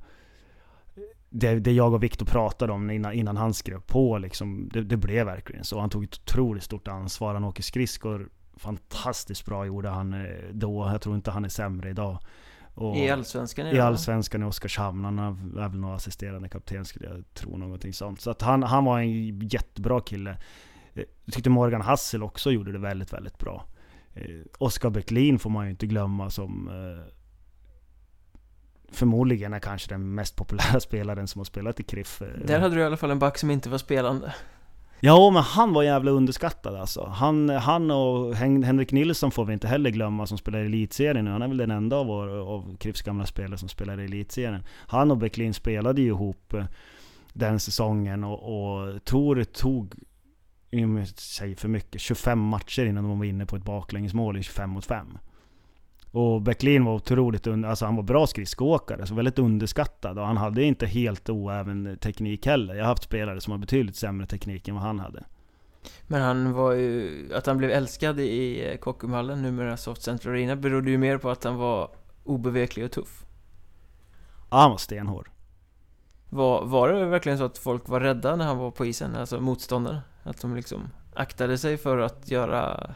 det, 1.30 1.60
det 1.60 1.72
jag 1.72 1.93
och 1.93 2.03
Viktor 2.03 2.26
pratade 2.26 2.73
om 2.73 2.89
innan, 2.89 3.14
innan 3.14 3.38
han 3.38 3.53
skrev 3.53 3.80
på 3.80 4.18
liksom, 4.18 4.69
det, 4.73 4.81
det 4.81 4.97
blev 4.97 5.26
verkligen 5.26 5.64
så. 5.64 5.80
Han 5.80 5.89
tog 5.89 6.03
ett 6.03 6.19
otroligt 6.19 6.64
stort 6.64 6.88
ansvar. 6.88 7.34
Han 7.34 7.43
åker 7.43 7.64
skridskor 7.64 8.30
fantastiskt 8.56 9.45
bra 9.45 9.65
gjorde 9.65 9.89
han 9.89 10.14
eh, 10.14 10.49
då. 10.51 10.89
Jag 10.91 11.01
tror 11.01 11.15
inte 11.15 11.31
han 11.31 11.45
är 11.45 11.49
sämre 11.49 11.89
idag. 11.89 12.19
Och 12.80 12.97
I 12.97 13.10
Allsvenskan? 13.10 13.68
I 13.68 13.80
Allsvenskan 13.80 14.43
i 14.43 14.45
Oskarshamn. 14.45 15.06
Han 15.06 15.19
är 15.19 15.69
väl 15.69 15.80
någon 15.80 15.95
assisterande 15.95 16.49
kapten 16.49 16.85
skulle 16.85 17.06
jag 17.06 17.34
tro. 17.34 17.57
Någonting 17.57 17.93
sånt. 17.93 18.22
Så 18.22 18.31
att 18.31 18.41
han, 18.41 18.64
han 18.64 18.85
var 18.85 18.99
en 18.99 19.39
jättebra 19.39 20.01
kille. 20.01 20.38
Eh, 20.93 21.03
jag 21.26 21.34
tyckte 21.34 21.49
Morgan 21.49 21.81
Hassel 21.81 22.23
också 22.23 22.51
gjorde 22.51 22.72
det 22.72 22.80
väldigt, 22.80 23.14
väldigt 23.14 23.38
bra. 23.38 23.65
Eh, 24.14 24.23
Oskar 24.57 24.89
Bäcklin 24.89 25.39
får 25.39 25.49
man 25.49 25.65
ju 25.65 25.72
inte 25.72 25.88
glömma 25.88 26.30
som 26.30 26.68
eh, 26.68 27.14
förmodligen 28.91 29.53
är 29.53 29.60
kanske 29.60 29.89
den 29.89 30.15
mest 30.15 30.35
populära 30.35 30.80
spelaren 30.80 31.27
som 31.27 31.39
har 31.39 31.45
spelat 31.45 31.80
i 31.80 31.84
KRIF. 31.84 32.22
Där 32.45 32.60
hade 32.60 32.76
du 32.76 32.81
i 32.81 32.84
alla 32.84 32.97
fall 32.97 33.11
en 33.11 33.19
back 33.19 33.38
som 33.38 33.51
inte 33.51 33.69
var 33.69 33.77
spelande. 33.77 34.34
Ja, 35.01 35.30
men 35.30 35.43
han 35.43 35.73
var 35.73 35.84
jävla 35.84 36.11
underskattad 36.11 36.76
alltså. 36.76 37.05
Han, 37.05 37.49
han 37.49 37.91
och 37.91 38.35
Henrik 38.35 38.91
Nilsson 38.91 39.31
får 39.31 39.45
vi 39.45 39.53
inte 39.53 39.67
heller 39.67 39.89
glömma 39.89 40.27
som 40.27 40.38
spelar 40.38 40.59
i 40.59 40.65
Elitserien 40.65 41.26
nu. 41.26 41.31
Han 41.31 41.41
är 41.41 41.47
väl 41.47 41.57
den 41.57 41.71
enda 41.71 41.95
av, 41.95 42.05
vår, 42.05 42.27
av 42.27 42.77
Krips 42.77 43.01
gamla 43.01 43.26
spelare 43.26 43.57
som 43.57 43.69
spelar 43.69 43.99
i 43.99 44.05
Elitserien. 44.05 44.63
Han 44.88 45.11
och 45.11 45.17
Bäcklin 45.17 45.53
spelade 45.53 46.01
ju 46.01 46.07
ihop 46.07 46.53
eh, 46.53 46.65
den 47.34 47.59
säsongen 47.59 48.23
och, 48.23 48.39
och 48.43 49.03
Tor 49.03 49.43
tog, 49.43 49.93
jag 50.69 51.07
säger 51.07 51.55
för 51.55 51.67
mycket, 51.67 52.01
25 52.01 52.39
matcher 52.39 52.85
innan 52.85 53.03
de 53.03 53.19
var 53.19 53.26
inne 53.26 53.45
på 53.45 53.55
ett 53.55 53.63
baklängesmål 53.63 54.38
i 54.38 54.43
25 54.43 54.69
mot 54.69 54.85
5. 54.85 55.17
Och 56.11 56.41
Bäcklin 56.41 56.86
var 56.86 56.94
otroligt, 56.94 57.48
alltså 57.48 57.86
han 57.86 57.95
var 57.95 58.03
bra 58.03 58.27
skridskoåkare, 58.27 59.06
så 59.06 59.15
väldigt 59.15 59.40
underskattad. 59.40 60.19
Och 60.19 60.26
han 60.26 60.38
hade 60.38 60.64
inte 60.64 60.86
helt 60.86 61.30
oäven 61.30 61.98
teknik 62.02 62.45
heller. 62.45 62.76
Jag 62.76 62.84
har 62.84 62.90
haft 62.90 63.03
spelare 63.03 63.41
som 63.41 63.52
har 63.52 63.57
betydligt 63.57 63.95
sämre 63.95 64.27
teknik 64.27 64.68
än 64.68 64.76
vad 64.76 64.84
han 64.84 64.99
hade. 64.99 65.23
Men 66.07 66.22
han 66.22 66.53
var 66.53 66.72
ju, 66.72 67.30
att 67.36 67.45
han 67.45 67.57
blev 67.57 67.72
älskad 67.72 68.19
i 68.19 68.77
Kockumhallen, 68.81 69.41
numera 69.41 69.77
Soft 69.77 70.02
Center 70.02 70.30
Arena, 70.30 70.56
berodde 70.56 70.91
ju 70.91 70.98
mer 70.98 71.18
på 71.18 71.30
att 71.30 71.44
han 71.44 71.56
var 71.56 71.91
obeveklig 72.23 72.86
och 72.86 72.91
tuff. 72.91 73.26
Ja, 74.49 74.57
han 74.57 74.72
var 74.72 74.77
stenhård. 74.77 75.30
Var, 76.30 76.65
var 76.65 76.90
det 76.90 77.06
verkligen 77.06 77.38
så 77.38 77.44
att 77.44 77.57
folk 77.57 77.90
var 77.90 77.99
rädda 77.99 78.36
när 78.36 78.45
han 78.45 78.57
var 78.57 78.72
på 78.72 78.86
isen, 78.86 79.15
alltså 79.15 79.41
motståndare? 79.41 80.02
Att 80.23 80.41
de 80.41 80.56
liksom 80.56 80.90
aktade 81.14 81.57
sig 81.57 81.77
för 81.77 81.98
att 81.98 82.31
göra 82.31 82.94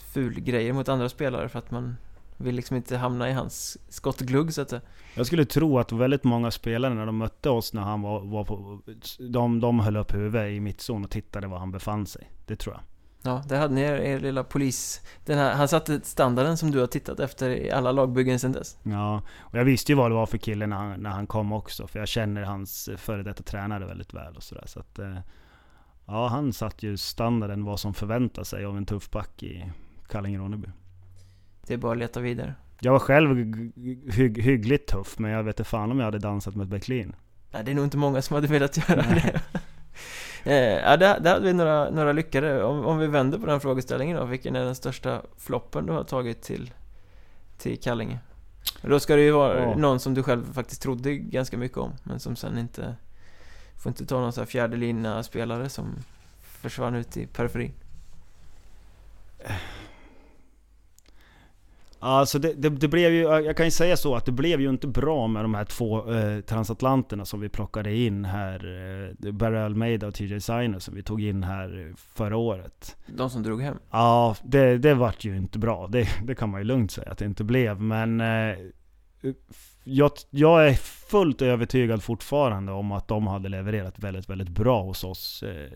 fulgrejer 0.00 0.72
mot 0.72 0.88
andra 0.88 1.08
spelare 1.08 1.48
för 1.48 1.58
att 1.58 1.70
man 1.70 1.96
vill 2.36 2.54
liksom 2.54 2.76
inte 2.76 2.96
hamna 2.96 3.30
i 3.30 3.32
hans 3.32 3.78
skottglugg 3.88 4.52
så 4.52 4.62
att 4.62 4.70
säga. 4.70 4.82
Jag 5.14 5.26
skulle 5.26 5.44
tro 5.44 5.78
att 5.78 5.92
väldigt 5.92 6.24
många 6.24 6.50
spelare 6.50 6.94
när 6.94 7.06
de 7.06 7.16
mötte 7.16 7.50
oss 7.50 7.72
när 7.72 7.82
han 7.82 8.02
var, 8.02 8.20
var 8.20 8.44
på... 8.44 8.80
De, 9.18 9.60
de 9.60 9.80
höll 9.80 9.96
upp 9.96 10.14
huvudet 10.14 10.52
i 10.52 10.60
mittzon 10.60 11.04
och 11.04 11.10
tittade 11.10 11.46
var 11.46 11.58
han 11.58 11.72
befann 11.72 12.06
sig. 12.06 12.30
Det 12.46 12.56
tror 12.56 12.74
jag. 12.74 12.82
Ja, 13.26 13.42
där 13.48 13.58
hade 13.58 13.74
ni 13.74 13.80
er, 13.80 13.94
er 13.94 14.20
lilla 14.20 14.44
polis... 14.44 15.00
Den 15.24 15.38
här, 15.38 15.54
han 15.54 15.68
satte 15.68 16.00
standarden 16.02 16.56
som 16.56 16.70
du 16.70 16.80
har 16.80 16.86
tittat 16.86 17.20
efter 17.20 17.50
i 17.50 17.70
alla 17.70 17.92
lagbyggen 17.92 18.38
sedan 18.38 18.52
dess. 18.52 18.78
Ja, 18.82 19.22
och 19.38 19.58
jag 19.58 19.64
visste 19.64 19.92
ju 19.92 19.96
vad 19.96 20.10
det 20.10 20.14
var 20.14 20.26
för 20.26 20.38
kille 20.38 20.66
när 20.66 20.76
han, 20.76 21.02
när 21.02 21.10
han 21.10 21.26
kom 21.26 21.52
också. 21.52 21.86
För 21.86 21.98
jag 21.98 22.08
känner 22.08 22.42
hans 22.42 22.90
före 22.96 23.22
detta 23.22 23.42
tränare 23.42 23.86
väldigt 23.86 24.14
väl 24.14 24.36
och 24.36 24.42
sådär. 24.42 24.64
Så 24.66 24.80
att... 24.80 24.98
Eh, 24.98 25.18
ja, 26.06 26.28
han 26.28 26.52
satte 26.52 26.86
ju 26.86 26.96
standarden 26.96 27.64
vad 27.64 27.80
som 27.80 27.94
förväntar 27.94 28.44
sig 28.44 28.64
av 28.64 28.76
en 28.76 28.86
tuff 28.86 29.10
back 29.10 29.42
i, 29.42 29.70
Kallinge-Ronneby. 30.08 30.70
Det 31.66 31.74
är 31.74 31.78
bara 31.78 31.92
att 31.92 31.98
leta 31.98 32.20
vidare. 32.20 32.54
Jag 32.80 32.92
var 32.92 32.98
själv 32.98 33.36
hygg, 33.36 34.42
hyggligt 34.42 34.88
tuff, 34.88 35.18
men 35.18 35.30
jag 35.30 35.42
vet 35.42 35.60
inte 35.60 35.70
fan 35.70 35.90
om 35.90 35.98
jag 35.98 36.04
hade 36.04 36.18
dansat 36.18 36.54
med 36.54 36.68
Bäcklin. 36.68 37.16
Nej, 37.50 37.64
det 37.64 37.70
är 37.70 37.74
nog 37.74 37.84
inte 37.84 37.96
många 37.96 38.22
som 38.22 38.34
hade 38.34 38.46
velat 38.46 38.76
göra 38.76 39.02
det. 39.02 39.40
eh, 40.50 40.82
ja, 40.90 40.96
där, 40.96 41.20
där 41.20 41.32
hade 41.32 41.46
vi 41.46 41.52
några, 41.52 41.90
några 41.90 42.12
lyckade. 42.12 42.64
Om, 42.64 42.86
om 42.86 42.98
vi 42.98 43.06
vänder 43.06 43.38
på 43.38 43.46
den 43.46 43.60
frågeställningen 43.60 44.16
då, 44.16 44.24
vilken 44.24 44.56
är 44.56 44.64
den 44.64 44.74
största 44.74 45.22
floppen 45.38 45.86
du 45.86 45.92
har 45.92 46.04
tagit 46.04 46.42
till, 46.42 46.70
till 47.58 47.80
Kallinge? 47.80 48.18
Då 48.82 49.00
ska 49.00 49.16
det 49.16 49.22
ju 49.22 49.30
vara 49.30 49.60
ja. 49.60 49.76
någon 49.76 50.00
som 50.00 50.14
du 50.14 50.22
själv 50.22 50.52
faktiskt 50.52 50.82
trodde 50.82 51.16
ganska 51.16 51.58
mycket 51.58 51.78
om, 51.78 51.92
men 52.02 52.20
som 52.20 52.36
sen 52.36 52.58
inte... 52.58 52.96
Får 53.82 53.90
inte 53.90 54.06
ta 54.06 54.20
någon 54.20 54.32
sån 54.32 54.42
här 54.42 54.46
fjärde 54.46 55.22
spelare 55.22 55.68
som 55.68 55.94
försvann 56.40 56.94
ut 56.94 57.16
i 57.16 57.26
periferin. 57.26 57.72
Alltså 62.04 62.38
det, 62.38 62.52
det, 62.52 62.68
det, 62.68 62.88
blev 62.88 63.12
ju, 63.12 63.22
jag 63.22 63.56
kan 63.56 63.66
ju 63.66 63.70
säga 63.70 63.96
så 63.96 64.14
att 64.14 64.24
det 64.24 64.32
blev 64.32 64.60
ju 64.60 64.70
inte 64.70 64.86
bra 64.86 65.26
med 65.26 65.44
de 65.44 65.54
här 65.54 65.64
två 65.64 66.12
eh, 66.12 66.40
transatlanterna 66.40 67.24
som 67.24 67.40
vi 67.40 67.48
plockade 67.48 67.96
in 67.96 68.24
här. 68.24 68.54
Eh, 69.24 69.32
Barry 69.32 69.58
Almeida 69.58 70.06
och 70.06 70.14
TJ 70.14 70.40
Siner 70.40 70.78
som 70.78 70.94
vi 70.94 71.02
tog 71.02 71.22
in 71.22 71.42
här 71.42 71.92
förra 71.96 72.36
året. 72.36 72.96
De 73.06 73.30
som 73.30 73.42
drog 73.42 73.62
hem? 73.62 73.76
Ja, 73.90 74.36
det, 74.42 74.78
det 74.78 74.94
vart 74.94 75.24
ju 75.24 75.36
inte 75.36 75.58
bra. 75.58 75.86
Det, 75.86 76.08
det 76.24 76.34
kan 76.34 76.50
man 76.50 76.60
ju 76.60 76.64
lugnt 76.64 76.90
säga 76.90 77.10
att 77.10 77.18
det 77.18 77.24
inte 77.24 77.44
blev. 77.44 77.80
Men 77.80 78.20
eh, 78.20 78.56
jag, 79.84 80.10
jag, 80.30 80.68
är 80.68 80.74
fullt 81.08 81.42
övertygad 81.42 82.02
fortfarande 82.02 82.72
om 82.72 82.92
att 82.92 83.08
de 83.08 83.26
hade 83.26 83.48
levererat 83.48 83.98
väldigt, 83.98 84.30
väldigt 84.30 84.48
bra 84.48 84.82
hos 84.82 85.04
oss. 85.04 85.42
Eh, 85.42 85.70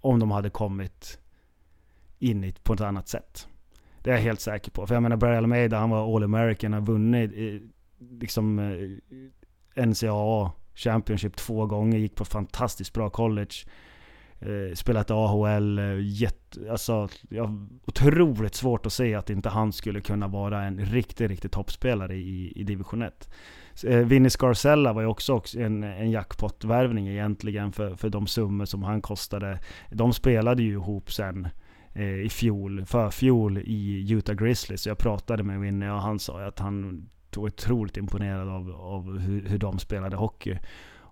om 0.00 0.18
de 0.18 0.30
hade 0.30 0.50
kommit 0.50 1.18
in 2.18 2.52
på 2.62 2.72
ett 2.72 2.80
annat 2.80 3.08
sätt. 3.08 3.48
Det 4.04 4.10
är 4.10 4.14
jag 4.14 4.22
helt 4.22 4.40
säker 4.40 4.70
på. 4.70 4.86
För 4.86 4.94
jag 4.94 5.02
menar, 5.02 5.16
Barry 5.16 5.36
Almeida, 5.36 5.78
han 5.78 5.90
var 5.90 6.16
All 6.16 6.22
American, 6.22 6.72
har 6.72 6.80
vunnit 6.80 7.32
liksom 7.98 8.58
eh, 8.58 9.86
NCAA 9.86 10.52
Championship 10.74 11.36
två 11.36 11.66
gånger, 11.66 11.98
gick 11.98 12.14
på 12.14 12.24
fantastiskt 12.24 12.92
bra 12.92 13.10
college. 13.10 13.54
Eh, 14.40 14.74
spelat 14.74 15.10
AHL, 15.10 15.78
eh, 15.78 15.96
jätte, 16.00 16.70
alltså, 16.70 17.08
jag 17.28 17.68
otroligt 17.86 18.54
svårt 18.54 18.86
att 18.86 18.92
se 18.92 19.14
att 19.14 19.30
inte 19.30 19.48
han 19.48 19.72
skulle 19.72 20.00
kunna 20.00 20.28
vara 20.28 20.62
en 20.62 20.78
riktig, 20.78 21.30
riktig 21.30 21.50
toppspelare 21.50 22.14
i, 22.14 22.52
i 22.56 22.64
division 22.64 23.02
1. 23.02 23.30
Eh, 23.86 23.98
Vinny 23.98 24.30
Scarcella 24.30 24.92
var 24.92 25.02
ju 25.02 25.08
också 25.08 25.42
en, 25.56 25.82
en 25.82 26.10
jackpot-värvning 26.10 27.08
egentligen 27.08 27.72
för, 27.72 27.94
för 27.94 28.08
de 28.08 28.26
summor 28.26 28.64
som 28.64 28.82
han 28.82 29.02
kostade. 29.02 29.58
De 29.90 30.12
spelade 30.12 30.62
ju 30.62 30.72
ihop 30.72 31.12
sen 31.12 31.44
eh, 31.44 31.50
i 32.02 32.28
fjol, 32.28 32.86
förfjol 32.86 33.58
i 33.58 34.12
Utah 34.12 34.34
Grizzlies. 34.34 34.86
Jag 34.86 34.98
pratade 34.98 35.42
med 35.42 35.60
Winnie 35.60 35.90
och 35.90 36.00
han 36.00 36.18
sa 36.18 36.42
att 36.44 36.58
han 36.58 37.08
var 37.36 37.46
otroligt 37.46 37.96
imponerad 37.96 38.48
av, 38.48 38.70
av 38.70 39.18
hur, 39.18 39.48
hur 39.48 39.58
de 39.58 39.78
spelade 39.78 40.16
hockey. 40.16 40.58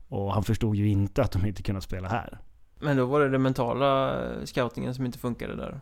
Och 0.09 0.35
han 0.35 0.45
förstod 0.45 0.77
ju 0.77 0.89
inte 0.89 1.23
att 1.23 1.33
de 1.33 1.47
inte 1.47 1.63
kunde 1.63 1.81
spela 1.81 2.09
här. 2.09 2.39
Men 2.81 2.97
då 2.97 3.07
var 3.07 3.21
det 3.21 3.29
den 3.29 3.43
mentala 3.43 4.15
scoutingen 4.45 4.95
som 4.95 5.07
inte 5.07 5.19
funkade 5.19 5.57
där? 5.57 5.81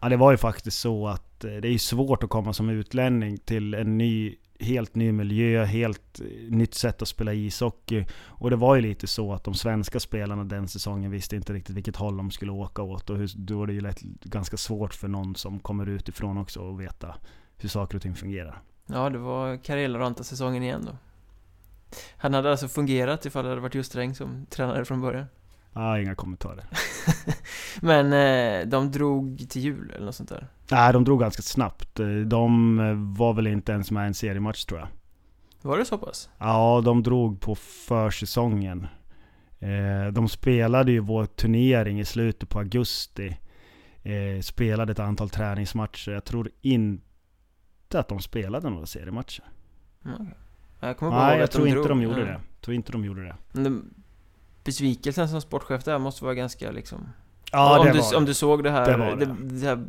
Ja, 0.00 0.08
det 0.08 0.16
var 0.16 0.30
ju 0.30 0.36
faktiskt 0.36 0.78
så 0.78 1.08
att 1.08 1.44
eh, 1.44 1.50
det 1.50 1.68
är 1.68 1.78
svårt 1.78 2.22
att 2.22 2.30
komma 2.30 2.52
som 2.52 2.70
utlänning 2.70 3.38
till 3.38 3.74
en 3.74 3.98
ny 3.98 4.36
helt 4.60 4.94
ny 4.94 5.12
miljö, 5.12 5.64
helt 5.64 6.20
eh, 6.20 6.26
nytt 6.50 6.74
sätt 6.74 7.02
att 7.02 7.08
spela 7.08 7.32
ishockey. 7.32 8.06
Och 8.26 8.50
det 8.50 8.56
var 8.56 8.76
ju 8.76 8.82
lite 8.82 9.06
så 9.06 9.32
att 9.32 9.44
de 9.44 9.54
svenska 9.54 10.00
spelarna 10.00 10.44
den 10.44 10.68
säsongen 10.68 11.10
visste 11.10 11.36
inte 11.36 11.52
riktigt 11.52 11.76
vilket 11.76 11.96
håll 11.96 12.16
de 12.16 12.30
skulle 12.30 12.52
åka 12.52 12.82
åt. 12.82 13.10
Och 13.10 13.16
hur, 13.16 13.30
då 13.36 13.62
är 13.62 13.66
det 13.66 13.72
ju 13.72 13.80
lätt, 13.80 14.00
ganska 14.22 14.56
svårt 14.56 14.94
för 14.94 15.08
någon 15.08 15.34
som 15.34 15.60
kommer 15.60 15.88
utifrån 15.88 16.38
också 16.38 16.70
att 16.70 16.80
veta 16.80 17.14
hur 17.56 17.68
saker 17.68 17.96
och 17.96 18.02
ting 18.02 18.14
fungerar. 18.14 18.62
Ja, 18.86 19.10
det 19.10 19.18
var 19.18 19.56
Karela 19.56 19.98
Ranta-säsongen 19.98 20.62
igen 20.62 20.84
då. 20.86 20.96
Han 22.16 22.34
hade 22.34 22.50
alltså 22.50 22.68
fungerat 22.68 23.26
ifall 23.26 23.44
det 23.44 23.50
hade 23.50 23.60
varit 23.60 23.74
just 23.74 23.90
Sträng 23.90 24.14
som 24.14 24.46
tränare 24.46 24.84
från 24.84 25.00
början? 25.00 25.26
Ah, 25.80 25.98
inga 25.98 26.14
kommentarer. 26.14 26.64
Men 27.80 28.12
eh, 28.12 28.68
de 28.68 28.90
drog 28.90 29.46
till 29.48 29.62
jul 29.62 29.90
eller 29.90 30.06
något 30.06 30.14
sånt 30.14 30.28
där? 30.28 30.46
Nej, 30.70 30.92
de 30.92 31.04
drog 31.04 31.20
ganska 31.20 31.42
snabbt. 31.42 32.00
De 32.26 32.78
eh, 32.78 33.18
var 33.18 33.32
väl 33.34 33.46
inte 33.46 33.72
ens 33.72 33.90
med 33.90 34.04
i 34.04 34.06
en 34.06 34.14
seriematch 34.14 34.64
tror 34.64 34.80
jag. 34.80 34.88
Var 35.62 35.78
det 35.78 35.84
så 35.84 35.98
pass? 35.98 36.30
Ja, 36.38 36.82
de 36.84 37.02
drog 37.02 37.40
på 37.40 37.54
försäsongen. 37.54 38.86
Eh, 39.58 40.12
de 40.12 40.28
spelade 40.28 40.92
ju 40.92 41.00
vår 41.00 41.26
turnering 41.26 42.00
i 42.00 42.04
slutet 42.04 42.48
på 42.48 42.58
augusti. 42.58 43.36
Eh, 44.02 44.40
spelade 44.42 44.92
ett 44.92 44.98
antal 44.98 45.30
träningsmatcher. 45.30 46.10
Jag 46.12 46.24
tror 46.24 46.50
inte 46.60 47.98
att 48.00 48.08
de 48.08 48.20
spelade 48.20 48.70
några 48.70 48.86
seriematcher. 48.86 49.44
Mm. 50.04 50.26
Jag 50.80 50.96
Nej, 51.02 51.38
jag 51.38 51.50
tror 51.50 51.68
inte 51.68 51.78
drog. 51.78 51.88
de 51.88 52.02
gjorde 52.02 52.24
det. 52.24 52.30
Jag 52.30 52.60
tror 52.60 52.74
inte 52.74 52.92
de 52.92 53.04
gjorde 53.04 53.22
det. 53.22 53.36
Besvikelsen 54.68 55.28
som 55.28 55.40
sportchef 55.40 55.84
där 55.84 55.98
måste 55.98 56.24
vara 56.24 56.34
ganska 56.34 56.70
liksom 56.70 57.08
Ja, 57.52 57.78
om, 57.78 57.86
det 57.86 57.92
du, 57.92 57.98
var 57.98 58.16
om 58.16 58.24
du 58.24 58.34
såg 58.34 58.64
det 58.64 58.70
här, 58.70 58.98
det, 58.98 59.26
det. 59.26 59.34
det 59.60 59.66
här 59.66 59.84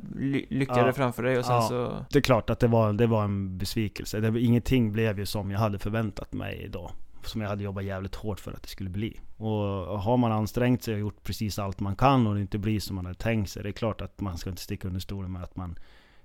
lyckade 0.50 0.88
ja. 0.88 0.94
framför 0.94 1.24
dig 1.24 1.40
och 1.40 1.46
sen 1.46 1.56
ja. 1.56 1.62
så... 1.62 2.06
Det 2.10 2.20
är 2.20 2.24
klart 2.24 2.50
att 2.50 2.60
det 2.60 2.68
var, 2.68 2.94
det 2.94 3.08
var 3.08 3.24
en 3.24 3.58
besvikelse. 3.58 4.20
Det, 4.20 4.40
ingenting 4.40 4.92
blev 4.92 5.20
ju 5.20 5.26
som 5.26 5.52
jag 5.52 5.60
hade 5.60 5.80
förväntat 5.80 6.34
mig 6.34 6.62
idag. 6.64 6.92
Som 7.24 7.42
jag 7.42 7.50
hade 7.50 7.64
jobbat 7.64 7.84
jävligt 7.84 8.16
hårt 8.16 8.40
för 8.40 8.52
att 8.52 8.64
det 8.64 8.70
skulle 8.70 8.90
bli. 8.90 9.20
Och 9.38 9.54
har 10.00 10.18
man 10.18 10.32
ansträngt 10.32 10.84
sig 10.84 10.94
och 10.94 11.00
gjort 11.00 11.24
precis 11.24 11.60
allt 11.60 11.80
man 11.80 11.96
kan 11.96 12.28
och 12.28 12.36
det 12.36 12.42
inte 12.42 12.58
blir 12.58 12.80
som 12.80 12.96
man 12.96 13.06
hade 13.06 13.18
tänkt 13.18 13.50
sig. 13.50 13.64
Det 13.64 13.70
är 13.70 13.74
klart 13.74 14.02
att 14.02 14.22
man 14.22 14.38
ska 14.38 14.50
inte 14.50 14.62
sticka 14.62 14.88
under 14.88 15.00
stolen 15.00 15.32
med 15.32 15.44
att 15.44 15.56
man... 15.56 15.80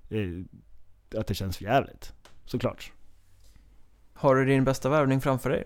Eh, 0.08 1.20
att 1.20 1.26
det 1.26 1.34
känns 1.34 1.56
för 1.56 1.64
jävligt. 1.64 2.12
Såklart. 2.44 2.92
Har 4.14 4.34
du 4.34 4.44
din 4.44 4.64
bästa 4.64 4.88
värvning 4.88 5.20
framför 5.20 5.50
dig? 5.50 5.64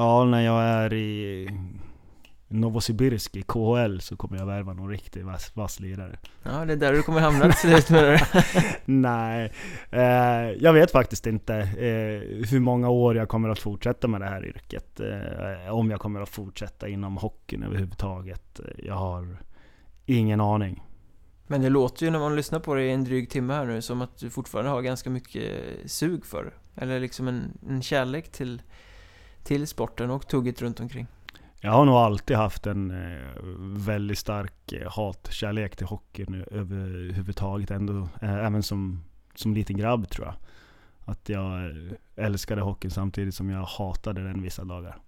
Ja, 0.00 0.24
när 0.24 0.40
jag 0.40 0.62
är 0.62 0.92
i 0.92 1.50
Novosibirsk 2.48 3.36
i 3.36 3.42
KHL 3.42 3.98
så 4.00 4.16
kommer 4.16 4.38
jag 4.38 4.46
värva 4.46 4.72
någon 4.72 4.90
riktig 4.90 5.24
vass, 5.24 5.56
vass 5.56 5.80
lirare. 5.80 6.18
Ja, 6.42 6.64
det 6.64 6.72
är 6.72 6.76
där 6.76 6.92
du 6.92 7.02
kommer 7.02 7.20
hamna 7.20 7.44
till 7.44 7.52
slut 7.52 7.90
med 7.90 8.04
det. 8.04 8.44
Nej, 8.84 9.52
eh, 9.90 10.62
jag 10.62 10.72
vet 10.72 10.90
faktiskt 10.90 11.26
inte 11.26 11.54
eh, 11.56 12.48
hur 12.50 12.60
många 12.60 12.88
år 12.88 13.16
jag 13.16 13.28
kommer 13.28 13.48
att 13.48 13.58
fortsätta 13.58 14.08
med 14.08 14.20
det 14.20 14.26
här 14.26 14.46
yrket. 14.46 15.00
Eh, 15.00 15.74
om 15.74 15.90
jag 15.90 16.00
kommer 16.00 16.20
att 16.20 16.28
fortsätta 16.28 16.88
inom 16.88 17.16
hockeyn 17.16 17.62
överhuvudtaget. 17.62 18.60
Jag 18.78 18.94
har 18.94 19.36
ingen 20.06 20.40
aning. 20.40 20.82
Men 21.46 21.62
det 21.62 21.68
låter 21.68 22.04
ju 22.04 22.10
när 22.10 22.18
man 22.18 22.36
lyssnar 22.36 22.60
på 22.60 22.74
det 22.74 22.82
i 22.82 22.92
en 22.92 23.04
dryg 23.04 23.30
timme 23.30 23.54
här 23.54 23.64
nu 23.64 23.82
som 23.82 24.02
att 24.02 24.18
du 24.18 24.30
fortfarande 24.30 24.70
har 24.70 24.82
ganska 24.82 25.10
mycket 25.10 25.50
sug 25.86 26.26
för. 26.26 26.54
Eller 26.76 27.00
liksom 27.00 27.28
en, 27.28 27.58
en 27.68 27.82
kärlek 27.82 28.32
till, 28.32 28.62
till 29.42 29.66
sporten 29.66 30.10
och 30.10 30.28
tugget 30.28 30.62
runt 30.62 30.80
omkring. 30.80 31.06
Jag 31.62 31.72
har 31.72 31.84
nog 31.84 31.94
alltid 31.94 32.36
haft 32.36 32.66
en 32.66 32.90
eh, 32.90 33.42
väldigt 33.86 34.18
stark 34.18 34.72
eh, 34.72 34.90
hatkärlek 34.90 35.76
till 35.76 35.86
hockeyn 35.86 36.44
överhuvudtaget. 36.50 37.70
Ändå, 37.70 38.08
eh, 38.22 38.34
även 38.34 38.62
som, 38.62 39.04
som 39.34 39.54
liten 39.54 39.76
grabb 39.76 40.08
tror 40.08 40.26
jag. 40.26 40.34
Att 41.00 41.28
jag 41.28 41.72
älskade 42.16 42.62
hockeyn 42.62 42.90
samtidigt 42.90 43.34
som 43.34 43.50
jag 43.50 43.62
hatade 43.62 44.22
den 44.24 44.42
vissa 44.42 44.64
dagar. 44.64 44.98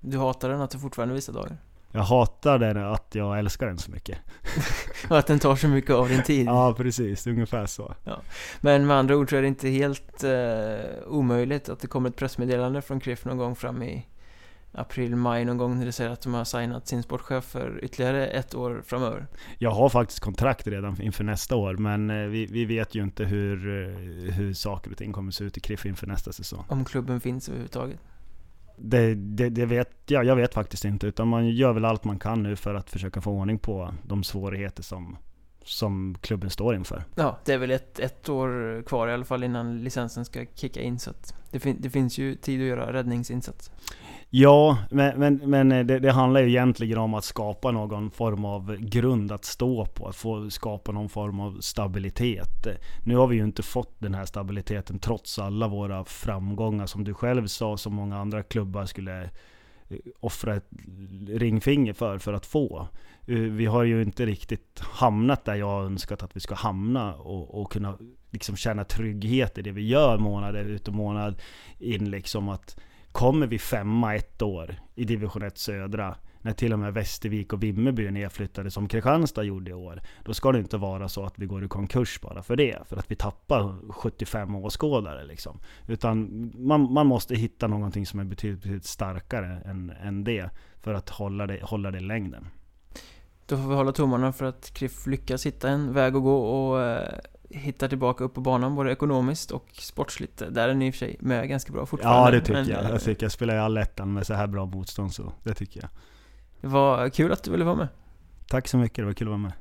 Du 0.00 0.18
hatar 0.18 0.48
den 0.48 0.60
att 0.60 0.70
du 0.70 0.78
fortfarande 0.78 1.14
vissa 1.14 1.32
dagar? 1.32 1.56
Jag 1.92 2.02
hatar 2.02 2.58
den 2.58 2.76
att 2.76 3.14
jag 3.14 3.38
älskar 3.38 3.66
den 3.66 3.78
så 3.78 3.90
mycket. 3.90 4.18
och 5.08 5.18
att 5.18 5.26
den 5.26 5.38
tar 5.38 5.56
så 5.56 5.68
mycket 5.68 5.90
av 5.90 6.08
din 6.08 6.22
tid? 6.22 6.46
Ja, 6.50 6.74
precis. 6.76 7.26
Ungefär 7.26 7.66
så. 7.66 7.94
Ja. 8.04 8.20
Men 8.60 8.86
med 8.86 8.96
andra 8.96 9.16
ord 9.16 9.30
så 9.30 9.36
är 9.36 9.42
det 9.42 9.48
inte 9.48 9.68
helt 9.68 10.24
eh, 10.24 11.08
omöjligt 11.08 11.68
att 11.68 11.80
det 11.80 11.86
kommer 11.86 12.08
ett 12.08 12.16
pressmeddelande 12.16 12.82
från 12.82 13.00
KRIF 13.00 13.24
någon 13.24 13.38
gång 13.38 13.56
fram 13.56 13.82
i 13.82 14.06
april, 14.72 15.16
maj 15.16 15.44
någon 15.44 15.58
gång 15.58 15.78
när 15.78 15.86
det 15.86 15.92
säger 15.92 16.10
att 16.10 16.20
de 16.20 16.34
har 16.34 16.44
signat 16.44 16.88
sin 16.88 17.02
sportchef 17.02 17.44
för 17.44 17.84
ytterligare 17.84 18.26
ett 18.26 18.54
år 18.54 18.82
framöver. 18.86 19.26
Jag 19.58 19.70
har 19.70 19.88
faktiskt 19.88 20.20
kontrakt 20.20 20.66
redan 20.66 21.00
inför 21.02 21.24
nästa 21.24 21.56
år, 21.56 21.74
men 21.74 22.10
eh, 22.10 22.16
vi, 22.16 22.46
vi 22.46 22.64
vet 22.64 22.94
ju 22.94 23.02
inte 23.02 23.24
hur, 23.24 23.68
eh, 23.68 24.32
hur 24.32 24.54
saker 24.54 24.90
och 24.90 24.96
ting 24.96 25.12
kommer 25.12 25.32
se 25.32 25.44
ut 25.44 25.56
i 25.56 25.60
KRIF 25.60 25.86
inför 25.86 26.06
nästa 26.06 26.32
säsong. 26.32 26.64
Om 26.68 26.84
klubben 26.84 27.20
finns 27.20 27.48
överhuvudtaget? 27.48 28.00
Det, 28.82 29.14
det, 29.14 29.48
det, 29.48 29.66
vet 29.66 29.90
jag, 30.06 30.24
jag 30.24 30.36
vet 30.36 30.54
faktiskt 30.54 30.84
inte, 30.84 31.06
utan 31.06 31.28
man 31.28 31.48
gör 31.48 31.72
väl 31.72 31.84
allt 31.84 32.04
man 32.04 32.18
kan 32.18 32.42
nu 32.42 32.56
för 32.56 32.74
att 32.74 32.90
försöka 32.90 33.20
få 33.20 33.30
ordning 33.30 33.58
på 33.58 33.94
de 34.02 34.24
svårigheter 34.24 34.82
som, 34.82 35.16
som 35.64 36.16
klubben 36.20 36.50
står 36.50 36.74
inför. 36.74 37.04
Ja, 37.14 37.38
det 37.44 37.52
är 37.52 37.58
väl 37.58 37.70
ett, 37.70 37.98
ett 37.98 38.28
år 38.28 38.82
kvar 38.82 39.08
i 39.08 39.12
alla 39.12 39.24
fall 39.24 39.44
innan 39.44 39.84
licensen 39.84 40.24
ska 40.24 40.44
kicka 40.54 40.80
in, 40.80 40.98
så 40.98 41.10
att 41.10 41.34
det, 41.50 41.60
fin, 41.60 41.76
det 41.80 41.90
finns 41.90 42.18
ju 42.18 42.34
tid 42.34 42.60
att 42.60 42.66
göra 42.66 42.92
räddningsinsats. 42.92 43.70
Ja, 44.32 44.78
men, 44.90 45.18
men, 45.18 45.40
men 45.44 45.72
eh, 45.72 45.86
det, 45.86 45.98
det, 45.98 46.12
handlar 46.12 46.40
ju 46.40 46.48
egentligen 46.48 46.98
om 46.98 47.14
att 47.14 47.24
skapa 47.24 47.70
någon 47.70 48.10
form 48.10 48.44
av 48.44 48.76
grund 48.76 49.32
att 49.32 49.44
stå 49.44 49.86
på. 49.86 50.08
Att 50.08 50.16
få 50.16 50.50
skapa 50.50 50.92
någon 50.92 51.08
form 51.08 51.40
av 51.40 51.60
stabilitet. 51.60 52.66
Nu 53.04 53.16
har 53.16 53.26
vi 53.26 53.36
ju 53.36 53.44
inte 53.44 53.62
fått 53.62 53.94
den 53.98 54.14
här 54.14 54.24
stabiliteten 54.24 54.98
trots 54.98 55.38
alla 55.38 55.68
våra 55.68 56.04
framgångar 56.04 56.86
som 56.86 57.04
du 57.04 57.14
själv 57.14 57.46
sa, 57.46 57.76
som 57.76 57.94
många 57.94 58.18
andra 58.18 58.42
klubbar 58.42 58.86
skulle 58.86 59.22
eh, 59.22 59.98
offra 60.20 60.56
ett 60.56 60.68
ringfinger 61.28 61.92
för, 61.92 62.18
för 62.18 62.32
att 62.32 62.46
få. 62.46 62.88
Eh, 63.26 63.34
vi 63.36 63.66
har 63.66 63.84
ju 63.84 64.02
inte 64.02 64.26
riktigt 64.26 64.80
hamnat 64.80 65.44
där 65.44 65.54
jag 65.54 65.84
önskat 65.84 66.22
att 66.22 66.36
vi 66.36 66.40
ska 66.40 66.54
hamna 66.54 67.14
och, 67.14 67.60
och 67.60 67.72
kunna 67.72 67.98
liksom 68.30 68.56
känna 68.56 68.84
trygghet 68.84 69.58
i 69.58 69.62
det 69.62 69.72
vi 69.72 69.86
gör 69.86 70.18
månad 70.18 70.56
ut 70.56 70.88
och 70.88 70.94
månad 70.94 71.42
in. 71.78 72.10
Liksom 72.10 72.48
att 72.48 72.80
Kommer 73.12 73.46
vi 73.46 73.58
femma 73.58 74.14
ett 74.14 74.42
år 74.42 74.74
i 74.94 75.04
division 75.04 75.42
1 75.42 75.58
södra, 75.58 76.16
när 76.42 76.52
till 76.52 76.72
och 76.72 76.78
med 76.78 76.94
Västervik 76.94 77.52
och 77.52 77.62
Vimmerby 77.62 78.06
är 78.06 78.10
nedflyttade 78.10 78.70
som 78.70 78.88
Kristianstad 78.88 79.42
gjorde 79.42 79.70
i 79.70 79.74
år. 79.74 80.00
Då 80.24 80.34
ska 80.34 80.52
det 80.52 80.58
inte 80.58 80.76
vara 80.76 81.08
så 81.08 81.24
att 81.24 81.38
vi 81.38 81.46
går 81.46 81.64
i 81.64 81.68
konkurs 81.68 82.20
bara 82.20 82.42
för 82.42 82.56
det. 82.56 82.78
För 82.88 82.96
att 82.96 83.10
vi 83.10 83.16
tappar 83.16 83.92
75 83.92 84.54
åskådare 84.54 85.24
liksom. 85.24 85.60
Utan 85.88 86.50
man, 86.54 86.92
man 86.92 87.06
måste 87.06 87.34
hitta 87.34 87.66
någonting 87.66 88.06
som 88.06 88.20
är 88.20 88.24
betydligt, 88.24 88.62
betydligt 88.62 88.84
starkare 88.84 89.62
än, 89.64 89.90
än 89.90 90.24
det. 90.24 90.50
För 90.80 90.94
att 90.94 91.10
hålla 91.10 91.46
det, 91.46 91.62
hålla 91.62 91.90
det 91.90 91.98
i 91.98 92.02
längden. 92.02 92.46
Då 93.46 93.56
får 93.56 93.68
vi 93.68 93.74
hålla 93.74 93.92
tummarna 93.92 94.32
för 94.32 94.44
att 94.44 94.74
Kriff 94.74 95.06
lyckas 95.06 95.46
hitta 95.46 95.68
en 95.68 95.92
väg 95.92 96.16
att 96.16 96.22
gå 96.22 96.36
och 96.36 96.82
eh, 96.82 97.18
eh, 97.50 97.60
hittar 97.60 97.88
tillbaka 97.88 98.24
upp 98.24 98.34
på 98.34 98.40
banan 98.40 98.74
både 98.74 98.92
ekonomiskt 98.92 99.50
och 99.50 99.66
sportsligt. 99.72 100.42
Där 100.50 100.68
är 100.68 100.74
ni 100.74 100.86
i 100.86 100.90
och 100.90 100.94
för 100.94 100.98
sig 100.98 101.16
med 101.20 101.48
ganska 101.48 101.72
bra 101.72 101.86
fortfarande. 101.86 102.26
Ja 102.26 102.30
det 102.30 102.40
tycker 102.46 102.52
men, 102.52 102.68
jag. 102.68 102.84
Jag 102.94 103.00
tycker 103.00 103.24
jag 103.24 103.32
spelar 103.32 103.54
i 103.54 103.58
allettan 103.58 104.12
med 104.12 104.26
så 104.26 104.34
här 104.34 104.46
bra 104.46 104.66
motstånd 104.66 105.14
så 105.14 105.32
det 105.42 105.54
tycker 105.54 105.80
jag. 105.80 105.90
Det 106.60 106.66
var 106.66 107.08
kul 107.08 107.32
att 107.32 107.42
du 107.42 107.50
ville 107.50 107.64
vara 107.64 107.76
med. 107.76 107.88
Tack 108.48 108.68
så 108.68 108.76
mycket, 108.76 108.96
det 108.96 109.04
var 109.04 109.12
kul 109.12 109.26
att 109.26 109.30
vara 109.30 109.38
med. 109.38 109.52